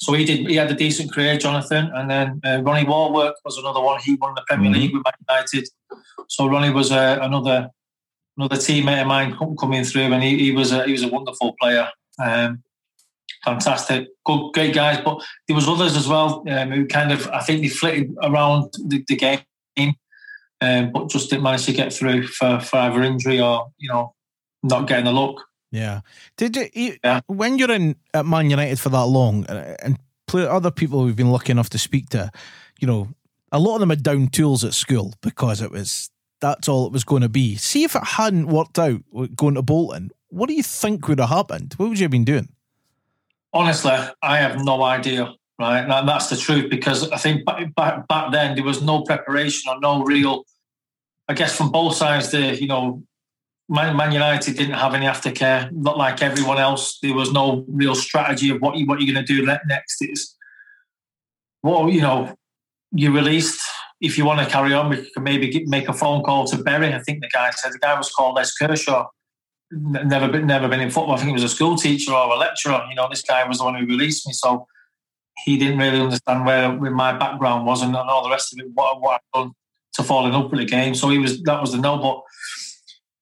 So 0.00 0.14
he 0.14 0.24
did. 0.24 0.48
He 0.48 0.56
had 0.56 0.70
a 0.70 0.74
decent 0.74 1.12
career, 1.12 1.36
Jonathan, 1.36 1.90
and 1.94 2.10
then 2.10 2.40
uh, 2.44 2.62
Ronnie 2.62 2.86
Wallwork 2.86 3.34
was 3.44 3.58
another 3.58 3.80
one. 3.80 4.00
He 4.00 4.14
won 4.14 4.34
the 4.34 4.42
Premier 4.48 4.70
mm-hmm. 4.70 4.80
League 4.80 4.94
with 4.94 5.04
Man 5.04 5.12
United. 5.28 5.68
So 6.28 6.48
Ronnie 6.48 6.70
was 6.70 6.90
uh, 6.90 7.18
another 7.20 7.68
another 8.38 8.56
teammate 8.56 9.02
of 9.02 9.06
mine 9.06 9.36
coming 9.58 9.84
through, 9.84 10.12
and 10.12 10.22
he, 10.22 10.38
he, 10.38 10.52
was 10.52 10.72
a 10.72 10.84
he 10.84 10.92
was 10.92 11.02
a 11.02 11.08
wonderful 11.08 11.54
player. 11.60 11.90
Um, 12.18 12.62
fantastic, 13.44 14.08
good, 14.24 14.52
great 14.52 14.74
guys. 14.74 15.00
But 15.04 15.22
there 15.46 15.56
was 15.56 15.68
others 15.68 15.96
as 15.96 16.08
well 16.08 16.44
um, 16.48 16.70
who 16.70 16.86
kind 16.86 17.12
of, 17.12 17.28
I 17.28 17.40
think 17.40 17.60
they 17.60 17.68
flitted 17.68 18.14
around 18.22 18.72
the, 18.86 19.04
the 19.06 19.16
game, 19.16 19.94
um, 20.62 20.92
but 20.92 21.10
just 21.10 21.28
didn't 21.28 21.42
manage 21.42 21.66
to 21.66 21.72
get 21.72 21.92
through 21.92 22.26
for, 22.26 22.60
for 22.60 22.78
either 22.78 23.02
injury 23.02 23.40
or 23.40 23.70
you 23.78 23.90
know 23.90 24.14
not 24.62 24.88
getting 24.88 25.06
a 25.06 25.12
look. 25.12 25.42
Yeah. 25.70 26.00
Did 26.36 26.56
you, 26.56 26.96
yeah. 27.04 27.20
when 27.26 27.58
you're 27.58 27.70
in 27.70 27.96
at 28.12 28.26
Man 28.26 28.50
United 28.50 28.80
for 28.80 28.88
that 28.88 29.06
long, 29.06 29.46
uh, 29.46 29.76
and 29.82 29.98
other 30.34 30.70
people 30.70 31.04
we've 31.04 31.16
been 31.16 31.30
lucky 31.30 31.50
enough 31.50 31.70
to 31.70 31.78
speak 31.78 32.08
to, 32.10 32.30
you 32.80 32.86
know, 32.86 33.08
a 33.52 33.58
lot 33.58 33.74
of 33.74 33.80
them 33.80 33.90
had 33.90 34.02
down 34.02 34.28
tools 34.28 34.64
at 34.64 34.74
school 34.74 35.14
because 35.22 35.60
it 35.60 35.70
was 35.70 36.10
that's 36.40 36.68
all 36.68 36.86
it 36.86 36.92
was 36.92 37.04
going 37.04 37.22
to 37.22 37.28
be. 37.28 37.56
See 37.56 37.84
if 37.84 37.94
it 37.94 38.04
hadn't 38.04 38.46
worked 38.46 38.78
out 38.78 39.02
going 39.36 39.54
to 39.54 39.62
Bolton, 39.62 40.10
what 40.28 40.48
do 40.48 40.54
you 40.54 40.62
think 40.62 41.08
would 41.08 41.20
have 41.20 41.28
happened? 41.28 41.74
What 41.76 41.88
would 41.88 41.98
you 41.98 42.04
have 42.04 42.10
been 42.10 42.24
doing? 42.24 42.48
Honestly, 43.52 43.96
I 44.22 44.38
have 44.38 44.64
no 44.64 44.82
idea. 44.82 45.34
Right, 45.58 45.80
and 45.80 46.08
that's 46.08 46.30
the 46.30 46.38
truth 46.38 46.70
because 46.70 47.10
I 47.10 47.18
think 47.18 47.44
back, 47.44 47.74
back, 47.74 48.08
back 48.08 48.32
then 48.32 48.54
there 48.54 48.64
was 48.64 48.80
no 48.80 49.02
preparation 49.02 49.70
or 49.70 49.78
no 49.78 50.02
real. 50.04 50.46
I 51.28 51.34
guess 51.34 51.54
from 51.54 51.70
both 51.70 51.96
sides, 51.96 52.30
the 52.30 52.58
you 52.58 52.66
know, 52.66 53.02
Man, 53.70 54.12
United 54.12 54.56
didn't 54.56 54.74
have 54.74 54.94
any 54.94 55.06
aftercare, 55.06 55.70
not 55.70 55.96
like 55.96 56.22
everyone 56.22 56.58
else. 56.58 56.98
There 57.00 57.14
was 57.14 57.32
no 57.32 57.64
real 57.68 57.94
strategy 57.94 58.50
of 58.50 58.60
what 58.60 58.76
you 58.76 58.86
what 58.86 59.00
you're 59.00 59.14
going 59.14 59.24
to 59.24 59.32
do 59.32 59.46
next. 59.46 59.98
It's 60.00 60.36
well, 61.62 61.88
you 61.88 62.00
know, 62.00 62.34
you 62.92 63.14
released. 63.14 63.60
If 64.00 64.16
you 64.18 64.24
want 64.24 64.40
to 64.40 64.46
carry 64.46 64.72
on, 64.72 64.88
we 64.88 65.08
can 65.10 65.22
maybe 65.22 65.48
get, 65.50 65.68
make 65.68 65.88
a 65.88 65.92
phone 65.92 66.22
call 66.22 66.46
to 66.46 66.56
Bury. 66.56 66.92
I 66.92 67.00
think 67.00 67.20
the 67.20 67.28
guy 67.28 67.50
said 67.50 67.72
the 67.72 67.78
guy 67.78 67.96
was 67.96 68.10
called 68.10 68.36
Les 68.36 68.52
Kershaw 68.56 69.06
never 69.70 70.28
been 70.28 70.46
never 70.46 70.68
been 70.68 70.80
in 70.80 70.90
football. 70.90 71.14
I 71.14 71.16
think 71.18 71.28
he 71.28 71.32
was 71.32 71.44
a 71.44 71.48
school 71.48 71.76
teacher 71.76 72.12
or 72.12 72.34
a 72.34 72.36
lecturer. 72.36 72.84
You 72.88 72.94
know, 72.94 73.08
this 73.08 73.22
guy 73.22 73.46
was 73.46 73.58
the 73.58 73.64
one 73.64 73.74
who 73.74 73.86
released 73.86 74.26
me, 74.26 74.32
so 74.32 74.66
he 75.44 75.56
didn't 75.56 75.78
really 75.78 76.00
understand 76.00 76.44
where, 76.44 76.72
where 76.72 76.90
my 76.90 77.12
background 77.12 77.66
was 77.66 77.82
and, 77.82 77.94
all 77.96 78.24
the 78.24 78.30
rest 78.30 78.52
of 78.52 78.58
it. 78.58 78.70
What, 78.74 79.00
what 79.00 79.20
I'd 79.34 79.38
done 79.38 79.52
to 79.94 80.02
falling 80.02 80.34
up 80.34 80.50
with 80.50 80.60
the 80.60 80.66
game. 80.66 80.94
So 80.94 81.08
he 81.08 81.18
was 81.18 81.42
that 81.42 81.60
was 81.60 81.72
the 81.72 81.78
no. 81.78 81.98
But 81.98 82.22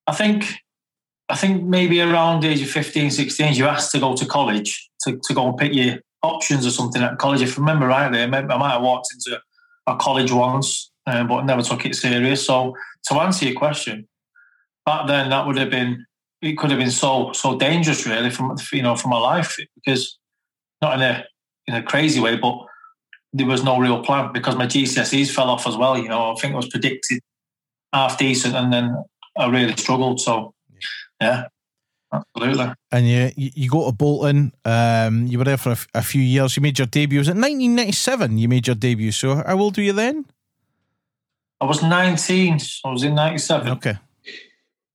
I 0.09 0.13
think 0.15 0.55
I 1.29 1.37
think 1.37 1.63
maybe 1.63 2.01
around 2.01 2.43
the 2.43 2.49
age 2.49 2.63
of 2.63 2.71
15, 2.71 3.11
16, 3.11 3.53
you 3.53 3.67
asked 3.67 3.93
to 3.93 4.01
go 4.01 4.17
to 4.17 4.25
college 4.25 4.89
to, 5.03 5.21
to 5.25 5.35
go 5.35 5.47
and 5.47 5.59
pick 5.59 5.75
your 5.75 5.99
options 6.23 6.67
or 6.67 6.71
something 6.71 7.03
at 7.03 7.19
college. 7.19 7.43
If 7.43 7.59
I 7.59 7.61
remember 7.61 7.87
rightly, 7.87 8.23
I 8.23 8.27
might 8.27 8.51
have 8.51 8.83
walked 8.83 9.09
into 9.13 9.39
a 9.87 9.97
college 9.97 10.33
once, 10.33 10.91
um, 11.07 11.29
but 11.29 11.45
never 11.45 11.61
took 11.63 11.85
it 11.85 11.95
serious. 11.95 12.47
So 12.47 12.75
to 13.09 13.15
answer 13.17 13.45
your 13.45 13.55
question, 13.55 14.09
back 14.87 15.07
then 15.07 15.29
that 15.29 15.47
would 15.47 15.59
have 15.59 15.71
been 15.71 16.07
it 16.41 16.57
could 16.57 16.71
have 16.71 16.79
been 16.79 16.91
so 16.91 17.33
so 17.33 17.59
dangerous, 17.59 18.07
really, 18.07 18.31
from 18.31 18.57
you 18.73 18.83
know 18.83 18.97
from 18.97 19.11
my 19.11 19.19
life 19.19 19.59
because 19.75 20.19
not 20.81 20.95
in 20.95 21.03
a 21.03 21.25
in 21.67 21.75
a 21.75 21.83
crazy 21.83 22.21
way, 22.21 22.37
but 22.37 22.57
there 23.35 23.47
was 23.47 23.63
no 23.63 23.79
real 23.79 24.03
plan 24.03 24.33
because 24.33 24.57
my 24.57 24.67
GCSEs 24.67 25.31
fell 25.31 25.51
off 25.51 25.67
as 25.67 25.77
well. 25.77 25.99
You 25.99 26.09
know, 26.09 26.33
I 26.33 26.35
think 26.41 26.55
it 26.55 26.57
was 26.57 26.71
predicted 26.71 27.21
half 27.93 28.17
decent, 28.17 28.55
and 28.55 28.73
then 28.73 28.97
I 29.39 29.49
really 29.49 29.77
struggled. 29.77 30.21
So, 30.21 30.53
yeah, 31.21 31.47
absolutely. 32.13 32.73
And 32.91 33.09
you 33.09 33.31
you 33.37 33.71
go 33.71 33.87
to 33.87 33.93
Bolton. 33.93 34.53
Um, 34.65 35.27
you 35.27 35.39
were 35.39 35.45
there 35.45 35.57
for 35.57 35.71
a, 35.71 35.79
a 35.95 36.03
few 36.03 36.23
years. 36.23 36.57
You 36.57 36.63
made 36.63 36.79
your 36.79 36.87
debut. 36.87 37.21
Was 37.21 37.29
it 37.29 37.39
1997? 37.39 38.39
You 38.39 38.49
made 38.49 38.67
your 38.67 38.77
debut. 38.77 39.13
So 39.13 39.37
how 39.37 39.59
old 39.59 39.77
were 39.77 39.83
you 39.85 39.93
then? 39.93 40.27
I 41.61 41.65
was 41.65 41.83
19. 41.83 42.59
I 42.85 42.91
was 42.91 43.03
in 43.03 43.15
97. 43.15 43.69
Okay. 43.73 43.97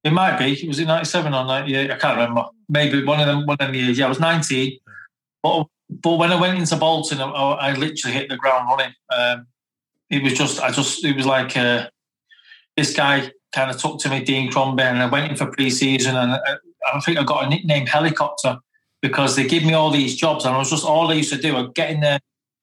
It 0.04 0.12
might 0.12 0.38
be. 0.38 0.54
It 0.54 0.68
was 0.68 0.80
it 0.80 0.86
97 0.86 1.34
or 1.34 1.46
98? 1.46 1.92
I 1.92 1.96
can't 1.98 2.18
remember. 2.18 2.46
Maybe 2.68 3.04
one 3.04 3.22
of 3.22 3.28
them, 3.28 3.46
one 3.46 3.58
of 3.60 3.72
the 3.72 3.78
years. 3.78 3.98
Yeah, 3.98 4.06
I 4.06 4.10
was 4.10 4.20
19. 4.20 4.80
But, 5.42 5.68
but 5.90 6.18
when 6.18 6.32
I 6.32 6.40
went 6.40 6.58
into 6.58 6.76
Bolton, 6.76 7.22
I, 7.22 7.26
I 7.26 7.74
literally 7.74 8.14
hit 8.14 8.30
the 8.30 8.38
ground 8.38 8.68
running. 8.70 8.94
Um, 9.16 9.48
it 10.10 10.22
was 10.22 10.34
just, 10.34 10.62
I 10.62 10.72
just, 10.72 11.04
it 11.06 11.16
was 11.16 11.26
like 11.26 11.56
uh, 11.56 11.88
this 12.76 12.94
guy 12.94 13.32
kind 13.54 13.72
of 13.72 13.78
took 13.78 14.00
to 14.00 14.10
me, 14.10 14.24
Dean 14.24 14.52
Crombie, 14.52 14.84
and 14.84 15.02
I 15.02 15.06
went 15.06 15.32
in 15.32 15.38
for 15.38 15.48
pre 15.48 15.70
season. 15.70 16.16
And 16.16 16.32
uh, 16.34 16.42
I, 16.46 16.98
I, 16.98 17.00
think 17.00 17.18
I 17.18 17.24
got 17.24 17.46
a 17.46 17.50
nickname 17.50 17.86
Helicopter 17.86 18.58
because 19.02 19.36
they 19.36 19.48
give 19.48 19.64
me 19.64 19.74
all 19.74 19.92
these 19.92 20.16
jobs. 20.16 20.46
And 20.46 20.56
I 20.56 20.58
was 20.58 20.70
just, 20.70 20.86
all 20.86 21.10
I 21.10 21.14
used 21.14 21.34
to 21.34 21.40
do, 21.40 21.56
I'd 21.56 21.74
get 21.74 21.92
in 21.92 22.00
there. 22.00 22.20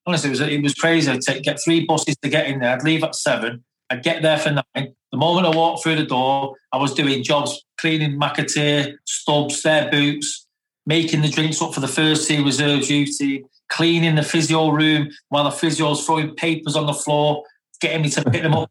Honestly, 0.07 0.28
it 0.28 0.30
was, 0.30 0.41
it 0.41 0.62
was 0.62 0.74
crazy. 0.74 1.11
I'd 1.11 1.20
take, 1.20 1.43
get 1.43 1.61
three 1.62 1.84
buses 1.84 2.16
to 2.22 2.28
get 2.28 2.47
in 2.47 2.61
there. 2.61 2.74
I'd 2.74 2.82
leave 2.82 3.05
at 3.05 3.14
seven. 3.14 3.64
I'd 3.91 4.03
get 4.03 4.22
there 4.22 4.38
for 4.38 4.51
nine. 4.51 4.95
The 5.12 5.18
moment 5.18 5.47
I 5.47 5.55
walked 5.55 5.82
through 5.82 5.97
the 5.97 6.07
door, 6.07 6.55
I 6.72 6.78
was 6.78 6.95
doing 6.95 7.22
jobs, 7.22 7.64
cleaning 7.78 8.18
McAteer, 8.18 8.95
Stubbs, 9.05 9.62
their 9.62 9.91
boots, 9.91 10.47
making 10.86 11.22
the 11.22 11.28
drinks 11.28 11.61
up 11.61 11.74
for 11.74 11.80
the 11.80 11.88
first 11.88 12.28
team 12.28 12.45
reserve 12.45 12.82
duty, 12.82 13.45
cleaning 13.68 14.14
the 14.14 14.22
physio 14.22 14.70
room 14.70 15.11
while 15.28 15.45
the 15.45 15.51
physio's 15.51 16.05
throwing 16.05 16.34
papers 16.36 16.76
on 16.76 16.86
the 16.86 16.93
floor, 16.93 17.45
getting 17.80 18.03
me 18.03 18.11
to 18.11 18.24
pick 18.30 18.43
them 18.43 18.55
up, 18.55 18.70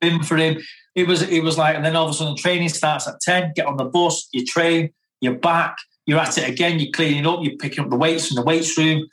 bin 0.00 0.22
for 0.22 0.36
him. 0.36 0.58
It 0.96 1.06
was 1.06 1.22
it 1.22 1.44
was 1.44 1.56
like, 1.56 1.76
and 1.76 1.84
then 1.84 1.94
all 1.94 2.06
of 2.06 2.10
a 2.10 2.14
sudden 2.14 2.36
training 2.36 2.70
starts 2.70 3.06
at 3.06 3.20
10, 3.20 3.52
get 3.54 3.66
on 3.66 3.76
the 3.76 3.84
bus, 3.84 4.28
you 4.32 4.44
train, 4.44 4.90
you're 5.20 5.34
back, 5.34 5.76
you're 6.06 6.18
at 6.18 6.38
it 6.38 6.48
again, 6.48 6.80
you're 6.80 6.92
cleaning 6.92 7.26
up, 7.26 7.40
you're 7.42 7.56
picking 7.58 7.84
up 7.84 7.90
the 7.90 7.96
weights 7.96 8.26
from 8.26 8.36
the 8.36 8.42
weights 8.42 8.76
room. 8.76 9.06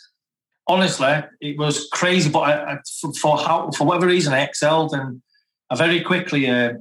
Honestly, 0.65 1.23
it 1.41 1.57
was 1.57 1.87
crazy, 1.91 2.31
but 2.31 2.39
I, 2.39 2.73
I, 2.73 2.77
for 3.21 3.37
how 3.37 3.69
for 3.71 3.85
whatever 3.85 4.07
reason 4.07 4.33
I 4.33 4.39
excelled 4.39 4.93
and 4.93 5.21
I 5.69 5.75
very 5.75 6.01
quickly 6.01 6.49
uh, 6.49 6.73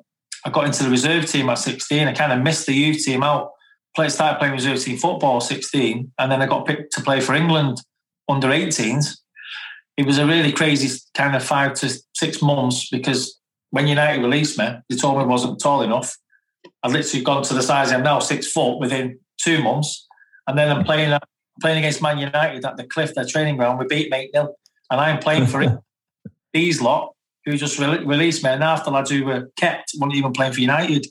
I 0.44 0.50
got 0.50 0.66
into 0.66 0.84
the 0.84 0.90
reserve 0.90 1.26
team 1.26 1.48
at 1.48 1.55
16. 1.55 2.09
I 2.09 2.12
kind 2.12 2.32
of 2.32 2.40
missed 2.40 2.66
the 2.66 2.74
youth 2.74 3.05
team 3.05 3.22
out. 3.22 3.50
Played, 3.94 4.12
started 4.12 4.38
playing 4.38 4.55
reserve 4.55 4.80
team 4.80 4.96
football 4.96 5.36
at 5.36 5.42
16, 5.42 6.12
and 6.18 6.32
then 6.32 6.40
I 6.40 6.46
got 6.46 6.66
picked 6.66 6.94
to 6.94 7.03
play 7.03 7.20
for 7.20 7.34
England 7.34 7.78
under 8.28 8.48
18s. 8.48 9.18
It 9.98 10.07
was 10.07 10.16
a 10.16 10.26
really 10.26 10.53
crazy 10.53 10.98
kind 11.14 11.36
of 11.36 11.44
five 11.44 11.74
to 11.74 11.92
six 12.14 12.40
months 12.40 12.88
because 12.88 13.38
when 13.73 13.89
United 13.89 14.20
released 14.20 14.59
me, 14.59 14.68
they 14.89 14.97
told 14.97 15.16
me 15.16 15.25
I 15.25 15.27
wasn't 15.27 15.59
tall 15.61 15.83
enough. 15.83 16.16
I've 16.83 16.93
literally 16.93 17.25
gone 17.25 17.43
to 17.45 17.55
the 17.55 17.62
size 17.62 17.91
I'm 17.91 18.03
now, 18.03 18.18
six 18.18 18.53
foot, 18.53 18.79
within 18.79 19.18
two 19.43 19.62
months. 19.62 20.07
And 20.47 20.59
then 20.59 20.70
I'm 20.70 20.85
playing 20.85 21.12
uh, 21.12 21.18
playing 21.61 21.79
against 21.79 22.03
Man 22.03 22.18
United 22.18 22.64
at 22.64 22.77
the 22.77 22.85
Cliff, 22.85 23.14
their 23.14 23.25
training 23.25 23.57
ground. 23.57 23.79
We 23.79 23.87
beat 23.87 24.12
8 24.12 24.31
0. 24.35 24.55
And 24.91 25.01
I'm 25.01 25.18
playing 25.18 25.47
for 25.47 25.62
it. 25.62 25.73
These 26.53 26.83
lot 26.83 27.14
who 27.47 27.57
just 27.57 27.79
re- 27.79 28.05
released 28.05 28.45
me, 28.45 28.51
and 28.51 28.62
half 28.62 28.85
the 28.85 28.91
lads 28.91 29.11
who 29.11 29.25
were 29.25 29.51
kept 29.57 29.93
weren't 29.99 30.14
even 30.14 30.33
playing 30.33 30.53
for 30.53 30.61
United. 30.61 31.07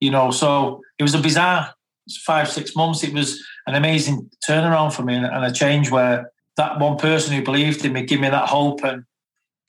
You 0.00 0.10
know, 0.10 0.30
so 0.30 0.80
it 0.98 1.02
was 1.02 1.14
a 1.14 1.20
bizarre 1.20 1.74
five 2.24 2.50
six 2.50 2.74
months. 2.74 3.04
It 3.04 3.12
was 3.12 3.38
an 3.66 3.74
amazing 3.74 4.30
turnaround 4.48 4.94
for 4.94 5.02
me 5.02 5.14
and, 5.14 5.26
a 5.26 5.52
change 5.52 5.90
where 5.90 6.32
that 6.56 6.80
one 6.80 6.96
person 6.96 7.34
who 7.34 7.42
believed 7.42 7.84
in 7.84 7.92
me 7.92 8.02
gave 8.04 8.20
me 8.20 8.30
that 8.30 8.48
hope, 8.48 8.82
and 8.82 9.04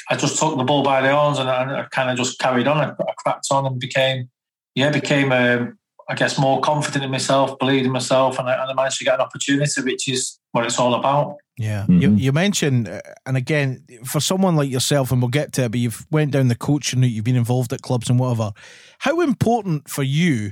I 0.09 0.15
just 0.15 0.37
took 0.39 0.57
the 0.57 0.63
ball 0.63 0.83
by 0.83 1.01
the 1.01 1.15
horns 1.15 1.39
and 1.39 1.49
I, 1.49 1.81
I 1.81 1.83
kind 1.91 2.09
of 2.09 2.17
just 2.17 2.39
carried 2.39 2.67
on. 2.67 2.77
I, 2.77 2.89
I, 2.91 3.13
cracked 3.17 3.47
on 3.51 3.65
and 3.65 3.79
became, 3.79 4.29
yeah, 4.75 4.89
became 4.89 5.31
um, 5.31 5.77
I 6.09 6.15
guess 6.15 6.37
more 6.37 6.59
confident 6.61 7.03
in 7.03 7.11
myself, 7.11 7.57
believed 7.59 7.85
in 7.85 7.91
myself, 7.91 8.37
and 8.39 8.49
I, 8.49 8.53
and 8.53 8.71
I 8.71 8.73
managed 8.73 8.97
to 8.99 9.05
get 9.05 9.15
an 9.15 9.21
opportunity, 9.21 9.81
which 9.81 10.07
is 10.07 10.39
what 10.51 10.65
it's 10.65 10.77
all 10.77 10.93
about. 10.95 11.37
Yeah, 11.57 11.83
mm-hmm. 11.83 12.01
you, 12.01 12.11
you 12.15 12.31
mentioned, 12.31 12.89
uh, 12.89 13.01
and 13.25 13.37
again, 13.37 13.85
for 14.03 14.19
someone 14.19 14.55
like 14.55 14.69
yourself, 14.69 15.11
and 15.11 15.21
we'll 15.21 15.29
get 15.29 15.53
to 15.53 15.65
it, 15.65 15.71
but 15.71 15.79
you've 15.79 16.05
went 16.11 16.31
down 16.31 16.47
the 16.47 16.55
coaching 16.55 17.01
route, 17.01 17.11
you've 17.11 17.23
been 17.23 17.35
involved 17.35 17.71
at 17.73 17.81
clubs 17.81 18.09
and 18.09 18.19
whatever. 18.19 18.51
How 18.99 19.21
important 19.21 19.89
for 19.89 20.03
you 20.03 20.51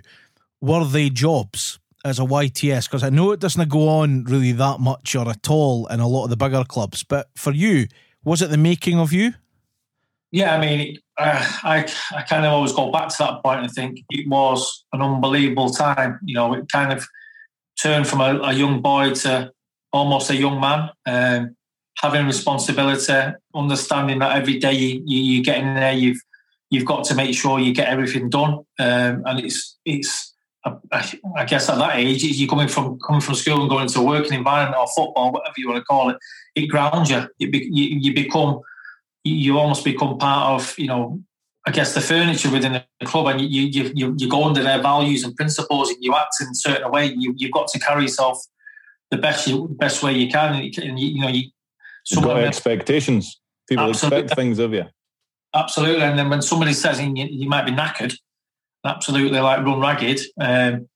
were 0.61 0.85
they 0.85 1.09
jobs 1.09 1.79
as 2.05 2.19
a 2.19 2.23
YTS? 2.23 2.85
Because 2.85 3.03
I 3.03 3.09
know 3.09 3.31
it 3.31 3.39
doesn't 3.39 3.69
go 3.69 3.89
on 3.89 4.25
really 4.25 4.51
that 4.53 4.79
much 4.79 5.15
or 5.15 5.27
at 5.27 5.49
all 5.49 5.87
in 5.87 5.99
a 5.99 6.07
lot 6.07 6.25
of 6.25 6.29
the 6.29 6.37
bigger 6.37 6.63
clubs, 6.63 7.03
but 7.03 7.29
for 7.35 7.51
you, 7.51 7.87
was 8.23 8.41
it 8.41 8.49
the 8.49 8.57
making 8.57 8.99
of 8.99 9.11
you? 9.13 9.33
Yeah, 10.31 10.55
I 10.55 10.61
mean, 10.61 10.97
uh, 11.17 11.59
I 11.63 11.91
I 12.15 12.21
kind 12.23 12.45
of 12.45 12.53
always 12.53 12.71
go 12.71 12.91
back 12.91 13.09
to 13.09 13.15
that 13.19 13.43
point 13.43 13.61
and 13.61 13.71
think 13.71 13.99
it 14.09 14.27
was 14.29 14.85
an 14.93 15.01
unbelievable 15.01 15.69
time. 15.69 16.19
You 16.23 16.35
know, 16.35 16.53
it 16.53 16.71
kind 16.71 16.93
of 16.93 17.05
turned 17.81 18.07
from 18.07 18.21
a, 18.21 18.39
a 18.39 18.53
young 18.53 18.81
boy 18.81 19.11
to 19.11 19.51
almost 19.91 20.29
a 20.29 20.35
young 20.35 20.61
man, 20.61 20.89
um, 21.05 21.55
having 21.97 22.25
responsibility, 22.25 23.33
understanding 23.53 24.19
that 24.19 24.37
every 24.37 24.57
day 24.57 24.73
you, 24.73 25.03
you, 25.05 25.21
you 25.21 25.43
get 25.43 25.57
in 25.57 25.75
there, 25.75 25.93
you've 25.93 26.21
you've 26.69 26.85
got 26.85 27.03
to 27.05 27.15
make 27.15 27.35
sure 27.35 27.59
you 27.59 27.73
get 27.73 27.89
everything 27.89 28.29
done, 28.29 28.59
um, 28.79 29.23
and 29.25 29.39
it's 29.39 29.77
it's. 29.85 30.29
I, 30.63 31.45
guess 31.45 31.69
at 31.69 31.79
that 31.79 31.95
age, 31.95 32.23
you're 32.23 32.47
coming 32.47 32.67
from 32.67 32.99
coming 32.99 33.19
from 33.19 33.33
school 33.33 33.61
and 33.61 33.69
going 33.69 33.85
into 33.87 33.99
a 33.99 34.05
working 34.05 34.37
environment 34.37 34.77
or 34.77 34.85
football, 34.95 35.31
whatever 35.31 35.55
you 35.57 35.67
want 35.67 35.79
to 35.79 35.83
call 35.83 36.11
it. 36.11 36.17
It 36.55 36.67
grounds 36.67 37.09
you. 37.09 37.27
It 37.39 37.51
be, 37.51 37.69
you, 37.71 37.99
you 37.99 38.13
become 38.13 38.61
you 39.23 39.57
almost 39.57 39.85
become 39.85 40.17
part 40.17 40.49
of, 40.49 40.77
you 40.79 40.87
know, 40.87 41.21
I 41.67 41.71
guess 41.71 41.93
the 41.93 42.01
furniture 42.01 42.49
within 42.49 42.83
the 42.99 43.05
club, 43.05 43.27
and 43.27 43.39
you 43.39 43.67
you 43.67 43.91
you, 43.93 44.15
you 44.17 44.27
go 44.27 44.45
under 44.45 44.63
their 44.63 44.81
values 44.81 45.23
and 45.23 45.35
principles, 45.35 45.89
and 45.89 45.97
you 46.01 46.15
act 46.15 46.35
in 46.41 46.47
a 46.47 46.55
certain 46.55 46.91
way. 46.91 47.13
You 47.15 47.35
you've 47.37 47.51
got 47.51 47.67
to 47.67 47.79
carry 47.79 48.03
yourself 48.03 48.43
the 49.11 49.17
best 49.17 49.47
best 49.77 50.01
way 50.01 50.13
you 50.13 50.27
can, 50.27 50.55
and 50.55 50.99
you, 50.99 51.07
you 51.07 51.21
know 51.21 51.27
you. 51.27 51.49
You've 52.09 52.23
got 52.23 52.39
expectations. 52.43 53.39
People 53.69 53.89
absolutely. 53.89 54.21
expect 54.21 54.39
things 54.39 54.57
of 54.57 54.73
you. 54.73 54.85
Absolutely, 55.53 56.01
and 56.01 56.17
then 56.17 56.31
when 56.31 56.41
somebody 56.41 56.73
says 56.73 56.99
you, 56.99 57.13
you 57.13 57.47
might 57.47 57.65
be 57.65 57.71
knackered, 57.71 58.15
absolutely 58.83 59.39
like 59.39 59.63
run 59.63 59.79
ragged. 59.79 60.19
Um, 60.39 60.89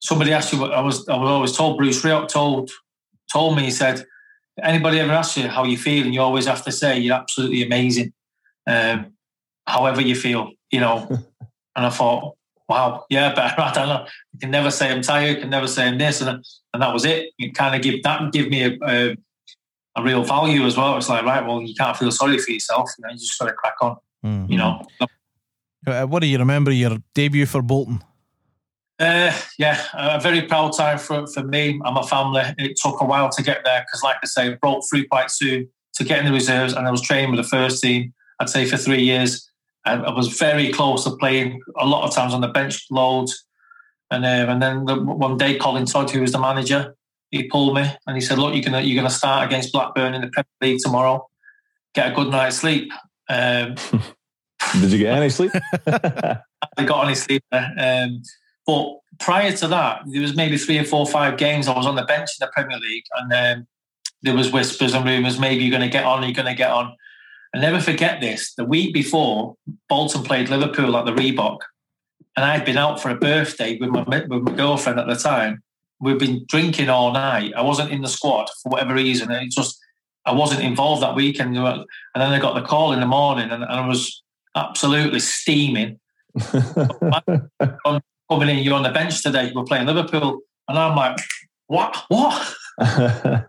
somebody 0.00 0.32
asked 0.32 0.52
you 0.52 0.58
what 0.58 0.72
I 0.72 0.80
was. 0.80 1.08
I 1.08 1.16
was 1.16 1.30
always 1.30 1.56
told. 1.56 1.78
Bruce 1.78 2.02
Rioch 2.02 2.26
told 2.26 2.68
told 3.32 3.56
me, 3.56 3.62
he 3.62 3.70
said, 3.70 4.04
anybody 4.62 5.00
ever 5.00 5.12
asks 5.12 5.36
you 5.36 5.48
how 5.48 5.64
you 5.64 5.76
feel, 5.76 6.04
and 6.04 6.14
you 6.14 6.20
always 6.20 6.46
have 6.46 6.64
to 6.64 6.72
say 6.72 6.98
you're 6.98 7.16
absolutely 7.16 7.62
amazing, 7.62 8.12
um, 8.66 9.12
however 9.66 10.00
you 10.00 10.14
feel, 10.14 10.52
you 10.70 10.80
know. 10.80 11.06
and 11.76 11.86
I 11.86 11.90
thought, 11.90 12.36
wow, 12.68 13.04
yeah, 13.10 13.34
but 13.34 13.58
I 13.58 13.72
don't 13.72 13.88
know. 13.88 14.06
You 14.32 14.38
can 14.38 14.50
never 14.50 14.70
say 14.70 14.90
I'm 14.90 15.02
tired. 15.02 15.36
You 15.36 15.40
can 15.42 15.50
never 15.50 15.68
say 15.68 15.86
I'm 15.86 15.98
this, 15.98 16.20
and 16.20 16.44
and 16.72 16.82
that 16.82 16.92
was 16.92 17.04
it. 17.04 17.30
It 17.38 17.54
kind 17.54 17.74
of 17.74 17.82
give 17.82 18.02
that 18.02 18.32
give 18.32 18.48
me 18.48 18.62
a, 18.64 18.78
a, 18.86 19.16
a 19.96 20.02
real 20.02 20.24
value 20.24 20.64
as 20.64 20.76
well. 20.76 20.96
It's 20.96 21.08
like 21.08 21.24
right, 21.24 21.44
well, 21.46 21.62
you 21.62 21.74
can't 21.74 21.96
feel 21.96 22.10
sorry 22.10 22.38
for 22.38 22.50
yourself. 22.50 22.90
You 22.98 23.02
know, 23.02 23.10
you 23.12 23.18
just 23.18 23.38
got 23.38 23.46
to 23.46 23.52
crack 23.52 23.76
on. 23.80 23.96
Mm-hmm. 24.24 24.52
You 24.52 24.58
know. 24.58 24.86
Uh, 25.86 26.04
what 26.04 26.20
do 26.20 26.26
you 26.26 26.38
remember 26.38 26.70
your 26.70 26.98
debut 27.14 27.46
for 27.46 27.62
Bolton? 27.62 28.02
Uh, 29.00 29.32
yeah, 29.58 29.82
a 29.94 30.20
very 30.20 30.42
proud 30.42 30.76
time 30.76 30.98
for, 30.98 31.26
for 31.26 31.42
me 31.42 31.80
and 31.82 31.94
my 31.94 32.02
family. 32.02 32.42
It 32.58 32.78
took 32.80 33.00
a 33.00 33.04
while 33.06 33.30
to 33.30 33.42
get 33.42 33.64
there 33.64 33.80
because, 33.80 34.02
like 34.02 34.16
I 34.22 34.26
say, 34.26 34.48
I 34.48 34.54
broke 34.56 34.84
through 34.88 35.06
quite 35.06 35.30
soon 35.30 35.68
to 35.94 36.04
get 36.04 36.18
in 36.18 36.26
the 36.26 36.32
reserves, 36.32 36.74
and 36.74 36.86
I 36.86 36.90
was 36.90 37.00
training 37.00 37.30
with 37.30 37.38
the 37.38 37.48
first 37.48 37.82
team. 37.82 38.12
I'd 38.38 38.50
say 38.50 38.66
for 38.66 38.76
three 38.76 39.02
years, 39.02 39.50
and 39.86 40.04
I 40.04 40.12
was 40.12 40.28
very 40.28 40.70
close 40.70 41.04
to 41.04 41.16
playing 41.16 41.60
a 41.78 41.86
lot 41.86 42.06
of 42.06 42.14
times 42.14 42.34
on 42.34 42.42
the 42.42 42.48
bench, 42.48 42.86
loads. 42.90 43.46
And 44.10 44.24
uh, 44.24 44.52
and 44.52 44.60
then 44.60 44.84
the, 44.84 44.96
one 44.96 45.38
day, 45.38 45.56
Colin 45.56 45.86
Todd, 45.86 46.10
who 46.10 46.20
was 46.20 46.32
the 46.32 46.38
manager, 46.38 46.94
he 47.30 47.44
pulled 47.44 47.76
me 47.76 47.90
and 48.06 48.16
he 48.16 48.20
said, 48.20 48.38
"Look, 48.38 48.54
you're 48.54 48.62
gonna 48.62 48.82
you're 48.82 48.96
gonna 48.96 49.08
start 49.08 49.46
against 49.46 49.72
Blackburn 49.72 50.12
in 50.12 50.20
the 50.20 50.28
Premier 50.28 50.46
League 50.60 50.80
tomorrow. 50.82 51.26
Get 51.94 52.12
a 52.12 52.14
good 52.14 52.28
night's 52.28 52.56
sleep." 52.56 52.92
Um, 53.30 53.76
Did 54.80 54.92
you 54.92 54.98
get 54.98 55.16
any 55.16 55.30
sleep? 55.30 55.52
I 55.86 56.84
got 56.84 57.06
any 57.06 57.14
sleep. 57.14 57.42
Um, 57.50 58.22
but 58.66 58.98
prior 59.18 59.52
to 59.52 59.68
that, 59.68 60.02
there 60.06 60.22
was 60.22 60.34
maybe 60.34 60.56
three 60.56 60.78
or 60.78 60.84
four, 60.84 61.06
five 61.06 61.36
games 61.38 61.68
I 61.68 61.76
was 61.76 61.86
on 61.86 61.96
the 61.96 62.04
bench 62.04 62.30
in 62.40 62.46
the 62.46 62.50
Premier 62.52 62.78
League, 62.78 63.04
and 63.16 63.32
um, 63.32 63.66
there 64.22 64.34
was 64.34 64.52
whispers 64.52 64.94
and 64.94 65.04
rumours. 65.04 65.38
Maybe 65.38 65.64
you're 65.64 65.76
going 65.76 65.88
to 65.88 65.92
get 65.92 66.04
on. 66.04 66.22
You're 66.22 66.32
going 66.32 66.46
to 66.46 66.54
get 66.54 66.70
on. 66.70 66.94
I 67.54 67.58
never 67.58 67.80
forget 67.80 68.20
this. 68.20 68.54
The 68.54 68.64
week 68.64 68.94
before, 68.94 69.56
Bolton 69.88 70.22
played 70.22 70.48
Liverpool 70.48 70.96
at 70.96 71.04
the 71.04 71.12
Reebok, 71.12 71.58
and 72.36 72.44
I'd 72.44 72.64
been 72.64 72.78
out 72.78 73.00
for 73.00 73.10
a 73.10 73.16
birthday 73.16 73.76
with 73.78 73.90
my 73.90 74.02
with 74.02 74.42
my 74.42 74.52
girlfriend 74.52 75.00
at 75.00 75.06
the 75.06 75.16
time. 75.16 75.62
We've 76.00 76.18
been 76.18 76.44
drinking 76.48 76.88
all 76.88 77.12
night. 77.12 77.52
I 77.54 77.62
wasn't 77.62 77.90
in 77.90 78.00
the 78.00 78.08
squad 78.08 78.48
for 78.62 78.70
whatever 78.70 78.94
reason. 78.94 79.30
It 79.30 79.50
just 79.50 79.78
I 80.24 80.32
wasn't 80.32 80.62
involved 80.62 81.02
that 81.02 81.14
weekend. 81.14 81.56
And 81.56 81.86
then 82.14 82.32
I 82.32 82.38
got 82.38 82.54
the 82.54 82.62
call 82.62 82.92
in 82.92 83.00
the 83.00 83.06
morning, 83.06 83.50
and, 83.50 83.62
and 83.62 83.72
I 83.72 83.86
was 83.86 84.22
absolutely 84.54 85.20
steaming. 85.20 85.98
coming 88.30 88.48
in, 88.48 88.62
you're 88.62 88.74
on 88.74 88.82
the 88.82 88.90
bench 88.90 89.22
today. 89.22 89.50
We're 89.54 89.64
playing 89.64 89.86
Liverpool, 89.86 90.40
and 90.68 90.78
I'm 90.78 90.96
like, 90.96 91.18
what? 91.66 91.96
What? 92.08 92.54
the 92.78 93.46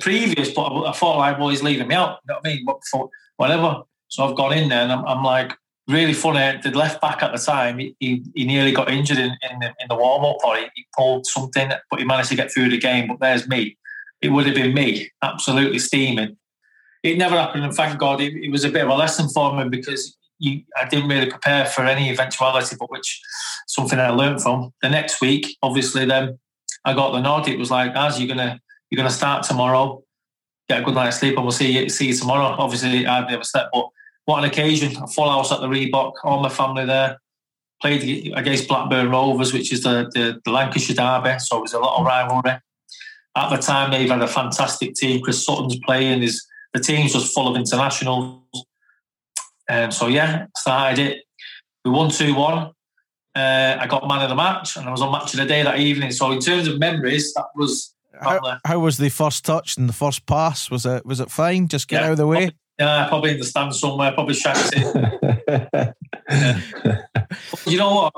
previous, 0.00 0.50
but 0.52 0.86
I 0.86 0.92
thought 0.92 1.18
like, 1.18 1.38
well, 1.38 1.50
he's 1.50 1.62
leaving 1.62 1.88
me 1.88 1.94
out. 1.94 2.20
You 2.24 2.32
know 2.32 2.40
what 2.40 2.50
I 2.50 2.54
mean? 2.54 2.66
For 2.90 3.10
whatever. 3.36 3.82
So 4.08 4.26
I've 4.26 4.36
gone 4.36 4.54
in 4.54 4.68
there, 4.68 4.82
and 4.82 4.92
I'm, 4.92 5.04
I'm 5.04 5.22
like, 5.22 5.56
really 5.88 6.14
funny. 6.14 6.58
The 6.62 6.70
left 6.70 7.00
back 7.00 7.22
at 7.22 7.32
the 7.32 7.38
time, 7.38 7.78
he, 7.78 7.94
he, 8.00 8.24
he 8.34 8.44
nearly 8.44 8.72
got 8.72 8.90
injured 8.90 9.18
in, 9.18 9.36
in 9.50 9.58
the, 9.60 9.74
in 9.80 9.88
the 9.88 9.96
warm 9.96 10.24
up, 10.24 10.44
or 10.44 10.56
he, 10.56 10.66
he, 10.74 10.86
pulled 10.96 11.26
something, 11.26 11.70
but 11.90 11.98
he 11.98 12.06
managed 12.06 12.30
to 12.30 12.36
get 12.36 12.50
through 12.50 12.70
the 12.70 12.78
game. 12.78 13.08
But 13.08 13.20
there's 13.20 13.46
me. 13.46 13.76
It 14.22 14.30
would 14.30 14.46
have 14.46 14.54
been 14.54 14.72
me, 14.72 15.10
absolutely 15.22 15.78
steaming. 15.78 16.36
It 17.02 17.18
never 17.18 17.36
happened, 17.36 17.64
and 17.64 17.74
thank 17.74 17.98
God, 17.98 18.22
it, 18.22 18.32
it 18.34 18.50
was 18.50 18.64
a 18.64 18.70
bit 18.70 18.84
of 18.84 18.88
a 18.88 18.94
lesson 18.94 19.28
for 19.28 19.54
me 19.54 19.68
because 19.68 20.16
you, 20.44 20.62
I 20.76 20.88
didn't 20.88 21.08
really 21.08 21.30
prepare 21.30 21.66
for 21.66 21.82
any 21.82 22.10
eventuality, 22.10 22.76
but 22.78 22.90
which 22.90 23.20
something 23.66 23.98
I 23.98 24.10
learned 24.10 24.42
from. 24.42 24.72
The 24.82 24.90
next 24.90 25.20
week, 25.20 25.56
obviously, 25.62 26.04
then 26.04 26.38
I 26.84 26.94
got 26.94 27.12
the 27.12 27.20
nod. 27.20 27.48
It 27.48 27.58
was 27.58 27.70
like, 27.70 27.92
as 27.94 28.20
you're 28.20 28.28
gonna 28.28 28.60
you're 28.90 28.96
gonna 28.96 29.10
start 29.10 29.44
tomorrow, 29.44 30.02
get 30.68 30.80
a 30.80 30.84
good 30.84 30.94
night's 30.94 31.18
sleep, 31.18 31.36
and 31.36 31.44
we'll 31.44 31.52
see 31.52 31.80
you 31.80 31.88
see 31.88 32.08
you 32.08 32.14
tomorrow. 32.14 32.54
Obviously, 32.58 33.06
I've 33.06 33.30
never 33.30 33.44
slept, 33.44 33.70
but 33.72 33.88
what 34.26 34.38
an 34.38 34.50
occasion! 34.50 34.96
A 35.02 35.06
full 35.06 35.30
house 35.30 35.52
at 35.52 35.60
the 35.60 35.66
Reebok, 35.66 36.12
all 36.24 36.42
my 36.42 36.48
family 36.48 36.84
there. 36.84 37.18
Played 37.82 38.32
against 38.34 38.68
Blackburn 38.68 39.10
Rovers, 39.10 39.52
which 39.52 39.72
is 39.72 39.82
the, 39.82 40.10
the, 40.14 40.40
the 40.44 40.50
Lancashire 40.50 40.96
derby, 40.96 41.38
so 41.38 41.58
it 41.58 41.62
was 41.62 41.74
a 41.74 41.78
lot 41.78 41.98
of 41.98 42.06
rivalry. 42.06 42.58
At 43.36 43.50
the 43.50 43.56
time, 43.56 43.90
they've 43.90 44.08
had 44.08 44.22
a 44.22 44.28
fantastic 44.28 44.94
team. 44.94 45.20
Chris 45.20 45.44
Sutton's 45.44 45.78
playing. 45.80 46.22
Is 46.22 46.46
the 46.72 46.80
team's 46.80 47.12
just 47.12 47.34
full 47.34 47.48
of 47.48 47.56
internationals. 47.56 48.40
Um, 49.68 49.90
so 49.90 50.08
yeah, 50.08 50.46
started 50.56 50.98
it. 50.98 51.24
We 51.84 51.90
won 51.90 52.10
two 52.10 52.34
one. 52.34 52.72
Uh, 53.34 53.76
I 53.80 53.86
got 53.88 54.06
man 54.06 54.22
of 54.22 54.28
the 54.28 54.34
match, 54.34 54.76
and 54.76 54.86
I 54.86 54.90
was 54.90 55.00
on 55.00 55.10
match 55.10 55.34
of 55.34 55.40
the 55.40 55.46
day 55.46 55.62
that 55.62 55.80
evening. 55.80 56.12
So 56.12 56.30
in 56.30 56.40
terms 56.40 56.68
of 56.68 56.78
memories, 56.78 57.34
that 57.34 57.46
was. 57.56 57.94
How, 58.20 58.58
how 58.64 58.78
was 58.78 58.96
the 58.96 59.08
first 59.08 59.44
touch 59.44 59.76
and 59.76 59.88
the 59.88 59.92
first 59.92 60.24
pass? 60.26 60.70
Was 60.70 60.86
it 60.86 61.04
was 61.04 61.18
it 61.18 61.30
fine? 61.30 61.66
Just 61.66 61.88
get 61.88 62.00
yeah, 62.00 62.06
out 62.06 62.12
of 62.12 62.18
the 62.18 62.26
way. 62.28 62.36
Probably, 62.36 62.56
yeah, 62.78 63.08
probably 63.08 63.30
in 63.32 63.38
the 63.38 63.44
stand 63.44 63.74
somewhere. 63.74 64.12
Probably 64.12 64.34
shanked 64.34 64.70
it. 64.76 65.94
you 67.66 67.76
know 67.76 67.94
what? 67.94 68.12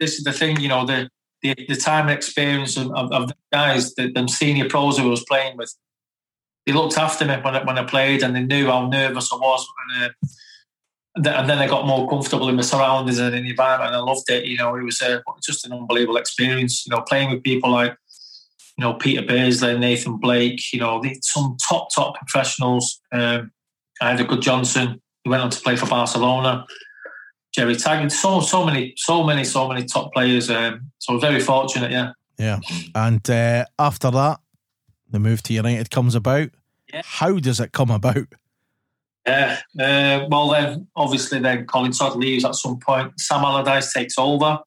This 0.00 0.16
is 0.16 0.24
the 0.24 0.32
thing. 0.32 0.58
You 0.60 0.68
know 0.68 0.86
the 0.86 1.10
the, 1.42 1.54
the 1.68 1.76
time 1.76 2.08
and 2.08 2.16
experience 2.16 2.76
of, 2.76 2.90
of, 2.92 3.12
of 3.12 3.28
the 3.28 3.34
guys, 3.52 3.94
the, 3.94 4.10
the 4.12 4.26
senior 4.28 4.68
pros 4.68 4.98
who 4.98 5.06
I 5.06 5.10
was 5.10 5.24
playing 5.24 5.56
with. 5.56 5.74
They 6.66 6.72
looked 6.72 6.98
after 6.98 7.24
me 7.24 7.36
when 7.36 7.54
I, 7.54 7.64
when 7.64 7.78
I 7.78 7.84
played, 7.84 8.22
and 8.22 8.34
they 8.34 8.42
knew 8.42 8.66
how 8.66 8.88
nervous 8.88 9.32
I 9.32 9.36
was. 9.36 9.66
And, 9.96 10.04
uh, 10.04 10.28
and 11.26 11.50
then 11.50 11.58
I 11.58 11.66
got 11.66 11.86
more 11.86 12.08
comfortable 12.08 12.48
in 12.48 12.56
my 12.56 12.62
surroundings 12.62 13.18
and 13.18 13.34
in 13.34 13.44
the 13.44 13.50
environment, 13.50 13.88
and 13.88 13.96
I 13.96 14.00
loved 14.00 14.30
it. 14.30 14.46
You 14.46 14.56
know, 14.56 14.74
it 14.76 14.82
was 14.82 15.00
uh, 15.02 15.20
just 15.44 15.66
an 15.66 15.72
unbelievable 15.72 16.16
experience. 16.16 16.86
You 16.86 16.94
know, 16.94 17.02
playing 17.02 17.30
with 17.30 17.42
people 17.42 17.70
like 17.70 17.96
you 18.76 18.84
know 18.84 18.94
Peter 18.94 19.22
Beardsley, 19.22 19.78
Nathan 19.78 20.18
Blake. 20.18 20.60
You 20.72 20.80
know, 20.80 21.02
some 21.22 21.56
top 21.68 21.88
top 21.94 22.14
professionals. 22.16 23.00
Um, 23.12 23.52
Eidur 24.02 24.26
Gudjohnsen. 24.26 25.00
He 25.24 25.30
went 25.30 25.42
on 25.42 25.50
to 25.50 25.60
play 25.60 25.76
for 25.76 25.86
Barcelona. 25.86 26.64
Gerry 27.54 27.76
Taggart. 27.76 28.12
So 28.12 28.40
so 28.40 28.64
many, 28.64 28.94
so 28.96 29.24
many, 29.24 29.44
so 29.44 29.68
many 29.68 29.84
top 29.84 30.12
players. 30.12 30.50
Um, 30.50 30.92
so 30.98 31.18
very 31.18 31.40
fortunate. 31.40 31.90
Yeah. 31.90 32.12
Yeah, 32.38 32.60
and 32.94 33.28
uh, 33.28 33.64
after 33.80 34.12
that, 34.12 34.38
the 35.10 35.18
move 35.18 35.42
to 35.42 35.52
United 35.52 35.90
comes 35.90 36.14
about. 36.14 36.50
Yeah. 36.92 37.02
How 37.04 37.38
does 37.40 37.58
it 37.58 37.72
come 37.72 37.90
about? 37.90 38.28
Yeah. 39.28 39.60
Uh, 39.78 40.26
well, 40.30 40.48
then 40.48 40.88
obviously, 40.96 41.38
then 41.38 41.66
Colin 41.66 41.92
Todd 41.92 42.16
leaves 42.16 42.44
at 42.44 42.54
some 42.54 42.78
point. 42.78 43.18
Sam 43.20 43.44
Allardyce 43.44 43.92
takes 43.92 44.18
over. 44.18 44.60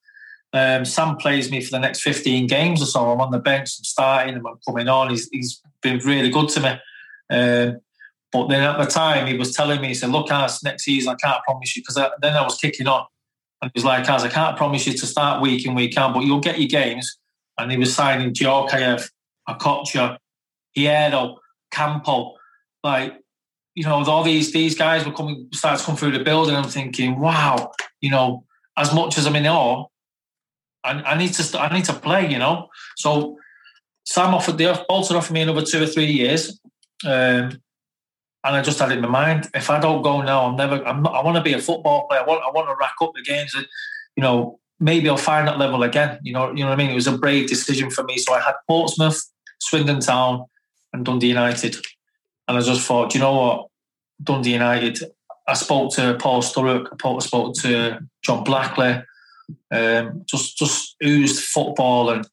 Um, 0.54 0.84
Sam 0.84 1.16
plays 1.16 1.50
me 1.50 1.62
for 1.62 1.72
the 1.72 1.80
next 1.80 2.02
15 2.02 2.48
games 2.48 2.82
or 2.82 2.86
so. 2.86 3.12
I'm 3.12 3.22
on 3.22 3.32
the 3.32 3.40
bench, 3.40 3.72
I'm 3.80 3.84
starting, 3.84 4.36
and 4.36 4.46
I'm 4.46 4.60
coming 4.68 4.88
on. 4.90 5.10
He's, 5.10 5.30
he's 5.32 5.62
been 5.82 6.00
really 6.00 6.30
good 6.30 6.50
to 6.50 6.60
me. 6.60 6.70
Um, 7.30 7.80
but 8.32 8.48
then 8.48 8.62
at 8.64 8.78
the 8.78 8.86
time, 8.86 9.28
he 9.28 9.38
was 9.38 9.54
telling 9.54 9.82
me, 9.82 9.90
he 9.90 9.94
said, 9.94 10.10
Look, 10.10 10.32
as 10.32 10.62
next 10.64 10.84
season, 10.84 11.14
I 11.14 11.16
can't 11.16 11.44
promise 11.44 11.76
you, 11.76 11.84
because 11.84 12.12
then 12.22 12.34
I 12.34 12.44
was 12.44 12.58
kicking 12.58 12.88
on. 12.88 13.06
And 13.62 13.72
he 13.74 13.78
was 13.78 13.86
like, 13.86 14.10
as 14.10 14.24
I 14.24 14.30
can't 14.30 14.58
promise 14.58 14.88
you 14.88 14.94
to 14.94 15.06
start 15.06 15.42
week 15.42 15.66
in, 15.66 15.76
week 15.76 15.98
out, 15.98 16.14
but 16.14 16.24
you'll 16.24 16.40
get 16.40 16.60
your 16.60 16.68
games. 16.68 17.18
And 17.58 17.72
he 17.72 17.78
was 17.78 17.94
signing 17.94 18.34
Djorkaeff, 18.34 19.10
Okocha, 19.48 20.18
Hierro, 20.76 21.38
Campo. 21.72 22.34
Like, 22.84 23.14
you 23.76 23.84
know, 23.84 24.04
all 24.06 24.24
these 24.24 24.52
these 24.52 24.76
guys 24.76 25.06
were 25.06 25.14
coming, 25.14 25.48
started 25.54 25.80
to 25.80 25.86
come 25.86 25.96
through 25.96 26.12
the 26.12 26.24
building. 26.24 26.56
I'm 26.56 26.70
thinking, 26.70 27.20
wow, 27.20 27.72
you 28.02 28.10
know, 28.10 28.46
as 28.78 28.94
much 28.94 29.18
as 29.18 29.26
I'm 29.26 29.36
in 29.36 29.48
awe, 29.48 29.86
I, 30.84 30.92
I 30.92 31.18
need 31.18 31.34
to 31.34 31.60
I 31.60 31.74
need 31.74 31.86
to 31.86 31.94
play. 31.94 32.30
You 32.30 32.40
know, 32.40 32.68
so 32.98 33.38
Sam 34.04 34.34
offered 34.34 34.58
the 34.58 34.84
Bolton 34.88 35.16
offered 35.16 35.34
me 35.34 35.42
another 35.42 35.64
two 35.64 35.82
or 35.82 35.88
three 35.88 36.12
years, 36.12 36.60
um, 37.06 37.62
and 38.44 38.56
I 38.56 38.62
just 38.62 38.80
had 38.80 38.92
it 38.92 38.96
in 38.96 39.02
my 39.02 39.08
mind: 39.08 39.50
if 39.54 39.70
I 39.70 39.80
don't 39.80 40.02
go 40.02 40.22
now, 40.22 40.46
I'm 40.46 40.56
never. 40.56 40.86
I'm 40.86 41.04
not, 41.04 41.16
I 41.16 41.24
want 41.24 41.38
to 41.38 41.44
be 41.44 41.54
a 41.54 41.60
football 41.60 42.08
player. 42.08 42.22
I 42.22 42.26
want 42.26 42.44
I 42.44 42.52
want 42.52 42.68
to 42.70 42.76
rack 42.76 42.96
up 43.02 43.12
the 43.16 43.24
games. 43.24 43.54
And, 43.56 43.66
you 44.18 44.24
know, 44.24 44.60
maybe 44.80 45.08
I'll 45.08 45.18
find 45.18 45.48
that 45.48 45.60
level 45.60 45.84
again. 45.84 46.20
You 46.24 46.34
know, 46.34 46.50
you 46.50 46.64
know 46.64 46.70
what 46.70 46.80
I 46.80 46.84
mean. 46.84 46.90
It 46.90 46.96
was 46.96 47.08
a 47.08 47.18
brave 47.18 47.48
decision 47.48 47.90
for 47.90 48.04
me. 48.04 48.18
So 48.18 48.34
I 48.34 48.42
had 48.42 48.56
Portsmouth, 48.68 49.22
Swindon 49.60 50.02
Town, 50.02 50.46
and 50.92 51.06
Dundee 51.06 51.30
United. 51.30 51.78
And 52.48 52.58
I 52.58 52.62
just 52.62 52.86
thought, 52.86 53.14
you 53.14 53.20
know 53.20 53.36
what, 53.36 53.68
Dundee 54.24 54.54
United. 54.54 55.00
I 55.48 55.54
spoke 55.54 55.94
to 55.96 56.18
Paul 56.20 56.42
Sturrock. 56.42 56.88
I 57.04 57.20
spoke 57.20 57.56
to 57.62 58.00
John 58.24 58.44
Blackley. 58.44 59.04
Um, 59.72 60.24
just 60.26 60.58
just 60.58 60.96
oozed 61.04 61.44
football, 61.44 62.10
and 62.10 62.28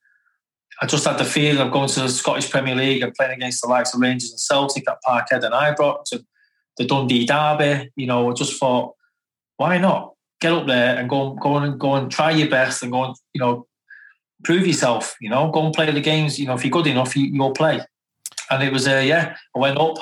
I 0.80 0.86
just 0.86 1.06
had 1.06 1.18
the 1.18 1.24
feeling 1.24 1.60
of 1.60 1.72
going 1.72 1.88
to 1.88 2.00
the 2.00 2.08
Scottish 2.08 2.50
Premier 2.50 2.74
League 2.74 3.02
and 3.02 3.14
playing 3.14 3.32
against 3.32 3.62
the 3.62 3.68
likes 3.68 3.94
of 3.94 4.00
Rangers 4.00 4.30
and 4.30 4.40
Celtic 4.40 4.88
at 4.88 4.98
Parkhead 5.06 5.44
and 5.44 5.54
Ibrox 5.54 6.04
to 6.06 6.24
the 6.76 6.84
Dundee 6.84 7.26
Derby. 7.26 7.90
You 7.96 8.06
know, 8.06 8.30
I 8.30 8.34
just 8.34 8.58
thought, 8.58 8.94
why 9.56 9.78
not 9.78 10.12
get 10.40 10.52
up 10.52 10.66
there 10.66 10.96
and 10.96 11.08
go 11.08 11.30
go 11.34 11.56
and 11.56 11.78
go 11.78 11.94
and 11.94 12.10
try 12.10 12.30
your 12.30 12.48
best 12.48 12.82
and 12.82 12.92
go 12.92 13.04
and 13.04 13.16
you 13.34 13.40
know 13.40 13.66
prove 14.44 14.66
yourself. 14.66 15.16
You 15.20 15.30
know, 15.30 15.50
go 15.50 15.64
and 15.64 15.74
play 15.74 15.90
the 15.90 16.00
games. 16.00 16.38
You 16.38 16.46
know, 16.46 16.54
if 16.54 16.64
you're 16.64 16.70
good 16.70 16.86
enough, 16.86 17.16
you, 17.16 17.26
you'll 17.26 17.52
play 17.52 17.80
and 18.50 18.62
it 18.62 18.72
was 18.72 18.86
uh, 18.86 19.02
yeah, 19.04 19.36
I 19.54 19.58
went 19.58 19.78
up, 19.78 19.96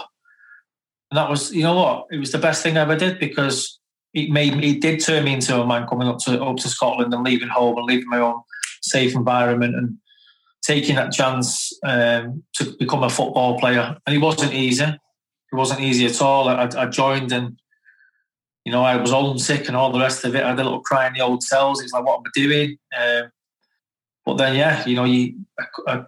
and 1.11 1.19
that 1.19 1.31
was 1.31 1.53
you 1.53 1.63
know 1.63 1.77
what, 1.77 2.07
it 2.11 2.19
was 2.19 2.33
the 2.33 2.39
best 2.39 2.63
thing 2.63 2.77
I 2.77 2.83
ever 2.83 2.97
did 2.97 3.19
because 3.19 3.79
it 4.15 4.31
made 4.31 4.57
me, 4.57 4.71
it 4.71 4.81
did 4.81 5.01
turn 5.01 5.25
me 5.25 5.35
into 5.35 5.61
a 5.61 5.67
man 5.67 5.87
coming 5.87 6.09
up 6.09 6.19
to 6.21 6.43
up 6.43 6.57
to 6.59 6.69
Scotland 6.69 7.13
and 7.13 7.25
leaving 7.25 7.49
home 7.49 7.77
and 7.77 7.87
leaving 7.87 8.09
my 8.09 8.19
own 8.19 8.41
safe 8.83 9.15
environment 9.15 9.75
and 9.75 9.99
taking 10.63 10.97
that 10.97 11.13
chance 11.13 11.73
um, 11.85 12.43
to 12.55 12.77
become 12.79 13.03
a 13.03 13.11
football 13.11 13.59
player, 13.59 13.97
and 14.07 14.17
it 14.17 14.21
wasn't 14.21 14.53
easy. 14.53 14.85
It 14.85 15.55
wasn't 15.55 15.81
easy 15.81 16.07
at 16.07 16.21
all. 16.21 16.49
I, 16.49 16.69
I 16.77 16.87
joined 16.87 17.31
and 17.33 17.59
you 18.65 18.73
know 18.73 18.83
I 18.83 18.97
was 18.97 19.11
homesick 19.11 19.31
and 19.31 19.41
sick 19.41 19.69
and 19.69 19.77
all 19.77 19.93
the 19.93 20.01
rest 20.01 20.25
of 20.25 20.35
it. 20.35 20.43
I 20.43 20.49
had 20.49 20.61
a 20.61 20.65
little 20.65 20.81
cry 20.81 21.07
in 21.07 21.15
the 21.15 21.21
old 21.21 21.43
cells. 21.43 21.83
It's 21.83 21.93
like, 21.93 22.05
what 22.05 22.19
am 22.19 22.25
I 22.27 22.31
doing? 22.35 22.79
Um, 22.99 23.31
but 24.27 24.39
then, 24.39 24.57
yeah, 24.57 24.85
you 24.85 24.97
know, 24.97 25.05
you 25.05 25.37
I, 25.59 25.65
I 25.87 26.05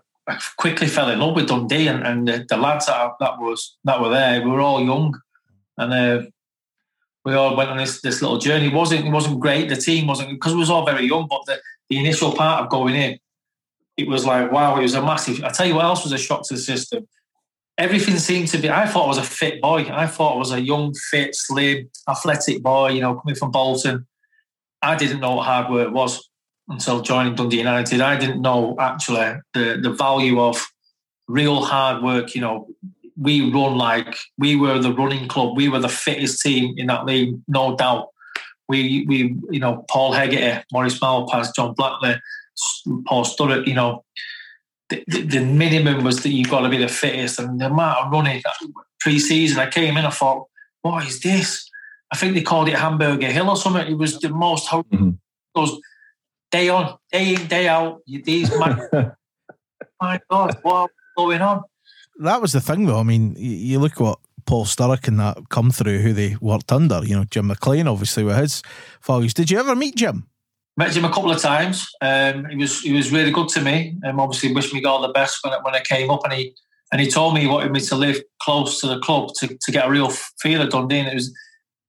quickly 0.56 0.86
fell 0.86 1.10
in 1.10 1.20
love 1.20 1.34
with 1.34 1.48
Dundee 1.48 1.88
and, 1.88 2.06
and 2.06 2.28
the, 2.28 2.44
the, 2.48 2.56
lads 2.56 2.86
that, 2.86 3.12
that 3.20 3.38
was 3.38 3.76
that 3.84 4.00
were 4.00 4.10
there. 4.10 4.42
We 4.42 4.50
were 4.50 4.60
all 4.60 4.82
young, 4.82 5.18
and 5.76 5.92
uh, 5.92 6.26
we 7.24 7.34
all 7.34 7.56
went 7.56 7.70
on 7.70 7.78
this 7.78 8.00
this 8.00 8.20
little 8.22 8.38
journey. 8.38 8.66
It 8.66 8.74
wasn't 8.74 9.06
it 9.06 9.10
wasn't 9.10 9.40
great. 9.40 9.68
The 9.68 9.76
team 9.76 10.06
wasn't 10.06 10.30
because 10.30 10.52
we 10.54 10.60
was 10.60 10.70
all 10.70 10.84
very 10.84 11.06
young. 11.06 11.26
But 11.28 11.42
the, 11.46 11.60
the 11.88 11.98
initial 11.98 12.32
part 12.32 12.62
of 12.62 12.70
going 12.70 12.94
in, 12.94 13.18
it 13.96 14.08
was 14.08 14.24
like 14.24 14.52
wow, 14.52 14.76
it 14.78 14.82
was 14.82 14.94
a 14.94 15.02
massive. 15.02 15.42
I 15.44 15.50
tell 15.50 15.66
you 15.66 15.74
what 15.74 15.84
else 15.84 16.04
was 16.04 16.12
a 16.12 16.18
shock 16.18 16.46
to 16.48 16.54
the 16.54 16.60
system. 16.60 17.08
Everything 17.76 18.16
seemed 18.18 18.48
to 18.48 18.58
be. 18.58 18.68
I 18.68 18.86
thought 18.86 19.04
I 19.04 19.08
was 19.08 19.18
a 19.18 19.22
fit 19.22 19.60
boy. 19.60 19.88
I 19.90 20.06
thought 20.06 20.34
I 20.34 20.38
was 20.38 20.52
a 20.52 20.60
young, 20.60 20.92
fit, 21.10 21.34
slim, 21.34 21.88
athletic 22.08 22.62
boy. 22.62 22.90
You 22.90 23.00
know, 23.00 23.14
coming 23.14 23.36
from 23.36 23.50
Bolton. 23.50 24.06
I 24.82 24.94
didn't 24.96 25.20
know 25.20 25.36
what 25.36 25.46
hard 25.46 25.72
work 25.72 25.92
was 25.92 26.28
until 26.68 27.00
joining 27.00 27.34
Dundee 27.34 27.58
United. 27.58 28.00
I 28.00 28.16
didn't 28.16 28.42
know 28.42 28.76
actually 28.78 29.40
the, 29.54 29.78
the 29.82 29.90
value 29.90 30.40
of 30.40 30.66
real 31.26 31.62
hard 31.62 32.02
work. 32.02 32.34
You 32.34 32.40
know, 32.40 32.68
we 33.16 33.50
run 33.52 33.76
like 33.76 34.16
we 34.38 34.56
were 34.56 34.78
the 34.78 34.92
running 34.92 35.28
club. 35.28 35.56
We 35.56 35.68
were 35.68 35.80
the 35.80 35.88
fittest 35.88 36.42
team 36.42 36.74
in 36.76 36.86
that 36.86 37.06
league, 37.06 37.40
no 37.48 37.76
doubt. 37.76 38.08
We, 38.68 39.06
we 39.08 39.34
you 39.50 39.60
know, 39.60 39.84
Paul 39.88 40.12
Hegarty, 40.12 40.62
Maurice 40.72 40.98
Malpas, 41.00 41.54
John 41.54 41.74
Blackley, 41.74 42.20
Paul 43.06 43.24
Sturrock, 43.24 43.66
you 43.66 43.74
know, 43.74 44.04
the, 44.90 45.04
the, 45.06 45.40
minimum 45.40 46.04
was 46.04 46.22
that 46.22 46.30
you've 46.30 46.50
got 46.50 46.60
to 46.60 46.68
be 46.68 46.78
the 46.78 46.88
fittest. 46.88 47.38
And 47.38 47.60
the 47.60 47.66
amount 47.66 47.98
of 47.98 48.12
running 48.12 48.42
pre-season, 49.00 49.58
I 49.58 49.68
came 49.68 49.96
in, 49.96 50.04
I 50.04 50.10
thought, 50.10 50.46
what 50.82 51.06
is 51.06 51.20
this? 51.20 51.68
I 52.10 52.16
think 52.16 52.34
they 52.34 52.42
called 52.42 52.68
it 52.68 52.74
Hamburger 52.74 53.26
Hill 53.26 53.50
or 53.50 53.56
something. 53.56 53.86
It 53.86 53.98
was 53.98 54.18
the 54.18 54.30
most 54.30 54.68
mm-hmm. 54.68 55.10
those 55.54 55.78
day 56.50 56.68
on, 56.68 56.96
day 57.12 57.34
in, 57.34 57.46
day 57.46 57.68
out. 57.68 58.00
These 58.06 58.56
my, 58.58 58.78
my 60.00 60.20
God, 60.30 60.56
what's 60.62 60.92
going 61.16 61.42
on? 61.42 61.62
That 62.20 62.40
was 62.40 62.52
the 62.52 62.60
thing, 62.60 62.86
though. 62.86 62.98
I 62.98 63.04
mean, 63.04 63.34
you 63.38 63.78
look 63.78 64.00
what 64.00 64.18
Paul 64.46 64.64
Sturrock 64.64 65.06
and 65.06 65.20
that 65.20 65.48
come 65.50 65.70
through, 65.70 66.00
who 66.00 66.12
they 66.12 66.36
worked 66.40 66.72
under. 66.72 67.04
You 67.04 67.16
know, 67.16 67.24
Jim 67.24 67.46
McLean, 67.46 67.86
obviously, 67.86 68.24
with 68.24 68.36
his 68.38 68.62
values. 69.02 69.34
Did 69.34 69.50
you 69.50 69.58
ever 69.58 69.76
meet 69.76 69.94
Jim? 69.94 70.26
Met 70.76 70.92
Jim 70.92 71.04
a 71.04 71.12
couple 71.12 71.30
of 71.30 71.40
times. 71.40 71.88
Um, 72.00 72.46
he 72.46 72.56
was 72.56 72.80
he 72.80 72.92
was 72.92 73.12
really 73.12 73.30
good 73.30 73.48
to 73.48 73.60
me. 73.60 73.96
Um, 74.04 74.20
obviously, 74.20 74.54
wished 74.54 74.72
me 74.72 74.82
all 74.84 75.02
the 75.02 75.08
best 75.08 75.38
when 75.42 75.52
when 75.62 75.74
I 75.74 75.80
came 75.80 76.10
up, 76.10 76.24
and 76.24 76.32
he 76.32 76.54
and 76.92 77.00
he 77.00 77.10
told 77.10 77.34
me 77.34 77.42
he 77.42 77.46
wanted 77.46 77.72
me 77.72 77.80
to 77.80 77.94
live 77.94 78.20
close 78.40 78.80
to 78.80 78.86
the 78.86 79.00
club 79.00 79.30
to, 79.38 79.48
to 79.48 79.72
get 79.72 79.86
a 79.86 79.90
real 79.90 80.08
feel 80.40 80.62
of 80.62 80.70
Dundee. 80.70 81.00
And 81.00 81.08
it 81.08 81.14
was 81.14 81.36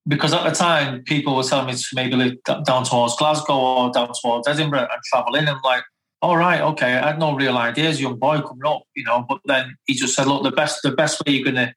because 0.08 0.34
at 0.34 0.44
the 0.44 0.52
time 0.52 1.04
people 1.04 1.36
were 1.36 1.44
telling 1.44 1.68
me 1.68 1.74
to 1.74 1.88
maybe 1.94 2.16
live 2.16 2.38
down 2.66 2.84
towards 2.84 3.16
Glasgow 3.16 3.58
or 3.58 3.92
down 3.92 4.12
towards 4.22 4.48
Edinburgh 4.48 4.88
and 4.92 5.04
travel 5.04 5.36
in. 5.36 5.48
I'm 5.48 5.62
like, 5.64 5.84
all 6.22 6.38
right, 6.38 6.62
okay. 6.62 6.98
I 6.98 7.08
had 7.08 7.20
no 7.20 7.36
real 7.36 7.58
ideas, 7.58 8.02
young 8.02 8.18
boy 8.18 8.42
coming 8.42 8.66
up, 8.66 8.84
you 8.96 9.04
know. 9.04 9.26
But 9.28 9.40
then 9.46 9.76
he 9.86 9.94
just 9.94 10.16
said, 10.16 10.28
look, 10.28 10.44
the 10.44 10.52
best 10.52 10.82
the 10.84 10.92
best 10.92 11.22
way 11.26 11.34
you're 11.34 11.46
gonna 11.46 11.74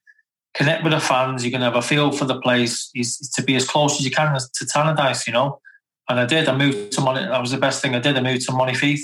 connect 0.54 0.82
with 0.82 0.92
the 0.92 1.00
fans, 1.00 1.44
you're 1.44 1.52
gonna 1.52 1.64
have 1.64 1.76
a 1.76 1.82
feel 1.82 2.10
for 2.10 2.24
the 2.24 2.40
place, 2.40 2.90
is, 2.94 3.18
is 3.20 3.30
to 3.30 3.42
be 3.42 3.54
as 3.54 3.68
close 3.68 3.98
as 3.98 4.04
you 4.04 4.10
can 4.10 4.32
to 4.34 4.64
Tannadice, 4.64 5.26
you 5.26 5.32
know. 5.32 5.60
And 6.08 6.18
I 6.18 6.26
did. 6.26 6.48
I 6.48 6.56
moved 6.56 6.92
to 6.92 7.00
Money. 7.00 7.20
That 7.20 7.40
was 7.40 7.52
the 7.52 7.58
best 7.58 7.80
thing 7.80 7.94
I 7.94 8.00
did. 8.00 8.16
I 8.16 8.20
moved 8.20 8.44
to 8.46 8.52
Monifieth, 8.52 9.02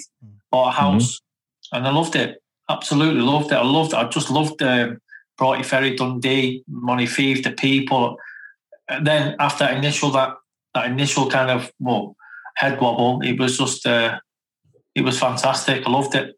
bought 0.50 0.68
a 0.68 0.72
mm-hmm. 0.72 0.80
house, 0.80 1.16
mm-hmm. 1.16 1.76
and 1.76 1.86
I 1.86 1.90
loved 1.90 2.16
it. 2.16 2.42
Absolutely 2.68 3.22
loved 3.22 3.52
it. 3.52 3.56
I 3.56 3.64
loved 3.64 3.92
it. 3.92 3.96
I 3.96 4.08
just 4.08 4.30
loved 4.30 4.60
um, 4.62 5.00
Broughty 5.36 5.62
Ferry, 5.62 5.94
Dundee, 5.94 6.64
Monifieth, 6.70 7.44
the 7.44 7.52
people 7.52 8.18
and 8.88 9.06
then 9.06 9.36
after 9.38 9.64
that 9.64 9.76
initial 9.76 10.10
that 10.12 10.34
that 10.74 10.86
initial 10.86 11.28
kind 11.30 11.50
of 11.50 11.70
well 11.78 12.16
head 12.56 12.80
wobble, 12.80 13.20
it 13.22 13.38
was 13.38 13.58
just 13.58 13.86
uh, 13.86 14.18
it 14.94 15.02
was 15.02 15.18
fantastic. 15.18 15.86
I 15.86 15.90
loved 15.90 16.14
it. 16.14 16.34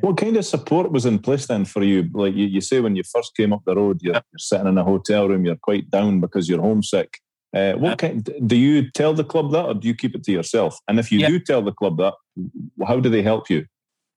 What 0.00 0.16
kind 0.16 0.36
of 0.36 0.44
support 0.44 0.90
was 0.92 1.04
in 1.04 1.18
place 1.18 1.46
then 1.46 1.64
for 1.64 1.82
you? 1.82 2.08
Like 2.14 2.34
you, 2.34 2.46
you 2.46 2.60
say, 2.60 2.80
when 2.80 2.96
you 2.96 3.02
first 3.02 3.36
came 3.36 3.52
up 3.52 3.62
the 3.66 3.74
road, 3.74 4.00
you're, 4.00 4.14
you're 4.14 4.38
sitting 4.38 4.68
in 4.68 4.78
a 4.78 4.84
hotel 4.84 5.28
room, 5.28 5.44
you're 5.44 5.56
quite 5.56 5.90
down 5.90 6.20
because 6.20 6.48
you're 6.48 6.62
homesick. 6.62 7.18
Uh, 7.54 7.74
what 7.74 7.98
kind, 7.98 8.30
do 8.46 8.56
you 8.56 8.90
tell 8.92 9.12
the 9.12 9.24
club 9.24 9.52
that, 9.52 9.66
or 9.66 9.74
do 9.74 9.86
you 9.86 9.94
keep 9.94 10.14
it 10.14 10.24
to 10.24 10.32
yourself? 10.32 10.78
And 10.88 10.98
if 10.98 11.12
you 11.12 11.18
yeah. 11.18 11.28
do 11.28 11.38
tell 11.40 11.60
the 11.60 11.72
club 11.72 11.98
that, 11.98 12.14
how 12.86 12.98
do 13.00 13.10
they 13.10 13.22
help 13.22 13.50
you? 13.50 13.66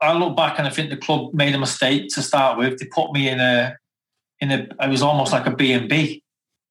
I 0.02 0.14
look 0.14 0.38
back 0.38 0.58
and 0.58 0.68
I 0.68 0.72
think 0.72 0.90
the 0.90 0.98
club 0.98 1.34
made 1.34 1.54
a 1.56 1.60
mistake 1.60 2.08
to 2.10 2.22
start 2.22 2.58
with. 2.58 2.80
They 2.80 2.86
put 2.86 3.12
me 3.12 3.28
in 3.28 3.40
a 3.40 3.76
in 4.40 4.52
a. 4.52 4.68
It 4.82 4.90
was 4.90 5.02
almost 5.02 5.32
like 5.32 5.46
a 5.46 5.56
B 5.56 5.72
and 5.72 5.90
B. 5.90 6.24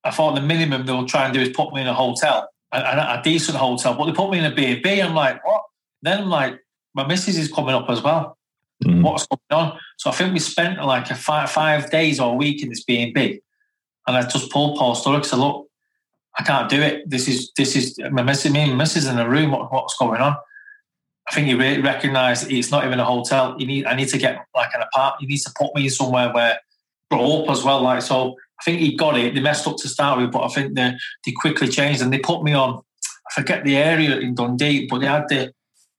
I 0.05 0.11
thought 0.11 0.35
the 0.35 0.43
minimum 0.43 0.87
they'll 0.87 1.07
try 1.07 1.25
and 1.25 1.35
do 1.35 1.41
is 1.41 1.49
put 1.51 1.73
me 1.73 1.81
in 1.81 1.87
a 1.87 1.95
hotel, 1.95 2.49
a, 2.73 2.79
a, 2.79 3.19
a 3.19 3.23
decent 3.25 3.57
hotel. 3.57 3.95
But 3.95 4.07
they 4.07 4.13
put 4.13 4.31
me 4.31 4.39
in 4.39 4.45
a 4.45 4.55
B&B. 4.55 5.01
I'm 5.01 5.15
like, 5.15 5.45
what? 5.45 5.63
Then 6.03 6.23
I'm 6.23 6.31
like, 6.31 6.61
my 6.95 7.07
missus 7.07 7.39
is 7.39 7.51
coming 7.51 7.75
up 7.75 7.89
as 7.89 8.03
well. 8.03 8.37
Mm. 8.85 9.03
What's 9.03 9.27
going 9.27 9.41
on? 9.51 9.79
So 9.97 10.11
I 10.11 10.13
think 10.13 10.35
we 10.35 10.39
spent 10.41 10.85
like 10.85 11.11
a 11.11 11.15
five, 11.15 11.51
five 11.51 11.91
days 11.91 12.21
or 12.21 12.33
a 12.33 12.37
week 12.37 12.63
in 12.63 12.69
this 12.69 12.85
B&B. 12.85 13.41
And 14.07 14.17
I 14.17 14.23
just 14.27 14.51
pulled 14.51 14.77
Paul 14.79 14.95
Sturrock 14.95 15.25
said, 15.25 15.39
look, 15.39 15.69
I 16.39 16.43
can't 16.43 16.69
do 16.69 16.81
it. 16.81 17.09
This 17.09 17.27
is, 17.27 17.51
this 17.57 17.75
is, 17.75 17.99
my 18.11 18.23
missus, 18.23 18.53
me 18.53 18.61
and 18.61 18.73
my 18.73 18.79
missus 18.79 19.07
in 19.07 19.19
a 19.19 19.29
room. 19.29 19.53
What, 19.53 19.73
what's 19.73 19.97
going 19.97 20.21
on? 20.21 20.37
I 21.27 21.35
think 21.35 21.47
he 21.47 21.55
really 21.55 21.81
recognised 21.81 22.53
it's 22.53 22.71
not 22.71 22.85
even 22.85 23.01
a 23.01 23.05
hotel. 23.05 23.57
You 23.59 23.67
need, 23.67 23.87
I 23.87 23.95
need 23.95 24.09
to 24.09 24.19
get 24.19 24.45
like 24.55 24.75
an 24.75 24.83
apartment. 24.83 25.23
He 25.23 25.27
needs 25.27 25.45
to 25.45 25.53
put 25.57 25.75
me 25.75 25.89
somewhere 25.89 26.31
where 26.33 26.59
grow 27.11 27.43
up 27.43 27.51
as 27.51 27.65
well. 27.65 27.81
Like, 27.81 28.03
so 28.03 28.37
I 28.61 28.65
think 28.65 28.81
he 28.81 28.97
got 28.97 29.19
it. 29.19 29.35
They 29.35 29.41
messed 29.41 29.67
up 29.67 29.77
to 29.79 29.89
start 29.89 30.21
with, 30.21 30.33
but 30.33 30.45
I 30.45 30.49
think 30.49 30.75
they 30.75 30.95
they 31.25 31.33
quickly 31.33 31.69
changed 31.69 32.03
and 32.03 32.13
they 32.13 32.19
put 32.19 32.43
me 32.43 32.53
on. 32.53 32.81
I 33.29 33.41
forget 33.41 33.65
the 33.65 33.77
area 33.77 34.19
in 34.19 34.35
Dundee, 34.35 34.87
but 34.89 35.01
they 35.01 35.07
had 35.07 35.29
the 35.29 35.53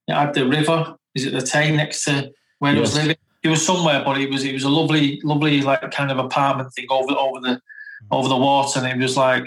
they 0.07 0.13
had 0.13 0.33
the 0.33 0.47
river. 0.47 0.95
Is 1.15 1.25
it 1.25 1.33
the 1.33 1.41
Tay 1.41 1.75
next 1.75 2.03
to 2.05 2.31
where 2.59 2.73
yes. 2.73 2.81
was 2.81 2.95
living? 2.95 3.17
It 3.43 3.49
was 3.49 3.65
somewhere, 3.65 4.03
but 4.03 4.19
it 4.19 4.29
was 4.29 4.43
it 4.43 4.53
was 4.53 4.63
a 4.63 4.69
lovely, 4.69 5.19
lovely 5.23 5.61
like 5.61 5.89
kind 5.91 6.11
of 6.11 6.17
apartment 6.17 6.73
thing 6.73 6.87
over 6.89 7.13
over 7.13 7.39
the 7.39 7.61
over 8.11 8.27
the 8.27 8.37
water, 8.37 8.79
and 8.79 8.87
it 8.87 9.03
was 9.03 9.17
like, 9.17 9.45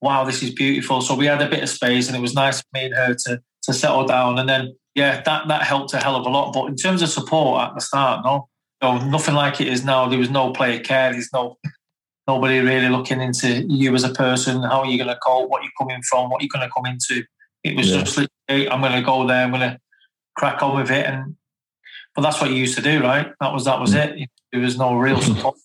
wow, 0.00 0.24
this 0.24 0.42
is 0.42 0.50
beautiful. 0.50 1.00
So 1.00 1.14
we 1.14 1.26
had 1.26 1.42
a 1.42 1.48
bit 1.48 1.62
of 1.62 1.68
space, 1.68 2.08
and 2.08 2.16
it 2.16 2.20
was 2.20 2.34
nice 2.34 2.60
for 2.60 2.68
me 2.74 2.84
and 2.86 2.94
her 2.94 3.14
to 3.14 3.42
to 3.64 3.72
settle 3.72 4.06
down. 4.06 4.38
And 4.38 4.48
then 4.48 4.76
yeah, 4.94 5.22
that 5.22 5.48
that 5.48 5.62
helped 5.62 5.94
a 5.94 5.98
hell 5.98 6.16
of 6.16 6.26
a 6.26 6.28
lot. 6.28 6.52
But 6.52 6.66
in 6.66 6.76
terms 6.76 7.02
of 7.02 7.08
support 7.08 7.62
at 7.62 7.74
the 7.74 7.80
start, 7.80 8.24
no, 8.24 8.48
no, 8.82 8.98
nothing 8.98 9.34
like 9.34 9.60
it 9.60 9.68
is 9.68 9.84
now. 9.84 10.08
There 10.08 10.18
was 10.18 10.30
no 10.30 10.52
player 10.52 10.80
care. 10.80 11.12
There's 11.12 11.32
no 11.32 11.58
nobody 12.26 12.60
really 12.60 12.88
looking 12.88 13.20
into 13.20 13.62
you 13.62 13.94
as 13.94 14.04
a 14.04 14.10
person, 14.10 14.62
how 14.62 14.80
are 14.80 14.86
you 14.86 14.96
going 14.96 15.08
to 15.08 15.18
cope, 15.24 15.48
what 15.50 15.62
you're 15.62 15.72
coming 15.78 16.02
from, 16.02 16.30
what 16.30 16.42
you're 16.42 16.48
going 16.52 16.66
to 16.66 16.72
come 16.74 16.86
into. 16.86 17.24
It 17.64 17.76
was 17.76 17.90
yeah. 17.90 18.00
just 18.00 18.16
like, 18.16 18.28
hey, 18.48 18.68
I'm 18.68 18.80
going 18.80 18.92
to 18.92 19.02
go 19.02 19.26
there, 19.26 19.44
I'm 19.44 19.50
going 19.50 19.60
to 19.60 19.78
crack 20.36 20.62
on 20.62 20.76
with 20.76 20.90
it, 20.90 21.06
and 21.06 21.36
but 22.14 22.22
that's 22.22 22.40
what 22.40 22.50
you 22.50 22.56
used 22.56 22.76
to 22.76 22.82
do, 22.82 23.00
right? 23.00 23.32
That 23.40 23.52
was 23.52 23.64
that 23.64 23.80
was 23.80 23.94
mm. 23.94 24.22
it. 24.22 24.30
There 24.52 24.60
was 24.60 24.78
no 24.78 24.96
real 24.96 25.20
support. 25.22 25.56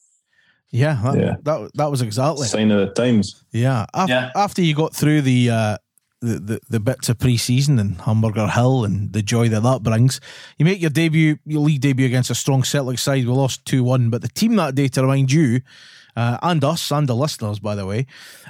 Yeah, 0.70 1.00
that, 1.04 1.18
yeah. 1.18 1.36
that 1.44 1.72
that 1.76 1.92
was 1.92 2.02
exactly 2.02 2.48
sign 2.48 2.72
of 2.72 2.80
the 2.80 2.94
times. 2.94 3.44
Yeah. 3.52 3.86
Af- 3.94 4.10
yeah. 4.10 4.32
After 4.36 4.62
you 4.62 4.76
got 4.76 4.96
through 4.96 5.22
the 5.22 5.50
uh, 5.50 5.78
the, 6.22 6.40
the, 6.40 6.60
the 6.70 6.80
bits 6.80 7.10
of 7.10 7.20
pre-season 7.20 7.80
and 7.80 8.02
Hamburger 8.02 8.48
Hill 8.48 8.86
and 8.86 9.14
the 9.14 9.22
joy 9.22 9.50
that 9.50 9.62
that 9.62 9.84
brings. 9.84 10.20
You 10.58 10.66
make 10.66 10.82
your 10.82 10.90
debut, 10.90 11.38
your 11.46 11.62
league 11.62 11.82
debut 11.82 12.06
against 12.06 12.32
a 12.32 12.36
strong 12.36 12.64
Celtic 12.64 13.00
side. 13.00 13.26
We 13.26 13.32
lost 13.32 13.66
2-1, 13.66 14.10
but 14.10 14.22
the 14.22 14.28
team 14.28 14.56
that 14.56 14.76
day, 14.76 14.88
to 14.90 15.02
remind 15.02 15.32
you, 15.32 15.62
uh, 16.18 16.38
and 16.42 16.64
us 16.64 16.92
and 16.92 17.08
the 17.08 17.16
listeners, 17.16 17.60
by 17.60 17.76
the 17.76 17.86
way. 17.86 18.08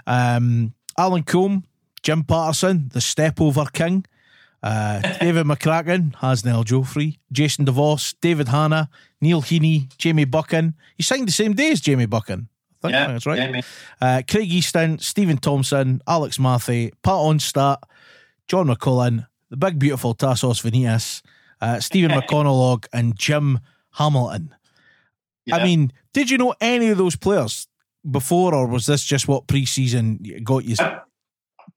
Um, 0.07 0.73
Alan 0.98 1.23
Combe, 1.23 1.65
Jim 2.02 2.23
Paterson, 2.23 2.89
the 2.94 3.02
Step 3.02 3.41
Over 3.41 3.65
King, 3.65 4.06
uh, 4.64 5.02
David 5.19 5.45
McCracken, 5.45 6.15
Hasney 6.15 6.53
Aljofree, 6.53 7.19
Jason 7.31 7.65
DeVos, 7.65 8.15
David 8.22 8.48
Hanna, 8.48 8.89
Neil 9.19 9.41
Heaney, 9.41 9.95
Jamie 9.98 10.26
Buchan. 10.26 10.76
You 10.95 11.03
signed 11.03 11.27
the 11.27 11.34
same 11.34 11.53
day 11.53 11.72
as 11.72 11.81
Jamie 11.81 12.06
Buchan. 12.06 12.48
I 12.49 12.81
think 12.81 12.94
yeah, 12.94 13.07
that's 13.07 13.26
right. 13.26 13.65
Uh, 13.99 14.22
Craig 14.30 14.52
Easton, 14.52 14.99
Stephen 14.99 15.38
Thompson, 15.38 16.02
Alex 16.07 16.38
Mathie, 16.38 16.94
Pat 17.03 17.15
Onstad, 17.15 17.77
John 18.48 18.68
McCullen, 18.68 19.27
the 19.49 19.57
big 19.57 19.77
beautiful 19.77 20.15
Tassos 20.15 20.64
Venetis, 20.64 21.22
uh, 21.60 21.80
Stephen 21.81 22.11
McConnell 22.18 22.85
and 22.94 23.18
Jim 23.18 23.60
Hamilton. 23.94 24.56
Yeah. 25.48 25.56
I 25.56 25.64
mean, 25.64 25.94
did 26.14 26.30
you 26.30 26.38
know 26.38 26.53
any 26.60 26.90
of 26.90 26.98
those 26.98 27.15
players 27.15 27.68
before, 28.10 28.53
or 28.53 28.68
was 28.68 28.86
this 28.86 29.03
just 29.03 29.28
what 29.28 29.48
pre-season 29.48 30.19
got 30.44 30.65
you? 30.65 30.76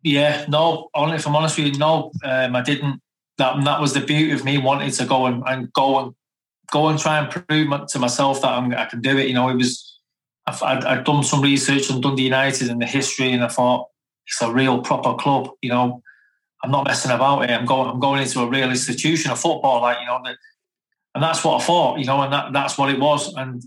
Yeah, 0.03 0.45
no. 0.49 0.89
Only 0.95 1.17
if 1.17 1.27
I'm 1.27 1.37
honest 1.37 1.57
with 1.57 1.69
you, 1.69 1.79
no. 1.79 2.11
Um, 2.25 2.57
I 2.57 2.63
didn't. 2.63 3.01
That 3.39 3.65
that 3.65 3.81
was 3.81 3.95
the 3.95 4.01
beauty 4.01 4.33
of 4.33 4.45
me 4.45 4.59
wanting 4.59 4.91
to 4.91 5.05
go 5.07 5.27
and, 5.27 5.43
and 5.47 5.73
go 5.73 5.99
and 6.01 6.15
go 6.71 6.89
and 6.89 6.99
try 6.99 7.19
and 7.19 7.31
prove 7.31 7.87
to 7.89 7.99
myself 7.99 8.43
that 8.43 8.53
I'm, 8.53 8.73
i 8.75 8.85
can 8.87 9.01
do 9.01 9.17
it. 9.17 9.29
You 9.29 9.35
know, 9.35 9.49
it 9.49 9.57
was. 9.57 9.87
I've, 10.47 10.63
I'd, 10.63 10.85
I'd 10.85 11.05
done 11.05 11.23
some 11.23 11.43
research 11.43 11.91
on 11.91 12.01
Dundee 12.01 12.25
United 12.25 12.71
and 12.71 12.83
the 12.83 12.87
history, 12.87 13.33
and 13.33 13.45
I 13.45 13.49
thought 13.49 13.89
it's 14.27 14.43
a 14.43 14.53
real 14.53 14.81
proper 14.81 15.15
club. 15.15 15.51
You 15.63 15.71
know, 15.71 16.03
I'm 16.65 16.71
not 16.71 16.87
messing 16.87 17.13
about 17.13 17.45
it. 17.45 17.51
I'm 17.51 17.67
going. 17.67 17.89
I'm 17.89 18.01
going 18.01 18.23
into 18.23 18.41
a 18.41 18.49
real 18.49 18.71
institution 18.71 19.31
of 19.31 19.39
football. 19.39 19.83
Like 19.83 19.99
you 20.01 20.07
know, 20.07 20.21
the 20.25 20.37
and 21.15 21.23
that's 21.23 21.45
what 21.45 21.61
I 21.61 21.65
thought, 21.65 21.99
you 21.99 22.05
know, 22.05 22.23
and 22.23 22.33
that 22.33 22.53
that's 22.53 22.79
what 22.79 22.91
it 22.91 23.01
was. 23.01 23.35
And 23.35 23.63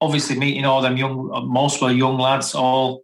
obviously 0.00 0.38
meeting 0.38 0.64
all 0.64 0.82
them 0.82 0.96
young, 0.96 1.30
most 1.48 1.80
were 1.80 1.90
young 1.90 2.18
lads, 2.18 2.54
all 2.54 3.02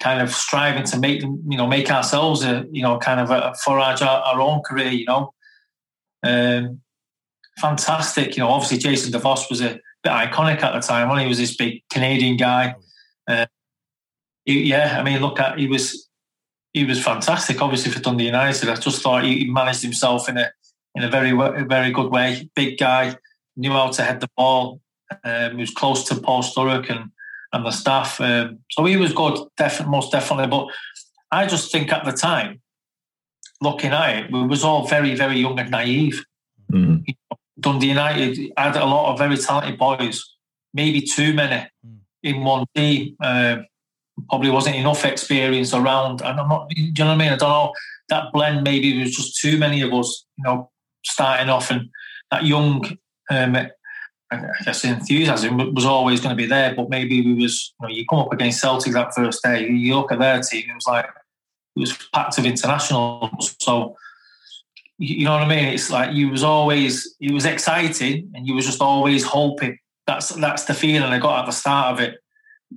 kind 0.00 0.20
of 0.20 0.30
striving 0.30 0.84
to 0.84 0.98
make 0.98 1.20
them, 1.20 1.42
you 1.48 1.56
know, 1.56 1.66
make 1.66 1.90
ourselves 1.90 2.44
a, 2.44 2.66
you 2.70 2.82
know, 2.82 2.98
kind 2.98 3.20
of 3.20 3.30
a, 3.30 3.54
forage 3.64 4.02
our, 4.02 4.20
our 4.22 4.40
own 4.40 4.60
career, 4.62 4.90
you 4.90 5.06
know. 5.06 5.32
Um, 6.22 6.80
fantastic, 7.58 8.36
you 8.36 8.42
know. 8.42 8.48
Obviously, 8.48 8.78
Jason 8.78 9.12
DeVos 9.12 9.48
was 9.48 9.60
a 9.60 9.80
bit 10.02 10.12
iconic 10.12 10.62
at 10.62 10.74
the 10.74 10.80
time 10.80 11.08
when 11.08 11.20
he 11.20 11.26
was 11.26 11.38
this 11.38 11.56
big 11.56 11.82
Canadian 11.90 12.36
guy. 12.36 12.74
Uh, 13.26 13.46
he, 14.44 14.64
yeah, 14.64 14.98
I 14.98 15.02
mean, 15.02 15.20
look 15.20 15.40
at 15.40 15.58
he 15.58 15.66
was 15.66 16.08
he 16.72 16.84
was 16.84 17.02
fantastic. 17.02 17.62
Obviously 17.62 17.92
for 17.92 18.00
Dundee 18.00 18.26
United, 18.26 18.68
I 18.68 18.74
just 18.74 19.00
thought 19.00 19.24
he 19.24 19.50
managed 19.50 19.82
himself 19.82 20.28
in 20.28 20.36
a 20.36 20.50
in 20.94 21.02
a 21.02 21.10
very 21.10 21.32
very 21.64 21.90
good 21.90 22.10
way. 22.10 22.48
Big 22.54 22.78
guy, 22.78 23.16
knew 23.56 23.72
how 23.72 23.88
to 23.90 24.02
head 24.02 24.20
the 24.20 24.30
ball. 24.36 24.80
Um, 25.24 25.52
he 25.52 25.60
was 25.60 25.70
close 25.70 26.04
to 26.04 26.20
Paul 26.20 26.42
Sturrock 26.42 26.90
and 26.90 27.10
and 27.52 27.64
the 27.64 27.70
staff. 27.70 28.20
Um, 28.20 28.58
so 28.70 28.84
he 28.84 28.96
was 28.96 29.12
good, 29.12 29.38
definitely, 29.56 29.92
most 29.92 30.10
definitely. 30.10 30.48
But 30.48 30.66
I 31.30 31.46
just 31.46 31.70
think 31.70 31.92
at 31.92 32.04
the 32.04 32.12
time, 32.12 32.60
looking 33.60 33.92
at 33.92 34.24
it, 34.24 34.32
we 34.32 34.46
was 34.46 34.64
all 34.64 34.86
very 34.86 35.14
very 35.14 35.38
young 35.38 35.58
and 35.58 35.70
naive. 35.70 36.24
Mm-hmm. 36.72 37.02
You 37.06 37.14
know, 37.30 37.38
Dundee 37.60 37.88
United 37.88 38.52
had 38.56 38.76
a 38.76 38.84
lot 38.84 39.12
of 39.12 39.18
very 39.18 39.36
talented 39.36 39.78
boys, 39.78 40.24
maybe 40.72 41.00
too 41.00 41.32
many 41.32 41.68
mm. 41.86 41.98
in 42.22 42.42
one 42.42 42.66
team. 42.74 43.16
Uh, 43.22 43.58
probably 44.28 44.50
wasn't 44.50 44.76
enough 44.76 45.04
experience 45.04 45.74
around. 45.74 46.22
And 46.22 46.40
I'm 46.40 46.48
not, 46.48 46.68
do 46.70 46.80
you 46.80 46.92
know 46.98 47.06
what 47.06 47.14
I 47.14 47.16
mean? 47.16 47.32
I 47.32 47.36
don't 47.36 47.48
know. 47.48 47.72
That 48.08 48.32
blend 48.32 48.62
maybe 48.62 49.00
was 49.00 49.14
just 49.14 49.40
too 49.40 49.58
many 49.58 49.80
of 49.80 49.92
us, 49.92 50.26
you 50.36 50.44
know, 50.44 50.70
starting 51.04 51.48
off 51.48 51.70
and 51.70 51.88
that 52.30 52.44
young, 52.44 52.84
um, 53.30 53.56
I 54.30 54.50
guess 54.64 54.84
enthusiasm 54.84 55.74
was 55.74 55.84
always 55.84 56.20
going 56.20 56.36
to 56.36 56.42
be 56.42 56.48
there. 56.48 56.74
But 56.74 56.90
maybe 56.90 57.20
we 57.22 57.34
was, 57.34 57.72
you 57.80 57.86
know, 57.86 57.94
you 57.94 58.04
come 58.08 58.20
up 58.20 58.32
against 58.32 58.60
Celtic 58.60 58.92
that 58.94 59.14
first 59.14 59.42
day, 59.42 59.68
you 59.68 59.94
look 59.94 60.12
at 60.12 60.18
their 60.18 60.40
team, 60.40 60.64
it 60.68 60.74
was 60.74 60.86
like, 60.86 61.06
it 61.06 61.80
was 61.80 61.96
packed 62.12 62.38
of 62.38 62.46
internationals. 62.46 63.56
So, 63.60 63.96
you 64.98 65.24
know 65.24 65.32
what 65.32 65.42
I 65.42 65.48
mean? 65.48 65.66
It's 65.66 65.90
like 65.90 66.14
you 66.14 66.30
was 66.30 66.44
always, 66.44 67.16
it 67.20 67.32
was 67.32 67.44
exciting 67.44 68.30
and 68.34 68.46
you 68.46 68.54
was 68.54 68.66
just 68.66 68.80
always 68.80 69.24
hoping. 69.24 69.78
That's 70.06 70.28
that's 70.28 70.64
the 70.64 70.74
feeling 70.74 71.02
I 71.02 71.18
got 71.18 71.40
at 71.40 71.46
the 71.46 71.52
start 71.52 71.94
of 71.94 72.00
it 72.00 72.18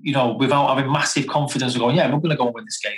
you 0.01 0.13
know, 0.13 0.33
without 0.33 0.67
having 0.67 0.91
massive 0.91 1.27
confidence 1.27 1.75
of 1.75 1.81
going, 1.81 1.95
yeah, 1.95 2.05
we're 2.05 2.19
going 2.19 2.29
to 2.29 2.35
go 2.35 2.47
and 2.47 2.55
win 2.55 2.65
this 2.65 2.79
game. 2.79 2.97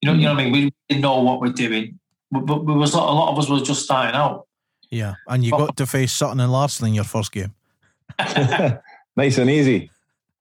You 0.00 0.10
know, 0.10 0.16
you 0.16 0.24
know 0.24 0.34
what 0.34 0.40
I 0.40 0.44
mean? 0.44 0.52
We 0.52 0.72
didn't 0.88 1.02
know 1.02 1.22
what 1.22 1.40
we're 1.40 1.52
doing, 1.52 1.98
but, 2.30 2.64
we 2.64 2.74
was 2.74 2.94
a 2.94 2.98
lot 2.98 3.30
of 3.30 3.38
us 3.38 3.48
were 3.48 3.60
just 3.60 3.84
starting 3.84 4.14
out. 4.14 4.46
Yeah, 4.92 5.14
and 5.26 5.42
you 5.42 5.52
but, 5.52 5.58
got 5.58 5.76
to 5.78 5.86
face 5.86 6.12
Sutton 6.12 6.38
and 6.38 6.52
Larsson 6.52 6.86
in 6.86 6.92
your 6.92 7.04
first 7.04 7.32
game. 7.32 7.54
nice 9.16 9.38
and 9.38 9.48
easy. 9.48 9.90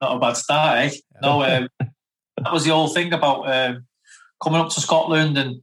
Not 0.02 0.18
a 0.18 0.20
bad 0.20 0.36
start, 0.36 0.78
eh? 0.80 0.92
No, 1.22 1.42
um, 1.42 1.70
that 1.80 2.52
was 2.52 2.66
the 2.66 2.72
whole 2.72 2.90
thing 2.90 3.14
about 3.14 3.50
um, 3.50 3.86
coming 4.44 4.60
up 4.60 4.68
to 4.72 4.82
Scotland 4.82 5.38
and 5.38 5.62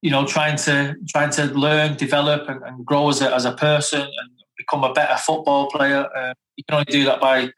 you 0.00 0.12
know 0.12 0.24
trying 0.24 0.56
to 0.58 0.94
trying 1.08 1.30
to 1.30 1.46
learn, 1.46 1.96
develop, 1.96 2.48
and, 2.48 2.62
and 2.62 2.86
grow 2.86 3.08
as 3.08 3.20
a 3.20 3.34
as 3.34 3.46
a 3.46 3.52
person 3.52 4.02
and 4.02 4.30
become 4.56 4.84
a 4.84 4.92
better 4.92 5.16
football 5.16 5.68
player. 5.68 6.08
Uh, 6.16 6.34
you 6.54 6.62
can 6.68 6.76
only 6.76 6.92
do 6.92 7.04
that 7.06 7.20
by 7.20 7.50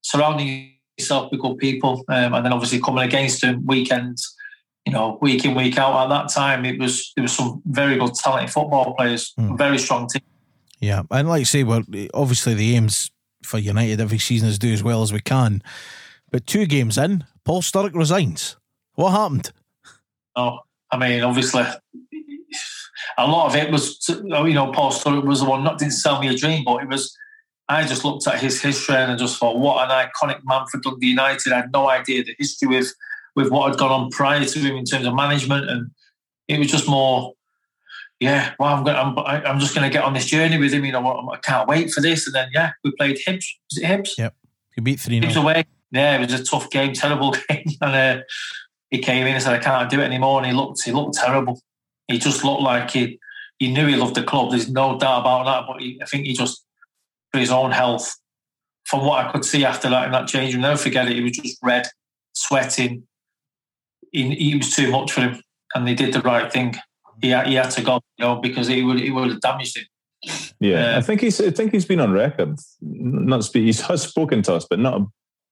surrounding 0.00 0.76
yourself 0.96 1.30
with 1.30 1.42
good 1.42 1.58
people, 1.58 2.02
um, 2.08 2.32
and 2.32 2.46
then 2.46 2.54
obviously 2.54 2.80
coming 2.80 3.04
against 3.04 3.42
them 3.42 3.66
weekends, 3.66 4.34
you 4.86 4.92
know, 4.92 5.18
week 5.20 5.44
in 5.44 5.54
week 5.54 5.78
out. 5.78 6.04
At 6.04 6.08
that 6.08 6.32
time, 6.32 6.64
it 6.64 6.78
was 6.78 7.12
there 7.16 7.22
was 7.22 7.32
some 7.32 7.62
very 7.66 7.96
good 7.96 8.14
talented 8.14 8.50
football 8.50 8.94
players, 8.94 9.32
mm. 9.38 9.56
very 9.56 9.78
strong 9.78 10.08
team. 10.08 10.22
Yeah, 10.80 11.02
and 11.10 11.28
like 11.28 11.40
I 11.40 11.44
say, 11.44 11.62
well, 11.62 11.82
obviously 12.14 12.54
the 12.54 12.76
aims 12.76 13.10
for 13.42 13.58
United 13.58 14.00
every 14.00 14.18
season 14.18 14.48
is 14.48 14.58
do 14.58 14.72
as 14.72 14.82
well 14.82 15.02
as 15.02 15.12
we 15.12 15.20
can. 15.20 15.62
But 16.30 16.46
two 16.46 16.66
games 16.66 16.96
in, 16.96 17.24
Paul 17.44 17.62
Sturrock 17.62 17.94
resigns. 17.94 18.56
What 18.94 19.10
happened? 19.10 19.52
Oh, 20.36 20.60
I 20.90 20.96
mean, 20.96 21.22
obviously, 21.22 21.64
a 23.18 23.26
lot 23.26 23.46
of 23.46 23.56
it 23.56 23.70
was, 23.70 23.98
you 24.08 24.54
know, 24.54 24.72
Paul 24.72 24.92
Sturrock 24.92 25.24
was 25.24 25.40
the 25.40 25.46
one 25.46 25.64
not 25.64 25.78
didn't 25.78 25.92
sell 25.92 26.20
me 26.20 26.28
a 26.28 26.34
dream, 26.34 26.64
but 26.64 26.82
it 26.82 26.88
was 26.88 27.16
I 27.70 27.86
just 27.86 28.04
looked 28.04 28.26
at 28.26 28.40
his 28.40 28.60
history 28.60 28.96
and 28.96 29.12
I 29.12 29.16
just 29.16 29.38
thought, 29.38 29.58
what 29.58 29.88
an 29.88 29.96
iconic 29.96 30.40
man 30.44 30.66
for 30.66 30.80
Dundee 30.80 31.06
United. 31.06 31.52
I 31.52 31.60
had 31.60 31.72
no 31.72 31.88
idea 31.88 32.24
the 32.24 32.34
history 32.36 32.66
with 32.66 32.92
with 33.40 33.50
what 33.50 33.68
had 33.68 33.78
gone 33.78 33.90
on 33.90 34.10
prior 34.10 34.44
to 34.44 34.58
him 34.58 34.76
in 34.76 34.84
terms 34.84 35.06
of 35.06 35.14
management, 35.14 35.68
and 35.70 35.90
it 36.48 36.58
was 36.58 36.70
just 36.70 36.88
more, 36.88 37.32
yeah. 38.18 38.54
Well, 38.58 38.74
I'm 38.74 38.84
going, 38.84 38.96
I'm, 38.96 39.18
I'm 39.18 39.60
just 39.60 39.74
going 39.74 39.88
to 39.88 39.92
get 39.92 40.04
on 40.04 40.12
this 40.12 40.26
journey 40.26 40.58
with 40.58 40.72
him. 40.72 40.84
You 40.84 40.92
know, 40.92 41.30
I 41.32 41.38
can't 41.38 41.68
wait 41.68 41.90
for 41.90 42.00
this. 42.00 42.26
And 42.26 42.34
then, 42.34 42.50
yeah, 42.52 42.72
we 42.84 42.92
played 42.92 43.18
Hibs. 43.26 43.46
Was 43.70 43.78
it 43.78 43.84
Hibs? 43.84 44.18
Yep, 44.18 44.34
he 44.74 44.80
beat 44.80 45.00
three. 45.00 45.20
Hibs 45.20 45.36
away. 45.36 45.64
Yeah, 45.90 46.16
it 46.16 46.30
was 46.30 46.40
a 46.40 46.44
tough 46.44 46.70
game, 46.70 46.92
terrible 46.92 47.32
game, 47.48 47.64
and 47.80 48.20
uh, 48.20 48.22
he 48.90 48.98
came 48.98 49.26
in 49.26 49.34
and 49.34 49.42
said, 49.42 49.54
"I 49.54 49.58
can't 49.58 49.90
do 49.90 50.00
it 50.00 50.04
anymore." 50.04 50.38
And 50.38 50.46
he 50.46 50.52
looked, 50.52 50.82
he 50.82 50.92
looked 50.92 51.16
terrible. 51.16 51.60
He 52.08 52.18
just 52.18 52.44
looked 52.44 52.62
like 52.62 52.90
he, 52.90 53.18
he 53.58 53.72
knew 53.72 53.86
he 53.86 53.96
loved 53.96 54.16
the 54.16 54.22
club. 54.22 54.50
There's 54.50 54.68
no 54.68 54.98
doubt 54.98 55.20
about 55.20 55.44
that. 55.46 55.64
But 55.66 55.80
he, 55.80 56.00
I 56.02 56.06
think 56.06 56.26
he 56.26 56.34
just 56.34 56.64
for 57.32 57.38
his 57.38 57.50
own 57.50 57.70
health. 57.70 58.16
From 58.84 59.04
what 59.04 59.24
I 59.24 59.30
could 59.30 59.44
see 59.44 59.64
after 59.64 59.88
that 59.88 60.06
in 60.06 60.12
that 60.12 60.26
change 60.26 60.52
room, 60.52 60.62
never 60.62 60.76
forget 60.76 61.06
it. 61.06 61.14
He 61.14 61.22
was 61.22 61.32
just 61.32 61.58
red, 61.62 61.86
sweating. 62.32 63.06
He, 64.12 64.34
he 64.34 64.56
was 64.56 64.74
too 64.74 64.90
much 64.90 65.12
for 65.12 65.22
him, 65.22 65.42
and 65.74 65.86
they 65.86 65.94
did 65.94 66.12
the 66.12 66.20
right 66.20 66.52
thing. 66.52 66.76
He 67.22 67.30
had, 67.30 67.46
he 67.46 67.54
had 67.54 67.70
to 67.70 67.82
go, 67.82 68.00
you 68.18 68.24
know, 68.24 68.36
because 68.36 68.66
he 68.66 68.82
would 68.82 69.00
he 69.00 69.10
would 69.10 69.30
have 69.30 69.40
damaged 69.40 69.78
him. 69.78 69.84
Yeah, 70.60 70.94
uh, 70.94 70.98
I 70.98 71.00
think 71.00 71.20
he's 71.20 71.40
I 71.40 71.50
think 71.50 71.72
he's 71.72 71.84
been 71.84 72.00
on 72.00 72.12
record. 72.12 72.58
Not 72.80 73.44
speak, 73.44 73.62
he 73.62 73.82
has 73.82 74.02
spoken 74.02 74.42
to 74.42 74.54
us, 74.54 74.66
but 74.68 74.78
not 74.78 75.02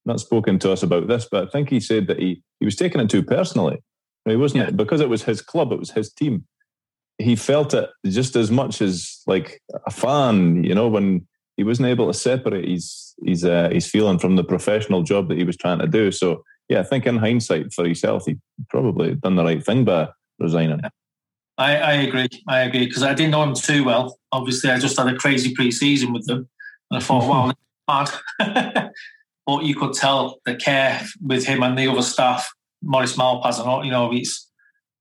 not 0.05 0.20
spoken 0.20 0.59
to 0.60 0.72
us 0.72 0.82
about 0.82 1.09
this. 1.09 1.26
But 1.30 1.48
I 1.48 1.51
think 1.51 1.70
he 1.70 1.80
said 1.80 2.06
that 2.09 2.18
he 2.18 2.43
he 2.60 2.64
was 2.64 2.76
taking 2.76 3.01
it 3.01 3.10
too 3.10 3.22
personally. 3.22 3.78
He 4.24 4.36
wasn't 4.36 4.64
yeah. 4.64 4.70
because 4.70 5.01
it 5.01 5.09
was 5.09 5.24
his 5.24 5.40
club, 5.40 5.72
it 5.72 5.78
was 5.78 5.90
his 5.90 6.12
team. 6.12 6.47
He 7.18 7.35
felt 7.35 7.74
it 7.74 7.90
just 8.06 8.36
as 8.36 8.51
much 8.51 8.80
as 8.80 9.22
like 9.26 9.60
a 9.86 9.90
fan, 9.90 10.62
you 10.62 10.74
know, 10.74 10.89
when 10.89 11.26
he 11.56 11.64
wasn't 11.64 11.89
able 11.89 12.06
to 12.06 12.14
separate 12.14 12.68
his 12.68 13.14
his 13.24 13.44
uh, 13.44 13.70
his 13.70 13.86
feeling 13.86 14.18
from 14.18 14.36
the 14.36 14.44
professional 14.44 15.02
job 15.02 15.28
that 15.28 15.39
he 15.39 15.44
was 15.44 15.56
trying 15.56 15.78
to 15.80 15.86
do. 15.86 16.12
So 16.12 16.44
yeah, 16.68 16.80
I 16.80 16.82
think 16.82 17.06
in 17.06 17.16
hindsight 17.16 17.72
for 17.72 17.84
himself, 17.84 18.26
he 18.26 18.38
probably 18.68 19.14
done 19.14 19.36
the 19.36 19.44
right 19.44 19.64
thing 19.64 19.84
by 19.84 20.08
resigning. 20.38 20.80
I, 21.56 21.76
I 21.76 21.92
agree. 21.94 22.28
I 22.46 22.60
agree 22.60 22.86
because 22.86 23.02
I 23.02 23.14
didn't 23.14 23.32
know 23.32 23.42
him 23.42 23.54
too 23.54 23.84
well. 23.84 24.18
Obviously, 24.32 24.70
I 24.70 24.78
just 24.78 24.96
had 24.96 25.08
a 25.08 25.16
crazy 25.16 25.54
pre-season 25.54 26.12
with 26.12 26.26
them, 26.26 26.48
and 26.90 26.98
I 26.98 27.04
thought, 27.04 27.28
wow, 27.28 27.52
mad. 27.88 28.10
but 29.46 29.64
you 29.64 29.74
could 29.74 29.94
tell 29.94 30.40
the 30.44 30.54
care 30.54 31.00
with 31.20 31.46
him 31.46 31.62
and 31.62 31.76
the 31.76 31.88
other 31.88 32.02
staff, 32.02 32.52
Maurice 32.82 33.16
Malpas, 33.16 33.58
and 33.58 33.68
all. 33.68 33.84
You 33.84 33.90
know, 33.90 34.12
it's 34.12 34.48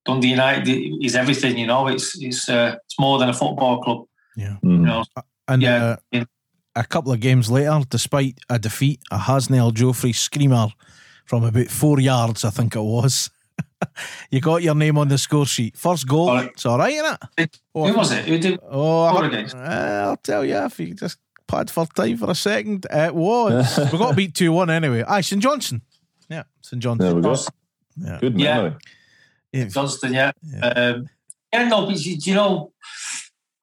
Dundee 0.04 0.30
United 0.30 0.68
is 1.04 1.14
everything. 1.14 1.58
You 1.58 1.66
know, 1.66 1.86
it's 1.86 2.20
it's 2.20 2.48
uh, 2.48 2.76
it's 2.84 2.98
more 2.98 3.18
than 3.18 3.28
a 3.28 3.34
football 3.34 3.82
club. 3.82 4.06
Yeah. 4.36 4.56
Mm. 4.64 4.70
You 4.70 4.78
know, 4.78 5.04
and 5.46 5.62
yeah. 5.62 5.96
Uh, 6.12 6.24
a 6.76 6.84
couple 6.84 7.10
of 7.10 7.18
games 7.18 7.50
later, 7.50 7.80
despite 7.88 8.38
a 8.48 8.58
defeat, 8.58 9.00
a 9.10 9.18
Hasney 9.18 9.58
Aljofree 9.58 10.14
screamer 10.14 10.68
from 11.28 11.44
about 11.44 11.68
four 11.68 12.00
yards, 12.00 12.44
I 12.44 12.50
think 12.50 12.74
it 12.74 12.80
was. 12.80 13.30
you 14.30 14.40
got 14.40 14.62
your 14.62 14.74
name 14.74 14.96
on 14.96 15.08
the 15.08 15.18
score 15.18 15.44
sheet. 15.44 15.76
First 15.76 16.08
goal, 16.08 16.28
right. 16.28 16.46
it's 16.46 16.64
all 16.64 16.78
right, 16.78 16.94
isn't 16.94 17.18
it? 17.36 17.60
Who 17.74 17.94
was 17.94 18.12
it? 18.12 18.24
Who 18.24 18.38
did? 18.38 18.58
Oh, 18.68 19.04
uh, 19.04 20.04
I'll 20.06 20.16
tell 20.16 20.44
you 20.44 20.56
if 20.56 20.80
you 20.80 20.94
just 20.94 21.18
pad 21.46 21.70
for 21.70 21.84
time 21.86 22.16
for 22.16 22.30
a 22.30 22.34
second. 22.34 22.86
It 22.90 23.14
was. 23.14 23.78
we 23.92 23.98
got 23.98 24.16
beat 24.16 24.34
2 24.34 24.50
1 24.50 24.70
anyway. 24.70 25.04
Aye, 25.06 25.20
St 25.20 25.42
Johnstone. 25.42 25.82
Yeah, 26.30 26.44
St 26.62 26.82
Johnstone. 26.82 27.06
There 27.06 27.14
we 27.14 27.22
go. 27.22 27.36
Yeah. 27.96 28.18
Good 28.20 28.36
memory. 28.36 28.76
Yeah. 29.52 29.64
Johnston, 29.64 30.14
yeah. 30.14 30.32
Yeah, 30.42 30.66
um, 30.66 31.08
yeah 31.52 31.68
no, 31.68 31.86
but 31.86 32.02
you 32.04 32.34
know, 32.34 32.72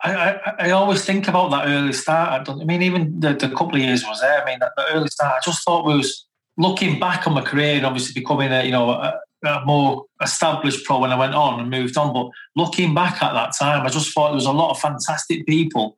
I, 0.03 0.13
I, 0.13 0.55
I, 0.59 0.71
always 0.71 1.03
think 1.03 1.27
about 1.27 1.49
that 1.51 1.67
early 1.67 1.93
start. 1.93 2.47
I, 2.47 2.51
I 2.51 2.63
mean, 2.63 2.81
even 2.81 3.19
the, 3.19 3.33
the, 3.33 3.49
couple 3.49 3.75
of 3.75 3.81
years 3.81 4.03
I 4.03 4.09
was 4.09 4.21
there. 4.21 4.41
I 4.41 4.45
mean, 4.45 4.59
that, 4.59 4.73
the 4.75 4.85
early 4.93 5.07
start. 5.07 5.35
I 5.37 5.39
just 5.43 5.63
thought 5.63 5.85
we 5.85 5.95
was 5.95 6.27
looking 6.57 6.99
back 6.99 7.27
on 7.27 7.33
my 7.33 7.41
career 7.41 7.75
and 7.75 7.85
obviously 7.85 8.19
becoming 8.19 8.51
a 8.51 8.63
you 8.63 8.71
know 8.71 8.89
a, 8.89 9.19
a, 9.43 9.65
more 9.65 10.05
established 10.21 10.85
pro 10.85 10.99
when 10.99 11.11
I 11.11 11.17
went 11.17 11.35
on 11.35 11.59
and 11.59 11.69
moved 11.69 11.97
on. 11.97 12.13
But 12.13 12.29
looking 12.55 12.93
back 12.93 13.21
at 13.21 13.33
that 13.33 13.53
time, 13.57 13.85
I 13.85 13.89
just 13.89 14.13
thought 14.13 14.29
there 14.29 14.35
was 14.35 14.45
a 14.45 14.51
lot 14.51 14.71
of 14.71 14.79
fantastic 14.79 15.45
people, 15.45 15.95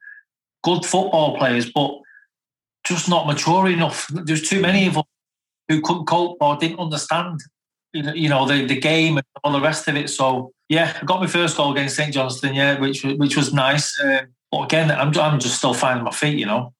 good 0.64 0.86
football 0.86 1.38
players, 1.38 1.72
but 1.72 2.00
just 2.86 3.10
not 3.10 3.28
mature 3.28 3.68
enough. 3.68 4.08
There's 4.12 4.48
too 4.48 4.62
many 4.62 4.88
of 4.88 4.96
them 4.96 5.04
who 5.68 5.82
couldn't 5.82 6.06
cope 6.06 6.38
or 6.40 6.56
didn't 6.56 6.80
understand, 6.80 7.42
you 7.94 8.30
know, 8.30 8.48
the, 8.48 8.66
the 8.66 8.80
game 8.80 9.18
and 9.18 9.26
all 9.44 9.52
the 9.52 9.62
rest 9.62 9.88
of 9.88 9.96
it. 9.96 10.10
So 10.10 10.52
yeah, 10.70 10.98
I 11.02 11.06
got 11.06 11.20
my 11.20 11.28
first 11.28 11.58
goal 11.58 11.72
against 11.72 11.96
St 11.96 12.14
Johnstone, 12.14 12.54
yeah, 12.54 12.80
which 12.80 13.04
which 13.04 13.38
was 13.38 13.54
nice. 13.54 14.00
Um, 14.04 14.28
but 14.52 14.64
again, 14.64 14.92
I'm 14.92 15.18
I'm 15.18 15.40
just 15.40 15.58
still 15.58 15.74
finding 15.74 16.04
my 16.04 16.12
feet, 16.12 16.38
you 16.38 16.46
know. 16.46 16.74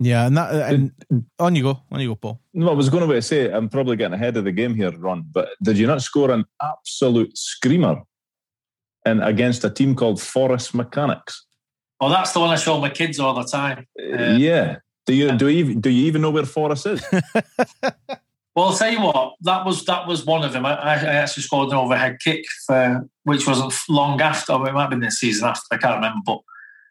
Yeah, 0.00 0.26
and 0.26 0.36
that 0.36 0.72
and 0.72 0.92
on 1.38 1.54
you 1.54 1.62
go, 1.62 1.80
on 1.90 2.00
you 2.00 2.08
go, 2.08 2.14
Paul. 2.16 2.40
No, 2.52 2.68
I 2.68 2.74
was 2.74 2.88
going 2.88 3.08
to 3.08 3.22
say 3.22 3.52
I'm 3.52 3.68
probably 3.68 3.96
getting 3.96 4.14
ahead 4.14 4.36
of 4.36 4.44
the 4.44 4.52
game 4.52 4.74
here, 4.74 4.90
Ron. 4.90 5.24
But 5.32 5.50
did 5.62 5.78
you 5.78 5.86
not 5.86 6.02
score 6.02 6.30
an 6.30 6.44
absolute 6.60 7.36
screamer 7.38 8.02
and 9.06 9.22
against 9.22 9.64
a 9.64 9.70
team 9.70 9.94
called 9.94 10.20
Forres 10.20 10.74
Mechanics? 10.74 11.46
Well, 12.00 12.10
that's 12.10 12.32
the 12.32 12.40
one 12.40 12.50
I 12.50 12.56
show 12.56 12.80
my 12.80 12.90
kids 12.90 13.20
all 13.20 13.34
the 13.34 13.44
time. 13.44 13.86
Uh, 13.98 14.34
yeah. 14.34 14.78
Do 15.06 15.14
you 15.14 15.32
do 15.32 15.48
you 15.48 15.58
even, 15.58 15.80
do 15.80 15.90
you 15.90 16.06
even 16.06 16.22
know 16.22 16.30
where 16.30 16.44
Forres 16.44 16.86
is? 16.86 17.04
well, 18.54 18.68
I'll 18.68 18.76
tell 18.76 18.90
you 18.90 19.00
what. 19.00 19.34
That 19.42 19.64
was 19.64 19.84
that 19.84 20.06
was 20.06 20.24
one 20.24 20.44
of 20.44 20.52
them. 20.52 20.66
I, 20.66 20.74
I 20.74 20.94
actually 20.94 21.44
scored 21.44 21.70
an 21.70 21.76
overhead 21.76 22.18
kick 22.22 22.44
for 22.66 23.08
which 23.24 23.46
wasn't 23.46 23.74
long 23.88 24.20
after. 24.20 24.54
It 24.54 24.72
might 24.72 24.82
have 24.82 24.90
been 24.90 25.00
this 25.00 25.20
season 25.20 25.48
after. 25.48 25.62
I 25.70 25.76
can't 25.76 25.96
remember, 25.96 26.20
but 26.24 26.40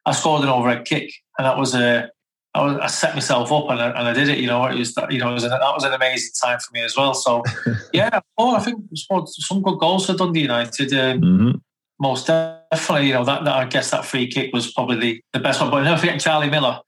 I 0.06 0.14
scored 0.14 0.44
an 0.44 0.50
overhead 0.50 0.86
kick, 0.86 1.12
and 1.38 1.46
that 1.46 1.58
was 1.58 1.76
a. 1.76 2.10
I, 2.56 2.62
was, 2.62 2.78
I 2.78 2.88
set 2.88 3.16
myself 3.16 3.52
up 3.52 3.70
and 3.70 3.82
I, 3.82 3.90
and 3.90 4.08
I 4.08 4.14
did 4.14 4.30
it. 4.30 4.38
You 4.38 4.48
know, 4.48 4.64
it 4.66 4.78
was 4.78 4.96
you 5.10 5.20
know 5.20 5.32
it 5.32 5.34
was 5.34 5.44
an, 5.44 5.50
that 5.50 5.62
was 5.62 5.84
an 5.84 5.94
amazing 5.94 6.32
time 6.42 6.60
for 6.60 6.72
me 6.72 6.82
as 6.82 6.96
well. 6.96 7.14
So 7.14 7.44
yeah, 7.94 8.20
oh, 8.38 8.56
I 8.56 8.60
think 8.60 8.84
some 8.94 9.62
good 9.62 9.80
goals 9.80 10.06
for 10.06 10.14
Dundee 10.14 10.42
United. 10.42 10.94
Um, 10.94 11.22
mm-hmm 11.22 11.58
most 12.04 12.28
definitely, 12.28 13.08
you 13.08 13.14
know, 13.14 13.24
that, 13.24 13.46
that 13.46 13.56
I 13.56 13.66
guess 13.66 13.92
that 13.92 14.06
free 14.06 14.28
kick 14.28 14.54
was 14.54 14.72
probably 14.74 15.00
the, 15.00 15.24
the 15.34 15.40
best 15.40 15.62
one. 15.62 15.72
But 15.72 15.78
I 15.78 15.84
never 15.86 16.00
forget 16.00 16.20
Charlie 16.20 16.50
Miller. 16.50 16.80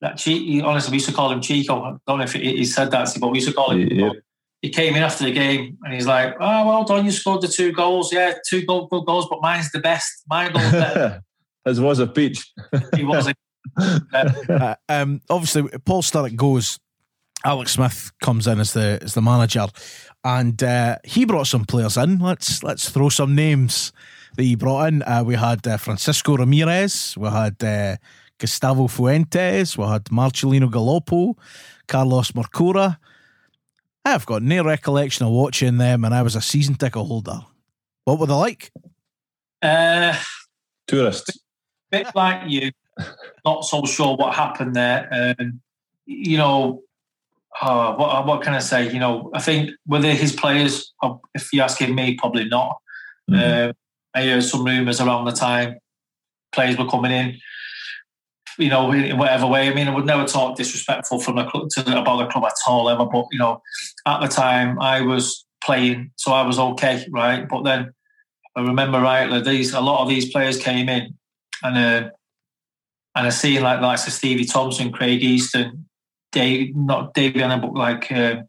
That 0.00 0.16
cheek, 0.16 0.62
honestly, 0.64 0.92
we 0.92 0.96
used 0.96 1.08
to 1.08 1.14
call 1.14 1.30
him 1.30 1.40
Chico. 1.40 1.82
I 1.82 1.96
don't 2.06 2.18
know 2.18 2.24
if 2.24 2.32
he, 2.32 2.56
he 2.56 2.64
said 2.64 2.90
that, 2.92 3.08
but 3.20 3.28
we 3.28 3.38
used 3.38 3.48
to 3.48 3.54
call 3.54 3.72
him. 3.72 3.86
Yeah. 3.88 4.12
He 4.62 4.70
came 4.70 4.94
in 4.94 5.02
after 5.02 5.24
the 5.24 5.32
game 5.32 5.78
and 5.82 5.94
he's 5.94 6.06
like, 6.06 6.34
"Oh, 6.38 6.66
well 6.66 6.84
done, 6.84 7.04
you 7.06 7.10
scored 7.10 7.40
the 7.40 7.48
two 7.48 7.72
goals. 7.72 8.12
Yeah, 8.12 8.34
two 8.48 8.64
good, 8.64 8.88
good 8.90 9.06
goals, 9.06 9.26
but 9.28 9.40
mine's 9.40 9.70
the 9.72 9.78
best. 9.78 10.24
Mine 10.28 10.52
better." 10.52 11.22
As 11.66 11.80
was 11.80 11.98
a 11.98 12.06
peach. 12.06 12.50
he 12.94 13.04
was. 13.04 13.26
A, 13.26 13.34
uh, 13.76 14.74
um, 14.88 15.20
obviously, 15.28 15.62
Paul 15.84 16.02
Sturrock 16.02 16.36
goes. 16.36 16.78
Alex 17.42 17.72
Smith 17.72 18.12
comes 18.20 18.46
in 18.46 18.60
as 18.60 18.74
the 18.74 18.98
as 19.02 19.14
the 19.14 19.22
manager, 19.22 19.66
and 20.24 20.62
uh, 20.62 20.98
he 21.04 21.24
brought 21.24 21.46
some 21.46 21.64
players 21.64 21.96
in. 21.96 22.18
Let's 22.18 22.62
let's 22.62 22.90
throw 22.90 23.08
some 23.08 23.34
names 23.34 23.92
that 24.36 24.42
he 24.42 24.54
brought 24.54 24.88
in. 24.88 25.02
Uh, 25.02 25.22
we 25.24 25.36
had 25.36 25.66
uh, 25.66 25.76
Francisco 25.76 26.36
Ramirez, 26.36 27.16
we 27.16 27.28
had 27.28 27.62
uh, 27.64 27.96
Gustavo 28.38 28.88
Fuentes, 28.88 29.76
we 29.76 29.84
had 29.84 30.04
Marcelino 30.04 30.70
Galoppo, 30.70 31.34
Carlos 31.88 32.32
Marcura. 32.32 32.98
I've 34.04 34.26
got 34.26 34.42
no 34.42 34.64
recollection 34.64 35.26
of 35.26 35.32
watching 35.32 35.78
them, 35.78 36.04
and 36.04 36.14
I 36.14 36.22
was 36.22 36.36
a 36.36 36.40
season 36.40 36.74
ticket 36.74 37.02
holder. 37.02 37.40
What 38.04 38.18
were 38.18 38.26
they 38.26 38.34
like? 38.34 38.70
Uh, 39.62 40.16
Tourists. 40.86 41.38
Bit 41.90 42.08
like 42.14 42.48
you, 42.48 42.70
not 43.44 43.64
so 43.64 43.84
sure 43.84 44.16
what 44.16 44.34
happened 44.34 44.74
there. 44.74 45.08
Um, 45.40 45.60
you 46.06 46.36
know, 46.36 46.82
uh, 47.60 47.94
what, 47.94 48.26
what 48.26 48.42
can 48.42 48.54
I 48.54 48.60
say? 48.60 48.90
You 48.90 48.98
know, 48.98 49.30
I 49.34 49.40
think 49.40 49.70
whether 49.86 50.12
his 50.12 50.32
players, 50.32 50.92
if 51.34 51.52
you're 51.52 51.64
asking 51.64 51.94
me, 51.94 52.14
probably 52.14 52.44
not. 52.44 52.78
Mm-hmm. 53.30 53.70
Uh, 53.70 53.72
I 54.14 54.26
heard 54.26 54.42
some 54.42 54.64
rumours 54.64 55.00
around 55.00 55.24
the 55.24 55.32
time 55.32 55.76
players 56.52 56.76
were 56.76 56.86
coming 56.86 57.12
in, 57.12 57.38
you 58.58 58.68
know, 58.68 58.90
in 58.92 59.16
whatever 59.16 59.46
way. 59.46 59.68
I 59.68 59.74
mean, 59.74 59.88
I 59.88 59.94
would 59.94 60.06
never 60.06 60.24
talk 60.24 60.56
disrespectful 60.56 61.20
from 61.20 61.36
the 61.36 61.44
club 61.44 61.68
to 61.70 62.00
about 62.00 62.18
the 62.18 62.26
club 62.26 62.44
at 62.44 62.54
all 62.66 62.88
ever. 62.88 63.06
But 63.06 63.26
you 63.32 63.38
know, 63.38 63.62
at 64.06 64.20
the 64.20 64.28
time 64.28 64.80
I 64.80 65.00
was 65.00 65.44
playing, 65.62 66.10
so 66.16 66.32
I 66.32 66.46
was 66.46 66.58
okay, 66.58 67.06
right? 67.10 67.48
But 67.48 67.62
then 67.62 67.92
I 68.56 68.62
remember 68.62 69.00
rightly, 69.00 69.42
these 69.42 69.72
a 69.72 69.80
lot 69.80 70.02
of 70.02 70.08
these 70.08 70.30
players 70.30 70.58
came 70.58 70.88
in, 70.88 71.16
and 71.62 71.78
uh, 71.78 72.10
and 73.14 73.26
I 73.26 73.30
seen 73.30 73.62
like 73.62 73.80
like 73.80 73.98
Stevie 73.98 74.44
Thompson, 74.44 74.92
Craig 74.92 75.22
Easton, 75.22 75.86
Dave, 76.32 76.74
not 76.76 77.14
David 77.14 77.42
Anna, 77.42 77.58
but 77.58 77.74
like. 77.74 78.10
Uh, 78.10 78.42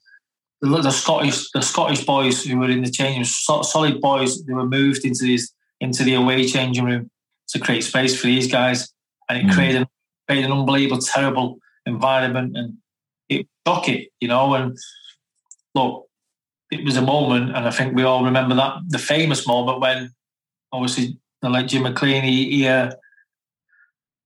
the 0.61 0.91
Scottish 0.91 1.49
the 1.51 1.61
Scottish 1.61 2.05
boys 2.05 2.45
who 2.45 2.59
were 2.59 2.69
in 2.69 2.83
the 2.83 2.91
changing 2.91 3.21
room, 3.21 3.63
solid 3.63 3.99
boys, 3.99 4.43
they 4.43 4.53
were 4.53 4.67
moved 4.67 5.03
into 5.05 5.23
these 5.23 5.51
into 5.79 6.03
the 6.03 6.13
away 6.13 6.47
changing 6.47 6.85
room 6.85 7.09
to 7.49 7.59
create 7.59 7.83
space 7.83 8.19
for 8.19 8.27
these 8.27 8.51
guys, 8.51 8.93
and 9.27 9.39
it 9.39 9.45
mm. 9.45 9.53
created 9.53 9.87
created 10.27 10.45
an 10.45 10.57
unbelievable, 10.57 11.01
terrible 11.01 11.57
environment, 11.85 12.55
and 12.55 12.77
it 13.29 13.47
shocking, 13.67 14.05
you 14.19 14.27
know. 14.27 14.53
And 14.53 14.77
look, 15.73 16.07
it 16.71 16.85
was 16.85 16.97
a 16.97 17.01
moment, 17.01 17.55
and 17.55 17.67
I 17.67 17.71
think 17.71 17.95
we 17.95 18.03
all 18.03 18.23
remember 18.23 18.55
that 18.55 18.75
the 18.87 18.99
famous 18.99 19.47
moment 19.47 19.81
when 19.81 20.11
obviously 20.71 21.17
like 21.41 21.67
Jim 21.67 21.83
McLean, 21.83 22.23
he, 22.23 22.51
he 22.51 22.67
uh, 22.67 22.91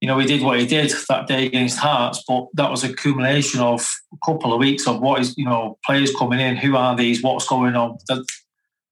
you 0.01 0.07
know, 0.07 0.19
he 0.19 0.26
did 0.26 0.41
what 0.41 0.59
he 0.59 0.65
did 0.65 0.91
that 1.09 1.27
day 1.27 1.45
against 1.45 1.80
Hearts, 1.80 2.23
but 2.27 2.47
that 2.53 2.69
was 2.69 2.84
accumulation 2.84 3.61
of 3.61 3.88
a 4.13 4.17
couple 4.26 4.53
of 4.53 4.59
weeks 4.59 4.88
of 4.88 5.01
what 5.01 5.22
is, 5.22 5.38
you 5.38 5.45
know, 5.45 5.77
players 5.85 6.13
coming 6.15 6.39
in. 6.39 6.57
Who 6.57 6.76
are 6.76 6.95
these? 6.95 7.23
What's 7.23 7.47
going 7.47 7.76
on? 7.76 7.97
They're, 8.07 8.23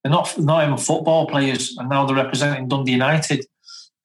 not 0.05 0.37
not 0.37 0.63
even 0.65 0.77
football 0.77 1.27
players, 1.27 1.75
and 1.77 1.89
now 1.89 2.05
they're 2.05 2.15
representing 2.15 2.67
Dundee 2.67 2.93
United. 2.93 3.45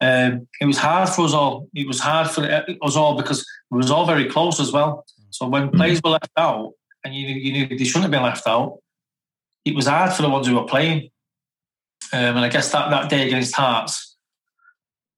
Um, 0.00 0.46
it 0.60 0.66
was 0.66 0.78
hard 0.78 1.08
for 1.08 1.24
us 1.24 1.32
all. 1.32 1.68
It 1.74 1.86
was 1.86 1.98
hard 2.00 2.30
for 2.30 2.44
us 2.44 2.96
all 2.96 3.16
because 3.16 3.40
it 3.40 3.74
was 3.74 3.90
all 3.90 4.06
very 4.06 4.28
close 4.28 4.60
as 4.60 4.70
well. 4.70 5.04
So 5.30 5.48
when 5.48 5.68
mm-hmm. 5.68 5.76
players 5.76 6.00
were 6.02 6.10
left 6.10 6.30
out, 6.36 6.72
and 7.04 7.14
you, 7.14 7.26
you 7.28 7.52
knew 7.52 7.66
they 7.78 7.84
shouldn't 7.84 8.04
have 8.04 8.10
been 8.10 8.22
left 8.22 8.46
out, 8.46 8.78
it 9.64 9.74
was 9.74 9.86
hard 9.86 10.12
for 10.12 10.22
the 10.22 10.28
ones 10.28 10.46
who 10.46 10.54
were 10.54 10.64
playing. 10.64 11.10
Um, 12.12 12.36
and 12.36 12.40
I 12.40 12.48
guess 12.48 12.70
that, 12.72 12.90
that 12.90 13.10
day 13.10 13.26
against 13.26 13.54
Hearts, 13.54 14.16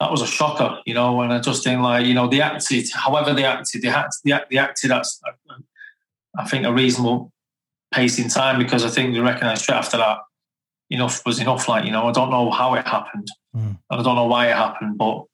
that 0.00 0.10
was 0.10 0.22
a 0.22 0.26
shocker, 0.26 0.78
you 0.86 0.94
know. 0.94 1.20
And 1.20 1.32
I 1.32 1.38
just 1.38 1.62
think 1.62 1.80
like, 1.80 2.06
you 2.06 2.14
know, 2.14 2.26
they 2.26 2.40
acted, 2.40 2.86
however 2.92 3.34
they 3.34 3.44
acted, 3.44 3.82
they 3.82 3.88
had 3.88 4.08
they, 4.24 4.38
they 4.50 4.58
acted 4.58 4.90
at, 4.90 5.06
I 6.36 6.48
think, 6.48 6.66
a 6.66 6.72
reasonable 6.72 7.32
pace 7.92 8.18
in 8.18 8.28
time 8.28 8.58
because 8.58 8.84
I 8.84 8.88
think 8.88 9.12
they 9.12 9.20
recognised 9.20 9.62
straight 9.62 9.76
after 9.76 9.98
that 9.98 10.18
enough 10.88 11.24
was 11.24 11.38
enough. 11.38 11.68
Like, 11.68 11.84
you 11.84 11.92
know, 11.92 12.08
I 12.08 12.12
don't 12.12 12.30
know 12.30 12.50
how 12.50 12.74
it 12.74 12.86
happened, 12.86 13.28
mm. 13.54 13.78
and 13.90 14.00
I 14.00 14.02
don't 14.02 14.16
know 14.16 14.26
why 14.26 14.48
it 14.48 14.56
happened, 14.56 14.96
but 14.96 15.24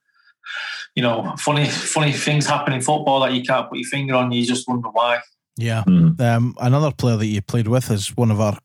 you 0.97 1.03
know, 1.03 1.35
funny 1.39 1.67
funny 1.67 2.13
things 2.13 2.47
happen 2.47 2.73
in 2.73 2.81
football 2.81 3.21
that 3.21 3.35
you 3.35 3.43
can't 3.43 3.69
put 3.69 3.79
your 3.79 3.89
finger 3.89 4.15
on. 4.15 4.33
You 4.33 4.45
just 4.45 4.67
wonder 4.69 4.89
why. 4.89 5.21
Yeah. 5.57 5.85
Mm. 5.87 6.21
Um, 6.21 6.55
another 6.61 6.91
player 6.91 7.17
that 7.17 7.27
you 7.27 7.41
played 7.41 7.69
with 7.69 7.91
is 7.91 8.17
one 8.17 8.31
of 8.31 8.41
our 8.41 8.59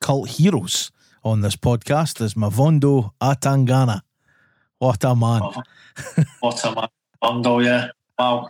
cult 0.00 0.28
heroes 0.28 0.90
on 1.22 1.40
this 1.42 1.56
podcast 1.56 2.20
is 2.22 2.34
Mavondo 2.34 3.10
Atangana. 3.20 4.02
What 4.80 5.04
a 5.04 5.14
man. 5.14 5.42
what 6.40 6.64
a 6.64 6.74
man. 6.74 6.88
Mavondo, 7.22 7.62
yeah. 7.62 7.88
Wow. 8.18 8.48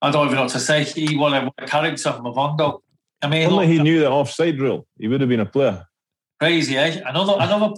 I 0.00 0.10
don't 0.10 0.24
even 0.24 0.36
know 0.36 0.42
what 0.44 0.52
to 0.52 0.60
say. 0.60 0.84
He 0.84 1.14
won 1.14 1.34
a, 1.34 1.52
a 1.58 1.66
character, 1.66 2.08
Mavondo. 2.10 2.80
I 3.20 3.28
mean, 3.28 3.50
only 3.50 3.66
he 3.66 3.78
knew 3.78 4.00
the 4.00 4.10
offside 4.10 4.58
rule. 4.58 4.86
He 4.98 5.08
would 5.08 5.20
have 5.20 5.28
been 5.28 5.40
a 5.40 5.46
player. 5.46 5.86
Crazy, 6.40 6.78
eh? 6.78 7.02
Another, 7.06 7.34
another. 7.38 7.74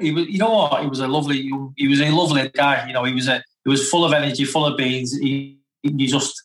He 0.00 0.12
was, 0.12 0.26
you 0.28 0.38
know 0.38 0.52
what? 0.52 0.82
He 0.82 0.86
was 0.86 1.00
a 1.00 1.08
lovely. 1.08 1.50
He 1.76 1.88
was 1.88 2.02
a 2.02 2.10
lovely 2.10 2.50
guy. 2.50 2.86
You 2.86 2.92
know, 2.92 3.04
he 3.04 3.14
was 3.14 3.26
a. 3.26 3.42
He 3.64 3.70
was 3.70 3.88
full 3.88 4.04
of 4.04 4.12
energy, 4.12 4.44
full 4.44 4.66
of 4.66 4.76
beans. 4.76 5.16
He, 5.16 5.58
he 5.82 6.06
just, 6.06 6.44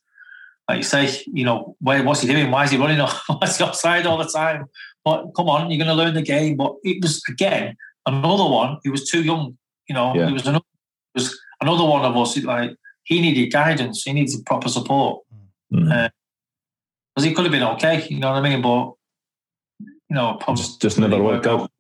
like 0.70 0.78
you 0.78 0.84
say, 0.84 1.10
you 1.28 1.44
know, 1.44 1.76
where, 1.82 2.02
what's 2.04 2.22
he 2.22 2.28
doing? 2.30 2.50
Why 2.50 2.64
is 2.64 2.72
he 2.72 2.78
running? 2.78 3.00
Off? 3.02 3.22
What's 3.28 3.58
he 3.58 3.66
offside 3.66 4.06
all 4.06 4.18
the 4.18 4.24
time? 4.24 4.68
But 5.04 5.32
come 5.36 5.50
on, 5.50 5.70
you're 5.70 5.84
going 5.84 5.96
to 5.96 6.02
learn 6.02 6.14
the 6.14 6.22
game. 6.22 6.56
But 6.56 6.76
it 6.86 7.02
was 7.02 7.22
again 7.28 7.76
another 8.06 8.46
one. 8.46 8.78
He 8.84 8.90
was 8.90 9.10
too 9.10 9.24
young. 9.24 9.58
You 9.90 9.96
know, 9.96 10.16
yeah. 10.16 10.28
he 10.28 10.34
was 10.34 10.48
another 10.48 10.66
was 11.16 11.38
another 11.60 11.84
one 11.84 12.06
of 12.06 12.16
us. 12.16 12.38
Like 12.38 12.78
he 13.04 13.20
needed 13.20 13.52
guidance. 13.52 14.04
He 14.04 14.14
needed 14.14 14.46
proper 14.46 14.70
support. 14.70 15.24
Mm. 15.74 15.92
Uh, 15.92 16.10
because 17.16 17.28
he 17.28 17.34
could 17.34 17.46
have 17.46 17.52
been 17.52 17.64
okay, 17.64 18.08
you 18.08 18.20
know 18.20 18.32
what 18.32 18.46
I 18.46 18.50
mean? 18.50 18.62
But 18.62 18.94
you 19.82 20.16
know, 20.16 20.40
just, 20.56 20.82
just 20.82 21.00
never 21.00 21.22
worked 21.22 21.48
out. 21.48 21.72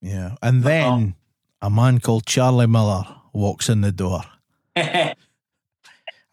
Yeah, 0.00 0.36
and 0.42 0.62
then 0.62 1.14
a 1.60 1.70
man 1.70 1.98
called 1.98 2.26
Charlie 2.26 2.66
Miller 2.66 3.04
walks 3.32 3.68
in 3.68 3.80
the 3.80 3.90
door. 3.90 4.22
I 4.76 5.14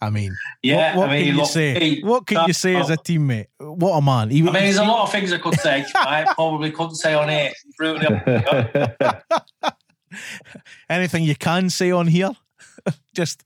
mean, 0.09 0.35
yeah. 0.63 0.95
What, 0.95 1.01
what 1.01 1.09
I 1.09 1.13
mean, 1.13 1.25
can 1.27 1.37
you 1.37 1.45
say? 1.45 2.01
what 2.01 2.25
can 2.25 2.47
you 2.47 2.53
say 2.53 2.75
as 2.75 2.89
a 2.89 2.97
teammate? 2.97 3.47
What 3.59 3.97
a 3.97 4.01
man! 4.01 4.31
He, 4.31 4.41
I 4.41 4.45
mean, 4.45 4.53
there's 4.53 4.77
a 4.77 4.83
lot 4.83 5.03
of 5.03 5.11
things 5.11 5.31
I 5.31 5.37
could 5.37 5.59
say. 5.59 5.85
I 5.95 6.25
probably 6.33 6.71
couldn't 6.71 6.95
say 6.95 7.13
on 7.13 7.29
air. 7.29 7.53
Anything 10.89 11.23
you 11.23 11.35
can 11.35 11.69
say 11.69 11.91
on 11.91 12.07
here? 12.07 12.31
Just 13.13 13.43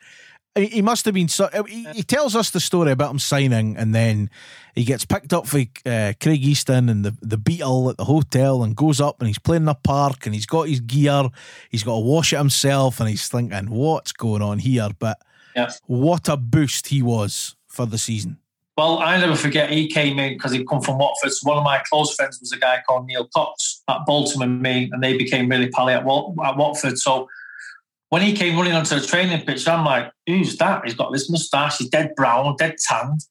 he 0.56 0.82
must 0.82 1.04
have 1.06 1.14
been 1.14 1.28
so. 1.28 1.50
He, 1.68 1.84
he, 1.92 2.04
tells 2.04 2.36
us 2.36 2.50
the 2.50 2.62
story 2.62 2.92
about 2.92 3.12
him 3.12 3.20
signing, 3.20 3.76
and 3.76 3.94
then 3.94 4.30
he 4.74 4.86
gets 4.86 5.04
picked 5.04 5.34
up 5.34 5.48
for 5.48 5.60
uh, 5.86 6.14
Craig 6.22 6.44
Easton 6.44 6.88
and 6.88 7.04
the 7.04 7.16
the 7.22 7.38
Beetle 7.38 7.90
at 7.90 7.98
the 7.98 8.06
hotel, 8.06 8.64
and 8.64 8.76
goes 8.76 9.02
up 9.02 9.20
and 9.20 9.28
he's 9.28 9.40
playing 9.40 9.64
in 9.64 9.66
the 9.66 9.74
park, 9.74 10.26
and 10.26 10.34
he's 10.34 10.46
got 10.46 10.70
his 10.70 10.80
gear. 10.80 11.30
He's 11.70 11.84
got 11.84 11.96
to 11.96 12.06
wash 12.06 12.32
it 12.32 12.38
himself, 12.38 13.02
and 13.02 13.10
he's 13.10 13.28
thinking, 13.28 13.70
"What's 13.70 14.14
going 14.14 14.42
on 14.42 14.60
here?" 14.60 14.90
But 14.98 15.18
what 15.88 16.30
a 16.30 16.38
boost 16.38 16.88
he 16.88 17.02
was 17.02 17.58
for 17.68 17.86
the 17.86 17.98
season. 17.98 18.38
Well, 18.78 19.00
I 19.00 19.18
never 19.18 19.36
forget 19.36 19.70
he 19.70 19.88
came 19.88 20.20
in 20.20 20.34
because 20.34 20.52
he'd 20.52 20.68
come 20.68 20.82
from 20.82 20.98
Watford. 20.98 21.32
So 21.32 21.48
one 21.50 21.58
of 21.58 21.64
my 21.64 21.82
close 21.90 22.14
friends 22.14 22.40
was 22.42 22.52
a 22.52 22.58
guy 22.58 22.82
called 22.86 23.06
Neil 23.06 23.28
Cox 23.34 23.82
at 23.88 24.06
Bolton 24.06 24.42
and 24.42 24.62
me, 24.62 24.90
and 24.92 25.02
they 25.02 25.18
became 25.18 25.48
really 25.48 25.70
pally 25.70 25.94
at, 25.94 26.02
at 26.02 26.58
Watford. 26.58 27.00
So 27.00 27.30
when 28.10 28.22
he 28.22 28.34
came 28.34 28.58
running 28.58 28.74
onto 28.74 29.00
the 29.00 29.06
training 29.06 29.46
pitch, 29.46 29.68
I'm 29.68 29.86
like, 29.86 30.12
who's 30.28 30.58
that? 30.58 30.84
He's 30.84 30.94
got 30.94 31.14
this 31.14 31.30
moustache, 31.30 31.78
he's 31.78 31.90
dead 31.90 32.14
brown, 32.16 32.56
dead 32.58 32.76
tanned. 32.78 33.22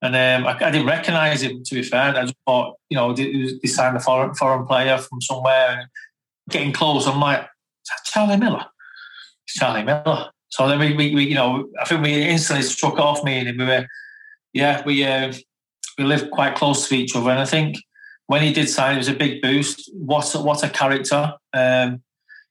And 0.00 0.14
um, 0.14 0.46
I, 0.46 0.66
I, 0.66 0.70
didn't 0.70 0.86
recognise 0.86 1.42
him, 1.42 1.64
to 1.64 1.74
be 1.74 1.82
fair. 1.82 2.14
I 2.14 2.22
just 2.22 2.34
thought, 2.46 2.76
you 2.90 2.96
know, 2.96 3.14
he, 3.14 3.58
he 3.62 3.68
signed 3.68 3.96
a 3.96 4.00
foreign, 4.00 4.34
foreign 4.34 4.66
player 4.66 4.98
from 4.98 5.20
somewhere 5.22 5.78
and 5.80 5.88
getting 6.50 6.72
close. 6.72 7.06
I'm 7.06 7.20
like, 7.20 7.46
Charlie 8.04 8.36
Miller? 8.36 8.66
Charlie 9.46 9.82
Miller. 9.82 10.30
So 10.50 10.68
then 10.68 10.78
we, 10.78 10.92
we, 10.94 11.14
we, 11.14 11.24
you 11.24 11.34
know, 11.34 11.68
I 11.80 11.84
think 11.86 12.02
we 12.02 12.22
instantly 12.22 12.64
struck 12.64 12.98
off 12.98 13.24
me 13.24 13.38
and 13.38 13.58
we 13.58 13.64
were, 13.64 13.86
yeah, 14.54 14.82
we 14.86 15.04
uh, 15.04 15.32
we 15.98 16.04
lived 16.04 16.30
quite 16.30 16.54
close 16.54 16.88
to 16.88 16.94
each 16.94 17.14
other. 17.14 17.30
And 17.30 17.40
I 17.40 17.44
think 17.44 17.76
when 18.26 18.42
he 18.42 18.52
did 18.52 18.68
sign, 18.68 18.94
it 18.94 18.98
was 18.98 19.08
a 19.08 19.14
big 19.14 19.42
boost. 19.42 19.90
What 19.92 20.34
a, 20.34 20.40
what 20.40 20.64
a 20.64 20.70
character! 20.70 21.34
Um, 21.52 22.02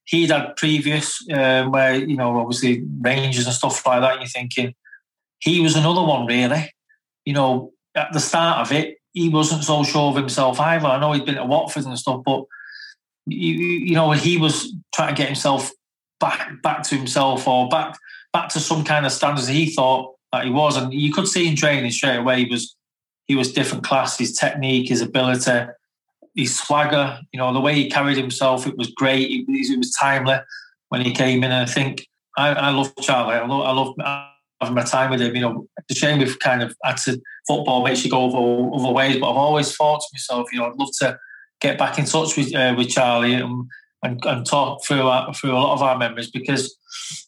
he'd 0.05 0.29
had 0.29 0.55
previous 0.57 1.25
um, 1.33 1.71
where 1.71 1.95
you 1.95 2.17
know 2.17 2.37
obviously 2.37 2.83
Rangers 2.99 3.45
and 3.45 3.55
stuff 3.55 3.85
like 3.87 4.01
that. 4.01 4.19
You're 4.19 4.27
thinking 4.27 4.75
he 5.39 5.61
was 5.61 5.75
another 5.75 6.03
one, 6.03 6.27
really. 6.27 6.71
You 7.25 7.33
know, 7.33 7.71
at 7.95 8.11
the 8.11 8.19
start 8.19 8.59
of 8.59 8.71
it, 8.73 8.97
he 9.13 9.29
wasn't 9.29 9.63
so 9.63 9.83
sure 9.83 10.09
of 10.09 10.17
himself 10.17 10.59
either. 10.59 10.87
I 10.87 10.99
know 10.99 11.13
he'd 11.13 11.25
been 11.25 11.37
at 11.37 11.47
Watford 11.47 11.85
and 11.85 11.97
stuff, 11.97 12.21
but 12.25 12.43
you, 13.25 13.53
you 13.53 13.95
know 13.95 14.11
he 14.11 14.37
was 14.37 14.75
trying 14.93 15.15
to 15.15 15.19
get 15.19 15.27
himself 15.27 15.71
back 16.19 16.61
back 16.61 16.83
to 16.83 16.95
himself 16.95 17.47
or 17.47 17.69
back 17.69 17.97
back 18.33 18.49
to 18.49 18.59
some 18.59 18.83
kind 18.83 19.05
of 19.05 19.11
standards 19.11 19.47
he 19.47 19.69
thought 19.69 20.12
that 20.33 20.43
he 20.43 20.49
was, 20.49 20.75
and 20.75 20.93
you 20.93 21.13
could 21.13 21.27
see 21.27 21.47
in 21.47 21.55
training 21.55 21.91
straight 21.91 22.17
away 22.17 22.43
he 22.43 22.51
was 22.51 22.75
he 23.27 23.35
was 23.35 23.53
different 23.53 23.85
class. 23.85 24.17
His 24.17 24.37
technique, 24.37 24.89
his 24.89 25.01
ability, 25.01 25.67
his 26.35 26.59
swagger, 26.59 27.19
you 27.31 27.37
know, 27.37 27.53
the 27.53 27.61
way 27.61 27.73
he 27.75 27.89
carried 27.89 28.17
himself, 28.17 28.67
it 28.67 28.77
was 28.77 28.89
great. 28.89 29.29
It, 29.29 29.45
it 29.47 29.77
was 29.77 29.93
timely 29.93 30.35
when 30.89 31.01
he 31.01 31.13
came 31.13 31.43
in. 31.43 31.51
And 31.51 31.63
I 31.63 31.65
think 31.65 32.05
I, 32.37 32.49
I 32.49 32.69
love 32.71 32.93
Charlie. 32.99 33.35
I 33.35 33.45
love, 33.45 33.61
I 33.61 33.71
love 33.71 34.27
having 34.59 34.75
my 34.75 34.83
time 34.83 35.11
with 35.11 35.21
him. 35.21 35.35
You 35.35 35.41
know, 35.41 35.67
it's 35.77 35.97
a 35.97 35.99
shame 35.99 36.19
we've 36.19 36.39
kind 36.39 36.63
of 36.63 36.75
had 36.83 36.97
to 36.97 37.21
football 37.47 37.83
makes 37.83 38.03
you 38.03 38.11
go 38.11 38.23
over 38.23 38.75
other 38.75 38.91
ways, 38.91 39.19
but 39.19 39.29
I've 39.29 39.37
always 39.37 39.75
thought 39.75 40.01
to 40.01 40.07
myself, 40.13 40.51
you 40.51 40.59
know, 40.59 40.65
I'd 40.65 40.75
love 40.75 40.89
to 40.99 41.17
get 41.61 41.77
back 41.77 41.97
in 41.97 42.05
touch 42.05 42.35
with 42.35 42.53
uh, 42.55 42.73
with 42.77 42.89
Charlie 42.89 43.35
and, 43.35 43.69
and, 44.03 44.23
and 44.25 44.45
talk 44.45 44.83
through 44.83 45.07
our, 45.07 45.33
through 45.33 45.51
a 45.51 45.59
lot 45.59 45.73
of 45.73 45.81
our 45.81 45.97
memories 45.97 46.31
because, 46.31 46.75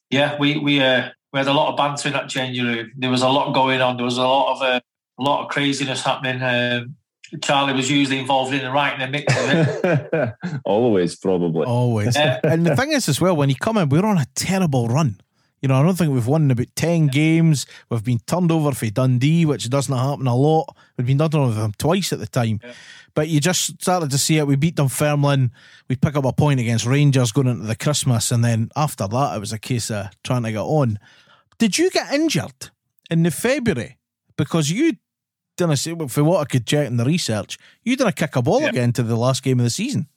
yeah, 0.09 0.37
we 0.39 0.57
we 0.57 0.81
uh, 0.81 1.09
we 1.35 1.39
had 1.39 1.47
a 1.47 1.53
lot 1.53 1.69
of 1.69 1.75
banter 1.75 2.07
in 2.07 2.13
that 2.13 2.29
changing 2.29 2.65
room. 2.65 2.91
There 2.95 3.09
was 3.09 3.21
a 3.21 3.27
lot 3.27 3.53
going 3.53 3.81
on. 3.81 3.97
There 3.97 4.05
was 4.05 4.17
a 4.17 4.21
lot 4.21 4.55
of 4.55 4.61
uh, 4.61 4.79
a 5.19 5.21
lot 5.21 5.43
of 5.43 5.49
craziness 5.49 6.01
happening. 6.01 6.41
Um, 6.41 6.95
Charlie 7.41 7.73
was 7.73 7.91
usually 7.91 8.19
involved 8.19 8.53
in 8.53 8.63
the 8.63 8.71
right 8.71 8.93
and 8.93 9.01
the 9.01 9.07
mix 9.09 9.35
of 9.35 9.49
it. 9.49 10.61
Always, 10.63 11.17
probably. 11.17 11.65
Always. 11.65 12.15
Yeah. 12.15 12.39
And 12.45 12.65
the 12.65 12.77
thing 12.77 12.93
is, 12.93 13.09
as 13.09 13.19
well, 13.19 13.35
when 13.35 13.49
he 13.49 13.55
come 13.55 13.75
in, 13.75 13.89
we're 13.89 14.05
on 14.05 14.17
a 14.17 14.27
terrible 14.33 14.87
run. 14.87 15.19
You 15.61 15.67
know, 15.67 15.75
I 15.75 15.83
don't 15.83 15.97
think 15.97 16.13
we've 16.13 16.27
won 16.27 16.49
about 16.51 16.67
10 16.75 17.07
games. 17.07 17.65
We've 17.89 18.03
been 18.03 18.19
turned 18.19 18.51
over 18.51 18.71
for 18.71 18.85
Dundee, 18.85 19.45
which 19.45 19.69
doesn't 19.69 19.93
happen 19.93 20.27
a 20.27 20.35
lot. 20.35 20.73
We've 20.95 21.07
been 21.07 21.17
done 21.17 21.33
over 21.33 21.59
them 21.59 21.73
twice 21.77 22.13
at 22.13 22.19
the 22.19 22.27
time. 22.27 22.61
Yeah. 22.63 22.73
But 23.13 23.29
you 23.29 23.41
just 23.41 23.81
started 23.81 24.11
to 24.11 24.17
see 24.17 24.37
it. 24.37 24.47
We 24.47 24.55
beat 24.55 24.75
Dunfermline. 24.75 25.51
We 25.89 25.95
pick 25.95 26.15
up 26.15 26.23
a 26.23 26.31
point 26.31 26.59
against 26.59 26.85
Rangers 26.85 27.31
going 27.31 27.47
into 27.47 27.65
the 27.65 27.75
Christmas. 27.75 28.31
And 28.31 28.43
then 28.43 28.69
after 28.75 29.07
that, 29.07 29.35
it 29.35 29.39
was 29.39 29.53
a 29.53 29.59
case 29.59 29.89
of 29.89 30.09
trying 30.23 30.43
to 30.43 30.51
get 30.51 30.59
on. 30.59 30.99
Did 31.57 31.77
you 31.77 31.89
get 31.89 32.13
injured 32.13 32.71
in 33.09 33.23
the 33.23 33.31
February? 33.31 33.97
Because 34.37 34.69
you 34.69 34.93
didn't 35.57 35.77
say, 35.77 35.95
for 36.07 36.23
what 36.23 36.41
I 36.41 36.45
could 36.45 36.67
check 36.67 36.87
in 36.87 36.97
the 36.97 37.05
research, 37.05 37.57
you 37.83 37.95
didn't 37.95 38.15
kick 38.15 38.35
a 38.35 38.41
ball 38.41 38.61
yeah. 38.61 38.69
again 38.69 38.93
to 38.93 39.03
the 39.03 39.15
last 39.15 39.43
game 39.43 39.59
of 39.59 39.63
the 39.63 39.69
season. 39.69 40.07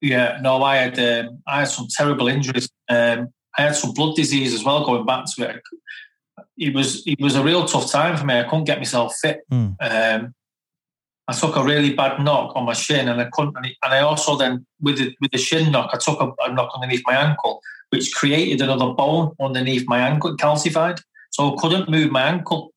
Yeah, 0.00 0.38
no, 0.42 0.62
I 0.62 0.76
had 0.76 0.98
um, 0.98 1.42
I 1.46 1.60
had 1.60 1.68
some 1.68 1.86
terrible 1.88 2.26
injuries. 2.26 2.68
Um, 2.88 3.28
I 3.56 3.62
had 3.62 3.76
some 3.76 3.94
blood 3.94 4.16
disease 4.16 4.52
as 4.52 4.64
well. 4.64 4.84
Going 4.84 5.06
back 5.06 5.26
to 5.36 5.48
it, 5.48 5.62
it 6.58 6.74
was 6.74 7.06
it 7.06 7.20
was 7.20 7.36
a 7.36 7.42
real 7.42 7.64
tough 7.66 7.90
time 7.90 8.16
for 8.16 8.24
me. 8.24 8.38
I 8.38 8.42
couldn't 8.42 8.64
get 8.64 8.78
myself 8.78 9.14
fit. 9.22 9.40
Mm. 9.50 9.76
Um, 9.80 10.34
I 11.28 11.32
took 11.32 11.54
a 11.54 11.62
really 11.62 11.94
bad 11.94 12.22
knock 12.22 12.56
on 12.56 12.64
my 12.64 12.72
shin, 12.72 13.08
and 13.08 13.20
I 13.20 13.28
couldn't. 13.32 13.56
And 13.56 13.74
I 13.82 14.00
also 14.00 14.36
then 14.36 14.66
with 14.80 14.98
the 14.98 15.14
with 15.20 15.30
the 15.30 15.38
shin 15.38 15.70
knock, 15.70 15.90
I 15.92 15.98
took 15.98 16.20
a, 16.20 16.32
a 16.42 16.52
knock 16.52 16.72
underneath 16.74 17.02
my 17.06 17.14
ankle, 17.14 17.62
which 17.92 18.14
created 18.14 18.62
another 18.62 18.94
bone 18.94 19.32
underneath 19.38 19.86
my 19.86 19.98
ankle, 19.98 20.34
calcified. 20.36 20.98
So 21.30 21.52
I 21.52 21.60
couldn't 21.60 21.90
move 21.90 22.10
my 22.10 22.22
ankle. 22.22 22.72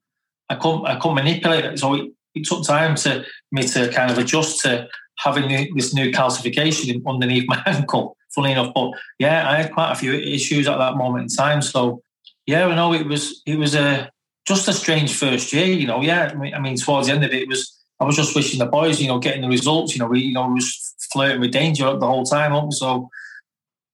I 0.50 0.56
couldn't 0.56 0.86
I 0.86 1.00
couldn't 1.00 1.16
manipulate 1.16 1.64
it. 1.66 1.80
So 1.80 1.94
it, 1.96 2.12
it 2.36 2.46
took 2.46 2.66
time 2.66 2.96
to 2.96 3.24
me 3.52 3.66
to 3.70 3.90
kind 3.92 4.12
of 4.12 4.18
adjust 4.18 4.62
to 4.64 4.88
having 5.20 5.74
this 5.74 5.94
new 5.94 6.12
calcification 6.12 7.02
underneath 7.08 7.46
my 7.48 7.62
ankle. 7.66 8.18
Funny 8.36 8.52
enough, 8.52 8.74
but 8.76 8.92
yeah, 9.18 9.50
I 9.50 9.62
had 9.62 9.72
quite 9.72 9.94
a 9.94 9.96
few 9.96 10.14
issues 10.14 10.68
at 10.68 10.78
that 10.78 10.98
moment 10.98 11.24
in 11.24 11.30
time. 11.30 11.62
So 11.62 12.02
yeah, 12.46 12.68
I 12.68 12.76
know 12.76 12.94
it 12.94 13.08
was 13.08 13.42
it 13.46 13.58
was 13.58 13.74
a 13.74 14.12
just 14.46 14.68
a 14.68 14.74
strange 14.74 15.16
first 15.16 15.54
year. 15.54 15.66
You 15.66 15.88
know, 15.88 16.02
yeah. 16.02 16.34
I 16.54 16.60
mean, 16.60 16.76
towards 16.76 17.08
the 17.08 17.14
end 17.14 17.24
of 17.24 17.32
it, 17.32 17.44
it 17.44 17.48
was 17.48 17.74
I 18.02 18.04
was 18.04 18.18
just 18.18 18.36
wishing 18.36 18.60
the 18.60 18.66
boys, 18.66 19.00
you 19.00 19.08
know, 19.08 19.20
getting 19.20 19.44
the 19.44 19.48
results. 19.48 19.96
You 19.96 20.00
know, 20.00 20.08
we 20.08 20.20
you 20.20 20.34
know 20.34 20.50
was 20.50 20.94
flirting 21.14 21.40
with 21.40 21.52
danger 21.52 21.86
the 21.98 22.06
whole 22.06 22.26
time. 22.26 22.70
So 22.74 23.10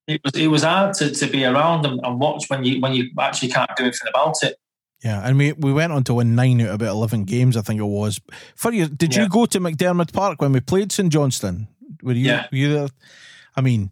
it 0.07 0.21
was 0.23 0.35
it 0.35 0.47
was 0.47 0.63
hard 0.63 0.93
to, 0.95 1.11
to 1.11 1.27
be 1.27 1.45
around 1.45 1.85
and, 1.85 1.99
and 2.03 2.19
watch 2.19 2.49
when 2.49 2.63
you 2.63 2.81
when 2.81 2.93
you 2.93 3.09
actually 3.19 3.49
can't 3.49 3.69
do 3.75 3.83
anything 3.83 4.09
about 4.09 4.35
it. 4.43 4.57
Yeah, 5.03 5.27
and 5.27 5.35
we, 5.35 5.53
we 5.53 5.73
went 5.73 5.91
on 5.93 6.03
to 6.05 6.13
win 6.13 6.35
nine 6.35 6.61
out 6.61 6.69
of 6.69 6.75
about 6.75 6.91
eleven 6.91 7.23
games, 7.23 7.57
I 7.57 7.61
think 7.61 7.79
it 7.79 7.85
was. 7.85 8.19
For 8.55 8.71
you, 8.71 8.87
did 8.87 9.15
yeah. 9.15 9.23
you 9.23 9.29
go 9.29 9.47
to 9.47 9.59
McDiarmid 9.59 10.13
Park 10.13 10.41
when 10.41 10.51
we 10.51 10.59
played 10.59 10.91
St 10.91 11.11
Johnstone? 11.11 11.67
Were 12.03 12.13
you? 12.13 12.27
Yeah. 12.27 12.47
Were 12.51 12.57
you 12.57 12.73
there? 12.73 12.87
I 13.55 13.61
mean, 13.61 13.91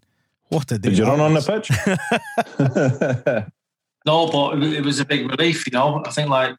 what 0.50 0.72
a 0.72 0.78
day! 0.78 0.90
Did 0.90 0.98
you 1.00 1.06
run 1.06 1.20
on 1.20 1.34
the 1.34 1.42
pitch? 1.42 1.72
no, 4.06 4.28
but 4.28 4.64
it 4.64 4.84
was 4.84 5.00
a 5.00 5.06
big 5.06 5.30
relief. 5.30 5.66
You 5.66 5.72
know, 5.72 6.04
I 6.06 6.12
think 6.12 6.30
like 6.30 6.56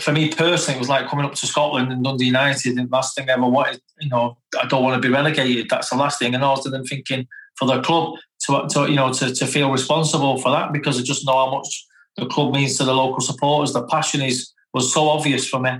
for 0.00 0.12
me 0.12 0.30
personally, 0.30 0.76
it 0.76 0.80
was 0.80 0.88
like 0.88 1.08
coming 1.08 1.24
up 1.24 1.34
to 1.34 1.46
Scotland 1.46 1.92
and 1.92 2.02
Dundee 2.02 2.26
United. 2.26 2.76
And 2.76 2.90
last 2.90 3.14
thing 3.14 3.30
I 3.30 3.34
ever 3.34 3.46
wanted, 3.46 3.80
you 4.00 4.08
know, 4.08 4.36
I 4.60 4.66
don't 4.66 4.82
want 4.82 5.00
to 5.00 5.06
be 5.06 5.12
relegated. 5.12 5.68
That's 5.70 5.90
the 5.90 5.96
last 5.96 6.18
thing. 6.18 6.34
And 6.34 6.42
also 6.42 6.70
then 6.70 6.84
thinking 6.84 7.28
for 7.56 7.66
the 7.66 7.80
club 7.82 8.14
to, 8.40 8.66
to 8.70 8.88
you 8.88 8.96
know 8.96 9.12
to, 9.12 9.34
to 9.34 9.46
feel 9.46 9.70
responsible 9.70 10.38
for 10.38 10.50
that 10.50 10.72
because 10.72 10.98
I 10.98 11.02
just 11.02 11.26
know 11.26 11.32
how 11.32 11.50
much 11.50 11.86
the 12.16 12.26
club 12.26 12.52
means 12.54 12.76
to 12.78 12.84
the 12.84 12.94
local 12.94 13.20
supporters. 13.20 13.72
The 13.72 13.86
passion 13.86 14.22
is 14.22 14.52
was 14.72 14.92
so 14.92 15.08
obvious 15.08 15.48
for 15.48 15.60
me. 15.60 15.70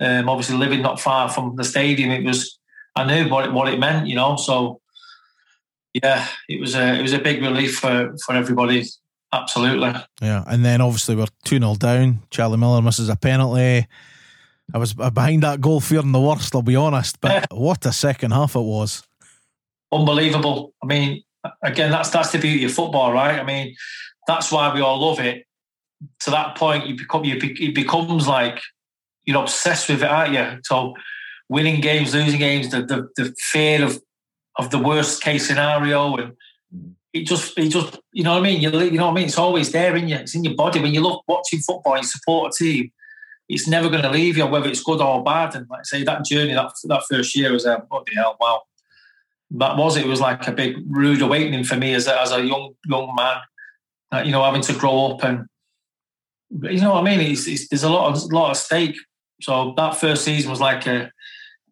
Um, 0.00 0.28
obviously, 0.28 0.56
living 0.56 0.82
not 0.82 1.00
far 1.00 1.28
from 1.28 1.56
the 1.56 1.64
stadium, 1.64 2.10
it 2.10 2.24
was 2.24 2.58
I 2.96 3.04
knew 3.04 3.30
what 3.30 3.46
it, 3.46 3.52
what 3.52 3.72
it 3.72 3.78
meant, 3.78 4.06
you 4.06 4.16
know. 4.16 4.36
So 4.36 4.80
yeah, 5.94 6.26
it 6.48 6.60
was 6.60 6.74
a 6.74 6.98
it 6.98 7.02
was 7.02 7.12
a 7.12 7.18
big 7.18 7.42
relief 7.42 7.78
for 7.78 8.14
for 8.24 8.34
everybody. 8.34 8.84
Absolutely. 9.32 9.92
Yeah, 10.22 10.44
and 10.46 10.64
then 10.64 10.80
obviously 10.80 11.14
we're 11.14 11.26
two 11.44 11.58
0 11.58 11.74
down. 11.74 12.20
Charlie 12.30 12.56
Miller 12.56 12.80
misses 12.80 13.08
a 13.08 13.16
penalty. 13.16 13.86
I 14.72 14.78
was 14.78 14.94
behind 14.94 15.42
that 15.42 15.60
goal 15.60 15.80
fearing 15.80 16.12
the 16.12 16.20
worst. 16.20 16.54
I'll 16.54 16.62
be 16.62 16.76
honest, 16.76 17.20
but 17.20 17.46
what 17.50 17.84
a 17.86 17.92
second 17.92 18.32
half 18.32 18.54
it 18.54 18.60
was. 18.60 19.02
Unbelievable. 19.92 20.74
I 20.82 20.86
mean, 20.86 21.22
again, 21.62 21.90
that's 21.90 22.10
that's 22.10 22.32
the 22.32 22.38
beauty 22.38 22.64
of 22.64 22.72
football, 22.72 23.12
right? 23.12 23.38
I 23.38 23.44
mean, 23.44 23.74
that's 24.26 24.50
why 24.52 24.72
we 24.74 24.80
all 24.80 25.00
love 25.00 25.20
it 25.20 25.44
to 26.20 26.30
that 26.30 26.56
point, 26.56 26.86
you 26.86 26.96
become 26.96 27.24
you 27.24 27.38
it 27.40 27.74
becomes 27.74 28.28
like 28.28 28.60
you're 29.24 29.40
obsessed 29.40 29.88
with 29.88 30.02
it, 30.02 30.08
aren't 30.08 30.34
you? 30.34 30.60
So 30.64 30.94
winning 31.48 31.80
games, 31.80 32.14
losing 32.14 32.38
games, 32.38 32.70
the 32.70 32.82
the, 32.82 33.08
the 33.16 33.34
fear 33.38 33.84
of 33.84 34.00
of 34.58 34.70
the 34.70 34.78
worst 34.78 35.22
case 35.22 35.46
scenario, 35.46 36.16
and 36.16 36.32
it 37.12 37.26
just 37.26 37.58
it 37.58 37.68
just 37.68 37.98
you 38.12 38.22
know 38.22 38.32
what 38.32 38.40
I 38.40 38.42
mean. 38.42 38.60
You 38.60 38.70
you 38.80 38.92
know 38.92 39.06
what 39.06 39.12
I 39.12 39.14
mean. 39.14 39.26
It's 39.26 39.38
always 39.38 39.72
there 39.72 39.96
in 39.96 40.08
you. 40.08 40.16
It's 40.16 40.34
in 40.34 40.44
your 40.44 40.54
body 40.54 40.80
when 40.80 40.94
you 40.94 41.00
look 41.00 41.24
watching 41.26 41.60
football. 41.60 41.96
You 41.96 42.04
support 42.04 42.54
a 42.54 42.64
team. 42.64 42.92
It's 43.48 43.66
never 43.66 43.88
going 43.88 44.02
to 44.02 44.10
leave 44.10 44.36
you, 44.36 44.46
whether 44.46 44.68
it's 44.68 44.82
good 44.82 45.00
or 45.00 45.24
bad. 45.24 45.54
And 45.54 45.66
like 45.70 45.80
I 45.80 45.84
say, 45.84 46.04
that 46.04 46.26
journey, 46.26 46.52
that 46.52 46.70
that 46.84 47.02
first 47.10 47.34
year 47.34 47.50
was 47.50 47.64
a 47.64 47.82
bloody 47.88 48.14
hell, 48.14 48.36
wow. 48.38 48.62
That 49.52 49.76
was 49.76 49.96
it. 49.96 50.06
Was 50.06 50.20
like 50.20 50.46
a 50.46 50.52
big 50.52 50.76
rude 50.88 51.22
awakening 51.22 51.64
for 51.64 51.76
me 51.76 51.94
as 51.94 52.06
a, 52.06 52.20
as 52.20 52.32
a 52.32 52.42
young 52.42 52.74
young 52.86 53.14
man. 53.16 54.26
You 54.26 54.32
know, 54.32 54.42
having 54.42 54.62
to 54.62 54.72
grow 54.72 55.12
up 55.12 55.24
and 55.24 55.46
you 56.50 56.80
know 56.80 56.94
what 56.94 57.06
I 57.06 57.16
mean? 57.16 57.32
It's, 57.32 57.46
it's, 57.46 57.68
there's 57.68 57.82
a 57.82 57.90
lot 57.90 58.14
of 58.14 58.32
lot 58.32 58.50
of 58.50 58.56
stake. 58.56 58.96
So 59.40 59.74
that 59.76 59.96
first 59.96 60.24
season 60.24 60.50
was 60.50 60.60
like 60.60 60.86
a, 60.86 61.12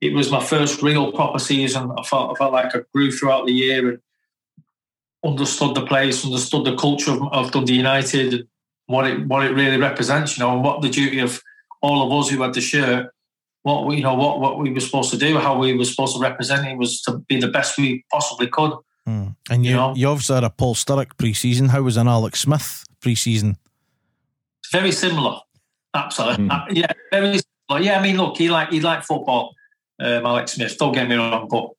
it 0.01 0.12
was 0.12 0.31
my 0.31 0.43
first 0.43 0.82
real 0.82 1.12
proper 1.12 1.39
season. 1.39 1.90
I 1.97 2.03
felt 2.03 2.32
I 2.32 2.35
felt 2.35 2.53
like 2.53 2.74
I 2.74 2.81
grew 2.93 3.11
throughout 3.11 3.47
the 3.47 3.53
year 3.53 3.89
and 3.89 3.98
understood 5.24 5.74
the 5.74 5.86
place, 5.86 6.24
understood 6.24 6.65
the 6.65 6.77
culture 6.77 7.12
of, 7.12 7.23
of 7.32 7.51
Dundee 7.51 7.77
United, 7.77 8.47
what 8.86 9.07
it 9.07 9.27
what 9.27 9.44
it 9.44 9.55
really 9.55 9.78
represents. 9.78 10.36
You 10.36 10.44
know, 10.44 10.55
and 10.55 10.65
what 10.65 10.82
the 10.82 10.90
duty 10.90 11.20
of 11.20 11.43
all 11.81 12.07
of 12.07 12.12
us 12.12 12.31
who 12.31 12.43
had 12.43 12.55
the 12.55 12.61
shirt. 12.61 13.12
What 13.66 13.84
we, 13.84 13.97
you 13.97 14.05
know, 14.05 14.14
what 14.14 14.38
what 14.38 14.60
we 14.60 14.70
were 14.70 14.78
supposed 14.78 15.10
to 15.10 15.16
do, 15.18 15.38
how 15.38 15.59
we 15.59 15.76
were 15.76 15.84
supposed 15.84 16.14
to 16.14 16.22
represent 16.22 16.68
it 16.68 16.78
was 16.78 17.02
to 17.02 17.18
be 17.28 17.40
the 17.40 17.48
best 17.48 17.76
we 17.76 18.05
possibly 18.12 18.47
could. 18.47 18.70
Mm. 19.09 19.34
And 19.51 19.64
you, 19.64 19.70
you, 19.72 19.76
know? 19.76 19.93
you 19.97 20.06
obviously 20.06 20.36
had 20.36 20.44
a 20.44 20.51
Paul 20.51 20.76
Sturrock 20.76 21.18
pre-season. 21.18 21.70
How 21.70 21.82
was 21.82 21.97
an 21.97 22.06
Alex 22.06 22.43
Smith 22.43 22.84
pre-season? 23.01 23.56
Very 24.70 24.93
similar. 24.93 25.40
Absolutely. 25.93 26.44
Mm. 26.44 26.52
Uh, 26.52 26.64
yeah, 26.70 26.93
very 27.10 27.40
similar. 27.40 27.84
Yeah, 27.84 27.98
I 27.98 28.02
mean, 28.05 28.18
look, 28.18 28.36
he 28.36 28.48
like 28.51 28.70
he 28.70 28.78
liked 28.78 29.05
football, 29.05 29.52
um, 29.98 30.24
Alex 30.24 30.52
Smith. 30.52 30.78
Don't 30.78 30.93
get 30.93 31.09
me 31.09 31.16
wrong, 31.16 31.48
but 31.51 31.70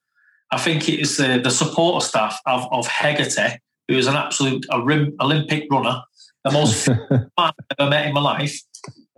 I 0.51 0.57
think 0.57 0.89
it 0.89 0.99
is 0.99 1.15
the, 1.15 1.39
the 1.41 1.51
support 1.51 2.03
staff 2.03 2.37
of, 2.45 2.67
of 2.69 2.85
Hegarty, 2.85 3.59
who 3.87 3.95
is 3.95 4.07
an 4.07 4.17
absolute 4.17 4.65
a 4.71 4.81
rim, 4.81 5.15
Olympic 5.21 5.67
runner, 5.71 6.01
the 6.43 6.51
most 6.51 6.89
man 7.09 7.29
I've 7.37 7.53
ever 7.79 7.89
met 7.89 8.07
in 8.07 8.13
my 8.13 8.19
life. 8.19 8.59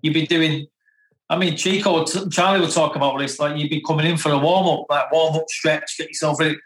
You've 0.03 0.13
been 0.13 0.25
doing. 0.25 0.67
I 1.29 1.37
mean, 1.37 1.55
Chico, 1.55 2.05
Charlie 2.05 2.59
would 2.59 2.71
talk 2.71 2.95
about 2.95 3.19
this. 3.19 3.39
Like 3.39 3.57
you'd 3.57 3.69
be 3.69 3.81
coming 3.81 4.07
in 4.07 4.17
for 4.17 4.31
a 4.31 4.37
warm 4.37 4.67
up, 4.67 4.85
like 4.89 5.11
warm 5.11 5.35
up 5.35 5.49
stretch, 5.49 5.97
get 5.97 6.07
yourself 6.07 6.39
ready. 6.39 6.57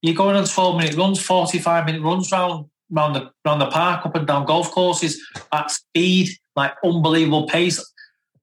You're 0.00 0.14
going 0.14 0.36
on 0.36 0.44
12 0.44 0.76
minute 0.76 0.96
runs, 0.96 1.20
45 1.20 1.86
minute 1.86 2.02
runs 2.02 2.30
round 2.30 2.66
around 2.94 3.14
the 3.14 3.30
around 3.44 3.58
the 3.58 3.66
park, 3.66 4.06
up 4.06 4.14
and 4.14 4.26
down 4.26 4.46
golf 4.46 4.70
courses 4.70 5.20
at 5.52 5.70
speed, 5.70 6.28
like 6.56 6.72
unbelievable 6.84 7.46
pace. 7.46 7.84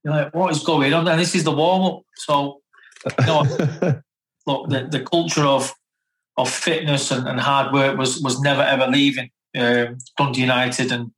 You're 0.04 0.14
like, 0.14 0.34
what 0.34 0.52
is 0.52 0.64
going 0.64 0.94
on? 0.94 1.08
And 1.08 1.20
this 1.20 1.36
is 1.36 1.44
the 1.44 1.52
warm 1.52 1.84
up. 1.84 2.02
So, 2.16 2.62
you 3.20 3.26
know, 3.26 3.42
look, 4.48 4.70
the, 4.70 4.88
the 4.90 5.02
culture 5.02 5.46
of 5.46 5.74
of 6.38 6.50
fitness 6.50 7.12
and, 7.12 7.28
and 7.28 7.40
hard 7.40 7.74
work 7.74 7.98
was 7.98 8.22
was 8.22 8.40
never 8.42 8.62
ever 8.62 8.88
leaving 8.88 9.30
um, 9.58 9.98
Dundee 10.18 10.42
United, 10.42 10.92
and 10.92 11.12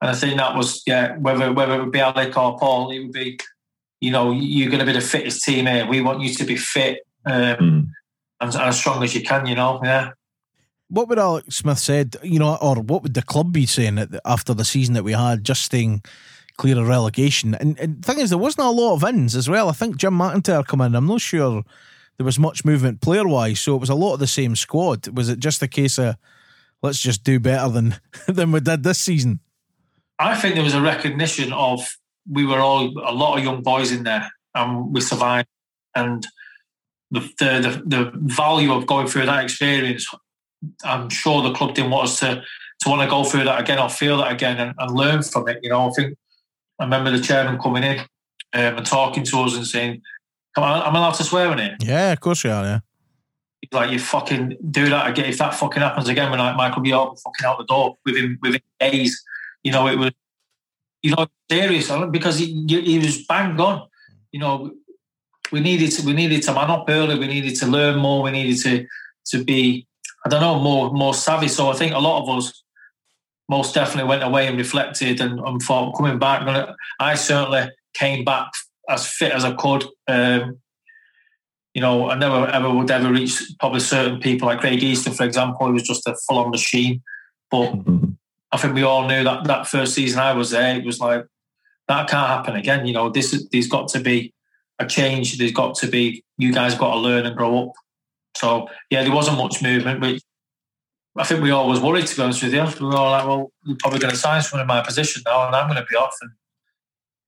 and 0.00 0.10
I 0.10 0.14
think 0.14 0.36
that 0.38 0.56
was 0.56 0.82
yeah, 0.86 1.16
whether 1.18 1.52
whether 1.52 1.74
it 1.74 1.80
would 1.80 1.92
be 1.92 2.00
Alec 2.00 2.36
or 2.36 2.58
Paul, 2.58 2.90
it 2.90 3.00
would 3.00 3.12
be, 3.12 3.38
you 4.02 4.10
know, 4.10 4.32
you're 4.32 4.70
going 4.70 4.80
to 4.80 4.86
be 4.86 4.92
the 4.92 5.00
fittest 5.00 5.44
team 5.44 5.66
here. 5.66 5.86
We 5.86 6.00
want 6.00 6.20
you 6.20 6.34
to 6.34 6.44
be 6.44 6.56
fit 6.56 7.00
um, 7.24 7.34
mm. 7.34 7.58
and, 8.40 8.54
and 8.54 8.56
as 8.56 8.78
strong 8.78 9.02
as 9.02 9.14
you 9.14 9.22
can. 9.22 9.46
You 9.46 9.54
know, 9.54 9.80
yeah 9.82 10.10
what 10.92 11.08
would 11.08 11.18
Alex 11.18 11.56
Smith 11.56 11.78
said, 11.78 12.16
you 12.22 12.38
know, 12.38 12.56
or 12.56 12.76
what 12.76 13.02
would 13.02 13.14
the 13.14 13.22
club 13.22 13.50
be 13.50 13.64
saying 13.64 13.98
after 14.26 14.52
the 14.52 14.64
season 14.64 14.92
that 14.92 15.02
we 15.02 15.12
had, 15.12 15.42
just 15.42 15.62
staying 15.62 16.02
clear 16.58 16.78
of 16.78 16.86
relegation? 16.86 17.54
And, 17.54 17.80
and 17.80 18.02
the 18.02 18.06
thing 18.06 18.20
is, 18.20 18.28
there 18.28 18.38
wasn't 18.38 18.66
a 18.66 18.70
lot 18.70 18.92
of 18.92 19.04
ins 19.04 19.34
as 19.34 19.48
well. 19.48 19.70
I 19.70 19.72
think 19.72 19.96
Jim 19.96 20.12
McIntyre 20.12 20.66
come 20.66 20.82
in. 20.82 20.94
I'm 20.94 21.06
not 21.06 21.22
sure 21.22 21.64
there 22.18 22.26
was 22.26 22.38
much 22.38 22.66
movement 22.66 23.00
player 23.00 23.26
wise, 23.26 23.60
so 23.60 23.74
it 23.74 23.80
was 23.80 23.88
a 23.88 23.94
lot 23.94 24.12
of 24.12 24.20
the 24.20 24.26
same 24.26 24.54
squad. 24.54 25.08
Was 25.08 25.30
it 25.30 25.38
just 25.38 25.62
a 25.62 25.68
case 25.68 25.98
of 25.98 26.16
let's 26.82 27.00
just 27.00 27.24
do 27.24 27.40
better 27.40 27.70
than 27.70 27.96
than 28.28 28.52
we 28.52 28.60
did 28.60 28.82
this 28.82 28.98
season? 28.98 29.40
I 30.18 30.34
think 30.34 30.56
there 30.56 30.64
was 30.64 30.74
a 30.74 30.82
recognition 30.82 31.54
of 31.54 31.96
we 32.30 32.44
were 32.44 32.60
all 32.60 32.86
a 33.06 33.12
lot 33.12 33.38
of 33.38 33.44
young 33.44 33.62
boys 33.62 33.92
in 33.92 34.04
there, 34.04 34.30
and 34.54 34.92
we 34.92 35.00
survived. 35.00 35.48
And 35.94 36.26
the 37.10 37.20
the, 37.38 37.82
the, 37.84 38.12
value 38.14 38.72
of 38.72 38.86
going 38.86 39.06
through 39.06 39.26
that 39.26 39.44
experience 39.44 40.06
I'm 40.84 41.08
sure 41.08 41.42
the 41.42 41.52
club 41.52 41.74
didn't 41.74 41.90
want 41.90 42.04
us 42.04 42.20
to 42.20 42.42
to 42.80 42.88
want 42.88 43.02
to 43.02 43.08
go 43.08 43.24
through 43.24 43.44
that 43.44 43.60
again 43.60 43.78
or 43.78 43.88
feel 43.88 44.18
that 44.18 44.32
again 44.32 44.58
and, 44.58 44.74
and 44.76 44.94
learn 44.94 45.22
from 45.22 45.48
it. 45.48 45.60
You 45.62 45.70
know, 45.70 45.88
I 45.88 45.90
think 45.92 46.16
I 46.78 46.84
remember 46.84 47.10
the 47.10 47.20
chairman 47.20 47.60
coming 47.60 47.84
in 47.84 47.98
um, 48.00 48.78
and 48.78 48.86
talking 48.86 49.24
to 49.24 49.40
us 49.40 49.56
and 49.56 49.66
saying, 49.66 50.02
"Come 50.54 50.64
on, 50.64 50.82
I'm 50.82 50.94
allowed 50.94 51.14
to 51.14 51.24
swear 51.24 51.52
in 51.52 51.58
it." 51.58 51.82
Yeah, 51.82 52.12
of 52.12 52.20
course 52.20 52.44
you 52.44 52.50
are. 52.50 52.64
Yeah. 52.64 52.80
Like, 53.70 53.90
you 53.90 53.98
fucking 54.00 54.56
do 54.70 54.88
that 54.90 55.08
again. 55.08 55.26
If 55.26 55.38
that 55.38 55.54
fucking 55.54 55.80
happens 55.80 56.08
again, 56.08 56.30
when 56.30 56.40
like 56.40 56.56
Michael 56.56 56.82
be 56.82 56.92
out 56.92 57.18
fucking 57.20 57.46
out 57.46 57.58
the 57.58 57.64
door 57.64 57.96
within 58.04 58.38
within 58.42 58.60
days, 58.80 59.22
you 59.62 59.72
know, 59.72 59.86
it 59.86 59.96
was, 59.96 60.10
you 61.02 61.14
know, 61.14 61.26
serious 61.50 61.90
because 62.10 62.38
he, 62.38 62.64
he 62.68 62.98
was 62.98 63.24
bang 63.26 63.58
on. 63.60 63.88
You 64.30 64.40
know, 64.40 64.70
we 65.50 65.60
needed 65.60 65.90
to 65.92 66.06
we 66.06 66.12
needed 66.12 66.42
to 66.44 66.54
man 66.54 66.70
up 66.70 66.86
early. 66.88 67.18
We 67.18 67.26
needed 67.26 67.56
to 67.56 67.66
learn 67.66 67.98
more. 67.98 68.22
We 68.22 68.30
needed 68.30 68.58
to 68.62 68.86
to 69.26 69.44
be 69.44 69.86
I 70.24 70.28
don't 70.28 70.40
know, 70.40 70.58
more 70.58 70.92
more 70.92 71.14
savvy. 71.14 71.48
So 71.48 71.70
I 71.70 71.74
think 71.74 71.94
a 71.94 71.98
lot 71.98 72.22
of 72.22 72.38
us 72.38 72.62
most 73.48 73.74
definitely 73.74 74.08
went 74.08 74.22
away 74.22 74.46
and 74.46 74.56
reflected 74.56 75.20
and, 75.20 75.38
and 75.40 75.60
thought 75.60 75.96
coming 75.96 76.18
back. 76.18 76.76
I 76.98 77.14
certainly 77.14 77.70
came 77.94 78.24
back 78.24 78.50
as 78.88 79.06
fit 79.06 79.32
as 79.32 79.44
I 79.44 79.52
could. 79.52 79.84
Um, 80.08 80.58
you 81.74 81.80
know, 81.80 82.10
I 82.10 82.14
never 82.16 82.46
ever 82.46 82.70
would 82.70 82.90
ever 82.90 83.10
reach 83.10 83.42
probably 83.58 83.80
certain 83.80 84.20
people 84.20 84.46
like 84.46 84.60
Craig 84.60 84.82
Easton, 84.82 85.12
for 85.12 85.24
example. 85.24 85.66
He 85.66 85.72
was 85.72 85.82
just 85.82 86.06
a 86.06 86.14
full 86.28 86.38
on 86.38 86.50
machine. 86.50 87.02
But 87.50 87.72
mm-hmm. 87.72 88.12
I 88.52 88.58
think 88.58 88.74
we 88.74 88.82
all 88.82 89.08
knew 89.08 89.24
that 89.24 89.44
that 89.44 89.66
first 89.66 89.94
season 89.94 90.20
I 90.20 90.34
was 90.34 90.50
there, 90.50 90.76
it 90.76 90.84
was 90.84 91.00
like 91.00 91.26
that 91.88 92.08
can't 92.08 92.28
happen 92.28 92.56
again. 92.56 92.86
You 92.86 92.92
know, 92.92 93.08
this 93.08 93.46
there's 93.50 93.68
got 93.68 93.88
to 93.88 94.00
be 94.00 94.32
a 94.78 94.86
change. 94.86 95.38
There's 95.38 95.52
got 95.52 95.74
to 95.76 95.88
be 95.88 96.22
you 96.38 96.52
guys 96.52 96.74
got 96.74 96.92
to 96.92 96.98
learn 96.98 97.26
and 97.26 97.36
grow 97.36 97.64
up. 97.64 97.72
So 98.36 98.68
yeah, 98.90 99.02
there 99.02 99.14
wasn't 99.14 99.38
much 99.38 99.62
movement, 99.62 100.00
but 100.00 100.20
I 101.16 101.24
think 101.24 101.42
we 101.42 101.50
all 101.50 101.68
was 101.68 101.80
worried 101.80 102.06
to 102.06 102.16
be 102.16 102.22
honest 102.22 102.42
with 102.42 102.54
you. 102.54 102.64
We 102.80 102.86
were 102.86 102.96
all 102.96 103.10
like, 103.10 103.26
well, 103.26 103.52
we're 103.66 103.76
probably 103.78 103.98
going 103.98 104.12
to 104.12 104.18
sign 104.18 104.42
someone 104.42 104.62
in 104.62 104.66
my 104.66 104.82
position 104.82 105.22
now, 105.26 105.46
and 105.46 105.54
I'm 105.54 105.68
going 105.68 105.80
to 105.80 105.86
be 105.88 105.96
off, 105.96 106.16
and 106.20 106.30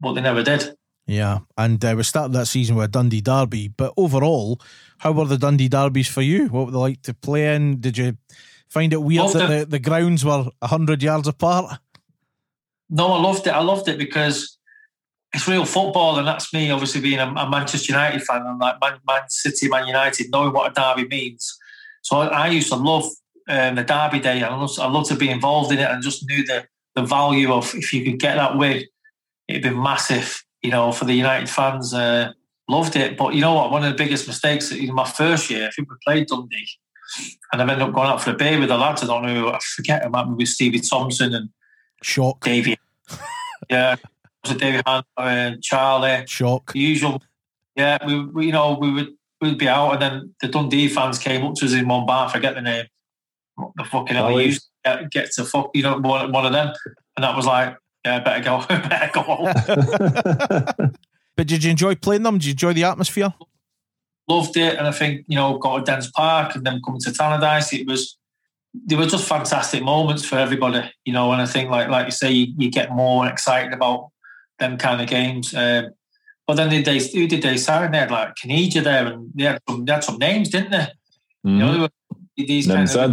but 0.00 0.12
they 0.14 0.20
never 0.20 0.42
did. 0.42 0.74
Yeah, 1.06 1.40
and 1.58 1.84
uh, 1.84 1.94
we 1.96 2.02
started 2.02 2.32
that 2.32 2.46
season 2.46 2.76
with 2.76 2.86
a 2.86 2.88
Dundee 2.88 3.20
derby, 3.20 3.68
but 3.68 3.92
overall, 3.96 4.58
how 4.98 5.12
were 5.12 5.26
the 5.26 5.36
Dundee 5.36 5.68
derbies 5.68 6.08
for 6.08 6.22
you? 6.22 6.46
What 6.48 6.66
were 6.66 6.72
they 6.72 6.78
like 6.78 7.02
to 7.02 7.12
play 7.12 7.54
in? 7.54 7.80
Did 7.80 7.98
you 7.98 8.16
find 8.68 8.92
it 8.92 9.02
weird 9.02 9.22
loved 9.22 9.34
that 9.34 9.50
it. 9.50 9.58
The, 9.70 9.78
the 9.78 9.78
grounds 9.78 10.24
were 10.24 10.50
hundred 10.62 11.02
yards 11.02 11.28
apart? 11.28 11.78
No, 12.90 13.12
I 13.12 13.20
loved 13.20 13.46
it. 13.46 13.50
I 13.50 13.60
loved 13.60 13.88
it 13.88 13.98
because 13.98 14.58
it's 15.34 15.48
real 15.48 15.64
football, 15.64 16.18
and 16.18 16.26
that's 16.26 16.52
me 16.52 16.70
obviously 16.70 17.00
being 17.00 17.18
a, 17.18 17.26
a 17.26 17.50
Manchester 17.50 17.92
United 17.92 18.22
fan 18.22 18.42
and 18.46 18.58
like 18.58 18.80
Man, 18.80 18.98
Man, 19.06 19.22
City, 19.28 19.68
Man 19.68 19.86
United, 19.86 20.28
knowing 20.30 20.52
what 20.52 20.70
a 20.70 20.74
derby 20.74 21.08
means. 21.08 21.58
So 22.02 22.18
I, 22.18 22.26
I 22.26 22.48
used 22.48 22.68
to 22.68 22.76
love 22.76 23.04
um, 23.48 23.74
the 23.74 23.84
derby 23.84 24.20
day. 24.20 24.42
I 24.42 24.54
love, 24.54 24.70
I 24.78 24.88
love 24.88 25.08
to 25.08 25.16
be 25.16 25.28
involved 25.28 25.72
in 25.72 25.78
it, 25.78 25.90
and 25.90 26.02
just 26.02 26.24
knew 26.28 26.44
the 26.44 26.66
the 26.94 27.02
value 27.02 27.52
of 27.52 27.74
if 27.74 27.92
you 27.92 28.04
could 28.04 28.20
get 28.20 28.36
that 28.36 28.56
win, 28.56 28.84
it'd 29.48 29.62
be 29.62 29.70
massive. 29.70 30.44
You 30.62 30.70
know, 30.70 30.92
for 30.92 31.04
the 31.04 31.14
United 31.14 31.50
fans, 31.50 31.92
uh, 31.92 32.32
loved 32.68 32.96
it. 32.96 33.16
But 33.16 33.34
you 33.34 33.40
know 33.40 33.54
what? 33.54 33.70
One 33.70 33.84
of 33.84 33.90
the 33.90 34.02
biggest 34.02 34.26
mistakes 34.26 34.72
in 34.72 34.94
my 34.94 35.04
first 35.04 35.50
year, 35.50 35.66
I 35.66 35.70
think 35.70 35.90
we 35.90 35.96
played 36.06 36.28
Dundee, 36.28 36.68
and 37.52 37.62
I've 37.62 37.68
ended 37.68 37.86
up 37.86 37.94
going 37.94 38.08
out 38.08 38.22
for 38.22 38.30
a 38.30 38.34
beer 38.34 38.58
with 38.58 38.68
the 38.68 38.76
lads. 38.76 39.02
I 39.02 39.06
don't 39.06 39.22
know. 39.22 39.50
I 39.50 39.58
forget. 39.60 40.04
I 40.04 40.24
with 40.24 40.48
Stevie 40.48 40.80
Thompson 40.80 41.34
and 41.34 41.50
Shock 42.02 42.44
Davey. 42.44 42.78
yeah, 43.70 43.96
was 44.42 44.52
it 44.52 44.58
David 44.58 44.82
Hand, 44.86 45.04
uh, 45.16 45.52
Charlie? 45.62 46.26
Shock. 46.26 46.72
The 46.72 46.80
usual. 46.80 47.22
Yeah, 47.76 47.98
we, 48.06 48.24
we, 48.26 48.46
you 48.46 48.52
know 48.52 48.78
we 48.80 48.92
would 48.92 49.14
we'd 49.40 49.58
be 49.58 49.68
out, 49.68 49.92
and 49.92 50.02
then 50.02 50.34
the 50.40 50.48
Dundee 50.48 50.88
fans 50.88 51.18
came 51.18 51.44
up 51.44 51.54
to 51.56 51.66
us 51.66 51.72
in 51.72 51.86
one 51.88 52.06
bar. 52.06 52.28
I 52.28 52.32
forget 52.32 52.54
the 52.54 52.62
name. 52.62 52.86
What 53.56 53.72
the 53.76 53.84
fucking 53.84 54.16
hell? 54.16 54.40
you 54.40 54.52
to 54.52 54.60
get, 54.84 55.10
get, 55.10 55.32
to 55.32 55.44
fuck, 55.44 55.70
you 55.74 55.82
know, 55.82 55.98
one, 55.98 56.32
one 56.32 56.46
of 56.46 56.52
them, 56.52 56.72
and 57.16 57.24
that 57.24 57.36
was 57.36 57.46
like, 57.46 57.76
yeah, 58.04 58.20
better 58.20 58.42
go, 58.42 58.64
better 58.68 59.10
go 59.14 59.52
but 61.36 61.46
did 61.46 61.62
you 61.62 61.70
enjoy 61.70 61.94
playing 61.94 62.22
them? 62.22 62.38
Did 62.38 62.46
you 62.46 62.52
enjoy 62.52 62.72
the 62.72 62.84
atmosphere? 62.84 63.32
Loved 64.26 64.56
it, 64.56 64.78
and 64.78 64.86
I 64.86 64.92
think 64.92 65.24
you 65.28 65.36
know, 65.36 65.58
got 65.58 65.78
to 65.78 65.84
Dens 65.84 66.10
Park 66.10 66.54
and 66.54 66.64
then 66.64 66.80
coming 66.84 67.00
to 67.02 67.10
Tannadice, 67.10 67.78
it 67.78 67.86
was 67.86 68.16
they 68.86 68.96
were 68.96 69.06
just 69.06 69.28
fantastic 69.28 69.82
moments 69.82 70.24
for 70.24 70.36
everybody, 70.36 70.90
you 71.04 71.12
know. 71.12 71.32
And 71.32 71.42
I 71.42 71.46
think, 71.46 71.70
like 71.70 71.88
like 71.88 72.06
you 72.06 72.12
say, 72.12 72.32
you, 72.32 72.54
you 72.56 72.70
get 72.70 72.90
more 72.90 73.26
excited 73.26 73.72
about 73.72 74.10
them 74.58 74.78
kind 74.78 75.00
of 75.00 75.08
games. 75.08 75.54
Um, 75.54 75.90
but 76.46 76.54
then 76.54 76.70
did 76.70 76.84
they 76.84 76.98
who 76.98 77.26
did 77.26 77.42
they 77.42 77.56
sign? 77.56 77.92
They 77.92 77.98
had 77.98 78.10
like 78.10 78.34
Caniggia 78.34 78.82
there, 78.82 79.06
and 79.06 79.30
they 79.34 79.44
had 79.44 79.60
some, 79.68 79.84
they 79.84 79.92
had 79.92 80.04
some 80.04 80.18
names, 80.18 80.48
didn't 80.48 80.70
they? 80.70 80.78
Mm-hmm. 80.78 81.48
You 81.48 81.58
know, 81.58 81.72
they 81.72 81.80
were 81.80 81.90
these 82.36 82.66
kind 82.66 82.88
of, 82.88 83.12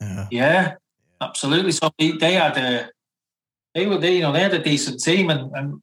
yeah. 0.00 0.26
yeah, 0.30 0.74
absolutely. 1.20 1.72
So 1.72 1.90
they, 1.98 2.12
they 2.12 2.34
had 2.34 2.56
a 2.56 2.90
they 3.74 3.86
were 3.86 3.98
they 3.98 4.16
you 4.16 4.22
know 4.22 4.32
they 4.32 4.42
had 4.42 4.54
a 4.54 4.62
decent 4.62 5.02
team 5.02 5.30
and, 5.30 5.50
and 5.54 5.82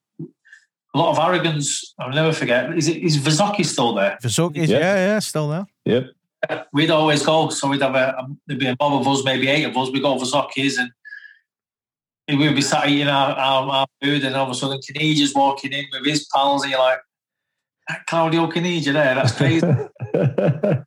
a 0.94 0.98
lot 0.98 1.12
of 1.12 1.20
arrogance. 1.20 1.94
I'll 2.00 2.10
never 2.10 2.34
forget. 2.34 2.76
Is 2.78 2.88
it 2.88 2.98
is 2.98 3.18
Visocchi 3.18 3.66
still 3.66 3.94
there? 3.94 4.18
Visocchi, 4.22 4.68
yeah. 4.68 4.80
yeah, 4.80 4.96
yeah, 4.96 5.20
still 5.20 5.50
there. 5.50 5.68
Yep. 5.86 6.06
We'd 6.72 6.90
always 6.90 7.26
go, 7.26 7.50
so 7.50 7.68
we'd 7.68 7.82
have 7.82 7.96
a, 7.96 8.26
there'd 8.48 8.60
be 8.60 8.68
a 8.68 8.76
mob 8.80 9.02
of 9.02 9.08
us, 9.08 9.26
maybe 9.26 9.50
eight 9.50 9.66
of 9.66 9.76
us. 9.76 9.92
We 9.92 10.00
go 10.00 10.18
for 10.18 10.26
Zockies 10.26 10.78
and 10.78 10.90
we'd 12.38 12.56
be 12.56 12.62
sat 12.62 12.88
eating 12.88 13.08
our, 13.08 13.32
our, 13.32 13.70
our 13.70 13.88
food, 14.02 14.24
and 14.24 14.36
all 14.36 14.46
of 14.46 14.52
a 14.52 14.56
sudden, 14.56 14.80
Caniggia's 14.80 15.34
walking 15.34 15.74
in 15.74 15.86
with 15.92 16.06
his 16.06 16.28
pals, 16.34 16.64
and 16.64 16.72
you're 16.72 16.80
like, 16.80 17.00
Claudio 18.08 18.48
Caniggia 18.52 18.94
there, 18.94 19.16
that's 19.16 19.32
crazy. 19.32 19.66
it 20.14 20.86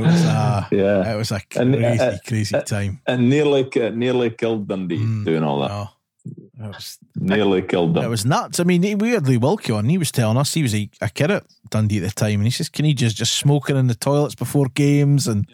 was 0.00 0.24
a, 0.24 0.68
yeah, 0.70 1.12
it 1.12 1.16
was 1.16 1.32
a 1.32 1.40
crazy, 1.40 1.60
and, 1.60 2.00
uh, 2.00 2.16
crazy 2.26 2.54
uh, 2.54 2.62
time. 2.62 3.00
And 3.06 3.28
nearly, 3.28 3.68
uh, 3.74 3.90
nearly 3.90 4.30
killed 4.30 4.68
Dundee 4.68 4.98
mm, 4.98 5.24
doing 5.24 5.42
all 5.42 5.60
that. 5.60 5.68
No. 5.68 5.88
Was, 6.68 6.98
nearly 7.16 7.62
killed 7.62 7.94
them. 7.94 8.04
It 8.04 8.08
was 8.08 8.24
nuts. 8.24 8.60
I 8.60 8.64
mean, 8.64 8.98
weirdly, 8.98 9.36
Wilkie 9.36 9.72
on, 9.72 9.88
he 9.88 9.98
was 9.98 10.12
telling 10.12 10.36
us 10.36 10.54
he 10.54 10.62
was 10.62 10.74
a, 10.74 10.88
a 11.00 11.08
kid 11.08 11.30
at 11.30 11.44
Dundee 11.70 11.98
at 11.98 12.04
the 12.04 12.10
time, 12.10 12.40
and 12.40 12.44
he 12.44 12.50
says, 12.50 12.68
Caniggia 12.68 12.94
just, 12.96 13.16
just 13.16 13.36
smoking 13.36 13.76
in 13.76 13.86
the 13.86 13.94
toilets 13.94 14.34
before 14.34 14.66
games? 14.68 15.26
And 15.26 15.46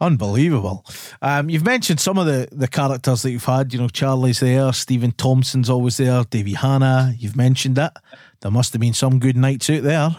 Unbelievable. 0.00 0.84
Um, 1.22 1.50
you've 1.50 1.64
mentioned 1.64 1.98
some 1.98 2.18
of 2.18 2.26
the, 2.26 2.48
the 2.52 2.68
characters 2.68 3.22
that 3.22 3.32
you've 3.32 3.44
had. 3.44 3.72
You 3.72 3.80
know, 3.80 3.88
Charlie's 3.88 4.40
there, 4.40 4.72
Stephen 4.72 5.10
Thompson's 5.12 5.68
always 5.68 5.96
there, 5.96 6.22
Davy 6.24 6.54
Hannah. 6.54 7.14
You've 7.18 7.36
mentioned 7.36 7.74
that. 7.76 7.96
There 8.40 8.50
must 8.50 8.72
have 8.72 8.80
been 8.80 8.94
some 8.94 9.18
good 9.18 9.36
nights 9.36 9.68
out 9.68 9.82
there. 9.82 10.16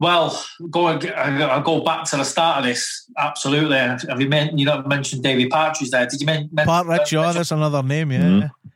Well, 0.00 0.42
going, 0.70 1.12
I'll 1.14 1.60
go 1.60 1.84
back 1.84 2.04
to 2.06 2.16
the 2.16 2.24
start 2.24 2.58
of 2.58 2.64
this. 2.64 3.06
Absolutely. 3.18 3.76
Have 3.76 4.18
you 4.18 4.28
mentioned, 4.30 4.58
you 4.58 4.64
know, 4.64 4.82
mentioned 4.82 5.22
David 5.22 5.50
Partridge 5.50 5.90
there? 5.90 6.06
Did 6.06 6.20
you 6.20 6.26
mention 6.26 6.50
Partridge? 6.56 7.12
Yeah, 7.12 7.32
that's 7.32 7.50
another 7.50 7.82
name. 7.82 8.10
Yeah. 8.10 8.20
Mm-hmm. 8.20 8.68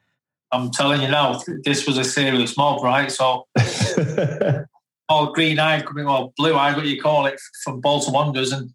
I'm 0.52 0.70
telling 0.70 1.00
you 1.00 1.08
now, 1.08 1.40
this 1.64 1.86
was 1.86 1.96
a 1.96 2.04
serious 2.04 2.56
mob, 2.58 2.84
right? 2.84 3.10
So, 3.10 3.46
all 5.08 5.32
green 5.32 5.58
eyed 5.58 5.86
coming, 5.86 6.06
or 6.06 6.32
blue 6.36 6.54
eyed, 6.56 6.76
what 6.76 6.86
you 6.86 7.00
call 7.00 7.24
it, 7.26 7.40
from 7.64 7.80
Bolton 7.80 8.12
Wanderers, 8.12 8.52
and 8.52 8.70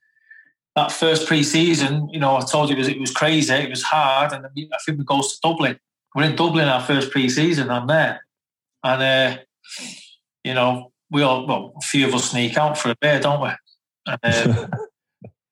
that 0.76 0.92
first 0.92 1.28
pre-season, 1.28 2.10
you 2.10 2.20
know, 2.20 2.36
I 2.36 2.42
told 2.42 2.70
you 2.70 2.76
it 2.76 2.80
was, 2.80 2.88
it 2.88 3.00
was 3.00 3.12
crazy, 3.12 3.54
it 3.54 3.70
was 3.70 3.84
hard, 3.84 4.34
and 4.34 4.46
I 4.46 4.50
think 4.86 4.98
we 4.98 5.06
goes 5.06 5.34
to 5.34 5.40
Dublin. 5.42 5.80
We're 6.16 6.24
in 6.24 6.36
Dublin 6.36 6.68
our 6.68 6.82
first 6.82 7.12
pre-season. 7.12 7.70
I'm 7.70 7.88
there, 7.88 8.26
and 8.84 9.02
uh, 9.02 9.38
you 10.44 10.56
know, 10.56 10.92
we 11.12 11.22
all 11.22 11.48
well, 11.48 11.74
a 11.78 11.82
few 11.82 12.08
of 12.08 12.14
us 12.14 12.32
sneak 12.32 12.58
out 12.58 12.78
for 12.78 12.92
a 12.92 12.96
beer, 13.02 13.20
don't 13.20 13.42
we? 13.42 13.50
And, 14.24 14.58
uh, 14.58 14.68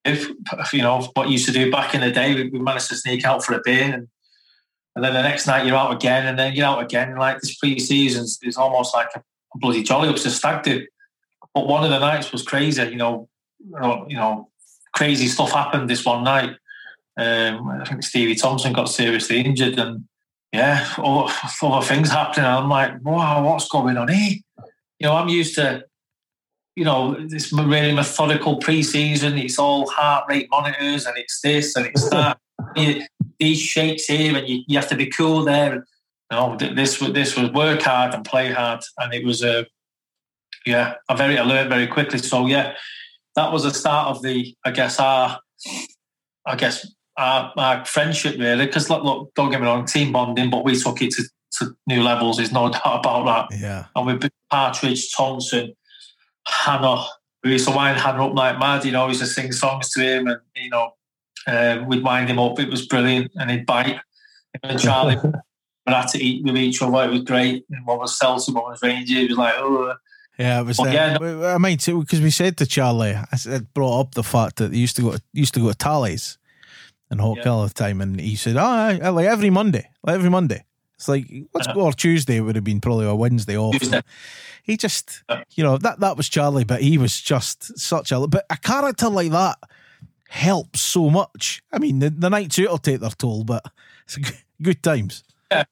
if, 0.05 0.73
you 0.73 0.81
know 0.81 1.01
what 1.13 1.29
used 1.29 1.45
to 1.47 1.51
do 1.51 1.71
back 1.71 1.93
in 1.93 2.01
the 2.01 2.11
day. 2.11 2.33
We, 2.33 2.49
we 2.49 2.59
managed 2.59 2.89
to 2.89 2.95
sneak 2.95 3.25
out 3.25 3.43
for 3.43 3.53
a 3.53 3.61
beer, 3.63 3.83
and, 3.83 4.07
and 4.95 5.03
then 5.03 5.13
the 5.13 5.21
next 5.21 5.47
night 5.47 5.65
you're 5.65 5.75
out 5.75 5.93
again, 5.93 6.27
and 6.27 6.39
then 6.39 6.53
you're 6.53 6.65
out 6.65 6.81
again. 6.81 7.15
Like 7.17 7.39
this 7.41 7.55
pre-season 7.57 8.23
is 8.23 8.57
almost 8.57 8.93
like 8.93 9.09
a, 9.15 9.19
a 9.19 9.57
bloody 9.57 9.83
jolly 9.83 10.09
up 10.09 10.15
to 10.15 10.29
stag 10.29 10.63
do. 10.63 10.85
But 11.53 11.67
one 11.67 11.83
of 11.83 11.89
the 11.89 11.99
nights 11.99 12.31
was 12.31 12.43
crazy. 12.43 12.83
You 12.83 12.95
know, 12.95 13.29
you 13.59 14.15
know, 14.15 14.49
crazy 14.93 15.27
stuff 15.27 15.51
happened 15.51 15.89
this 15.89 16.05
one 16.05 16.23
night. 16.23 16.51
Um, 17.17 17.67
I 17.69 17.83
think 17.85 18.03
Stevie 18.03 18.35
Thompson 18.35 18.73
got 18.73 18.85
seriously 18.85 19.41
injured, 19.41 19.77
and 19.79 20.07
yeah, 20.53 20.87
other, 20.97 21.33
other 21.63 21.85
things 21.85 22.09
happening. 22.09 22.45
I'm 22.45 22.69
like, 22.69 23.03
wow, 23.03 23.43
what's 23.43 23.67
going 23.67 23.97
on 23.97 24.07
here? 24.07 24.37
You 24.99 25.07
know, 25.07 25.15
I'm 25.15 25.29
used 25.29 25.55
to 25.55 25.83
you 26.77 26.85
know, 26.85 27.15
this 27.27 27.51
really 27.51 27.91
methodical 27.91 28.57
pre-season. 28.57 29.35
It's 29.35 29.57
all 29.57 29.89
heart 29.89 30.25
rate 30.29 30.47
monitors, 30.51 31.07
and 31.07 31.17
it's 31.17 31.41
this 31.41 31.75
and 31.75 31.87
it's 31.87 32.07
that. 32.09 32.37
These 33.39 33.59
shakes 33.59 34.05
here, 34.05 34.35
and 34.35 34.47
you, 34.47 34.63
you 34.67 34.77
have 34.77 34.89
to 34.89 34.95
be 34.95 35.07
cool 35.07 35.43
there. 35.43 35.73
You 35.75 35.83
know, 36.31 36.55
this 36.55 36.99
this 36.99 37.35
was 37.35 37.51
work 37.51 37.81
hard 37.81 38.13
and 38.13 38.23
play 38.23 38.51
hard, 38.51 38.81
and 38.99 39.13
it 39.13 39.25
was 39.25 39.43
a 39.43 39.59
uh, 39.59 39.63
yeah, 40.67 40.93
I 41.09 41.15
very 41.15 41.37
alert 41.37 41.69
very 41.69 41.87
quickly. 41.87 42.19
So 42.19 42.45
yeah, 42.45 42.75
that 43.35 43.51
was 43.51 43.63
the 43.63 43.71
start 43.71 44.09
of 44.09 44.21
the 44.21 44.55
I 44.63 44.71
guess 44.71 44.99
our 44.99 45.39
I 46.45 46.55
guess 46.55 46.87
our, 47.17 47.53
our 47.57 47.85
friendship 47.85 48.37
really. 48.39 48.67
Because 48.67 48.89
look, 48.89 49.03
look, 49.03 49.33
don't 49.35 49.49
get 49.49 49.61
me 49.61 49.67
wrong, 49.67 49.85
team 49.85 50.11
bonding, 50.11 50.51
but 50.51 50.63
we 50.63 50.75
took 50.75 51.01
it 51.01 51.11
to, 51.11 51.23
to 51.59 51.75
new 51.85 52.03
levels. 52.03 52.37
There's 52.37 52.51
no 52.51 52.69
doubt 52.71 52.99
about 52.99 53.49
that. 53.49 53.59
Yeah, 53.59 53.85
and 53.95 54.05
with 54.05 54.29
Partridge, 54.49 55.11
Thompson 55.11 55.73
Hannah. 56.47 57.05
We 57.43 57.51
used 57.51 57.67
to 57.67 57.75
wind 57.75 57.99
Hannah 57.99 58.27
up 58.27 58.33
like 58.35 58.59
mad, 58.59 58.83
you 58.83 58.91
know, 58.91 59.05
we 59.05 59.11
used 59.11 59.21
to 59.21 59.27
sing 59.27 59.51
songs 59.51 59.91
to 59.91 60.01
him 60.01 60.27
and, 60.27 60.39
you 60.55 60.69
know, 60.69 60.91
uh, 61.45 61.83
we'd 61.87 62.03
wind 62.03 62.29
him 62.29 62.39
up. 62.39 62.59
It 62.59 62.69
was 62.69 62.85
brilliant. 62.87 63.31
And 63.35 63.51
he'd 63.51 63.65
bite. 63.65 63.87
Him 63.87 64.01
and 64.63 64.79
Charlie 64.79 65.17
we 65.87 65.93
had 65.93 66.07
to 66.07 66.23
eat 66.23 66.43
with 66.43 66.57
each 66.57 66.81
other. 66.81 67.03
It 67.03 67.11
was 67.11 67.21
great. 67.21 67.65
And 67.69 67.85
one 67.85 67.99
was 67.99 68.17
Celtic, 68.17 68.53
one 68.53 68.71
was 68.71 68.81
Rangers. 68.81 69.17
It 69.17 69.29
was 69.29 69.37
like, 69.37 69.53
oh. 69.57 69.95
Yeah, 70.37 70.61
it 70.61 70.65
was. 70.65 70.77
But, 70.77 70.93
yeah, 70.93 71.17
no, 71.17 71.45
I 71.45 71.57
mean, 71.57 71.77
because 71.77 72.21
we 72.21 72.29
said 72.29 72.57
to 72.57 72.65
Charlie, 72.65 73.15
I 73.15 73.35
said, 73.37 73.73
brought 73.73 73.99
up 74.01 74.15
the 74.15 74.23
fact 74.23 74.57
that 74.57 74.73
he 74.73 74.79
used 74.79 74.95
to 74.97 75.01
go, 75.01 75.15
used 75.33 75.53
to 75.55 75.59
go 75.61 75.69
to 75.69 75.75
Tallies 75.75 76.37
in 77.09 77.17
Hawk 77.17 77.39
yeah. 77.39 77.49
all 77.49 77.63
the 77.63 77.73
time, 77.73 78.01
and 78.01 78.19
he 78.19 78.35
said, 78.35 78.55
"Oh, 78.55 79.11
like 79.13 79.25
every 79.25 79.49
Monday, 79.49 79.89
like 80.03 80.13
every 80.13 80.29
Monday." 80.29 80.63
It's 80.97 81.07
like 81.07 81.25
what's 81.51 81.67
uh-huh. 81.67 81.79
or 81.79 81.93
Tuesday 81.93 82.39
would 82.39 82.55
have 82.55 82.63
been 82.63 82.81
probably 82.81 83.05
a 83.05 83.15
Wednesday 83.15 83.57
off. 83.57 83.77
Tuesday 83.79 84.01
he 84.67 84.75
just, 84.75 85.23
you 85.55 85.63
know, 85.63 85.77
that 85.77 86.01
that 86.01 86.17
was 86.17 86.27
Charlie, 86.27 86.65
but 86.65 86.81
he 86.81 86.97
was 86.97 87.19
just 87.19 87.79
such 87.79 88.11
a. 88.11 88.27
But 88.27 88.45
a 88.49 88.57
character 88.57 89.07
like 89.07 89.31
that 89.31 89.57
helps 90.27 90.81
so 90.81 91.09
much. 91.09 91.63
I 91.71 91.79
mean, 91.79 91.99
the, 91.99 92.09
the 92.09 92.29
nights 92.29 92.59
out 92.59 92.69
will 92.69 92.77
take 92.77 92.99
their 92.99 93.09
toll, 93.11 93.45
but 93.45 93.63
it's 94.03 94.17
good 94.61 94.83
times. 94.83 95.23
Yeah, 95.49 95.63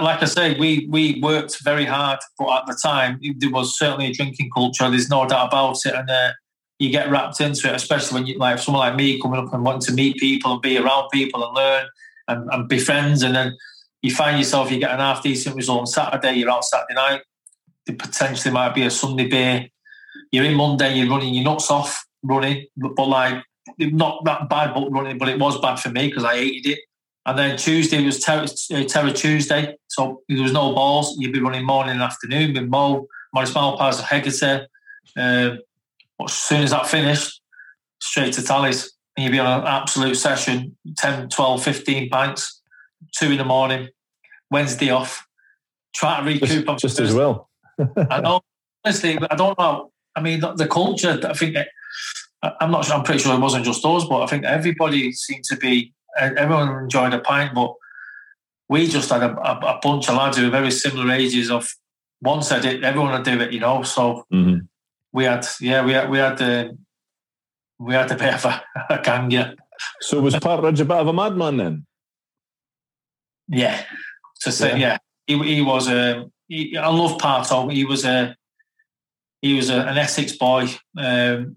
like 0.00 0.22
I 0.22 0.24
say, 0.24 0.58
we 0.58 0.86
we 0.88 1.20
worked 1.20 1.62
very 1.62 1.84
hard, 1.84 2.20
but 2.38 2.50
at 2.58 2.66
the 2.66 2.78
time 2.82 3.20
there 3.38 3.50
was 3.50 3.78
certainly 3.78 4.06
a 4.06 4.14
drinking 4.14 4.50
culture. 4.50 4.88
There's 4.88 5.10
no 5.10 5.28
doubt 5.28 5.48
about 5.48 5.76
it, 5.84 5.94
and 5.94 6.08
uh, 6.08 6.30
you 6.78 6.88
get 6.88 7.10
wrapped 7.10 7.38
into 7.42 7.68
it, 7.68 7.74
especially 7.74 8.14
when 8.14 8.26
you 8.26 8.38
like 8.38 8.58
someone 8.58 8.80
like 8.80 8.96
me 8.96 9.20
coming 9.20 9.40
up 9.40 9.52
and 9.52 9.62
wanting 9.62 9.82
to 9.82 9.92
meet 9.92 10.16
people 10.16 10.52
and 10.52 10.62
be 10.62 10.78
around 10.78 11.10
people 11.12 11.44
and 11.44 11.54
learn 11.54 11.86
and, 12.28 12.48
and 12.50 12.66
be 12.66 12.78
friends, 12.78 13.22
and 13.22 13.36
then 13.36 13.58
you 14.06 14.14
find 14.14 14.38
yourself 14.38 14.70
you 14.70 14.78
get 14.78 14.92
an 14.92 15.00
half 15.00 15.22
decent 15.22 15.56
result 15.56 15.80
on 15.80 15.86
Saturday, 15.86 16.34
you're 16.34 16.50
out 16.50 16.64
Saturday 16.64 16.94
night, 16.94 17.22
there 17.86 17.96
potentially 17.96 18.52
might 18.52 18.74
be 18.74 18.82
a 18.82 18.90
Sunday 18.90 19.28
beer. 19.28 19.68
You're 20.32 20.44
in 20.44 20.54
Monday, 20.54 20.96
you're 20.96 21.08
running 21.08 21.34
your 21.34 21.44
nuts 21.44 21.70
off 21.70 22.06
running, 22.22 22.66
but, 22.76 22.96
but 22.96 23.08
like 23.08 23.42
not 23.78 24.24
that 24.24 24.48
bad, 24.48 24.74
but 24.74 24.90
running, 24.90 25.18
but 25.18 25.28
it 25.28 25.38
was 25.38 25.60
bad 25.60 25.76
for 25.76 25.90
me 25.90 26.08
because 26.08 26.24
I 26.24 26.36
hated 26.36 26.70
it. 26.70 26.78
And 27.26 27.36
then 27.38 27.56
Tuesday 27.56 28.04
was 28.04 28.20
Terror, 28.20 28.46
uh, 28.72 28.84
Terror 28.84 29.10
Tuesday, 29.10 29.76
so 29.88 30.22
there 30.28 30.42
was 30.42 30.52
no 30.52 30.72
balls. 30.72 31.16
You'd 31.18 31.32
be 31.32 31.40
running 31.40 31.64
morning 31.64 31.94
and 31.94 32.02
afternoon 32.02 32.54
with 32.54 32.68
Mo, 32.68 33.08
Maurice 33.34 33.52
Malpas, 33.52 34.00
Hegarty. 34.00 34.66
Um, 35.16 35.58
as 36.24 36.32
soon 36.32 36.62
as 36.62 36.70
that 36.70 36.86
finished, 36.86 37.42
straight 38.00 38.32
to 38.34 38.42
tallies. 38.42 38.92
And 39.16 39.24
you'd 39.24 39.32
be 39.32 39.40
on 39.40 39.60
an 39.60 39.66
absolute 39.66 40.14
session 40.14 40.76
10, 40.96 41.28
12, 41.28 41.64
15 41.64 42.08
pints, 42.10 42.62
two 43.12 43.32
in 43.32 43.38
the 43.38 43.44
morning, 43.44 43.88
Wednesday 44.50 44.90
off. 44.90 45.26
Try 45.94 46.18
to 46.18 46.26
recoup. 46.26 46.66
Just, 46.66 46.80
just 46.80 47.00
as 47.00 47.14
well. 47.14 47.48
I 48.10 48.20
know, 48.20 48.40
honestly, 48.84 49.18
I 49.30 49.34
don't 49.34 49.58
know. 49.58 49.92
I 50.14 50.22
mean, 50.22 50.40
the, 50.40 50.66
culture, 50.66 51.20
I 51.24 51.32
think, 51.34 51.56
I'm 52.42 52.70
not 52.70 52.84
sure, 52.84 52.94
I'm 52.94 53.02
pretty 53.02 53.20
sure 53.20 53.34
it 53.34 53.40
wasn't 53.40 53.64
just 53.64 53.84
us, 53.84 54.04
but 54.04 54.22
I 54.22 54.26
think 54.26 54.44
everybody 54.44 55.12
seemed 55.12 55.44
to 55.44 55.56
be, 55.56 55.92
everyone 56.18 56.84
enjoyed 56.84 57.12
a 57.12 57.20
pint, 57.20 57.54
but 57.54 57.74
we 58.68 58.88
just 58.88 59.10
had 59.10 59.22
a, 59.22 59.36
a, 59.36 59.76
a 59.76 59.80
bunch 59.82 60.08
of 60.08 60.16
lads 60.16 60.38
who 60.38 60.44
were 60.44 60.50
very 60.50 60.70
similar 60.70 61.12
ages 61.12 61.50
of 61.50 61.70
one 62.20 62.42
said 62.42 62.64
it, 62.64 62.82
everyone 62.82 63.12
would 63.12 63.24
do 63.24 63.40
it, 63.40 63.52
you 63.52 63.60
know. 63.60 63.82
So 63.82 64.24
mm-hmm. 64.32 64.60
we 65.12 65.24
had, 65.24 65.46
yeah, 65.60 65.84
we 65.84 65.92
had, 65.92 66.10
we 66.10 66.18
had 66.18 66.38
the, 66.38 66.68
uh, 66.68 66.72
we 67.78 67.94
had 67.94 68.10
a 68.10 68.16
bit 68.16 68.34
of 68.34 68.44
a, 68.46 68.62
a 68.90 69.02
gang, 69.02 69.30
yeah. 69.30 69.52
So 70.00 70.20
was 70.20 70.34
Partridge 70.36 70.80
a 70.80 70.84
bit 70.86 70.96
of 70.96 71.08
a 71.08 71.12
madman 71.12 71.58
then? 71.58 71.86
Yeah, 73.48 73.84
to 74.40 74.52
say, 74.52 74.78
yeah, 74.78 74.98
yeah. 75.26 75.38
he, 75.38 75.54
he 75.56 75.62
was. 75.62 75.88
Um, 75.88 76.32
he, 76.48 76.76
I 76.76 76.88
love 76.88 77.18
Parto. 77.18 77.72
He 77.72 77.84
was 77.84 78.04
a 78.04 78.36
he 79.42 79.54
was 79.54 79.70
a, 79.70 79.80
an 79.80 79.98
Essex 79.98 80.36
boy, 80.36 80.68
um, 80.98 81.56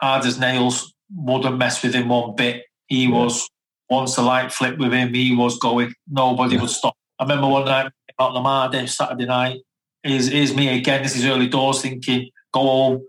hard 0.00 0.24
as 0.24 0.38
nails. 0.38 0.94
Wouldn't 1.14 1.58
mess 1.58 1.82
with 1.82 1.94
him 1.94 2.08
one 2.08 2.34
bit. 2.34 2.64
He 2.86 3.04
yeah. 3.04 3.10
was 3.10 3.48
once 3.88 4.16
the 4.16 4.22
light 4.22 4.52
flipped 4.52 4.78
with 4.78 4.92
him, 4.92 5.12
he 5.14 5.34
was 5.34 5.58
going. 5.58 5.92
Nobody 6.08 6.54
yeah. 6.54 6.62
would 6.62 6.70
stop. 6.70 6.96
I 7.18 7.24
remember 7.24 7.48
one 7.48 7.64
night 7.66 7.92
out 8.18 8.34
the 8.34 8.40
Mardy, 8.40 8.86
Saturday 8.86 9.26
night. 9.26 9.60
Is 10.02 10.28
is 10.28 10.54
me 10.54 10.76
again? 10.76 11.02
This 11.02 11.16
is 11.16 11.24
early 11.24 11.48
doors. 11.48 11.82
Thinking, 11.82 12.30
go 12.52 12.60
home. 12.60 13.06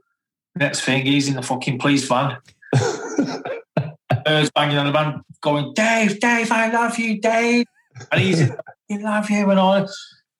Next 0.55 0.81
thing, 0.81 1.05
he's 1.05 1.27
in 1.27 1.35
the 1.35 1.41
fucking 1.41 1.79
police 1.79 2.07
van. 2.07 2.37
Birds 4.25 4.49
banging 4.55 4.77
on 4.77 4.85
the 4.85 4.91
van, 4.91 5.21
going, 5.41 5.73
Dave, 5.73 6.19
Dave, 6.19 6.51
I 6.51 6.71
love 6.71 6.97
you, 6.97 7.19
Dave. 7.19 7.65
And 8.11 8.21
he's, 8.21 8.51
I 8.51 8.97
love 8.97 9.29
you, 9.29 9.49
and 9.49 9.59
all 9.59 9.87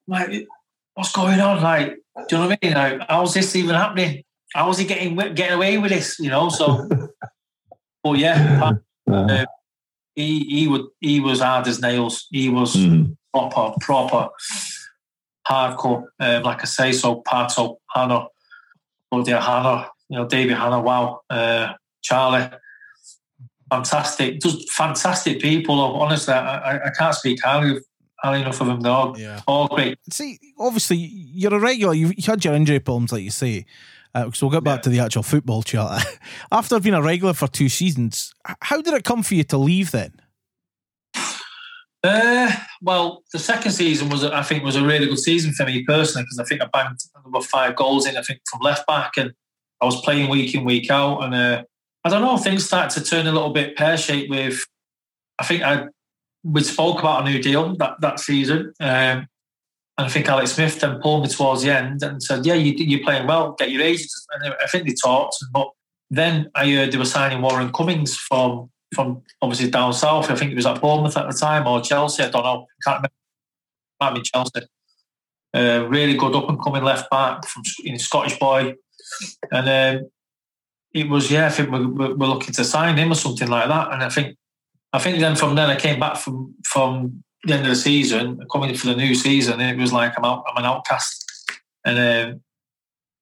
like, 0.08 0.48
what's 0.94 1.12
going 1.12 1.40
on? 1.40 1.62
Like, 1.62 1.98
do 2.28 2.36
you 2.36 2.38
know 2.38 2.48
what 2.48 2.60
I 2.62 2.66
mean? 2.66 2.76
Like, 2.76 3.02
how's 3.10 3.34
this 3.34 3.56
even 3.56 3.76
happening? 3.76 4.24
How 4.54 4.70
is 4.70 4.78
he 4.78 4.86
getting 4.86 5.16
getting 5.16 5.56
away 5.56 5.78
with 5.78 5.92
this? 5.92 6.20
You 6.20 6.30
know, 6.30 6.50
so. 6.50 6.88
but 8.04 8.18
yeah, 8.18 8.74
uh, 9.12 9.46
he 10.16 10.46
he 10.46 10.68
would 10.68 10.86
he 11.00 11.20
was 11.20 11.42
hard 11.42 11.68
as 11.68 11.82
nails. 11.82 12.28
He 12.32 12.50
was 12.50 12.76
mm-hmm. 12.76 13.14
proper 13.34 13.76
proper 13.82 14.30
hardcore. 15.48 16.06
Um, 16.20 16.44
like 16.44 16.62
I 16.62 16.66
say, 16.66 16.92
so 16.92 17.22
Parto 17.28 17.78
Hannah, 17.94 18.28
bloody 19.12 19.32
Hannah, 19.32 19.90
you 20.10 20.18
know, 20.18 20.28
David 20.28 20.58
Hannah. 20.58 20.82
Wow, 20.82 21.22
uh, 21.30 21.74
Charlie. 22.02 22.50
Fantastic, 23.70 24.42
just 24.42 24.70
fantastic 24.72 25.42
people. 25.42 25.80
Honestly, 25.80 26.34
I, 26.34 26.76
I 26.88 26.92
can't 26.92 27.16
speak 27.16 27.44
highly 27.44 27.78
of 27.78 27.84
highly 28.26 28.42
enough 28.42 28.62
of 28.62 28.68
him, 28.68 28.82
dog. 28.82 29.18
Yeah. 29.18 29.42
All 29.48 29.68
great. 29.68 29.98
See, 30.12 30.40
obviously, 30.58 30.98
you're 30.98 31.54
a 31.54 31.60
regular. 31.60 31.94
You've 31.94 32.26
had 32.26 32.44
your 32.44 32.54
injury 32.54 32.80
problems, 32.80 33.12
like 33.12 33.24
you 33.24 33.32
say. 33.32 33.66
Uh, 34.14 34.32
so 34.32 34.48
we'll 34.48 34.54
get 34.54 34.64
back 34.64 34.80
yeah. 34.80 34.82
to 34.84 34.90
the 34.90 35.00
actual 35.00 35.24
football 35.24 35.62
chat. 35.62 36.06
After 36.52 36.80
being 36.80 36.96
a 36.96 37.02
regular 37.02 37.34
for 37.34 37.48
two 37.48 37.70
seasons, 37.70 38.34
how 38.62 38.82
did 38.82 38.94
it 38.94 39.04
come 39.04 39.24
for 39.24 39.36
you 39.36 39.44
to 39.44 39.58
leave 39.58 39.92
then? 39.92 40.14
Uh, 42.02 42.52
well, 42.82 43.24
the 43.34 43.40
second 43.40 43.72
season 43.72 44.10
was, 44.10 44.24
I 44.24 44.44
think, 44.44 44.64
was 44.64 44.76
a 44.76 44.86
really 44.86 45.08
good 45.08 45.20
season 45.20 45.54
for 45.54 45.66
me 45.66 45.84
personally 45.84 46.24
because 46.24 46.40
I 46.40 46.44
think 46.44 46.62
I 46.62 46.68
banged 46.72 47.00
about 47.26 47.46
five 47.46 47.76
goals 47.76 48.06
in. 48.06 48.16
I 48.16 48.22
think 48.22 48.42
from 48.50 48.62
left 48.62 48.86
back, 48.86 49.14
and 49.18 49.34
I 49.82 49.86
was 49.86 50.00
playing 50.02 50.30
week 50.30 50.54
in 50.54 50.64
week 50.64 50.90
out, 50.92 51.24
and 51.24 51.34
uh, 51.34 51.64
I 52.06 52.10
don't 52.10 52.22
know, 52.22 52.38
things 52.38 52.66
started 52.66 52.92
to 53.00 53.10
turn 53.10 53.26
a 53.26 53.32
little 53.32 53.50
bit 53.50 53.76
pear 53.76 53.98
shaped. 53.98 54.30
With 54.30 54.64
I 55.40 55.44
think 55.44 55.64
I 55.64 55.88
we 56.44 56.64
spoke 56.64 57.00
about 57.00 57.26
a 57.26 57.30
new 57.30 57.42
deal 57.42 57.76
that, 57.78 58.00
that 58.02 58.20
season. 58.20 58.72
Um, 58.80 59.28
and 59.98 60.08
I 60.08 60.10
think 60.10 60.28
Alex 60.28 60.52
Smith 60.52 60.80
then 60.80 61.00
pulled 61.02 61.24
me 61.24 61.30
towards 61.30 61.64
the 61.64 61.76
end 61.76 62.04
and 62.04 62.22
said, 62.22 62.46
Yeah, 62.46 62.54
you, 62.54 63.00
are 63.00 63.04
playing 63.04 63.28
well, 63.28 63.54
get 63.54 63.72
your 63.72 63.82
agents. 63.82 64.28
And 64.34 64.54
I 64.62 64.68
think 64.68 64.88
they 64.88 64.94
talked. 64.94 65.38
But 65.52 65.70
then 66.12 66.52
I 66.54 66.70
heard 66.70 66.92
they 66.92 66.98
were 66.98 67.06
signing 67.06 67.42
Warren 67.42 67.72
Cummings 67.72 68.16
from 68.16 68.70
from 68.94 69.24
obviously 69.42 69.70
down 69.72 69.94
south. 69.94 70.30
I 70.30 70.36
think 70.36 70.52
it 70.52 70.56
was 70.56 70.68
at 70.68 70.80
Bournemouth 70.80 71.18
at 71.18 71.30
the 71.30 71.38
time 71.38 71.66
or 71.66 71.82
Chelsea. 71.82 72.24
I 72.24 72.30
don't 72.30 72.44
know. 72.44 72.68
I 72.70 72.90
can't 72.90 72.98
remember. 72.98 73.10
Might 74.00 74.14
be 74.14 74.22
Chelsea. 74.22 74.62
Uh, 75.54 75.88
really 75.90 76.16
good 76.16 76.36
up 76.36 76.50
and 76.50 76.62
coming 76.62 76.84
left 76.84 77.10
back 77.10 77.46
from 77.48 77.64
Scottish 77.98 78.38
boy. 78.38 78.76
And 79.52 80.02
um, 80.02 80.10
it 80.96 81.10
was, 81.10 81.30
yeah, 81.30 81.48
I 81.48 81.50
think 81.50 81.70
we're, 81.70 82.16
we're 82.16 82.28
looking 82.28 82.54
to 82.54 82.64
sign 82.64 82.98
him 82.98 83.12
or 83.12 83.16
something 83.16 83.50
like 83.50 83.68
that. 83.68 83.92
And 83.92 84.02
I 84.02 84.08
think 84.08 84.38
I 84.94 85.00
think 85.00 85.20
then 85.20 85.36
from 85.36 85.56
then 85.56 85.70
I 85.70 85.76
came 85.76 86.00
back 86.00 86.16
from 86.16 86.56
from 86.64 87.22
the 87.44 87.54
end 87.54 87.64
of 87.64 87.70
the 87.70 87.76
season, 87.76 88.40
coming 88.50 88.74
for 88.76 88.88
the 88.88 88.96
new 88.96 89.14
season, 89.14 89.60
it 89.60 89.78
was 89.78 89.92
like 89.92 90.18
I'm 90.18 90.24
out, 90.24 90.46
I'm 90.48 90.56
an 90.56 90.66
outcast, 90.66 91.52
and 91.84 92.00
uh, 92.00 92.34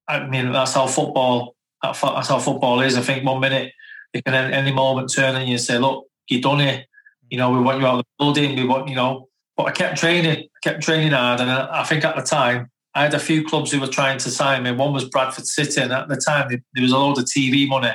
I 0.08 0.28
mean 0.28 0.52
that's 0.52 0.76
how 0.76 0.86
football 0.86 1.56
that's 1.82 2.00
how 2.30 2.38
football 2.38 2.80
is. 2.82 2.96
I 2.96 3.02
think 3.02 3.26
one 3.26 3.42
minute 3.42 3.74
they 4.14 4.22
can 4.22 4.36
at 4.36 4.54
any 4.54 4.72
moment 4.72 5.12
turn 5.12 5.36
and 5.36 5.50
you 5.50 5.58
say, 5.58 5.80
"Look, 5.80 6.06
you 6.30 6.42
done 6.42 6.62
it. 6.62 6.86
You 7.32 7.40
know, 7.40 7.50
we 7.50 7.60
want 7.60 7.82
you 7.82 7.88
out 7.88 8.00
of 8.00 8.06
the 8.06 8.24
building. 8.24 8.56
We 8.56 8.66
want 8.66 8.88
you 8.88 8.96
know." 8.96 9.30
But 9.58 9.64
I 9.64 9.72
kept 9.72 9.98
training, 9.98 10.44
I 10.44 10.60
kept 10.62 10.84
training 10.84 11.12
hard, 11.12 11.40
and 11.40 11.50
I 11.50 11.84
think 11.84 12.06
at 12.06 12.16
the 12.16 12.22
time 12.22 12.70
I 12.96 13.04
had 13.04 13.14
a 13.14 13.20
few 13.20 13.44
clubs 13.44 13.72
who 13.72 13.80
were 13.80 13.88
trying 13.88 14.20
to 14.20 14.30
sign 14.30 14.64
me. 14.64 14.72
One 14.72 14.94
was 14.94 15.06
Bradford 15.06 15.48
City, 15.48 15.82
and 15.82 15.92
at 15.92 16.10
the 16.10 16.18
time 16.18 16.50
there 16.50 16.82
was 16.82 16.92
a 16.92 16.98
load 16.98 17.18
of 17.18 17.26
TV 17.26 17.68
money 17.68 17.92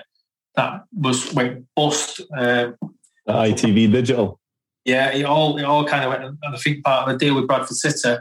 that 0.56 0.84
was 0.92 1.32
went 1.32 1.66
bust. 1.76 2.20
Um, 2.36 2.76
ITV 3.28 3.92
Digital. 3.92 4.40
Yeah, 4.84 5.12
it 5.12 5.24
all 5.24 5.56
it 5.58 5.64
all 5.64 5.84
kind 5.84 6.04
of 6.04 6.10
went. 6.10 6.24
And 6.24 6.38
I 6.54 6.56
think 6.56 6.84
part 6.84 7.08
of 7.08 7.12
the 7.12 7.24
deal 7.24 7.34
with 7.36 7.46
Bradford 7.46 7.76
City, 7.76 8.20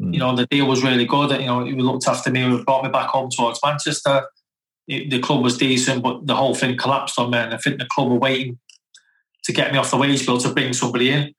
mm. 0.00 0.12
you 0.12 0.18
know, 0.18 0.36
the 0.36 0.46
deal 0.46 0.66
was 0.66 0.84
really 0.84 1.06
good. 1.06 1.30
You 1.40 1.46
know, 1.46 1.64
he 1.64 1.72
looked 1.72 2.06
after 2.06 2.30
me, 2.30 2.42
he 2.42 2.64
brought 2.64 2.84
me 2.84 2.90
back 2.90 3.08
home 3.08 3.30
towards 3.30 3.60
Manchester. 3.64 4.26
It, 4.88 5.08
the 5.08 5.20
club 5.20 5.42
was 5.42 5.56
decent, 5.56 6.02
but 6.02 6.26
the 6.26 6.34
whole 6.34 6.54
thing 6.54 6.76
collapsed 6.76 7.18
on 7.18 7.30
me. 7.30 7.38
And 7.38 7.54
I 7.54 7.58
think 7.58 7.78
the 7.78 7.86
club 7.86 8.08
were 8.08 8.18
waiting 8.18 8.58
to 9.44 9.52
get 9.52 9.72
me 9.72 9.78
off 9.78 9.90
the 9.90 9.96
wage 9.96 10.26
bill 10.26 10.38
to 10.38 10.52
bring 10.52 10.72
somebody 10.72 11.10
in. 11.10 11.32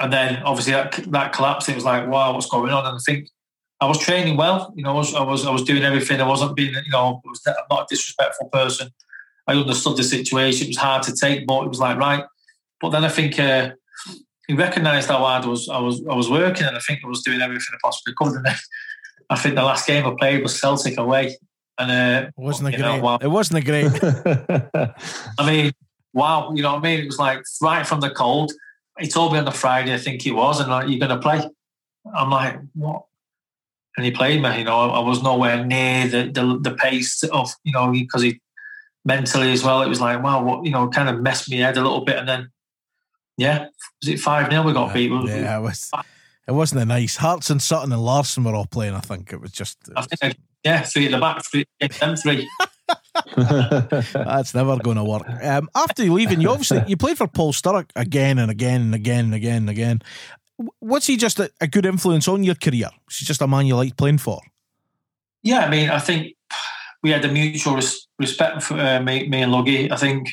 And 0.00 0.12
then 0.12 0.42
obviously 0.42 0.72
that, 0.72 0.92
that 1.12 1.32
collapsed. 1.32 1.68
It 1.68 1.76
was 1.76 1.84
like, 1.84 2.08
wow, 2.08 2.32
what's 2.32 2.48
going 2.48 2.72
on? 2.72 2.86
And 2.86 2.96
I 2.96 3.00
think 3.04 3.28
I 3.82 3.86
was 3.86 3.98
training 3.98 4.36
well. 4.36 4.72
You 4.76 4.84
know, 4.84 4.90
I 4.90 4.94
was 4.94 5.12
I 5.12 5.22
was, 5.22 5.44
I 5.44 5.50
was 5.50 5.64
doing 5.64 5.82
everything. 5.82 6.20
I 6.20 6.28
wasn't 6.28 6.54
being, 6.54 6.72
you 6.72 6.92
know, 6.92 7.20
I 7.26 7.28
was 7.28 7.42
I'm 7.44 7.54
not 7.68 7.82
a 7.82 7.86
disrespectful 7.90 8.48
person. 8.50 8.90
I 9.48 9.54
understood 9.54 9.96
the 9.96 10.04
situation. 10.04 10.68
It 10.68 10.70
was 10.70 10.76
hard 10.76 11.02
to 11.02 11.12
take, 11.12 11.48
but 11.48 11.64
it 11.64 11.68
was 11.68 11.80
like 11.80 11.98
right. 11.98 12.24
But 12.80 12.90
then 12.90 13.04
I 13.04 13.08
think 13.08 13.40
uh, 13.40 13.70
he 14.46 14.54
recognised 14.54 15.08
how 15.08 15.18
hard 15.18 15.44
I 15.44 15.48
was. 15.48 15.68
I 15.68 15.80
was 15.80 16.00
I 16.08 16.14
was 16.14 16.30
working, 16.30 16.64
and 16.64 16.76
I 16.76 16.78
think 16.78 17.00
I 17.04 17.08
was 17.08 17.22
doing 17.22 17.40
everything 17.42 17.74
I 17.74 17.78
possibly 17.82 18.14
could. 18.16 18.34
And 18.34 18.46
I 19.28 19.36
think 19.36 19.56
the 19.56 19.64
last 19.64 19.84
game 19.84 20.06
I 20.06 20.14
played 20.16 20.44
was 20.44 20.60
Celtic 20.60 20.96
away, 20.96 21.36
and 21.76 21.90
uh, 21.90 22.28
it 22.28 22.34
wasn't 22.36 22.68
a 22.68 22.78
great. 22.78 22.82
Know, 22.82 23.00
wow. 23.00 23.18
It 23.20 23.32
wasn't 23.38 23.58
a 23.58 23.66
great. 23.66 24.94
I 25.40 25.44
mean, 25.44 25.72
wow, 26.12 26.52
you 26.54 26.62
know 26.62 26.74
what 26.74 26.84
I 26.84 26.88
mean? 26.88 27.00
It 27.00 27.06
was 27.06 27.18
like 27.18 27.42
right 27.60 27.84
from 27.84 27.98
the 27.98 28.10
cold. 28.10 28.52
He 29.00 29.08
told 29.08 29.32
me 29.32 29.40
on 29.40 29.44
the 29.44 29.50
Friday, 29.50 29.92
I 29.92 29.98
think 29.98 30.24
it 30.24 30.32
was, 30.32 30.60
and 30.60 30.70
like, 30.70 30.88
you're 30.88 31.00
going 31.00 31.10
to 31.10 31.18
play. 31.18 31.42
I'm 32.14 32.30
like, 32.30 32.60
what? 32.74 33.06
And 33.96 34.06
he 34.06 34.10
played 34.10 34.40
me. 34.40 34.58
You 34.58 34.64
know, 34.64 34.90
I 34.90 35.00
was 35.00 35.22
nowhere 35.22 35.64
near 35.64 36.08
the 36.08 36.30
the, 36.30 36.58
the 36.60 36.74
pace 36.76 37.22
of 37.24 37.52
you 37.64 37.72
know 37.72 37.92
because 37.92 38.22
he 38.22 38.40
mentally 39.04 39.52
as 39.52 39.64
well. 39.64 39.82
It 39.82 39.88
was 39.88 40.00
like, 40.00 40.22
wow, 40.22 40.42
what 40.42 40.64
you 40.64 40.70
know, 40.70 40.88
kind 40.88 41.08
of 41.08 41.20
messed 41.20 41.50
me 41.50 41.58
head 41.58 41.76
a 41.76 41.82
little 41.82 42.04
bit, 42.04 42.16
and 42.16 42.28
then 42.28 42.50
yeah, 43.36 43.66
was 44.00 44.08
it 44.08 44.20
five 44.20 44.50
0 44.50 44.62
We 44.62 44.72
got 44.72 44.88
yeah, 44.88 44.94
beat. 44.94 45.10
Yeah, 45.28 45.58
it 45.58 45.62
was. 45.62 45.90
It 46.48 46.52
wasn't 46.52 46.82
a 46.82 46.84
nice. 46.84 47.16
Hartson 47.16 47.60
Sutton 47.60 47.92
and 47.92 48.02
Larsson 48.02 48.44
were 48.44 48.54
all 48.54 48.66
playing. 48.66 48.94
I 48.94 49.00
think 49.00 49.32
it 49.32 49.40
was 49.40 49.52
just. 49.52 49.78
It 49.88 49.94
was... 49.94 50.08
I 50.10 50.16
think, 50.16 50.38
yeah, 50.64 50.82
three 50.82 51.06
at 51.06 51.12
the 51.12 51.18
back, 51.18 51.42
three, 51.44 51.66
them 52.00 52.16
three. 52.16 52.48
That's 53.36 54.54
never 54.54 54.76
going 54.78 54.96
to 54.96 55.04
work. 55.04 55.22
Um, 55.42 55.68
after 55.74 56.04
leaving, 56.04 56.40
you 56.40 56.50
obviously 56.50 56.82
you 56.86 56.96
played 56.96 57.18
for 57.18 57.26
Paul 57.26 57.52
Sturrock 57.52 57.90
again 57.96 58.38
and 58.38 58.50
again 58.50 58.80
and 58.80 58.94
again 58.94 59.26
and 59.26 59.34
again 59.34 59.56
and 59.56 59.70
again. 59.70 60.02
Was 60.80 61.06
he 61.06 61.16
just 61.16 61.38
a, 61.38 61.50
a 61.60 61.66
good 61.66 61.86
influence 61.86 62.28
on 62.28 62.44
your 62.44 62.54
career? 62.54 62.90
Was 63.06 63.18
he 63.18 63.26
just 63.26 63.42
a 63.42 63.46
man 63.46 63.66
you 63.66 63.76
liked 63.76 63.96
playing 63.96 64.18
for? 64.18 64.40
Yeah, 65.42 65.60
I 65.60 65.70
mean, 65.70 65.90
I 65.90 65.98
think 65.98 66.36
we 67.02 67.10
had 67.10 67.24
a 67.24 67.32
mutual 67.32 67.74
res- 67.74 68.06
respect 68.18 68.62
for 68.62 68.78
uh, 68.78 69.00
me, 69.00 69.28
me 69.28 69.42
and 69.42 69.52
Luggy. 69.52 69.90
I 69.90 69.96
think 69.96 70.28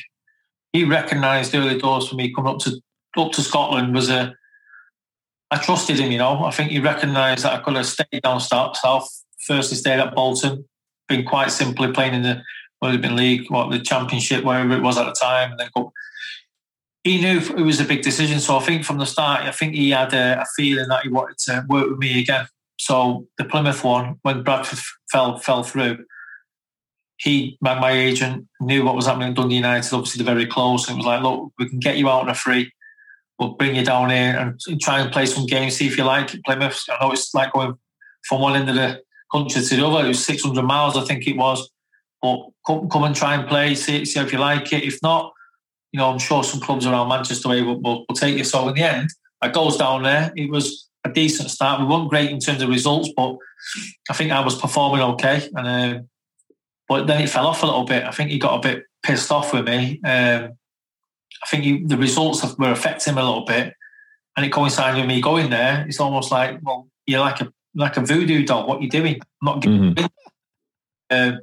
he 0.72 0.84
recognised 0.84 1.54
early 1.54 1.78
doors 1.78 2.08
for 2.08 2.14
me 2.14 2.32
coming 2.32 2.52
up 2.52 2.60
to 2.60 2.80
up 3.16 3.32
to 3.32 3.42
Scotland 3.42 3.94
was 3.94 4.08
a. 4.08 4.34
I 5.50 5.58
trusted 5.58 5.98
him, 5.98 6.12
you 6.12 6.18
know. 6.18 6.44
I 6.44 6.52
think 6.52 6.70
he 6.70 6.78
recognised 6.78 7.44
that 7.44 7.54
I 7.54 7.58
could 7.58 7.74
have 7.74 7.86
stayed 7.86 8.22
down 8.22 8.40
south. 8.40 8.78
Firstly, 9.46 9.76
stayed 9.76 9.98
at 9.98 10.14
Bolton, 10.14 10.64
been 11.08 11.24
quite 11.24 11.50
simply 11.50 11.90
playing 11.92 12.14
in 12.14 12.22
the 12.22 12.42
what 12.78 12.92
had 12.92 13.02
been 13.02 13.16
league, 13.16 13.50
what 13.50 13.70
the 13.70 13.80
championship, 13.80 14.44
whatever 14.44 14.74
it 14.74 14.82
was 14.82 14.96
at 14.96 15.06
the 15.06 15.12
time, 15.12 15.50
and 15.50 15.58
then 15.58 15.70
go. 15.74 15.92
He 17.04 17.20
knew 17.20 17.38
it 17.38 17.62
was 17.62 17.80
a 17.80 17.84
big 17.84 18.02
decision, 18.02 18.40
so 18.40 18.58
I 18.58 18.60
think 18.60 18.84
from 18.84 18.98
the 18.98 19.06
start, 19.06 19.40
I 19.40 19.52
think 19.52 19.74
he 19.74 19.90
had 19.90 20.12
a, 20.12 20.42
a 20.42 20.44
feeling 20.56 20.88
that 20.88 21.02
he 21.02 21.08
wanted 21.08 21.38
to 21.38 21.64
work 21.68 21.88
with 21.88 21.98
me 21.98 22.20
again. 22.20 22.46
So 22.78 23.26
the 23.38 23.44
Plymouth 23.44 23.82
one, 23.84 24.18
when 24.22 24.42
Bradford 24.42 24.78
fell 25.10 25.38
fell 25.38 25.62
through, 25.62 26.04
he, 27.20 27.58
my, 27.60 27.78
my 27.78 27.90
agent, 27.90 28.48
knew 28.60 28.84
what 28.84 28.96
was 28.96 29.04
happening 29.04 29.28
at 29.28 29.34
Dundee 29.34 29.56
United. 29.56 29.94
Obviously, 29.94 30.24
they're 30.24 30.34
very 30.34 30.46
close. 30.46 30.88
And 30.88 30.96
it 30.96 30.98
was 30.98 31.06
like, 31.06 31.22
look, 31.22 31.52
we 31.58 31.68
can 31.68 31.78
get 31.78 31.98
you 31.98 32.08
out 32.08 32.22
on 32.22 32.30
a 32.30 32.34
free. 32.34 32.72
We'll 33.38 33.50
bring 33.50 33.76
you 33.76 33.84
down 33.84 34.08
here 34.08 34.56
and 34.66 34.80
try 34.80 35.00
and 35.00 35.12
play 35.12 35.26
some 35.26 35.44
games, 35.44 35.76
see 35.76 35.86
if 35.86 35.98
you 35.98 36.04
like 36.04 36.34
Plymouth. 36.46 36.82
I 36.88 36.96
know 37.04 37.12
it's 37.12 37.34
like 37.34 37.52
going 37.52 37.74
from 38.26 38.40
one 38.40 38.56
end 38.56 38.70
of 38.70 38.74
the 38.74 39.02
country 39.30 39.60
to 39.60 39.76
the 39.76 39.86
other. 39.86 40.06
It 40.06 40.08
was 40.08 40.24
600 40.24 40.62
miles, 40.62 40.96
I 40.96 41.04
think 41.04 41.26
it 41.26 41.36
was. 41.36 41.70
But 42.22 42.46
come, 42.66 42.88
come 42.88 43.04
and 43.04 43.14
try 43.14 43.34
and 43.34 43.46
play, 43.46 43.74
see, 43.74 44.06
see 44.06 44.20
if 44.20 44.32
you 44.32 44.38
like 44.38 44.72
it. 44.72 44.84
If 44.84 44.98
not, 45.02 45.32
you 45.92 45.98
know, 45.98 46.10
I'm 46.10 46.18
sure 46.18 46.44
some 46.44 46.60
clubs 46.60 46.86
around 46.86 47.08
Manchester 47.08 47.48
will, 47.48 47.80
will, 47.80 48.04
will 48.08 48.16
take 48.16 48.36
you. 48.36 48.44
So 48.44 48.68
in 48.68 48.74
the 48.74 48.82
end, 48.82 49.10
I 49.40 49.48
goes 49.48 49.76
down 49.76 50.02
there. 50.02 50.32
It 50.36 50.50
was 50.50 50.88
a 51.04 51.10
decent 51.10 51.50
start. 51.50 51.80
We 51.80 51.86
weren't 51.86 52.10
great 52.10 52.30
in 52.30 52.38
terms 52.38 52.62
of 52.62 52.68
results, 52.68 53.10
but 53.16 53.36
I 54.08 54.12
think 54.12 54.32
I 54.32 54.40
was 54.40 54.58
performing 54.58 55.02
okay. 55.02 55.48
And 55.54 55.66
uh, 55.66 56.02
but 56.88 57.06
then 57.06 57.22
it 57.22 57.30
fell 57.30 57.46
off 57.46 57.62
a 57.62 57.66
little 57.66 57.84
bit. 57.84 58.04
I 58.04 58.10
think 58.10 58.30
he 58.30 58.38
got 58.38 58.64
a 58.64 58.68
bit 58.68 58.84
pissed 59.02 59.30
off 59.30 59.52
with 59.52 59.66
me. 59.66 60.00
Um, 60.04 60.52
I 61.42 61.46
think 61.48 61.64
he, 61.64 61.84
the 61.84 61.96
results 61.96 62.44
were 62.58 62.70
affecting 62.70 63.12
him 63.12 63.18
a 63.18 63.24
little 63.24 63.44
bit, 63.44 63.74
and 64.36 64.44
it 64.44 64.52
coincided 64.52 64.98
with 64.98 65.08
me 65.08 65.20
going 65.20 65.50
there. 65.50 65.86
It's 65.88 66.00
almost 66.00 66.30
like, 66.30 66.58
well, 66.62 66.88
you're 67.06 67.20
like 67.20 67.40
a 67.40 67.52
like 67.74 67.96
a 67.96 68.00
voodoo 68.00 68.44
doll. 68.44 68.66
What 68.66 68.78
are 68.78 68.82
you 68.82 68.90
doing? 68.90 69.14
I'm 69.14 69.44
not 69.44 69.62
giving. 69.62 69.94
Mm-hmm. 69.94 70.06
Um, 71.12 71.40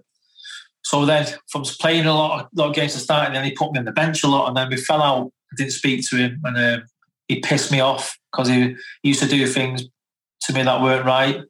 so 0.88 1.06
then, 1.06 1.28
from 1.52 1.64
playing 1.64 2.06
a 2.06 2.14
lot, 2.14 2.42
of, 2.42 2.48
lot 2.56 2.70
of 2.70 2.76
games 2.76 2.94
to 2.94 3.00
start, 3.00 3.28
and 3.28 3.36
then 3.36 3.44
he 3.44 3.52
put 3.52 3.72
me 3.72 3.80
on 3.80 3.86
the 3.86 3.92
bench 3.92 4.24
a 4.24 4.28
lot, 4.28 4.48
and 4.48 4.56
then 4.56 4.70
we 4.70 4.78
fell 4.78 5.02
out. 5.02 5.32
I 5.52 5.56
didn't 5.58 5.74
speak 5.74 6.08
to 6.10 6.18
him, 6.18 6.42
and 6.44 6.58
um, 6.58 6.88
he 7.28 7.40
pissed 7.40 7.72
me 7.72 7.80
off 7.80 8.18
because 8.32 8.48
he, 8.48 8.76
he 9.02 9.10
used 9.10 9.22
to 9.22 9.28
do 9.28 9.46
things 9.48 9.84
to 10.44 10.54
me 10.54 10.64
that 10.64 10.82
weren't 10.82 11.06
right 11.06 11.42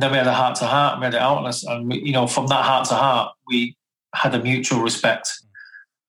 then 0.00 0.10
we 0.12 0.18
had 0.18 0.26
a 0.26 0.32
heart 0.32 0.56
to 0.56 0.66
heart, 0.66 0.98
we 0.98 1.04
had 1.04 1.14
it 1.14 1.20
out, 1.20 1.62
and 1.68 1.88
we, 1.88 2.00
you 2.02 2.12
know, 2.12 2.26
from 2.26 2.46
that 2.48 2.64
heart 2.64 2.88
to 2.88 2.94
heart, 2.94 3.34
we 3.48 3.76
had 4.14 4.34
a 4.34 4.42
mutual 4.42 4.80
respect. 4.80 5.28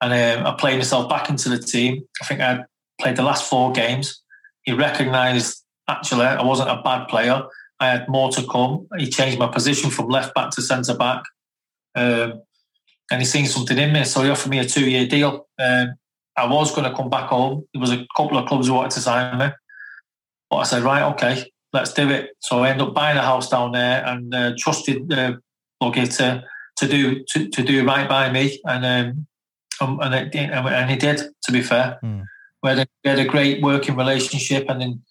And 0.02 0.14
um, 0.14 0.48
I 0.48 0.56
played 0.56 0.78
myself 0.78 1.10
back 1.10 1.30
into 1.30 1.50
the 1.50 1.60
team. 1.60 2.04
I 2.22 2.26
think 2.26 2.42
I 2.42 2.64
played 3.00 3.16
the 3.16 3.24
last 3.24 3.50
four 3.50 3.72
games. 3.72 4.22
He 4.64 4.74
recognised 4.74 5.64
actually 5.88 6.26
I 6.26 6.44
wasn't 6.44 6.70
a 6.70 6.82
bad 6.84 7.08
player. 7.08 7.44
I 7.80 7.90
had 7.90 8.08
more 8.08 8.32
to 8.32 8.46
come. 8.48 8.88
He 8.98 9.10
changed 9.10 9.40
my 9.40 9.48
position 9.48 9.90
from 9.90 10.08
left 10.08 10.34
back 10.34 10.52
to 10.52 10.62
centre 10.62 10.96
back, 10.96 11.24
um, 11.96 12.42
and 13.12 13.22
he 13.22 13.26
seen 13.26 13.46
something 13.46 13.78
in 13.78 13.94
me. 13.94 14.04
So 14.06 14.24
he 14.24 14.30
offered 14.30 14.50
me 14.50 14.60
a 14.60 14.66
two-year 14.66 15.06
deal. 15.06 15.48
Um, 15.60 15.96
I 16.36 16.48
was 16.48 16.74
going 16.74 16.90
to 16.90 16.96
come 16.96 17.10
back 17.10 17.30
home. 17.30 17.68
There 17.74 17.82
was 17.82 17.92
a 17.92 18.08
couple 18.18 18.38
of 18.38 18.48
clubs 18.48 18.68
who 18.68 18.74
wanted 18.74 18.92
to 18.92 19.02
sign 19.02 19.38
me, 19.38 19.50
but 20.50 20.58
I 20.58 20.64
said, 20.64 20.82
right, 20.82 21.04
okay 21.14 21.46
let's 21.74 21.94
do 21.94 22.10
it. 22.10 22.32
So 22.40 22.60
I 22.60 22.70
ended 22.70 22.88
up 22.88 22.94
buying 22.94 23.18
a 23.18 23.22
house 23.22 23.50
down 23.50 23.72
there 23.72 24.06
and 24.06 24.34
uh, 24.34 24.54
trusted 24.58 25.12
uh, 25.12 25.34
Luggy 25.82 26.16
to 26.18 26.44
to 26.78 26.88
do 26.88 27.24
to, 27.30 27.48
to 27.50 27.64
do 27.64 27.86
right 27.86 28.08
by 28.08 28.32
me, 28.32 28.60
and 28.66 28.86
um, 28.86 29.28
um 29.82 30.00
and 30.02 30.14
it, 30.14 30.36
and 30.36 30.90
he 30.90 30.96
did. 30.96 31.22
To 31.44 31.52
be 31.52 31.62
fair, 31.62 32.00
mm. 32.04 32.24
we, 32.64 32.70
had 32.70 32.80
a, 32.80 32.88
we 33.04 33.10
had 33.10 33.20
a 33.20 33.26
great 33.26 33.62
working 33.62 33.96
relationship, 33.96 34.70
and 34.70 34.82
then. 34.82 35.02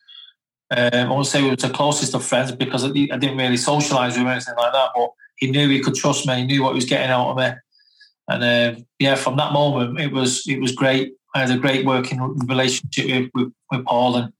Um, 0.72 1.10
I 1.10 1.10
won't 1.10 1.27
say 1.27 1.43
we 1.43 1.51
were 1.51 1.56
the 1.56 1.68
closest 1.68 2.14
of 2.14 2.24
friends 2.24 2.52
because 2.52 2.85
I 2.85 2.90
didn't 2.90 3.36
really 3.36 3.56
socialise 3.56 4.10
with 4.10 4.18
him 4.18 4.28
or 4.28 4.31
anything 4.31 4.55
like 4.56 4.72
that. 4.72 4.90
But 4.94 5.10
he 5.35 5.51
knew 5.51 5.68
he 5.68 5.81
could 5.81 5.97
trust 5.97 6.28
me. 6.28 6.36
He 6.36 6.47
knew 6.47 6.62
what 6.62 6.68
he 6.68 6.74
was 6.77 6.85
getting 6.85 7.10
out 7.10 7.31
of 7.31 7.36
me, 7.36 7.51
and 8.28 8.76
um, 8.76 8.86
yeah, 8.98 9.14
from 9.14 9.36
that 9.36 9.52
moment, 9.52 9.98
it 10.01 10.12
was 10.12 10.47
it 10.47 10.60
was 10.60 10.72
great. 10.72 11.12
I 11.34 11.40
had 11.40 11.51
a 11.51 11.59
great 11.59 11.86
working 11.86 12.20
relationship 12.47 13.06
with, 13.06 13.30
with, 13.34 13.52
with 13.70 13.84
Paul, 13.84 14.16
and 14.16 14.32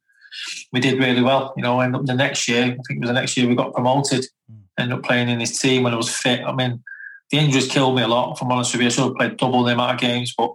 we 0.73 0.81
did 0.81 0.99
really 0.99 1.23
well. 1.23 1.55
You 1.57 1.63
know, 1.63 1.81
and 1.81 1.95
the 2.07 2.15
next 2.15 2.49
year, 2.49 2.65
I 2.65 2.69
think 2.69 2.85
it 2.91 3.01
was 3.01 3.11
the 3.11 3.15
next 3.15 3.37
year 3.37 3.49
we 3.49 3.55
got 3.55 3.75
promoted. 3.75 4.27
Mm. 4.51 4.63
Ended 4.79 4.99
up 4.99 5.05
playing 5.05 5.29
in 5.29 5.41
his 5.41 5.59
team 5.59 5.83
when 5.83 5.93
I 5.93 5.97
was 5.97 6.15
fit. 6.15 6.41
I 6.45 6.53
mean, 6.53 6.83
the 7.31 7.39
injuries 7.39 7.69
killed 7.69 7.97
me 7.97 8.03
a 8.03 8.09
lot. 8.09 8.37
If 8.37 8.43
I'm 8.43 8.51
honest 8.51 8.73
with 8.73 8.83
you, 8.83 8.89
I 8.89 8.91
should 8.91 9.05
have 9.05 9.15
played 9.15 9.37
double 9.37 9.63
the 9.63 9.73
amount 9.73 9.95
of 9.95 10.01
games. 10.01 10.35
But 10.37 10.55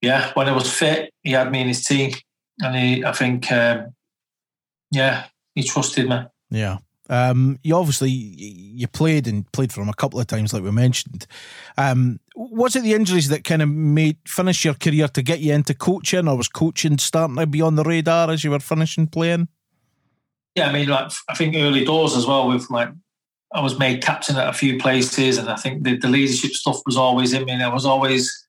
yeah, 0.00 0.32
when 0.34 0.48
I 0.48 0.52
was 0.52 0.70
fit, 0.70 1.12
he 1.22 1.32
had 1.32 1.50
me 1.50 1.60
in 1.60 1.68
his 1.68 1.84
team, 1.84 2.12
and 2.60 2.76
he, 2.76 3.04
I 3.04 3.12
think, 3.12 3.50
um, 3.52 3.94
yeah, 4.90 5.26
he 5.54 5.62
trusted 5.62 6.08
me. 6.08 6.24
Yeah. 6.50 6.78
Um, 7.12 7.58
you 7.62 7.76
obviously 7.76 8.08
you 8.08 8.88
played 8.88 9.26
and 9.26 9.50
played 9.52 9.70
for 9.70 9.82
him 9.82 9.90
a 9.90 9.94
couple 9.94 10.18
of 10.18 10.26
times, 10.26 10.54
like 10.54 10.62
we 10.62 10.70
mentioned. 10.70 11.26
Um, 11.76 12.20
was 12.34 12.74
it 12.74 12.84
the 12.84 12.94
injuries 12.94 13.28
that 13.28 13.44
kind 13.44 13.60
of 13.60 13.68
made 13.68 14.16
finish 14.26 14.64
your 14.64 14.72
career 14.72 15.08
to 15.08 15.20
get 15.20 15.40
you 15.40 15.52
into 15.52 15.74
coaching, 15.74 16.26
or 16.26 16.38
was 16.38 16.48
coaching 16.48 16.96
starting 16.96 17.36
to 17.36 17.46
be 17.46 17.60
on 17.60 17.74
the 17.74 17.84
radar 17.84 18.30
as 18.30 18.44
you 18.44 18.50
were 18.50 18.60
finishing 18.60 19.06
playing? 19.06 19.48
Yeah, 20.54 20.70
I 20.70 20.72
mean, 20.72 20.88
like 20.88 21.12
I 21.28 21.34
think 21.34 21.54
early 21.54 21.84
doors 21.84 22.16
as 22.16 22.26
well. 22.26 22.48
With 22.48 22.70
like, 22.70 22.88
I 23.52 23.60
was 23.60 23.78
made 23.78 24.02
captain 24.02 24.36
at 24.36 24.48
a 24.48 24.54
few 24.54 24.78
places, 24.78 25.36
and 25.36 25.50
I 25.50 25.56
think 25.56 25.84
the, 25.84 25.98
the 25.98 26.08
leadership 26.08 26.52
stuff 26.52 26.80
was 26.86 26.96
always 26.96 27.34
in 27.34 27.44
me. 27.44 27.52
And 27.52 27.62
I 27.62 27.68
was 27.68 27.84
always 27.84 28.48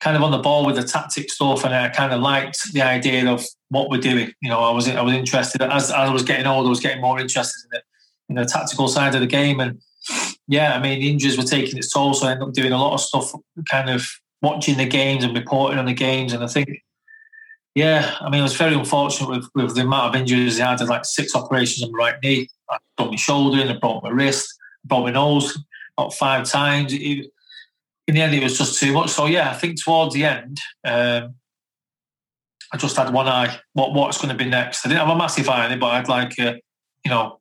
kind 0.00 0.16
of 0.16 0.22
on 0.22 0.30
the 0.30 0.38
ball 0.38 0.64
with 0.64 0.76
the 0.76 0.82
tactic 0.82 1.30
stuff, 1.30 1.62
and 1.62 1.74
I 1.74 1.90
kind 1.90 2.14
of 2.14 2.22
liked 2.22 2.72
the 2.72 2.80
idea 2.80 3.30
of 3.30 3.44
what 3.68 3.90
we're 3.90 4.00
doing. 4.00 4.32
You 4.40 4.48
know, 4.48 4.60
I 4.60 4.70
was 4.70 4.88
I 4.88 5.02
was 5.02 5.12
interested 5.12 5.60
as, 5.60 5.90
as 5.90 5.90
I 5.90 6.10
was 6.10 6.22
getting 6.22 6.46
older, 6.46 6.68
I 6.68 6.70
was 6.70 6.80
getting 6.80 7.02
more 7.02 7.20
interested 7.20 7.68
in 7.70 7.76
it 7.76 7.84
you 8.28 8.34
know 8.34 8.44
tactical 8.44 8.88
side 8.88 9.14
of 9.14 9.20
the 9.20 9.26
game. 9.26 9.60
And 9.60 9.80
yeah, 10.46 10.74
I 10.74 10.80
mean, 10.80 11.02
injuries 11.02 11.36
were 11.36 11.44
taking 11.44 11.78
its 11.78 11.92
toll, 11.92 12.14
so 12.14 12.26
I 12.26 12.32
ended 12.32 12.48
up 12.48 12.54
doing 12.54 12.72
a 12.72 12.78
lot 12.78 12.94
of 12.94 13.00
stuff 13.00 13.32
kind 13.70 13.90
of 13.90 14.06
watching 14.42 14.76
the 14.76 14.86
games 14.86 15.24
and 15.24 15.36
reporting 15.36 15.78
on 15.78 15.86
the 15.86 15.94
games. 15.94 16.32
And 16.32 16.42
I 16.42 16.46
think, 16.46 16.82
yeah, 17.74 18.16
I 18.20 18.30
mean, 18.30 18.40
I 18.40 18.44
was 18.44 18.56
very 18.56 18.74
unfortunate 18.74 19.28
with, 19.30 19.48
with 19.54 19.74
the 19.74 19.82
amount 19.82 20.14
of 20.14 20.20
injuries 20.20 20.60
I 20.60 20.70
had. 20.70 20.80
I 20.80 20.82
had 20.84 20.88
like 20.88 21.04
six 21.04 21.34
operations 21.34 21.82
on 21.82 21.92
my 21.92 21.98
right 21.98 22.14
knee. 22.22 22.48
I 22.70 22.78
broke 22.96 23.10
my 23.10 23.16
shoulder 23.16 23.60
and 23.60 23.70
I 23.70 23.76
broke 23.76 24.02
my 24.02 24.10
wrist, 24.10 24.48
broke 24.84 25.04
my 25.04 25.10
nose 25.10 25.58
about 25.96 26.14
five 26.14 26.44
times. 26.48 26.92
It, 26.92 27.30
in 28.06 28.14
the 28.14 28.22
end, 28.22 28.34
it 28.34 28.42
was 28.42 28.56
just 28.56 28.80
too 28.80 28.92
much. 28.92 29.10
So 29.10 29.26
yeah, 29.26 29.50
I 29.50 29.54
think 29.54 29.82
towards 29.82 30.14
the 30.14 30.24
end, 30.24 30.58
um, 30.84 31.34
I 32.72 32.76
just 32.76 32.96
had 32.96 33.12
one 33.12 33.28
eye. 33.28 33.58
What 33.74 33.92
what's 33.92 34.18
going 34.18 34.36
to 34.36 34.44
be 34.44 34.48
next? 34.48 34.84
I 34.84 34.88
didn't 34.88 35.00
have 35.00 35.14
a 35.14 35.18
massive 35.18 35.48
eye 35.48 35.66
on 35.66 35.72
it, 35.72 35.80
but 35.80 35.88
I'd 35.88 36.08
like, 36.08 36.36
you 36.38 36.60
know. 37.06 37.38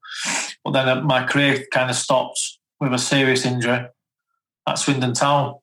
But 0.68 0.74
then 0.74 0.90
uh, 0.90 1.02
my 1.02 1.26
career 1.26 1.66
kind 1.72 1.90
of 1.90 1.96
stopped 1.96 2.58
with 2.82 2.94
a 2.94 2.98
serious 3.00 3.46
injury 3.46 3.88
at 4.68 4.78
Swindon 4.78 5.14
Town. 5.14 5.56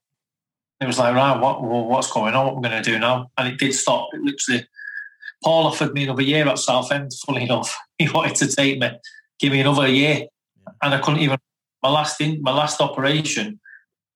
It 0.81 0.87
was 0.87 0.99
like, 0.99 1.15
right, 1.15 1.39
what 1.39 1.63
what's 1.63 2.11
going 2.11 2.33
on? 2.33 2.47
What 2.47 2.53
am 2.57 2.65
I 2.65 2.69
going 2.71 2.83
to 2.83 2.91
do 2.91 2.99
now? 2.99 3.31
And 3.37 3.49
it 3.49 3.59
did 3.59 3.75
stop. 3.75 4.09
It 4.15 4.23
literally. 4.23 4.67
Paul 5.43 5.67
offered 5.67 5.93
me 5.93 6.05
another 6.05 6.23
year 6.23 6.49
at 6.49 6.59
Southend. 6.59 7.13
Funny 7.27 7.43
enough, 7.43 7.77
he 7.99 8.09
wanted 8.09 8.35
to 8.37 8.57
take 8.57 8.79
me, 8.79 8.93
give 9.39 9.53
me 9.53 9.61
another 9.61 9.87
year, 9.87 10.25
and 10.83 10.95
I 10.95 10.99
couldn't 11.01 11.21
even. 11.21 11.37
My 11.83 11.91
last 11.91 12.19
in, 12.23 12.41
my 12.41 12.55
last 12.55 12.81
operation 12.81 13.61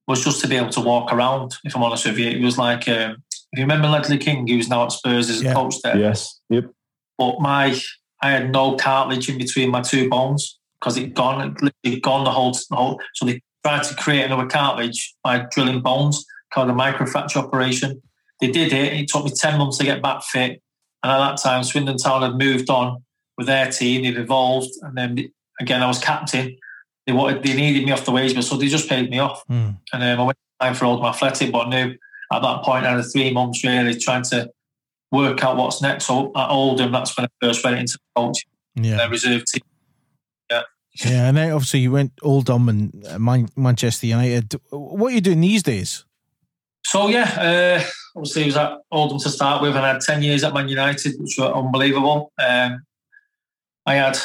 was 0.07 0.25
just 0.25 0.41
to 0.41 0.49
be 0.49 0.57
able 0.57 0.71
to 0.71 0.81
walk 0.81 1.13
around. 1.13 1.55
If 1.65 1.77
I'm 1.77 1.83
honest 1.83 2.07
with 2.07 2.17
you, 2.17 2.31
it 2.31 2.41
was 2.41 2.57
like 2.57 2.89
um, 2.89 3.23
if 3.53 3.59
you 3.59 3.65
remember 3.65 3.89
Ledley 3.89 4.17
King, 4.17 4.47
who's 4.47 4.71
now 4.71 4.85
at 4.85 4.93
Spurs 4.93 5.29
as 5.29 5.43
a 5.43 5.45
Yeah. 5.45 5.53
coach 5.53 5.75
there. 5.85 5.99
Yes. 5.99 6.41
Yep. 6.49 6.71
But 7.19 7.43
my 7.43 7.79
I 8.23 8.31
had 8.31 8.51
no 8.51 8.75
cartilage 8.77 9.29
in 9.29 9.37
between 9.37 9.71
my 9.71 9.83
two 9.83 10.09
bones 10.09 10.59
because 10.81 10.97
it 10.97 11.15
gone, 11.15 11.41
it 11.41 11.63
literally 11.63 12.01
gone 12.01 12.25
the 12.25 12.31
whole, 12.31 12.53
the 12.53 12.77
whole. 12.77 13.01
So 13.15 13.27
they 13.27 13.41
tried 13.65 13.85
to 13.85 13.95
create 13.97 14.25
another 14.25 14.47
cartilage 14.47 15.15
by 15.25 15.47
drilling 15.51 15.81
bones 15.81 16.25
called 16.53 16.71
a 16.71 16.73
microfracture 16.73 17.37
operation. 17.37 18.03
They 18.41 18.51
did 18.51 18.73
it. 18.73 18.93
It 18.93 19.09
took 19.09 19.25
me 19.25 19.31
ten 19.31 19.59
months 19.59 19.79
to 19.79 19.85
get 19.85 20.03
back 20.03 20.23
fit, 20.23 20.63
and 21.03 21.13
at 21.13 21.19
that 21.19 21.43
time, 21.43 21.65
Swindon 21.65 21.97
Town 21.99 22.23
had 22.23 22.37
moved 22.39 22.71
on 22.71 23.03
with 23.37 23.47
their 23.47 23.71
team. 23.71 24.03
They'd 24.03 24.17
evolved, 24.17 24.71
and 24.83 24.97
then 24.97 25.33
again, 25.61 25.83
I 25.83 25.87
was 25.87 25.99
captain. 25.99 26.57
They 27.07 27.13
wanted, 27.13 27.43
they 27.43 27.55
needed 27.55 27.85
me 27.85 27.93
off 27.93 28.05
the 28.05 28.13
wage 28.13 28.35
bill, 28.35 28.43
so 28.43 28.57
they 28.57 28.69
just 28.69 28.89
paid 28.89 29.11
me 29.11 29.19
off. 29.19 29.43
Hmm. 29.49 29.71
And 29.93 30.03
um, 30.05 30.21
I 30.21 30.23
went 30.25 30.39
time 30.61 30.75
for 30.75 30.85
Oldham 30.85 31.07
Athletic, 31.07 31.51
but 31.51 31.67
I 31.67 31.71
knew 31.71 31.97
at 32.33 32.43
that 32.43 32.63
point 32.63 32.85
I 32.85 32.97
had 32.97 33.05
three 33.11 33.33
months 33.33 33.65
really 33.65 33.99
trying 33.99 34.25
to 34.25 34.51
work 35.11 35.43
out 35.43 35.57
what's 35.57 35.81
next. 35.81 36.07
So 36.07 36.31
at 36.37 36.51
Oldham, 36.51 36.93
that's 36.93 37.17
when 37.17 37.25
I 37.27 37.47
first 37.47 37.65
went 37.65 37.79
into 37.79 37.99
coaching 38.15 38.51
Yeah. 38.75 38.99
their 38.99 39.09
reserve 39.09 39.45
team. 39.47 39.63
Yeah, 41.05 41.29
and 41.29 41.37
then 41.37 41.53
obviously 41.53 41.81
you 41.81 41.93
went 41.93 42.13
Oldham 42.23 42.69
and 42.69 43.07
uh, 43.07 43.19
Man- 43.19 43.51
Manchester 43.57 44.07
United. 44.07 44.55
What 44.71 45.13
are 45.13 45.15
you 45.15 45.21
doing 45.21 45.41
these 45.41 45.63
days? 45.63 46.05
So 46.85 47.09
yeah, 47.09 47.31
uh, 47.39 47.85
obviously 48.17 48.43
it 48.43 48.47
was 48.47 48.57
at 48.57 48.79
Oldham 48.91 49.19
to 49.21 49.29
start 49.31 49.63
with, 49.63 49.77
and 49.77 49.85
I 49.85 49.93
had 49.93 50.01
ten 50.01 50.23
years 50.23 50.43
at 50.43 50.55
Man 50.55 50.69
United, 50.69 51.15
which 51.19 51.37
were 51.39 51.53
unbelievable. 51.55 52.33
Um, 52.39 52.83
I 53.87 53.95
had 53.95 54.19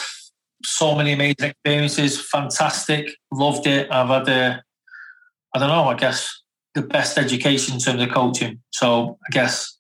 so 0.64 0.96
many 0.96 1.14
amazing 1.14 1.50
experiences, 1.50 2.22
fantastic, 2.22 3.10
loved 3.32 3.68
it. 3.68 3.92
I've 3.92 4.08
had 4.08 4.30
a, 4.30 4.64
I 5.54 5.60
don't 5.60 5.68
know, 5.68 5.86
I 5.86 5.96
guess 5.96 6.42
the 6.74 6.82
best 6.82 7.18
education 7.18 7.76
in 7.76 7.80
terms 7.80 8.02
of 8.02 8.10
coaching. 8.10 8.62
So 8.72 9.18
I 9.28 9.32
guess 9.32 9.78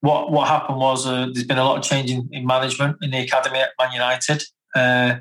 what 0.00 0.30
what 0.30 0.48
happened 0.48 0.78
was 0.78 1.06
uh, 1.06 1.26
there's 1.32 1.46
been 1.46 1.58
a 1.58 1.64
lot 1.64 1.78
of 1.78 1.84
change 1.84 2.10
in, 2.10 2.28
in 2.32 2.46
management 2.46 2.98
in 3.02 3.10
the 3.10 3.18
academy 3.18 3.58
at 3.58 3.70
Man 3.80 3.92
United. 3.92 4.42
Uh, 4.74 5.16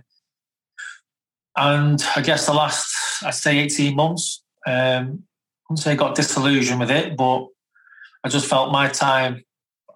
and 1.56 2.04
I 2.16 2.22
guess 2.22 2.46
the 2.46 2.54
last, 2.54 3.24
I'd 3.24 3.34
say 3.34 3.60
18 3.60 3.96
months, 3.96 4.44
um, 4.68 4.74
I 4.74 5.70
wouldn't 5.70 5.84
say 5.84 5.96
got 5.96 6.16
disillusioned 6.16 6.80
with 6.80 6.92
it, 6.92 7.16
but 7.16 7.48
I 8.24 8.30
just 8.30 8.48
felt 8.48 8.72
my 8.72 8.88
time. 8.88 9.44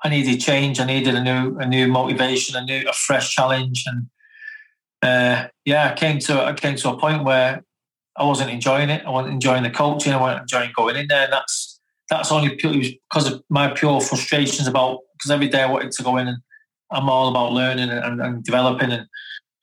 I 0.03 0.09
needed 0.09 0.39
change. 0.39 0.79
I 0.79 0.85
needed 0.85 1.15
a 1.15 1.21
new, 1.21 1.57
a 1.59 1.65
new 1.65 1.87
motivation, 1.87 2.55
a 2.55 2.63
new, 2.63 2.87
a 2.87 2.93
fresh 2.93 3.35
challenge, 3.35 3.83
and 3.85 4.07
uh, 5.01 5.47
yeah, 5.65 5.91
I 5.91 5.95
came 5.95 6.19
to, 6.19 6.41
I 6.41 6.53
came 6.53 6.75
to 6.77 6.89
a 6.89 6.97
point 6.97 7.23
where 7.23 7.63
I 8.19 8.25
wasn't 8.25 8.51
enjoying 8.51 8.89
it. 8.89 9.05
I 9.05 9.09
wasn't 9.09 9.33
enjoying 9.33 9.63
the 9.63 9.69
coaching. 9.69 10.13
I 10.13 10.19
wasn't 10.19 10.41
enjoying 10.41 10.71
going 10.75 10.97
in 10.97 11.07
there. 11.07 11.23
And 11.23 11.33
that's 11.33 11.79
that's 12.09 12.31
only 12.31 12.55
purely 12.55 13.01
because 13.09 13.31
of 13.31 13.43
my 13.49 13.69
pure 13.69 14.01
frustrations 14.01 14.67
about 14.67 14.99
because 15.13 15.31
every 15.31 15.47
day 15.47 15.61
I 15.61 15.71
wanted 15.71 15.91
to 15.91 16.03
go 16.03 16.17
in 16.17 16.27
and 16.27 16.37
I'm 16.91 17.09
all 17.09 17.29
about 17.29 17.53
learning 17.53 17.89
and, 17.89 18.03
and, 18.03 18.21
and 18.21 18.43
developing 18.43 18.91
and 18.91 19.07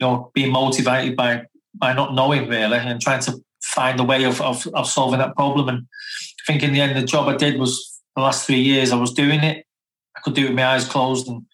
you 0.00 0.06
know 0.06 0.30
being 0.32 0.52
motivated 0.52 1.16
by 1.16 1.44
by 1.78 1.92
not 1.92 2.14
knowing 2.14 2.48
really 2.48 2.78
and 2.78 3.00
trying 3.00 3.20
to 3.20 3.40
find 3.62 3.98
a 4.00 4.04
way 4.04 4.24
of, 4.24 4.40
of, 4.40 4.66
of 4.74 4.88
solving 4.88 5.18
that 5.18 5.36
problem. 5.36 5.68
And 5.68 5.86
I 6.40 6.52
think 6.52 6.62
in 6.62 6.72
the 6.72 6.80
end, 6.80 6.96
the 6.96 7.06
job 7.06 7.28
I 7.28 7.36
did 7.36 7.58
was 7.58 8.00
the 8.14 8.22
last 8.22 8.46
three 8.46 8.60
years 8.60 8.92
I 8.92 8.96
was 8.96 9.12
doing 9.12 9.40
it. 9.40 9.66
I 10.16 10.20
could 10.20 10.34
do 10.34 10.44
it 10.44 10.48
with 10.48 10.56
my 10.56 10.66
eyes 10.66 10.88
closed. 10.88 11.28
And 11.28 11.44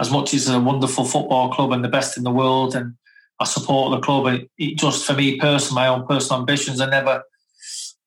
as 0.00 0.10
much 0.10 0.34
as 0.34 0.48
a 0.48 0.60
wonderful 0.60 1.04
football 1.04 1.52
club 1.52 1.72
and 1.72 1.84
the 1.84 1.88
best 1.88 2.16
in 2.16 2.24
the 2.24 2.30
world, 2.30 2.76
and 2.76 2.94
I 3.40 3.44
support 3.44 3.90
the 3.90 4.00
club, 4.00 4.26
it, 4.26 4.50
it 4.58 4.78
just 4.78 5.04
for 5.04 5.14
me 5.14 5.38
personally, 5.38 5.82
my 5.82 5.88
own 5.88 6.06
personal 6.06 6.40
ambitions, 6.40 6.80
I 6.80 6.86
never. 6.86 7.22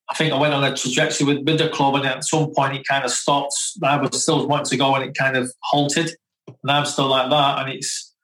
I 0.09 0.13
think 0.13 0.31
I 0.31 0.39
went 0.39 0.53
on 0.53 0.63
a 0.63 0.73
trajectory 0.73 1.27
with, 1.27 1.45
with 1.45 1.57
the 1.57 1.67
club, 1.67 1.95
and 1.95 2.05
at 2.05 2.23
some 2.23 2.53
point 2.55 2.77
it 2.77 2.87
kind 2.87 3.03
of 3.03 3.11
stopped. 3.11 3.53
I 3.83 3.97
was 3.97 4.21
still 4.21 4.47
wanting 4.47 4.69
to 4.69 4.77
go, 4.77 4.95
and 4.95 5.03
it 5.03 5.17
kind 5.17 5.35
of 5.35 5.51
halted. 5.63 6.11
And 6.47 6.71
I'm 6.71 6.85
still 6.85 7.07
like 7.07 7.29
that, 7.29 7.59
and 7.59 7.73
it's, 7.73 8.15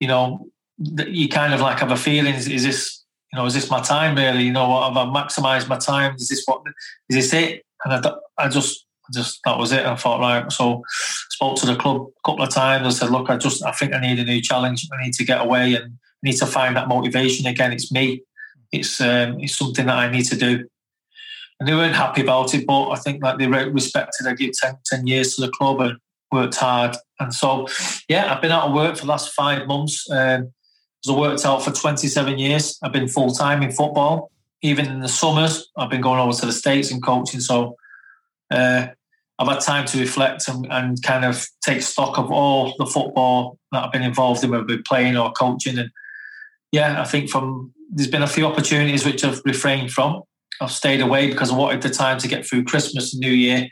you 0.00 0.08
know, 0.08 0.48
you 0.78 1.28
kind 1.28 1.54
of 1.54 1.60
like 1.60 1.78
have 1.80 1.90
a 1.90 1.96
feeling: 1.96 2.34
is, 2.34 2.48
is 2.48 2.64
this, 2.64 3.04
you 3.32 3.38
know, 3.38 3.46
is 3.46 3.54
this 3.54 3.70
my 3.70 3.80
time 3.80 4.16
really? 4.16 4.44
You 4.44 4.52
know, 4.52 4.82
have 4.82 4.96
I 4.96 5.04
maximised 5.04 5.68
my 5.68 5.78
time? 5.78 6.14
Is 6.16 6.28
this 6.28 6.42
what? 6.46 6.62
Is 7.08 7.16
this 7.16 7.32
it? 7.32 7.62
And 7.84 8.06
I, 8.06 8.12
I 8.38 8.48
just, 8.48 8.86
I 9.08 9.12
just 9.12 9.40
that 9.44 9.58
was 9.58 9.72
it. 9.72 9.86
I 9.86 9.96
thought, 9.96 10.20
right. 10.20 10.50
So, 10.50 10.82
spoke 11.36 11.56
to 11.58 11.66
the 11.66 11.76
club 11.76 12.00
a 12.00 12.28
couple 12.28 12.44
of 12.44 12.50
times. 12.50 12.86
I 12.86 12.90
said, 12.90 13.10
look, 13.10 13.28
I 13.30 13.36
just, 13.36 13.64
I 13.64 13.72
think 13.72 13.94
I 13.94 14.00
need 14.00 14.18
a 14.18 14.24
new 14.24 14.40
challenge. 14.40 14.88
I 14.92 15.04
need 15.04 15.12
to 15.14 15.24
get 15.24 15.42
away 15.42 15.74
and 15.74 15.84
I 15.84 16.28
need 16.28 16.36
to 16.38 16.46
find 16.46 16.74
that 16.76 16.88
motivation 16.88 17.46
again. 17.46 17.72
It's 17.72 17.92
me. 17.92 18.22
It's, 18.72 19.00
um, 19.00 19.38
it's 19.40 19.56
something 19.56 19.86
that 19.86 19.98
I 19.98 20.10
need 20.10 20.24
to 20.24 20.36
do. 20.36 20.66
And 21.60 21.68
they 21.68 21.74
weren't 21.74 21.94
happy 21.94 22.22
about 22.22 22.54
it, 22.54 22.66
but 22.66 22.90
I 22.90 22.96
think 22.96 23.22
like 23.22 23.38
they 23.38 23.46
respected. 23.46 24.26
I 24.26 24.34
give 24.34 24.52
10, 24.52 24.78
10 24.86 25.06
years 25.06 25.36
to 25.36 25.42
the 25.42 25.52
club 25.52 25.80
and 25.80 25.98
worked 26.32 26.56
hard. 26.56 26.96
And 27.20 27.32
so, 27.32 27.66
yeah, 28.08 28.32
I've 28.32 28.42
been 28.42 28.52
out 28.52 28.68
of 28.68 28.74
work 28.74 28.96
for 28.96 29.02
the 29.02 29.10
last 29.10 29.32
five 29.32 29.66
months. 29.66 30.08
Um, 30.10 30.52
I 31.08 31.14
worked 31.14 31.44
out 31.44 31.64
for 31.64 31.70
27 31.70 32.38
years. 32.38 32.78
I've 32.82 32.92
been 32.92 33.08
full 33.08 33.30
time 33.30 33.62
in 33.62 33.70
football. 33.72 34.30
Even 34.62 34.86
in 34.86 35.00
the 35.00 35.08
summers, 35.08 35.70
I've 35.76 35.90
been 35.90 36.00
going 36.00 36.18
over 36.18 36.32
to 36.32 36.46
the 36.46 36.52
States 36.52 36.90
and 36.90 37.02
coaching. 37.02 37.40
So 37.40 37.76
uh, 38.50 38.86
I've 39.38 39.48
had 39.48 39.60
time 39.60 39.84
to 39.86 39.98
reflect 39.98 40.48
and, 40.48 40.66
and 40.70 41.02
kind 41.02 41.24
of 41.24 41.46
take 41.62 41.82
stock 41.82 42.18
of 42.18 42.30
all 42.30 42.74
the 42.78 42.86
football 42.86 43.58
that 43.72 43.84
I've 43.84 43.92
been 43.92 44.02
involved 44.02 44.42
in, 44.42 44.50
whether 44.50 44.78
playing 44.86 45.16
or 45.16 45.32
coaching. 45.32 45.78
And 45.78 45.90
yeah, 46.72 47.00
I 47.00 47.04
think 47.04 47.30
from 47.30 47.72
there's 47.90 48.10
been 48.10 48.22
a 48.22 48.26
few 48.26 48.46
opportunities 48.46 49.04
which 49.04 49.24
I've 49.24 49.42
refrained 49.44 49.92
from. 49.92 50.22
I've 50.60 50.70
stayed 50.70 51.00
away 51.00 51.28
because 51.28 51.50
I 51.50 51.56
wanted 51.56 51.82
the 51.82 51.90
time 51.90 52.18
to 52.18 52.28
get 52.28 52.46
through 52.46 52.64
Christmas 52.64 53.12
and 53.12 53.20
New 53.20 53.30
Year. 53.30 53.68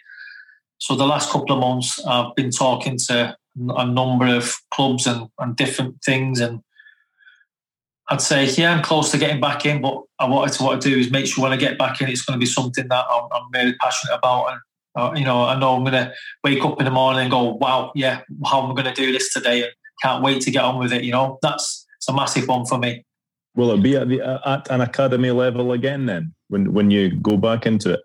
So 0.78 0.94
the 0.94 1.06
last 1.06 1.30
couple 1.30 1.54
of 1.54 1.60
months, 1.60 2.04
I've 2.04 2.34
been 2.34 2.50
talking 2.50 2.98
to 3.08 3.36
a 3.56 3.86
number 3.86 4.26
of 4.26 4.54
clubs 4.70 5.06
and, 5.06 5.28
and 5.38 5.56
different 5.56 5.96
things, 6.04 6.40
and 6.40 6.60
I'd 8.10 8.20
say, 8.20 8.44
yeah, 8.46 8.74
I'm 8.74 8.82
close 8.82 9.10
to 9.12 9.18
getting 9.18 9.40
back 9.40 9.64
in. 9.64 9.80
But 9.80 10.02
I 10.18 10.26
wanted 10.26 10.52
to 10.54 10.62
what 10.62 10.76
I 10.76 10.78
do 10.78 10.98
is 10.98 11.10
make 11.10 11.26
sure 11.26 11.42
when 11.42 11.52
I 11.52 11.56
get 11.56 11.78
back 11.78 12.00
in, 12.00 12.08
it's 12.08 12.22
going 12.22 12.38
to 12.38 12.40
be 12.40 12.50
something 12.50 12.86
that 12.88 13.04
I'm, 13.10 13.28
I'm 13.32 13.50
really 13.52 13.74
passionate 13.76 14.14
about, 14.14 14.52
and 14.52 14.60
uh, 14.96 15.12
you 15.16 15.24
know, 15.24 15.44
I 15.44 15.58
know 15.58 15.74
I'm 15.74 15.84
going 15.84 15.94
to 15.94 16.12
wake 16.42 16.64
up 16.64 16.78
in 16.80 16.84
the 16.84 16.90
morning 16.90 17.22
and 17.22 17.30
go, 17.30 17.54
wow, 17.54 17.92
yeah, 17.94 18.20
how 18.44 18.62
am 18.62 18.70
I 18.70 18.74
going 18.74 18.94
to 18.94 18.94
do 18.94 19.10
this 19.10 19.32
today? 19.32 19.62
And 19.62 19.72
can't 20.02 20.22
wait 20.22 20.42
to 20.42 20.50
get 20.50 20.64
on 20.64 20.78
with 20.78 20.92
it. 20.92 21.04
You 21.04 21.12
know, 21.12 21.38
that's 21.42 21.86
it's 21.96 22.08
a 22.08 22.12
massive 22.12 22.46
one 22.48 22.66
for 22.66 22.78
me. 22.78 23.04
Will 23.56 23.70
it 23.72 23.82
be 23.82 23.96
at 23.96 24.08
the 24.08 24.20
at 24.44 24.70
an 24.70 24.80
academy 24.80 25.30
level 25.30 25.72
again 25.72 26.06
then 26.06 26.34
when 26.48 26.72
when 26.72 26.90
you 26.90 27.14
go 27.16 27.36
back 27.36 27.66
into 27.66 27.94
it? 27.94 28.00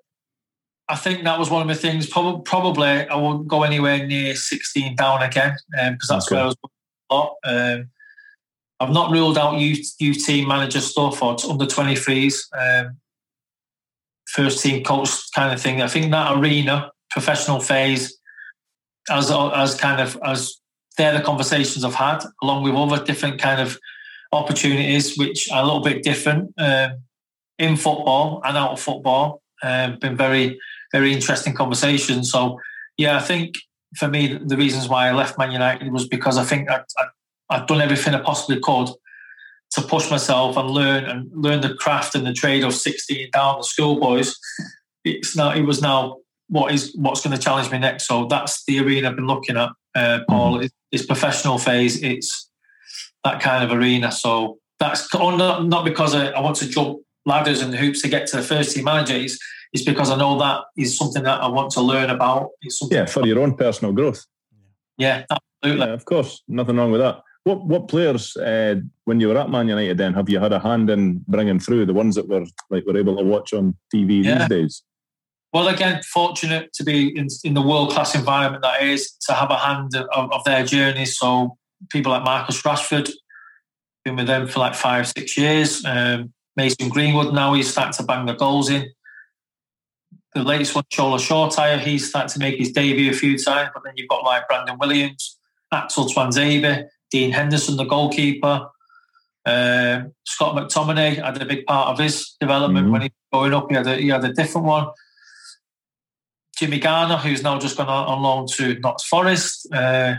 I 0.88 0.96
think 0.96 1.24
that 1.24 1.38
was 1.38 1.50
one 1.52 1.62
of 1.62 1.68
the 1.68 1.76
things. 1.76 2.08
Probably, 2.08 2.42
probably 2.44 2.88
I 2.88 3.16
won't 3.16 3.48
go 3.48 3.64
anywhere 3.64 4.06
near 4.06 4.36
16 4.36 4.96
down 4.96 5.22
again 5.22 5.56
because 5.72 6.08
that's 6.10 6.28
Okay. 6.28 6.36
where 6.36 6.44
I 6.44 6.48
was 6.48 6.58
a 6.64 7.14
lot. 7.14 7.36
Um, 7.44 7.90
I've 8.80 8.92
not 8.92 9.12
ruled 9.12 9.38
out 9.38 9.60
youth, 9.60 9.94
youth 10.00 10.26
team 10.26 10.48
manager 10.48 10.80
stuff 10.80 11.22
or 11.22 11.36
under 11.50 11.66
23s, 11.66 12.36
um, 12.58 12.98
first 14.28 14.64
team 14.64 14.84
coach 14.84 15.10
kind 15.36 15.54
of 15.54 15.62
thing. 15.62 15.82
I 15.82 15.88
think 15.88 16.12
that 16.12 16.38
arena, 16.38 16.92
professional 17.10 17.60
phase, 17.60 18.18
as 19.10 19.32
as 19.32 19.76
kind 19.76 20.00
of 20.00 20.18
as 20.24 20.60
they're 20.98 21.18
the 21.18 21.24
conversations 21.24 21.84
I've 21.84 21.96
had, 21.96 22.24
along 22.42 22.64
with 22.64 22.76
other 22.76 23.04
different 23.04 23.40
kind 23.40 23.62
of 23.62 23.80
opportunities, 24.32 25.18
which 25.18 25.50
are 25.52 25.64
a 25.64 25.66
little 25.66 25.82
bit 25.82 26.04
different 26.04 26.54
um, 26.58 27.00
in 27.58 27.76
football 27.76 28.42
and 28.44 28.58
out 28.58 28.72
of 28.72 28.80
football. 28.80 29.42
Um, 29.64 29.98
been 30.00 30.16
very, 30.16 30.60
very 30.92 31.14
interesting 31.14 31.54
conversations. 31.54 32.32
So, 32.32 32.60
yeah, 32.98 33.18
I 33.18 33.22
think 33.22 33.56
for 33.96 34.08
me, 34.08 34.40
the 34.46 34.58
reasons 34.58 34.88
why 34.88 35.08
I 35.08 35.14
left 35.14 35.38
Man 35.38 35.52
United 35.52 35.92
was 35.92 36.08
because 36.08 36.38
I 36.38 36.44
think 36.44 36.70
I, 36.70 36.82
I, 36.98 37.06
I'd 37.50 37.68
done 37.68 37.82
everything 37.82 38.14
I 38.14 38.22
possibly 38.22 38.60
could 38.60 38.90
to 39.72 39.82
push 39.82 40.10
myself 40.10 40.58
and 40.58 40.70
learn 40.70 41.06
and 41.06 41.30
learn 41.34 41.62
the 41.62 41.74
craft 41.76 42.16
and 42.16 42.26
the 42.26 42.34
trade 42.34 42.64
of 42.64 42.74
16 42.74 43.30
down 43.32 43.58
the 43.58 43.64
schoolboys. 43.64 44.36
It's 45.04 45.36
now 45.36 45.52
it 45.52 45.62
was 45.62 45.82
now 45.82 46.18
what 46.48 46.74
is 46.74 46.96
what's 46.98 47.22
going 47.22 47.36
to 47.36 47.42
challenge 47.42 47.72
me 47.72 47.78
next. 47.78 48.08
So 48.08 48.26
that's 48.26 48.64
the 48.66 48.80
arena 48.80 49.10
I've 49.10 49.16
been 49.16 49.28
looking 49.28 49.58
at, 49.58 49.70
uh, 49.96 50.20
Paul. 50.28 50.56
Mm-hmm. 50.56 50.64
It's, 50.64 50.74
it's, 50.92 51.06
professional 51.06 51.60
phase. 51.60 52.02
It's 52.02 52.50
that 53.24 53.40
kind 53.40 53.64
of 53.64 53.72
arena. 53.72 54.12
So 54.12 54.58
that's 54.80 55.14
not, 55.14 55.66
not 55.66 55.86
because 55.86 56.16
I, 56.16 56.30
I, 56.30 56.40
want 56.40 56.56
to 56.58 56.68
jump 56.68 57.00
ladders 57.26 57.62
and 57.62 57.74
hoops 57.74 58.02
to 58.02 58.08
get 58.08 58.28
to 58.28 58.38
the 58.38 58.44
first 58.44 58.76
team 58.76 58.86
manager. 58.86 59.16
It's, 59.16 59.38
it's 59.72 59.84
because 59.84 60.10
I 60.10 60.18
know 60.18 60.40
that 60.40 60.64
is 60.76 60.98
something 60.98 61.24
that 61.24 61.42
I 61.42 61.48
want 61.48 61.72
to 61.72 61.82
learn 61.82 62.10
about. 62.10 62.50
It's 62.62 62.82
yeah, 62.90 63.06
for 63.06 63.26
your 63.26 63.40
own 63.40 63.56
personal 63.56 63.94
growth. 63.94 64.26
Yeah, 64.98 65.26
absolutely. 65.30 65.86
Yeah, 65.86 65.94
of 65.94 66.06
course, 66.06 66.42
nothing 66.48 66.78
wrong 66.78 66.92
with 66.92 67.02
that. 67.02 67.22
What 67.44 67.66
what 67.66 67.88
players 67.88 68.36
uh, 68.38 68.76
when 69.06 69.20
you 69.20 69.30
were 69.30 69.38
at 69.38 69.50
Man 69.50 69.68
United 69.68 69.98
then 69.98 70.14
have 70.14 70.30
you 70.30 70.40
had 70.40 70.54
a 70.54 70.60
hand 70.60 70.90
in 70.90 71.24
bringing 71.28 71.60
through 71.60 71.86
the 71.86 71.94
ones 71.94 72.16
that 72.16 72.28
were 72.28 72.46
like 72.70 72.86
were 72.86 72.98
able 72.98 73.18
to 73.18 73.24
watch 73.24 73.54
on 73.54 73.76
TV 73.94 74.24
yeah. 74.24 74.40
these 74.40 74.50
days? 74.50 74.84
Well, 75.52 75.68
again, 75.68 76.02
fortunate 76.04 76.74
to 76.74 76.84
be 76.84 77.18
in, 77.18 77.28
in 77.44 77.56
the 77.56 77.62
world 77.62 77.92
class 77.92 78.14
environment 78.14 78.62
that 78.62 78.84
is 78.84 79.12
to 79.28 79.34
have 79.34 79.50
a 79.50 79.58
hand 79.58 79.96
of, 79.96 80.32
of 80.32 80.44
their 80.44 80.64
journey. 80.64 81.06
So 81.06 81.58
people 81.90 82.12
like 82.12 82.24
Marcus 82.24 82.62
Rashford, 82.62 83.10
been 84.06 84.16
with 84.16 84.28
them 84.28 84.48
for 84.48 84.60
like 84.60 84.76
five 84.76 85.08
six 85.08 85.38
years. 85.38 85.84
Um, 85.86 86.34
Mason 86.56 86.90
Greenwood 86.90 87.34
now 87.34 87.54
he's 87.54 87.72
starting 87.72 87.94
to 87.94 88.04
bang 88.04 88.26
the 88.26 88.34
goals 88.34 88.70
in. 88.70 88.90
The 90.36 90.44
latest 90.44 90.76
one, 90.76 90.84
Shola 90.94 91.18
Shoretire, 91.18 91.80
he's 91.80 92.08
starting 92.08 92.30
to 92.30 92.40
make 92.40 92.58
his 92.60 92.72
debut 92.72 93.10
a 93.10 93.14
few 93.14 93.38
times. 93.38 93.72
But 93.74 93.84
then 93.84 93.94
you've 93.96 94.10
got 94.10 94.24
like 94.24 94.48
Brandon 94.48 94.78
Williams, 94.80 95.40
Axel 95.72 96.06
Tuanzebe, 96.06 96.88
Dean 97.12 97.32
Henderson, 97.32 97.78
the 97.78 97.86
goalkeeper. 97.86 98.70
Uh, 99.46 100.04
Scott 100.26 100.56
McTominay 100.56 101.24
had 101.24 101.42
a 101.42 101.46
big 101.46 101.66
part 101.66 101.90
of 101.90 102.00
his 102.00 102.36
development 102.40 102.86
mm-hmm. 102.86 102.94
when 102.94 103.02
he 103.02 103.08
was 103.08 103.14
growing 103.32 103.54
up. 103.54 103.70
He 103.70 103.76
had 103.76 103.88
a, 103.88 103.96
he 103.96 104.10
had 104.10 104.24
a 104.24 104.34
different 104.34 104.68
one. 104.68 104.88
Jimmy 106.58 106.80
Garner, 106.80 107.18
who's 107.18 107.42
now 107.42 107.58
just 107.58 107.78
gone 107.78 107.88
on, 107.88 108.22
loan 108.22 108.46
to 108.56 108.78
Notts 108.80 109.06
Forest. 109.06 109.68
Uh, 109.74 110.16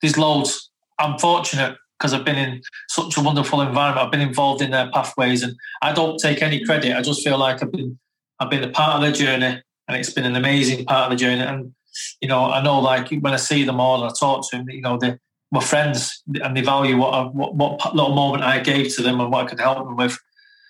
there's 0.00 0.16
loads. 0.16 0.70
I'm 0.98 1.18
fortunate 1.18 1.76
because 1.98 2.14
I've 2.14 2.24
been 2.24 2.36
in 2.36 2.62
such 2.88 3.16
a 3.16 3.20
wonderful 3.20 3.60
environment. 3.60 4.04
I've 4.04 4.12
been 4.12 4.22
involved 4.22 4.62
in 4.62 4.70
their 4.70 4.90
pathways, 4.90 5.42
and 5.42 5.54
I 5.82 5.92
don't 5.92 6.18
take 6.18 6.42
any 6.42 6.64
credit. 6.64 6.96
I 6.96 7.02
just 7.02 7.22
feel 7.22 7.38
like 7.38 7.62
I've 7.62 7.72
been 7.72 7.98
I've 8.40 8.50
been 8.50 8.64
a 8.64 8.70
part 8.70 8.96
of 8.96 9.00
their 9.02 9.12
journey, 9.12 9.62
and 9.88 9.96
it's 9.96 10.10
been 10.10 10.24
an 10.24 10.36
amazing 10.36 10.86
part 10.86 11.04
of 11.04 11.18
the 11.18 11.22
journey. 11.22 11.42
And 11.42 11.74
you 12.20 12.28
know, 12.28 12.50
I 12.50 12.62
know 12.62 12.80
like 12.80 13.10
when 13.10 13.34
I 13.34 13.36
see 13.36 13.64
them 13.64 13.80
all 13.80 14.02
and 14.02 14.10
I 14.10 14.14
talk 14.18 14.48
to 14.50 14.56
them, 14.56 14.70
you 14.70 14.80
know, 14.80 14.98
they 14.98 15.18
my 15.50 15.60
friends 15.60 16.22
and 16.42 16.56
they 16.56 16.60
value 16.60 16.96
what, 16.96 17.14
I, 17.14 17.22
what 17.24 17.54
what 17.54 17.94
little 17.94 18.14
moment 18.14 18.42
I 18.42 18.60
gave 18.60 18.94
to 18.96 19.02
them 19.02 19.20
and 19.20 19.30
what 19.30 19.46
I 19.46 19.48
could 19.48 19.60
help 19.60 19.78
them 19.78 19.96
with. 19.96 20.18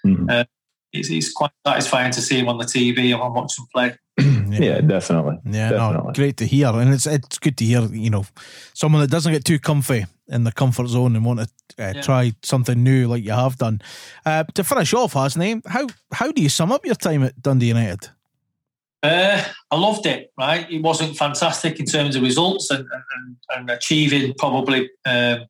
Mm-hmm. 0.05 0.31
Uh, 0.31 0.45
it's, 0.93 1.11
it's, 1.11 1.33
quite 1.33 1.51
satisfying 1.67 2.13
to 2.13 2.21
see 2.21 2.37
them 2.39 2.49
on 2.49 2.59
the 2.59 2.65
TV 2.65 3.13
and 3.13 3.35
watch 3.35 3.57
them 3.57 3.67
play. 3.75 3.95
yeah. 4.19 4.59
yeah. 4.61 4.81
definitely. 4.81 5.39
Yeah, 5.45 5.71
definitely. 5.71 6.07
No, 6.07 6.13
great 6.13 6.37
to 6.39 6.47
hear, 6.47 6.69
and 6.69 6.93
it's 6.93 7.07
it's 7.07 7.39
good 7.39 7.57
to 7.59 7.65
hear. 7.65 7.83
You 7.87 8.11
know, 8.11 8.27
someone 8.75 9.03
that 9.03 9.11
doesn't 9.11 9.33
get 9.33 9.45
too 9.45 9.59
comfy 9.59 10.07
in 10.29 10.45
the 10.45 10.53
comfort 10.53 10.89
zone 10.89 11.17
and 11.17 11.25
want 11.25 11.41
to 11.41 11.49
uh, 11.79 11.93
yeah. 11.95 12.03
try 12.03 12.33
something 12.43 12.83
new 12.83 13.09
like 13.09 13.25
you 13.25 13.33
have 13.33 13.57
done. 13.57 13.81
Uh, 14.25 14.45
to 14.55 14.65
finish 14.65 14.95
off, 14.95 15.15
Hasney, 15.15 15.63
how 15.67 15.87
how 16.13 16.33
do 16.33 16.43
you 16.43 16.49
sum 16.49 16.73
up 16.73 16.85
your 16.87 16.95
time 16.95 17.23
at 17.23 17.41
Dundee 17.41 17.69
United? 17.69 18.11
Uh, 19.03 19.43
I 19.71 19.77
loved 19.77 20.07
it. 20.07 20.33
Right, 20.39 20.71
it 20.71 20.83
wasn't 20.83 21.17
fantastic 21.17 21.79
in 21.79 21.87
terms 21.87 22.17
of 22.17 22.23
results 22.23 22.71
and 22.71 22.87
and, 23.17 23.37
and 23.55 23.71
achieving 23.71 24.35
probably 24.39 24.91
um, 25.05 25.47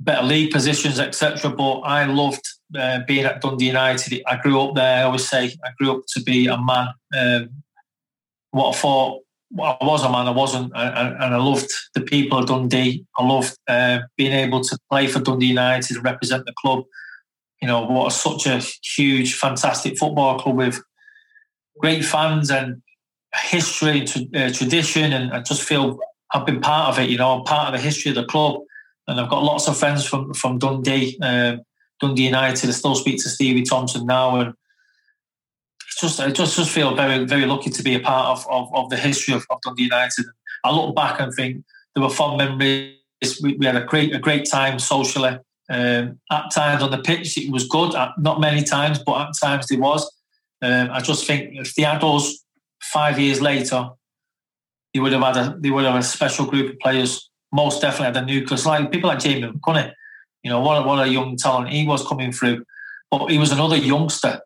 better 0.00 0.22
league 0.24 0.50
positions, 0.50 0.98
etc. 0.98 1.50
But 1.50 1.80
I 1.80 2.04
loved 2.06 2.46
uh, 2.76 3.00
being 3.06 3.24
at 3.24 3.40
Dundee 3.40 3.66
United. 3.66 4.22
I 4.26 4.36
grew 4.36 4.60
up 4.60 4.74
there. 4.74 5.00
I 5.00 5.02
always 5.02 5.28
say 5.28 5.54
I 5.64 5.70
grew 5.78 5.96
up 5.96 6.02
to 6.08 6.22
be 6.22 6.46
a 6.46 6.58
man. 6.58 6.88
Um, 7.16 7.50
what 8.50 8.74
I 8.74 8.78
thought 8.78 9.22
I 9.60 9.76
was 9.80 10.04
a 10.04 10.10
man, 10.10 10.26
I 10.26 10.30
wasn't, 10.30 10.72
and, 10.74 11.14
and 11.22 11.34
I 11.34 11.36
loved 11.36 11.70
the 11.94 12.00
people 12.00 12.38
of 12.38 12.46
Dundee. 12.46 13.04
I 13.16 13.24
loved 13.24 13.56
uh, 13.68 14.00
being 14.16 14.32
able 14.32 14.60
to 14.62 14.78
play 14.90 15.06
for 15.06 15.20
Dundee 15.20 15.46
United 15.46 15.96
and 15.96 16.04
represent 16.04 16.44
the 16.46 16.54
club. 16.60 16.84
You 17.62 17.68
know, 17.68 17.86
what 17.86 18.08
a, 18.08 18.10
such 18.10 18.46
a 18.46 18.60
huge, 18.82 19.34
fantastic 19.34 19.98
football 19.98 20.38
club 20.38 20.56
with 20.56 20.82
great 21.78 22.04
fans 22.04 22.50
and 22.50 22.82
history 23.34 24.00
and 24.00 24.36
uh, 24.36 24.52
tradition, 24.52 25.12
and 25.12 25.32
I 25.32 25.40
just 25.40 25.62
feel 25.62 25.98
I've 26.32 26.46
been 26.46 26.60
part 26.60 26.92
of 26.92 27.02
it. 27.02 27.10
You 27.10 27.18
know, 27.18 27.38
I'm 27.38 27.44
part 27.44 27.68
of 27.68 27.78
the 27.78 27.84
history 27.84 28.10
of 28.10 28.16
the 28.16 28.24
club, 28.24 28.60
and 29.06 29.20
I've 29.20 29.30
got 29.30 29.42
lots 29.42 29.68
of 29.68 29.76
friends 29.76 30.06
from 30.06 30.34
from 30.34 30.58
Dundee, 30.58 31.18
um, 31.22 31.60
Dundee 32.00 32.26
United. 32.26 32.68
I 32.68 32.72
still 32.72 32.94
speak 32.94 33.22
to 33.22 33.28
Stevie 33.28 33.62
Thompson 33.62 34.06
now, 34.06 34.36
and 34.36 34.54
it's 35.86 36.00
just 36.00 36.20
I 36.20 36.30
just 36.30 36.56
just 36.56 36.70
feel 36.70 36.94
very 36.94 37.24
very 37.24 37.46
lucky 37.46 37.70
to 37.70 37.82
be 37.82 37.94
a 37.94 38.00
part 38.00 38.38
of 38.38 38.46
of, 38.50 38.74
of 38.74 38.90
the 38.90 38.96
history 38.96 39.34
of, 39.34 39.44
of, 39.50 39.60
Dundee 39.62 39.84
United. 39.84 40.26
I 40.64 40.72
look 40.72 40.96
back 40.96 41.20
and 41.20 41.32
think 41.32 41.64
there 41.94 42.02
were 42.02 42.10
fond 42.10 42.38
memories. 42.38 42.94
We, 43.42 43.54
we 43.54 43.66
had 43.66 43.76
a 43.76 43.84
great 43.84 44.14
a 44.14 44.18
great 44.18 44.48
time 44.48 44.78
socially. 44.78 45.38
Um, 45.68 46.20
at 46.30 46.52
times 46.52 46.80
on 46.80 46.92
the 46.92 46.98
pitch, 46.98 47.36
it 47.36 47.50
was 47.50 47.66
good. 47.66 47.92
Not 48.18 48.40
many 48.40 48.62
times, 48.62 49.00
but 49.00 49.20
at 49.20 49.32
times 49.40 49.68
it 49.70 49.80
was. 49.80 50.08
Um, 50.66 50.90
I 50.90 51.00
just 51.00 51.26
think 51.26 51.54
if 51.54 51.74
they 51.74 51.82
had 51.82 52.02
us 52.02 52.44
five 52.82 53.18
years 53.18 53.40
later, 53.40 53.90
they 54.92 55.00
would 55.00 55.12
have 55.12 55.22
had 55.22 55.36
a 55.36 55.56
they 55.60 55.70
would 55.70 55.84
have 55.84 55.96
a 55.96 56.02
special 56.02 56.46
group 56.46 56.72
of 56.72 56.78
players. 56.80 57.30
Most 57.52 57.80
definitely 57.80 58.06
had 58.06 58.16
a 58.16 58.26
nucleus, 58.26 58.66
like 58.66 58.90
people 58.90 59.08
like 59.08 59.20
Jamie 59.20 59.46
McCunnie. 59.46 59.92
You 60.42 60.50
know 60.50 60.60
what? 60.60 60.84
What 60.84 61.06
a 61.06 61.08
young 61.08 61.36
talent 61.36 61.70
he 61.70 61.86
was 61.86 62.06
coming 62.06 62.32
through, 62.32 62.64
but 63.10 63.30
he 63.30 63.38
was 63.38 63.52
another 63.52 63.76
youngster 63.76 64.40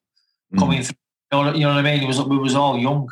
mm. 0.52 0.58
coming 0.58 0.82
through. 0.82 0.96
You 1.32 1.44
know, 1.44 1.54
you 1.54 1.60
know 1.60 1.68
what 1.68 1.78
I 1.78 1.82
mean? 1.82 2.02
It 2.02 2.06
was 2.06 2.20
we 2.22 2.38
was 2.38 2.54
all 2.54 2.78
young. 2.78 3.08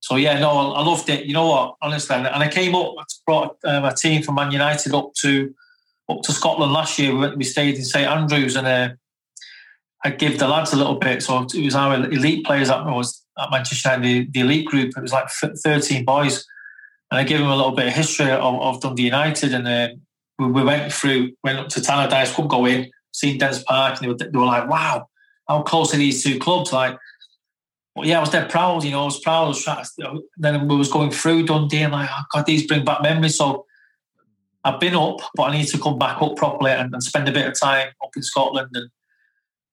So 0.00 0.16
yeah, 0.16 0.38
no, 0.38 0.50
I, 0.50 0.80
I 0.80 0.84
loved 0.84 1.08
it. 1.08 1.24
You 1.24 1.32
know 1.32 1.46
what? 1.46 1.76
Honestly, 1.80 2.16
and 2.16 2.26
I 2.26 2.48
came 2.48 2.74
up, 2.74 2.92
I 2.98 3.04
brought 3.24 3.56
um, 3.64 3.84
a 3.84 3.94
team 3.94 4.22
from 4.22 4.34
Man 4.34 4.50
United 4.50 4.92
up 4.92 5.14
to 5.22 5.54
up 6.10 6.20
to 6.22 6.32
Scotland 6.32 6.72
last 6.72 6.98
year. 6.98 7.16
We, 7.16 7.36
we 7.36 7.44
stayed 7.44 7.76
in 7.76 7.84
St 7.84 8.06
Andrews, 8.06 8.56
and 8.56 8.66
uh, 8.66 8.88
I 10.04 10.10
gave 10.10 10.38
the 10.38 10.46
lads 10.46 10.72
a 10.72 10.76
little 10.76 10.96
bit. 10.96 11.22
So 11.22 11.46
it 11.54 11.64
was 11.64 11.74
our 11.74 11.94
elite 11.94 12.44
players 12.44 12.68
that 12.68 12.84
was 12.84 13.24
at 13.38 13.50
Manchester 13.50 13.94
United, 13.94 14.04
the, 14.04 14.30
the 14.30 14.40
elite 14.40 14.66
group. 14.66 14.92
It 14.96 15.00
was 15.00 15.12
like 15.12 15.30
13 15.30 16.04
boys. 16.04 16.46
And 17.10 17.18
I 17.18 17.24
gave 17.24 17.38
them 17.38 17.48
a 17.48 17.56
little 17.56 17.72
bit 17.72 17.88
of 17.88 17.94
history 17.94 18.30
of, 18.30 18.60
of 18.60 18.80
Dundee 18.80 19.04
United. 19.04 19.54
And 19.54 19.66
uh, 19.66 19.88
we, 20.38 20.46
we, 20.46 20.62
went 20.62 20.92
through, 20.92 21.32
went 21.42 21.58
up 21.58 21.68
to 21.70 21.80
Tannadice, 21.80 22.34
couldn't 22.34 22.48
go 22.48 22.66
in, 22.66 22.90
seen 23.12 23.38
Dens 23.38 23.62
Park, 23.62 23.96
and 23.96 24.04
they 24.04 24.08
were, 24.08 24.30
they 24.30 24.38
were 24.38 24.44
like, 24.44 24.68
wow, 24.68 25.08
how 25.48 25.62
close 25.62 25.94
are 25.94 25.98
these 25.98 26.22
two 26.22 26.38
clubs? 26.38 26.72
Like, 26.72 26.98
well, 27.94 28.06
yeah, 28.06 28.18
I 28.18 28.20
was 28.20 28.30
dead 28.30 28.50
proud, 28.50 28.84
you 28.84 28.90
know, 28.90 29.02
I 29.02 29.04
was 29.04 29.20
proud. 29.20 29.54
To, 29.54 30.22
then 30.36 30.68
we 30.68 30.76
was 30.76 30.90
going 30.90 31.12
through 31.12 31.46
Dundee 31.46 31.82
and 31.82 31.92
like, 31.92 32.10
oh 32.12 32.24
God, 32.32 32.46
these 32.46 32.66
bring 32.66 32.84
back 32.84 33.02
memories. 33.02 33.38
So 33.38 33.66
I've 34.64 34.80
been 34.80 34.96
up, 34.96 35.20
but 35.34 35.44
I 35.44 35.56
need 35.56 35.68
to 35.68 35.78
come 35.78 35.98
back 35.98 36.20
up 36.20 36.36
properly 36.36 36.72
and, 36.72 36.92
and 36.92 37.02
spend 37.02 37.28
a 37.28 37.32
bit 37.32 37.46
of 37.46 37.58
time 37.58 37.88
up 38.02 38.10
in 38.16 38.22
Scotland 38.22 38.70
and 38.74 38.90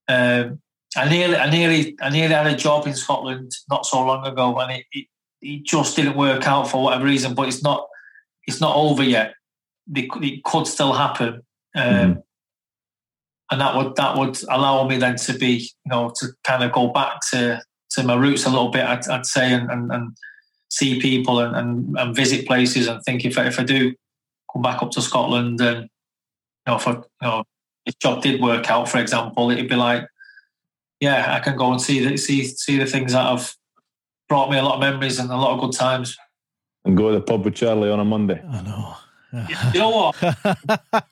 um, 0.07 0.59
I 0.97 1.07
nearly, 1.07 1.37
I 1.37 1.49
nearly, 1.49 1.95
I 2.01 2.09
nearly 2.09 2.33
had 2.33 2.47
a 2.47 2.55
job 2.55 2.87
in 2.87 2.95
Scotland 2.95 3.51
not 3.69 3.85
so 3.85 4.03
long 4.03 4.25
ago, 4.25 4.57
and 4.59 4.71
it, 4.71 4.85
it, 4.91 5.07
it 5.41 5.63
just 5.63 5.95
didn't 5.95 6.17
work 6.17 6.47
out 6.47 6.69
for 6.69 6.83
whatever 6.83 7.05
reason. 7.05 7.33
But 7.33 7.47
it's 7.47 7.63
not, 7.63 7.87
it's 8.45 8.59
not 8.59 8.75
over 8.75 9.03
yet. 9.03 9.33
It, 9.95 10.09
it 10.21 10.43
could 10.43 10.67
still 10.67 10.93
happen, 10.93 11.41
um, 11.75 11.83
mm-hmm. 11.83 12.19
and 13.51 13.61
that 13.61 13.75
would 13.75 13.95
that 13.95 14.17
would 14.17 14.37
allow 14.49 14.87
me 14.87 14.97
then 14.97 15.15
to 15.17 15.33
be, 15.33 15.69
you 15.85 15.89
know, 15.89 16.11
to 16.19 16.27
kind 16.43 16.63
of 16.63 16.71
go 16.71 16.89
back 16.89 17.19
to 17.31 17.61
to 17.91 18.03
my 18.03 18.15
roots 18.15 18.45
a 18.45 18.49
little 18.49 18.69
bit. 18.69 18.85
I'd, 18.85 19.07
I'd 19.07 19.25
say, 19.25 19.53
and, 19.53 19.69
and, 19.69 19.91
and 19.91 20.17
see 20.69 21.01
people 21.01 21.39
and, 21.39 21.55
and, 21.55 21.97
and 21.97 22.15
visit 22.15 22.47
places, 22.47 22.87
and 22.87 23.01
think 23.03 23.25
if 23.25 23.37
I, 23.37 23.47
if 23.47 23.59
I 23.59 23.63
do 23.63 23.93
come 24.51 24.61
back 24.61 24.81
up 24.81 24.91
to 24.91 25.01
Scotland 25.01 25.59
and 25.61 25.83
you 25.83 25.87
know, 26.67 26.75
if 26.75 26.87
I, 26.87 26.91
you 26.91 27.03
know, 27.21 27.43
if 27.91 27.99
job 27.99 28.21
did 28.21 28.41
work 28.41 28.69
out, 28.69 28.89
for 28.89 28.97
example, 28.97 29.51
it'd 29.51 29.69
be 29.69 29.75
like, 29.75 30.07
yeah, 30.99 31.35
I 31.35 31.39
can 31.39 31.57
go 31.57 31.71
and 31.71 31.81
see 31.81 32.05
the 32.05 32.17
see 32.17 32.43
see 32.45 32.77
the 32.77 32.85
things 32.85 33.13
that 33.13 33.25
have 33.25 33.53
brought 34.29 34.49
me 34.49 34.57
a 34.57 34.63
lot 34.63 34.75
of 34.75 34.79
memories 34.79 35.19
and 35.19 35.29
a 35.29 35.35
lot 35.35 35.53
of 35.53 35.59
good 35.59 35.73
times. 35.73 36.17
And 36.85 36.95
go 36.95 37.09
to 37.09 37.15
the 37.15 37.21
pub 37.21 37.43
with 37.45 37.55
Charlie 37.55 37.89
on 37.89 37.99
a 37.99 38.05
Monday. 38.05 38.41
I 38.47 38.61
know. 38.61 38.95
you 39.73 39.79
know 39.79 39.89
what? 39.89 40.15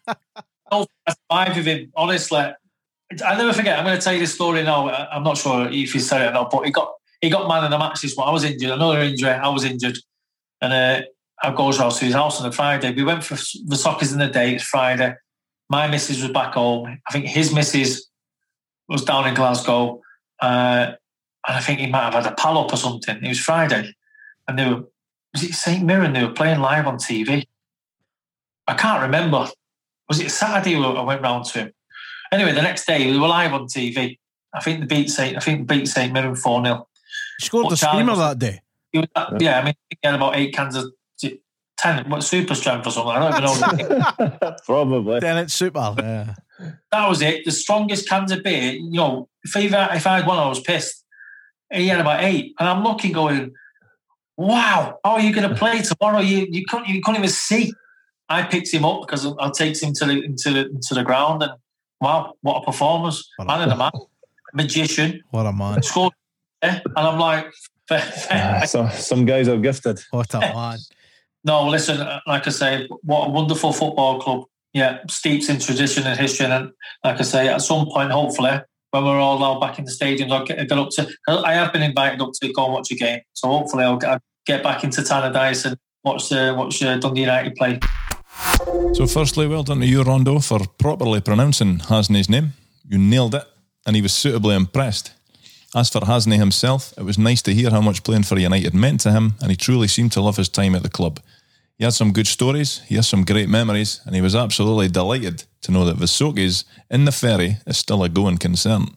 I 0.72 0.85
survived 1.10 1.57
with 1.57 1.65
him. 1.65 1.91
Honestly, 1.95 2.39
I 2.39 3.38
never 3.38 3.53
forget. 3.53 3.77
I'm 3.80 3.85
going 3.85 3.97
to 3.97 4.03
tell 4.03 4.14
you 4.14 4.19
this 4.19 4.34
story 4.34 4.64
now. 4.64 4.89
I'm 4.89 5.23
not 5.23 5.38
sure 5.38 5.68
if 5.68 5.93
he 5.93 5.99
said 5.99 6.22
it 6.22 6.30
or 6.30 6.34
not, 6.34 6.51
but 6.51 6.65
he 6.65 6.72
got 6.72 6.93
he 7.22 7.30
got 7.30 7.47
man 7.47 7.65
in 7.65 7.72
the 7.72 7.77
match 7.77 8.01
this 8.01 8.15
one. 8.15 8.27
I 8.27 8.31
was 8.31 8.43
injured. 8.43 8.72
Another 8.72 8.99
injury. 8.99 9.31
I 9.31 9.49
was 9.49 9.65
injured, 9.65 9.97
and 10.61 10.73
uh, 10.73 11.01
I 11.41 11.53
goes 11.53 11.77
to 11.77 12.06
his 12.06 12.14
house 12.14 12.39
on 12.39 12.47
a 12.47 12.51
Friday. 12.51 12.93
We 12.93 13.03
went 13.03 13.23
for 13.23 13.35
the 13.65 13.76
soccer's 13.76 14.14
in 14.14 14.19
the 14.19 14.27
day. 14.27 14.56
It's 14.56 14.64
Friday. 14.64 15.15
My 15.70 15.88
missus 15.88 16.22
was 16.22 16.32
back 16.32 16.54
home. 16.54 17.00
I 17.08 17.12
think 17.12 17.26
his 17.26 17.54
missus 17.54 18.08
was 18.88 19.04
down 19.04 19.28
in 19.28 19.36
Glasgow. 19.36 20.02
Uh, 20.41 20.94
and 21.48 21.58
I 21.58 21.60
think 21.60 21.80
he 21.80 21.88
might 21.88 22.12
have 22.12 22.26
had 22.26 22.32
a 22.32 22.36
pal 22.36 22.58
up 22.58 22.74
or 22.74 22.78
something. 22.78 23.24
It 23.24 23.28
was 23.28 23.40
Friday. 23.40 23.94
And 24.48 24.58
they 24.58 24.66
were, 24.66 24.84
was 25.34 25.44
it 25.44 25.54
St. 25.54 25.84
Mirren? 25.84 26.14
They 26.14 26.24
were 26.24 26.34
playing 26.34 26.60
live 26.60 26.88
on 26.88 26.98
TV. 26.98 27.46
I 28.68 28.74
can't 28.74 29.02
remember. 29.02 29.48
Was 30.08 30.20
it 30.20 30.32
Saturday 30.32 30.76
I 30.76 31.02
went 31.02 31.22
round 31.22 31.46
to 31.46 31.60
him? 31.60 31.72
Anyway, 32.32 32.52
the 32.52 32.62
next 32.62 32.86
day 32.86 33.10
we 33.12 33.18
were 33.18 33.28
live 33.28 33.54
on 33.54 33.68
TV. 33.68 34.18
I 34.54 34.62
think 34.62 34.82
the 34.82 34.86
beat 34.88 35.10
St. 35.10 35.38
I 35.38 35.40
think 35.40 35.68
the 35.68 35.76
beat 35.76 35.88
St. 35.88 36.12
Mirren 36.12 36.36
4 36.36 36.66
0. 36.66 36.88
Scored 37.40 37.72
the 37.72 37.78
screamer 37.78 38.16
that 38.16 38.40
day. 38.40 38.62
He 38.91 39.00
was, 39.00 39.08
yeah, 39.40 39.60
I 39.60 39.66
mean, 39.66 39.76
he 39.90 39.98
had 40.04 40.16
about 40.16 40.36
eight 40.36 40.54
cans 40.54 40.76
of 40.76 40.91
ten, 41.81 42.10
what 42.10 42.23
super 42.23 42.56
strength 42.56 42.85
or 42.88 42.91
something. 42.91 43.11
I 43.11 43.39
don't 43.39 43.80
even 43.80 43.99
know. 43.99 44.56
Probably. 44.65 45.19
Then 45.19 45.38
it's 45.38 45.53
super. 45.53 45.93
Yeah. 45.97 46.34
that 46.91 47.07
was 47.07 47.22
it. 47.22 47.45
The 47.45 47.51
strongest 47.51 48.07
cans 48.07 48.31
of 48.31 48.43
beer. 48.43 48.73
You 48.73 48.91
know, 48.91 49.30
if 49.43 49.56
I 49.56 49.95
if 49.95 50.06
I 50.07 50.18
had 50.18 50.27
one, 50.27 50.38
I 50.38 50.47
was 50.47 50.60
pissed. 50.60 51.03
He 51.72 51.88
had 51.88 51.99
about 51.99 52.23
eight, 52.23 52.56
and 52.60 52.68
I'm 52.68 52.84
looking, 52.84 53.11
going, 53.11 53.51
"Wow, 54.38 54.97
how 55.03 55.11
are 55.11 55.22
you 55.22 55.34
going 55.34 55.47
to 55.47 55.56
play 55.56 55.81
tomorrow? 55.81 56.19
You 56.19 56.47
you 56.49 56.65
couldn't 56.68 56.88
you 56.88 57.01
couldn't 57.01 57.19
even 57.22 57.30
see." 57.30 57.73
I 58.27 58.43
picked 58.43 58.72
him 58.72 58.85
up 58.85 59.01
because 59.01 59.26
I 59.39 59.49
takes 59.49 59.81
him 59.81 59.93
to 59.93 60.06
the 60.06 60.23
into 60.23 60.51
the 60.51 60.69
into 60.69 60.93
the 60.93 61.03
ground, 61.03 61.43
and 61.43 61.53
wow, 62.01 62.34
what 62.41 62.61
a 62.61 62.65
performance! 62.65 63.27
Man 63.39 63.61
of 63.61 63.69
the 63.69 63.76
match, 63.76 63.93
magician, 64.53 65.22
What 65.31 65.45
a 65.45 65.53
man. 65.53 65.81
scored, 65.81 66.14
yeah, 66.64 66.80
and 66.85 67.07
I'm 67.07 67.19
like, 67.19 67.51
Ah, 67.91 68.64
so, 68.65 68.88
some 68.89 69.26
guys 69.26 69.47
are 69.47 69.57
gifted. 69.57 69.99
What 70.11 70.34
a 70.35 70.39
man. 70.39 70.77
No, 71.44 71.68
listen, 71.68 72.02
uh, 72.02 72.20
like 72.28 72.48
I 72.48 72.52
say, 72.52 72.88
what 73.03 73.28
a 73.28 73.32
wonderful 73.32 73.72
football 73.72 74.20
club. 74.20 74.44
Yeah, 74.74 74.99
steeps 75.10 75.49
in 75.49 75.60
tradition 75.60 76.06
and 76.06 76.20
history. 76.20 76.45
And 76.45 76.72
like 77.03 77.20
I 77.20 77.24
say, 77.24 77.48
at 77.48 77.61
some 77.61 77.88
point, 77.88 78.11
hopefully, 78.11 78.61
when 78.91 79.03
we're 79.03 79.20
all 79.20 79.60
back 79.60 79.80
in 79.80 79.86
the 79.86 79.91
stadiums, 79.91 80.32
I'll 80.32 80.45
get, 80.45 80.68
get 80.68 80.78
up 80.78 80.90
to. 80.91 81.07
I 81.28 81.53
have 81.53 81.74
been 81.74 81.82
invited 81.82 82.22
up 82.22 82.32
to 82.41 82.53
go 82.53 82.66
and 82.66 82.74
watch 82.74 82.91
a 82.91 82.95
game. 82.95 83.22
So 83.34 83.48
hopefully, 83.48 83.84
I'll 83.84 83.98
get, 83.98 84.10
I'll 84.11 84.22
get 84.45 84.64
back 84.64 84.84
into 84.84 85.02
Tannadice 85.02 85.66
and 85.66 85.78
watch, 86.03 86.32
uh, 86.32 86.53
watch 86.57 86.84
uh, 86.84 86.98
Dundee 86.98 87.22
United 87.22 87.56
play. 87.56 87.80
So, 88.94 89.07
firstly, 89.07 89.48
well 89.48 89.64
done 89.64 89.80
to 89.80 89.88
you, 89.88 90.03
Rondo, 90.03 90.40
for 90.40 90.60
properly 90.78 91.22
pronouncing 91.22 91.80
Hasney's 91.80 92.30
name. 92.30 92.53
You 92.88 92.98
nailed 92.98 93.36
it, 93.36 93.44
and 93.86 93.95
he 93.95 94.02
was 94.02 94.14
suitably 94.14 94.56
impressed. 94.56 95.14
As 95.76 95.90
for 95.90 96.02
Hasney 96.02 96.38
himself, 96.38 96.94
it 96.98 97.04
was 97.04 97.18
nice 97.18 97.44
to 97.44 97.54
hear 97.54 97.70
how 97.70 97.82
much 97.82 98.04
playing 98.04 98.24
for 98.24 98.40
United 98.40 98.74
meant 98.74 99.02
to 99.02 99.12
him, 99.12 99.36
and 99.41 99.52
he 99.52 99.56
truly 99.56 99.88
seemed 99.88 100.12
to 100.14 100.22
love 100.22 100.38
his 100.38 100.50
time 100.50 100.74
at 100.76 100.82
the 100.82 100.90
club. 100.90 101.20
He 101.78 101.84
had 101.84 101.94
some 101.94 102.12
good 102.12 102.28
stories, 102.28 102.82
he 102.88 102.96
has 102.96 103.08
some 103.08 103.24
great 103.24 103.50
memories, 103.50 104.02
and 104.06 104.16
he 104.16 104.22
was 104.22 104.36
absolutely 104.36 104.90
delighted 104.90 105.44
to 105.62 105.72
know 105.72 105.86
that 105.86 105.98
Visocchi's 105.98 106.66
in 106.90 107.06
the 107.06 107.12
ferry 107.12 107.58
is 107.68 107.78
still 107.78 108.04
a 108.04 108.10
going 108.10 108.38
concern. 108.38 108.88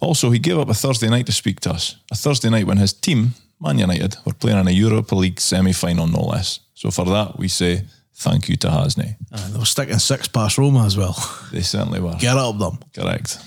Also, 0.00 0.30
he 0.30 0.38
gave 0.38 0.58
up 0.58 0.70
a 0.70 0.74
Thursday 0.74 1.10
night 1.10 1.26
to 1.26 1.32
speak 1.32 1.60
to 1.60 1.70
us, 1.70 1.96
a 2.10 2.16
Thursday 2.16 2.48
night 2.48 2.66
when 2.66 2.78
his 2.78 2.94
team, 2.94 3.32
Man 3.60 3.78
United, 3.78 4.16
were 4.24 4.32
playing 4.32 4.58
in 4.58 4.68
a 4.68 4.70
Europa 4.70 5.14
League 5.14 5.38
semi 5.38 5.72
final, 5.72 6.06
no 6.06 6.22
less. 6.22 6.60
So, 6.72 6.90
for 6.90 7.04
that, 7.04 7.38
we 7.38 7.48
say 7.48 7.84
thank 8.14 8.48
you 8.48 8.56
to 8.56 8.68
Hasney. 8.68 9.16
And 9.30 9.54
they 9.54 9.58
were 9.58 9.66
sticking 9.66 9.98
six 9.98 10.28
past 10.28 10.56
Roma 10.56 10.86
as 10.86 10.96
well. 10.96 11.14
They 11.52 11.60
certainly 11.60 12.00
were. 12.00 12.16
Get 12.18 12.36
up 12.36 12.58
them. 12.58 12.78
Correct. 12.94 13.38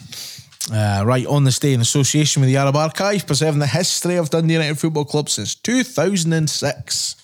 Uh, 0.71 1.03
right, 1.05 1.25
on 1.27 1.43
this 1.43 1.59
day 1.59 1.73
in 1.73 1.81
association 1.81 2.41
with 2.41 2.49
the 2.49 2.57
Arab 2.57 2.75
Archive, 2.75 3.27
preserving 3.27 3.59
the 3.59 3.67
history 3.67 4.15
of 4.15 4.29
Dundee 4.29 4.53
United 4.53 4.79
Football 4.79 5.05
Club 5.05 5.29
since 5.29 5.55
2006. 5.55 7.15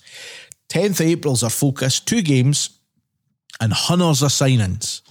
10th 0.68 1.06
April's 1.06 1.44
our 1.44 1.50
focus, 1.50 2.00
two 2.00 2.22
games, 2.22 2.70
and 3.62 3.74
hunters 3.74 4.22
of 4.22 4.30
signings, 4.30 5.02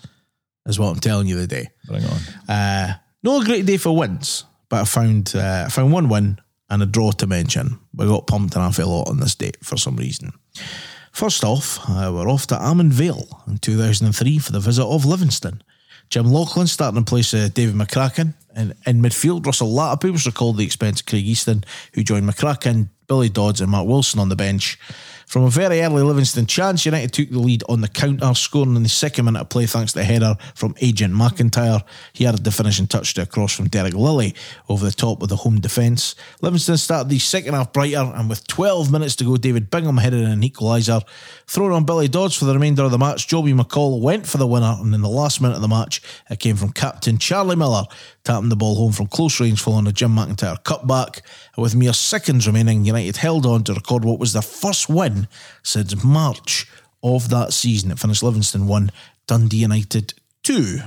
is 0.66 0.78
what 0.78 0.90
I'm 0.90 1.00
telling 1.00 1.26
you 1.26 1.36
today. 1.36 1.68
Bring 1.86 2.05
on. 2.05 2.55
Uh, 2.55 2.94
not 3.22 3.42
a 3.42 3.46
great 3.46 3.66
day 3.66 3.76
for 3.76 3.96
wins, 3.96 4.44
but 4.68 4.82
I 4.82 4.84
found 4.84 5.32
uh, 5.34 5.64
I 5.66 5.70
found 5.70 5.92
one 5.92 6.09
win 6.09 6.38
and 6.70 6.82
a 6.82 6.86
draw 6.86 7.12
to 7.12 7.26
mention. 7.26 7.78
We 7.94 8.06
got 8.06 8.26
pumped 8.26 8.55
an 8.55 8.62
awful 8.62 8.88
lot 8.88 9.09
on 9.09 9.20
this 9.20 9.34
date 9.34 9.56
for 9.62 9.76
some 9.76 9.96
reason. 9.96 10.32
First 11.12 11.42
off, 11.42 11.80
uh, 11.88 12.12
we're 12.14 12.30
off 12.30 12.46
to 12.48 12.55
Almondvale 12.55 13.48
in 13.48 13.59
2003 13.59 14.38
for 14.38 14.52
the 14.52 14.60
visit 14.60 14.84
of 14.84 15.05
Livingston. 15.05 15.62
Jim 16.10 16.26
Lauchlan 16.26 16.68
starting 16.68 16.98
in 16.98 17.05
place 17.05 17.35
of 17.35 17.55
David 17.55 17.74
McCracken. 17.74 18.35
And 18.55 18.74
in 18.86 19.02
midfield, 19.02 19.47
Russell 19.47 19.68
Latapy 19.68 20.24
recalled 20.26 20.56
at 20.56 20.59
the 20.59 20.64
expense 20.64 21.01
of 21.01 21.06
Craig 21.06 21.26
Easton, 21.26 21.64
who 21.94 22.02
joined 22.02 22.28
McCracken, 22.28 22.89
Billy 23.06 23.28
Dodds, 23.28 23.60
and 23.60 23.70
Mark 23.70 23.86
Wilson 23.86 24.18
on 24.18 24.28
the 24.28 24.36
bench. 24.36 24.78
From 25.28 25.44
a 25.44 25.50
very 25.50 25.82
early 25.82 26.02
Livingston 26.02 26.46
chance, 26.46 26.86
United 26.86 27.12
took 27.12 27.28
the 27.28 27.38
lead 27.38 27.62
on 27.68 27.82
the 27.82 27.88
counter, 27.88 28.32
scoring 28.32 28.76
in 28.76 28.82
the 28.82 28.88
second 28.88 29.26
minute 29.26 29.40
of 29.40 29.50
play 29.50 29.66
thanks 29.66 29.92
to 29.92 30.00
a 30.00 30.02
header 30.02 30.38
from 30.55 30.74
Agent 30.80 31.12
McIntyre. 31.12 31.82
He 32.14 32.26
added 32.26 32.44
the 32.44 32.50
finishing 32.50 32.86
touch 32.86 33.12
to 33.12 33.22
a 33.22 33.26
cross 33.26 33.55
from 33.55 33.68
Derek 33.68 33.92
Lilley 33.92 34.34
over 34.70 34.86
the 34.86 34.90
top 34.90 35.22
of 35.22 35.28
the 35.28 35.36
home 35.36 35.60
defence. 35.60 36.14
Livingston 36.40 36.78
started 36.78 37.10
the 37.10 37.18
second 37.18 37.52
half 37.52 37.74
brighter, 37.74 38.10
and 38.14 38.30
with 38.30 38.46
12 38.46 38.90
minutes 38.90 39.16
to 39.16 39.24
go, 39.24 39.36
David 39.36 39.70
Bingham 39.70 39.98
headed 39.98 40.20
in 40.20 40.30
an 40.30 40.40
equaliser. 40.40 41.06
Thrown 41.46 41.72
on 41.72 41.84
Billy 41.84 42.09
Dodds 42.09 42.34
for 42.34 42.46
the 42.46 42.55
remainder 42.55 42.84
of 42.84 42.90
the 42.90 42.96
match, 42.96 43.28
Joby 43.28 43.52
McCall 43.52 44.00
went 44.00 44.26
for 44.26 44.38
the 44.38 44.46
winner, 44.46 44.76
and 44.80 44.94
in 44.94 45.02
the 45.02 45.10
last 45.10 45.42
minute 45.42 45.56
of 45.56 45.60
the 45.60 45.68
match, 45.68 46.00
it 46.30 46.38
came 46.38 46.56
from 46.56 46.72
captain 46.72 47.18
Charlie 47.18 47.55
Miller, 47.55 47.84
tapping 48.24 48.48
the 48.48 48.56
ball 48.56 48.76
home 48.76 48.92
from 48.92 49.06
close 49.06 49.38
range 49.40 49.60
following 49.60 49.86
a 49.86 49.92
Jim 49.92 50.16
McIntyre 50.16 50.62
cutback. 50.62 51.20
With 51.59 51.74
mere 51.74 51.93
seconds 51.93 52.47
remaining, 52.47 52.85
United 52.85 53.16
held 53.16 53.44
on 53.44 53.64
to 53.64 53.74
record 53.74 54.05
what 54.05 54.20
was 54.20 54.32
their 54.32 54.43
first 54.43 54.89
win 54.89 55.26
since 55.64 56.05
March 56.05 56.70
of 57.02 57.30
that 57.30 57.52
season. 57.52 57.90
It 57.90 57.98
finished 57.98 58.22
Livingston 58.22 58.68
1, 58.68 58.93
Dundee 59.26 59.56
United 59.56 60.14
2. 60.44 60.78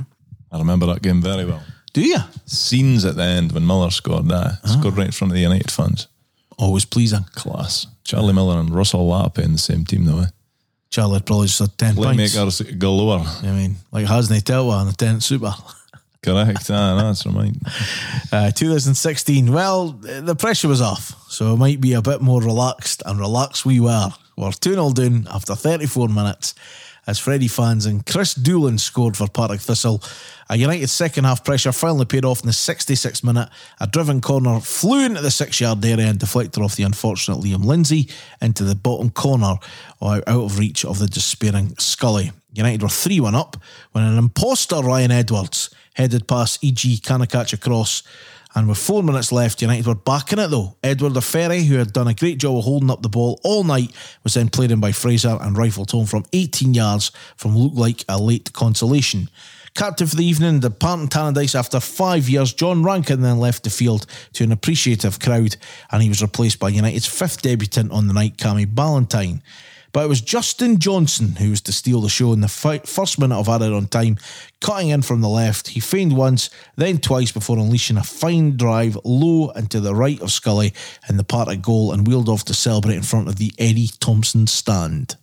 I 0.50 0.58
remember 0.58 0.86
that 0.86 1.02
game 1.02 1.22
very 1.22 1.44
well. 1.44 1.62
Do 1.92 2.02
you? 2.02 2.20
Scenes 2.46 3.04
at 3.04 3.18
the 3.18 3.24
end 3.24 3.52
when 3.52 3.68
Miller 3.68 3.92
scored 3.92 4.30
that. 4.30 4.66
Scored 4.66 4.96
right 4.96 5.08
in 5.08 5.12
front 5.12 5.32
of 5.32 5.36
the 5.36 5.42
United 5.42 5.70
fans. 5.70 6.08
Always 6.58 6.86
pleasing. 6.86 7.26
Class. 7.34 7.88
Charlie 8.06 8.34
Miller 8.34 8.58
and 8.58 8.74
Russell 8.74 9.10
Latapy 9.10 9.44
in 9.44 9.52
the 9.52 9.58
same 9.58 9.84
team, 9.84 10.06
though. 10.06 10.22
Eh? 10.22 10.28
Charlie 10.90 11.20
probably 11.20 11.48
just 11.48 11.60
had 11.60 11.78
10 11.78 11.96
points. 11.96 12.34
Playmakers 12.36 12.80
galore. 12.80 13.26
I 13.44 13.52
mean, 13.52 13.76
like 13.92 14.06
Hasney 14.06 14.40
Telwa 14.42 14.82
and 14.82 14.90
the 14.90 14.96
10 14.96 15.20
Super. 15.20 15.54
Correct. 16.24 16.70
ah, 16.70 17.02
that's 17.02 17.26
right. 17.26 17.54
Uh, 18.34 18.50
2016, 18.50 19.52
well, 19.52 19.90
the 19.90 20.36
pressure 20.36 20.70
was 20.70 20.80
off, 20.80 21.14
so 21.30 21.54
it 21.54 21.58
might 21.58 21.82
be 21.82 21.92
a 21.92 22.02
bit 22.02 22.22
more 22.22 22.42
relaxed, 22.42 23.04
and 23.06 23.20
relaxed 23.20 23.66
we 23.66 23.78
were. 23.82 24.10
We're 24.38 24.54
2 24.54 24.72
0 24.72 24.92
down 24.92 25.28
after 25.30 25.54
34 25.54 26.08
minutes 26.08 26.56
as 27.08 27.20
Freddie 27.20 27.50
Frans 27.50 27.86
and 27.86 28.06
Kris 28.06 28.34
Doolan 28.34 28.78
scored 28.78 29.18
for 29.18 29.28
Partick 29.28 29.60
Thistle. 29.60 30.02
A 30.50 30.56
United 30.56 30.88
second 30.88 31.26
half 31.26 31.44
pressure 31.44 31.72
finally 31.72 32.06
paid 32.06 32.24
off 32.24 32.42
in 32.42 32.48
the 32.48 32.54
66th 32.54 33.24
minute. 33.24 33.50
A 33.80 33.88
driven 33.88 34.22
corner 34.22 34.60
flew 34.62 35.06
into 35.06 35.22
the 35.22 35.32
six 35.32 35.60
yard 35.60 35.84
area 35.84 36.08
and 36.08 36.20
deflected 36.20 36.64
off 36.64 36.76
the 36.76 36.84
unfortunate 36.84 37.40
Liam 37.40 37.66
Lindsay 37.66 38.10
into 38.42 38.64
the 38.64 38.76
bottom 38.76 39.10
corner 39.10 39.56
out 40.02 40.28
of 40.28 40.60
reach 40.60 40.86
of 40.86 41.00
the 41.00 41.08
despairing 41.08 41.76
Scully. 41.80 42.32
United 42.54 42.82
were 42.82 42.90
3 42.90 43.20
1 43.20 43.36
up 43.36 43.58
when 43.92 44.04
an 44.04 44.18
imposter, 44.18 44.78
Ryan 44.78 45.12
Edwards, 45.12 45.70
headed 45.96 46.28
past 46.28 46.62
Eiji 46.62 47.00
Kawashima 47.00 47.54
across. 47.54 48.04
And 48.54 48.68
with 48.68 48.78
four 48.78 49.02
minutes 49.02 49.32
left, 49.32 49.62
United 49.62 49.88
were 49.88 49.96
back 49.96 50.34
in 50.34 50.40
it 50.40 50.50
though. 50.50 50.76
Edward 50.84 51.14
Ofere, 51.14 51.64
who 51.66 51.76
had 51.76 51.94
done 51.94 52.08
a 52.08 52.14
great 52.14 52.38
job 52.38 52.58
of 52.58 52.66
holding 52.66 52.90
up 52.90 53.02
the 53.02 53.10
ball 53.10 53.40
all 53.44 53.64
night, 53.64 53.92
was 54.24 54.34
then 54.34 54.50
played 54.50 54.72
in 54.72 54.82
by 54.82 54.92
Fraser 54.92 55.38
and 55.40 55.58
rifled 55.58 55.92
home 55.92 56.06
from 56.06 56.26
18 56.34 56.74
yards 56.74 57.12
from 57.38 57.58
look 57.58 57.74
like 57.74 58.04
a 58.10 58.22
late 58.22 58.52
consolation. 58.52 59.30
Captain 59.74 60.06
for 60.06 60.18
the 60.18 60.26
evening, 60.26 60.60
the 60.60 60.70
Parton 60.70 61.08
Tannadice 61.08 61.56
after 61.58 61.80
five 61.80 62.28
years, 62.28 62.54
John 62.54 62.84
Rankin 62.84 63.22
then 63.22 63.40
left 63.40 63.64
the 63.64 63.70
field 63.70 64.06
to 64.34 64.44
an 64.44 64.52
appreciative 64.52 65.20
crowd 65.20 65.56
and 65.92 66.04
he 66.04 66.10
was 66.10 66.22
replaced 66.22 66.60
by 66.60 66.68
United's 66.70 67.06
fifth 67.06 67.42
debutant 67.42 67.90
on 67.92 68.08
the 68.08 68.14
night, 68.14 68.36
Cammy 68.36 68.68
Ballantyne. 68.68 69.42
But 69.94 70.06
it 70.06 70.10
was 70.10 70.22
Justin 70.22 70.80
Johnson 70.80 71.36
who 71.36 71.50
was 71.50 71.62
to 71.62 71.74
steal 71.74 72.00
the 72.02 72.10
show 72.10 72.32
in 72.32 72.40
the 72.42 72.48
fi- 72.48 72.80
first 72.80 73.20
minute 73.20 73.36
of 73.38 73.50
added 73.50 73.74
on 73.74 73.88
time, 73.88 74.18
cutting 74.62 74.90
in 74.90 75.02
from 75.02 75.20
the 75.22 75.28
left. 75.28 75.70
He 75.70 75.80
feigned 75.82 76.16
once, 76.16 76.50
then 76.78 77.00
twice 77.00 77.32
before 77.32 77.58
unleashing 77.58 77.98
a 77.98 78.04
fine 78.04 78.56
drive 78.56 78.98
low 79.04 79.50
and 79.50 79.70
to 79.72 79.80
the 79.82 79.94
right 79.94 80.22
of 80.22 80.32
Scully 80.32 80.74
in 81.10 81.18
the 81.18 81.24
part 81.26 81.50
at 81.50 81.62
goal 81.62 81.92
and 81.92 82.08
wheeled 82.08 82.30
off 82.30 82.46
to 82.46 82.54
celebrate 82.54 82.96
in 82.96 83.04
front 83.04 83.28
of 83.28 83.36
the 83.36 83.52
Eddie 83.58 83.90
Thompson 84.00 84.48
stand. 84.48 85.18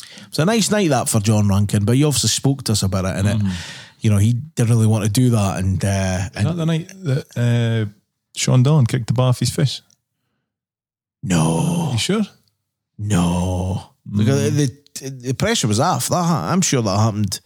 It 0.00 0.28
was 0.30 0.38
a 0.40 0.44
nice 0.44 0.70
night 0.70 0.90
that 0.90 1.08
for 1.08 1.20
John 1.20 1.48
Rankin, 1.48 1.84
but 1.84 1.96
he 1.96 2.04
obviously 2.04 2.30
spoke 2.30 2.64
to 2.64 2.72
us 2.72 2.82
about 2.82 3.04
it, 3.04 3.16
and 3.16 3.28
it, 3.28 3.52
you 4.00 4.10
know, 4.10 4.18
he 4.18 4.32
didn't 4.32 4.70
really 4.70 4.86
want 4.86 5.04
to 5.04 5.10
do 5.10 5.30
that. 5.30 5.58
And, 5.58 5.84
uh, 5.84 6.28
Is 6.36 6.44
that 6.44 6.56
the 6.56 6.66
night 6.66 6.88
that 7.04 7.26
uh, 7.88 7.90
Sean 8.36 8.62
Dillon 8.62 8.86
kicked 8.86 9.06
the 9.08 9.12
ball 9.12 9.28
off 9.28 9.38
his 9.40 9.50
face? 9.50 9.82
no, 11.22 11.90
You 11.92 11.98
sure? 11.98 12.22
No, 12.98 13.90
because 14.10 14.56
the, 14.56 15.08
the 15.10 15.34
pressure 15.34 15.68
was 15.68 15.80
off. 15.80 16.08
That 16.08 16.16
I'm 16.24 16.60
sure 16.60 16.82
that 16.82 16.98
happened. 16.98 17.40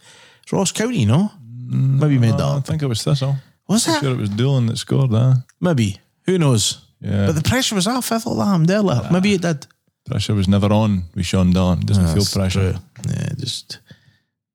Ross 0.51 0.71
County, 0.71 1.05
no, 1.05 1.31
maybe 1.67 2.15
you 2.15 2.19
made 2.19 2.33
that 2.33 2.41
I 2.41 2.57
up. 2.57 2.65
think 2.65 2.81
it 2.81 2.87
was 2.87 3.03
Thistle. 3.03 3.35
Was 3.67 3.87
I'm 3.87 3.95
it? 3.95 3.99
sure 3.99 4.11
it 4.13 4.17
was 4.17 4.29
Doolan 4.29 4.65
that 4.67 4.77
scored 4.77 5.11
that. 5.11 5.43
Maybe. 5.61 5.97
Who 6.25 6.37
knows? 6.39 6.85
Yeah. 7.01 7.27
But 7.27 7.35
the 7.35 7.43
pressure 7.43 7.75
was 7.75 7.87
off. 7.87 8.11
I 8.11 8.17
thought 8.17 8.35
that 8.35 8.45
happened 8.45 8.71
earlier. 8.71 9.07
Maybe 9.11 9.33
it 9.33 9.41
did. 9.41 9.67
pressure 10.05 10.33
was 10.33 10.47
never 10.47 10.71
on 10.73 11.03
with 11.15 11.25
Sean 11.25 11.51
Dillon. 11.51 11.81
Doesn't 11.81 12.05
feel 12.05 12.15
That's 12.15 12.33
pressure. 12.33 12.73
true. 12.73 12.81
Yeah, 13.13 13.29
just 13.37 13.79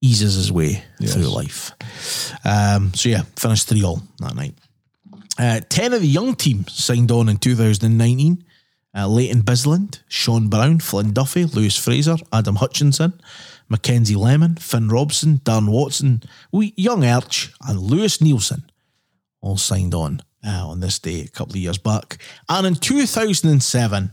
eases 0.02 0.34
his 0.34 0.50
way 0.52 0.82
Yes. 1.00 1.14
through 1.14 1.28
life. 1.28 1.70
Um, 2.44 2.92
so 2.94 3.08
yeah, 3.08 3.22
finished 3.36 3.68
three 3.68 3.84
all 3.84 4.02
that 4.18 4.34
night. 4.34 4.54
Uh, 5.38 5.60
Ten 5.68 5.92
of 5.92 6.00
the 6.02 6.06
young 6.08 6.34
team 6.34 6.66
signed 6.68 7.10
on 7.10 7.28
in 7.28 7.36
2019. 7.38 8.43
Uh, 8.94 9.08
Leighton 9.08 9.42
Bisland, 9.42 10.00
Sean 10.08 10.48
Brown, 10.48 10.78
Flynn 10.78 11.12
Duffy, 11.12 11.44
Lewis 11.44 11.76
Fraser, 11.76 12.16
Adam 12.32 12.56
Hutchinson, 12.56 13.20
Mackenzie 13.68 14.14
Lemon, 14.14 14.56
Finn 14.56 14.88
Robson, 14.88 15.40
Dan 15.42 15.66
Watson, 15.66 16.22
Young 16.52 17.04
Arch, 17.04 17.52
and 17.66 17.80
Lewis 17.80 18.18
Neilson 18.18 18.62
all 19.40 19.56
signed 19.56 19.94
on 19.94 20.22
uh, 20.46 20.66
on 20.68 20.80
this 20.80 20.98
day 20.98 21.22
a 21.22 21.28
couple 21.28 21.54
of 21.54 21.60
years 21.60 21.78
back. 21.78 22.18
And 22.48 22.66
in 22.66 22.74
2007, 22.76 24.10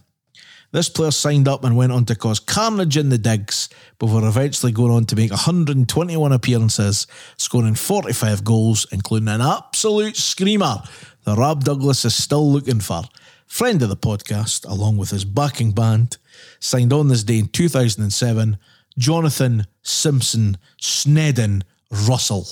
This 0.73 0.87
player 0.87 1.11
signed 1.11 1.49
up 1.49 1.65
and 1.65 1.75
went 1.75 1.91
on 1.91 2.05
to 2.05 2.15
cause 2.15 2.39
carnage 2.39 2.95
in 2.95 3.09
the 3.09 3.17
digs 3.17 3.67
before 3.99 4.25
eventually 4.25 4.71
going 4.71 4.93
on 4.93 5.05
to 5.07 5.17
make 5.17 5.31
121 5.31 6.31
appearances, 6.31 7.07
scoring 7.35 7.75
45 7.75 8.45
goals, 8.45 8.87
including 8.91 9.27
an 9.27 9.41
absolute 9.41 10.15
screamer 10.15 10.81
that 11.25 11.37
Rob 11.37 11.65
Douglas 11.65 12.05
is 12.05 12.15
still 12.15 12.49
looking 12.49 12.79
for. 12.79 13.03
Friend 13.51 13.81
of 13.81 13.89
the 13.89 13.97
podcast, 13.97 14.65
along 14.65 14.95
with 14.95 15.09
his 15.09 15.25
backing 15.25 15.71
band, 15.73 16.15
signed 16.61 16.93
on 16.93 17.09
this 17.09 17.21
day 17.21 17.39
in 17.39 17.49
2007, 17.49 18.57
Jonathan 18.97 19.67
Simpson 19.81 20.57
Snedden 20.79 21.65
Russell. 22.07 22.47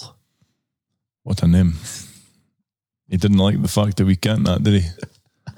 What 1.24 1.42
a 1.42 1.48
name. 1.48 1.76
He 3.08 3.16
didn't 3.16 3.38
like 3.38 3.62
the 3.62 3.70
fact 3.70 3.96
that 3.96 4.06
we 4.06 4.18
can't 4.18 4.44
that, 4.44 4.62
did 4.62 4.84
he? 4.84 4.90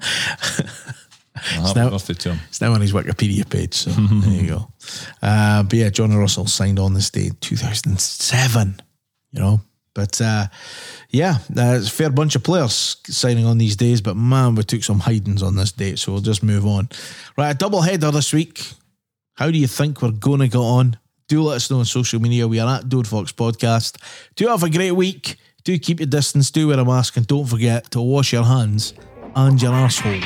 Happy 1.34 1.80
now- 1.80 1.90
birthday 1.90 2.14
to 2.14 2.34
him. 2.34 2.40
It's 2.48 2.60
now 2.60 2.72
on 2.74 2.80
his 2.80 2.92
Wikipedia 2.92 3.50
page, 3.50 3.74
so 3.74 3.90
there 3.90 4.30
you 4.42 4.46
go. 4.48 4.68
Uh, 5.22 5.64
but 5.64 5.72
yeah, 5.74 5.88
John 5.90 6.14
Russell 6.16 6.46
signed 6.46 6.78
on 6.78 6.94
this 6.94 7.10
day 7.10 7.26
in 7.26 7.36
2007, 7.40 8.80
you 9.32 9.40
know. 9.40 9.60
But 9.94 10.20
uh, 10.20 10.46
yeah, 11.10 11.36
uh, 11.56 11.76
it's 11.76 11.88
a 11.88 11.90
fair 11.90 12.10
bunch 12.10 12.34
of 12.34 12.42
players 12.42 12.96
signing 13.04 13.44
on 13.44 13.58
these 13.58 13.76
days, 13.76 14.00
but 14.00 14.16
man, 14.16 14.54
we 14.54 14.62
took 14.62 14.82
some 14.82 15.00
hidings 15.00 15.42
on 15.42 15.56
this 15.56 15.72
date, 15.72 15.98
so 15.98 16.12
we'll 16.12 16.22
just 16.22 16.42
move 16.42 16.66
on. 16.66 16.88
Right, 17.36 17.50
a 17.50 17.54
double 17.54 17.82
header 17.82 18.10
this 18.10 18.32
week. 18.32 18.64
How 19.34 19.50
do 19.50 19.58
you 19.58 19.66
think 19.66 20.00
we're 20.02 20.12
going 20.12 20.40
to 20.40 20.48
get 20.48 20.58
on? 20.58 20.98
Do 21.28 21.42
let 21.42 21.56
us 21.56 21.70
know 21.70 21.78
on 21.78 21.84
social 21.84 22.20
media. 22.20 22.46
We 22.46 22.60
are 22.60 22.76
at 22.78 22.88
Dode 22.88 23.06
Fox 23.06 23.32
Podcast. 23.32 23.96
Do 24.34 24.48
have 24.48 24.62
a 24.62 24.70
great 24.70 24.92
week. 24.92 25.36
Do 25.64 25.78
keep 25.78 26.00
your 26.00 26.06
distance. 26.06 26.50
Do 26.50 26.68
wear 26.68 26.78
a 26.78 26.84
mask. 26.84 27.16
And 27.16 27.26
don't 27.26 27.46
forget 27.46 27.90
to 27.92 28.00
wash 28.00 28.32
your 28.32 28.44
hands 28.44 28.94
and 29.34 29.60
your 29.60 29.72
asshole. 29.72 30.20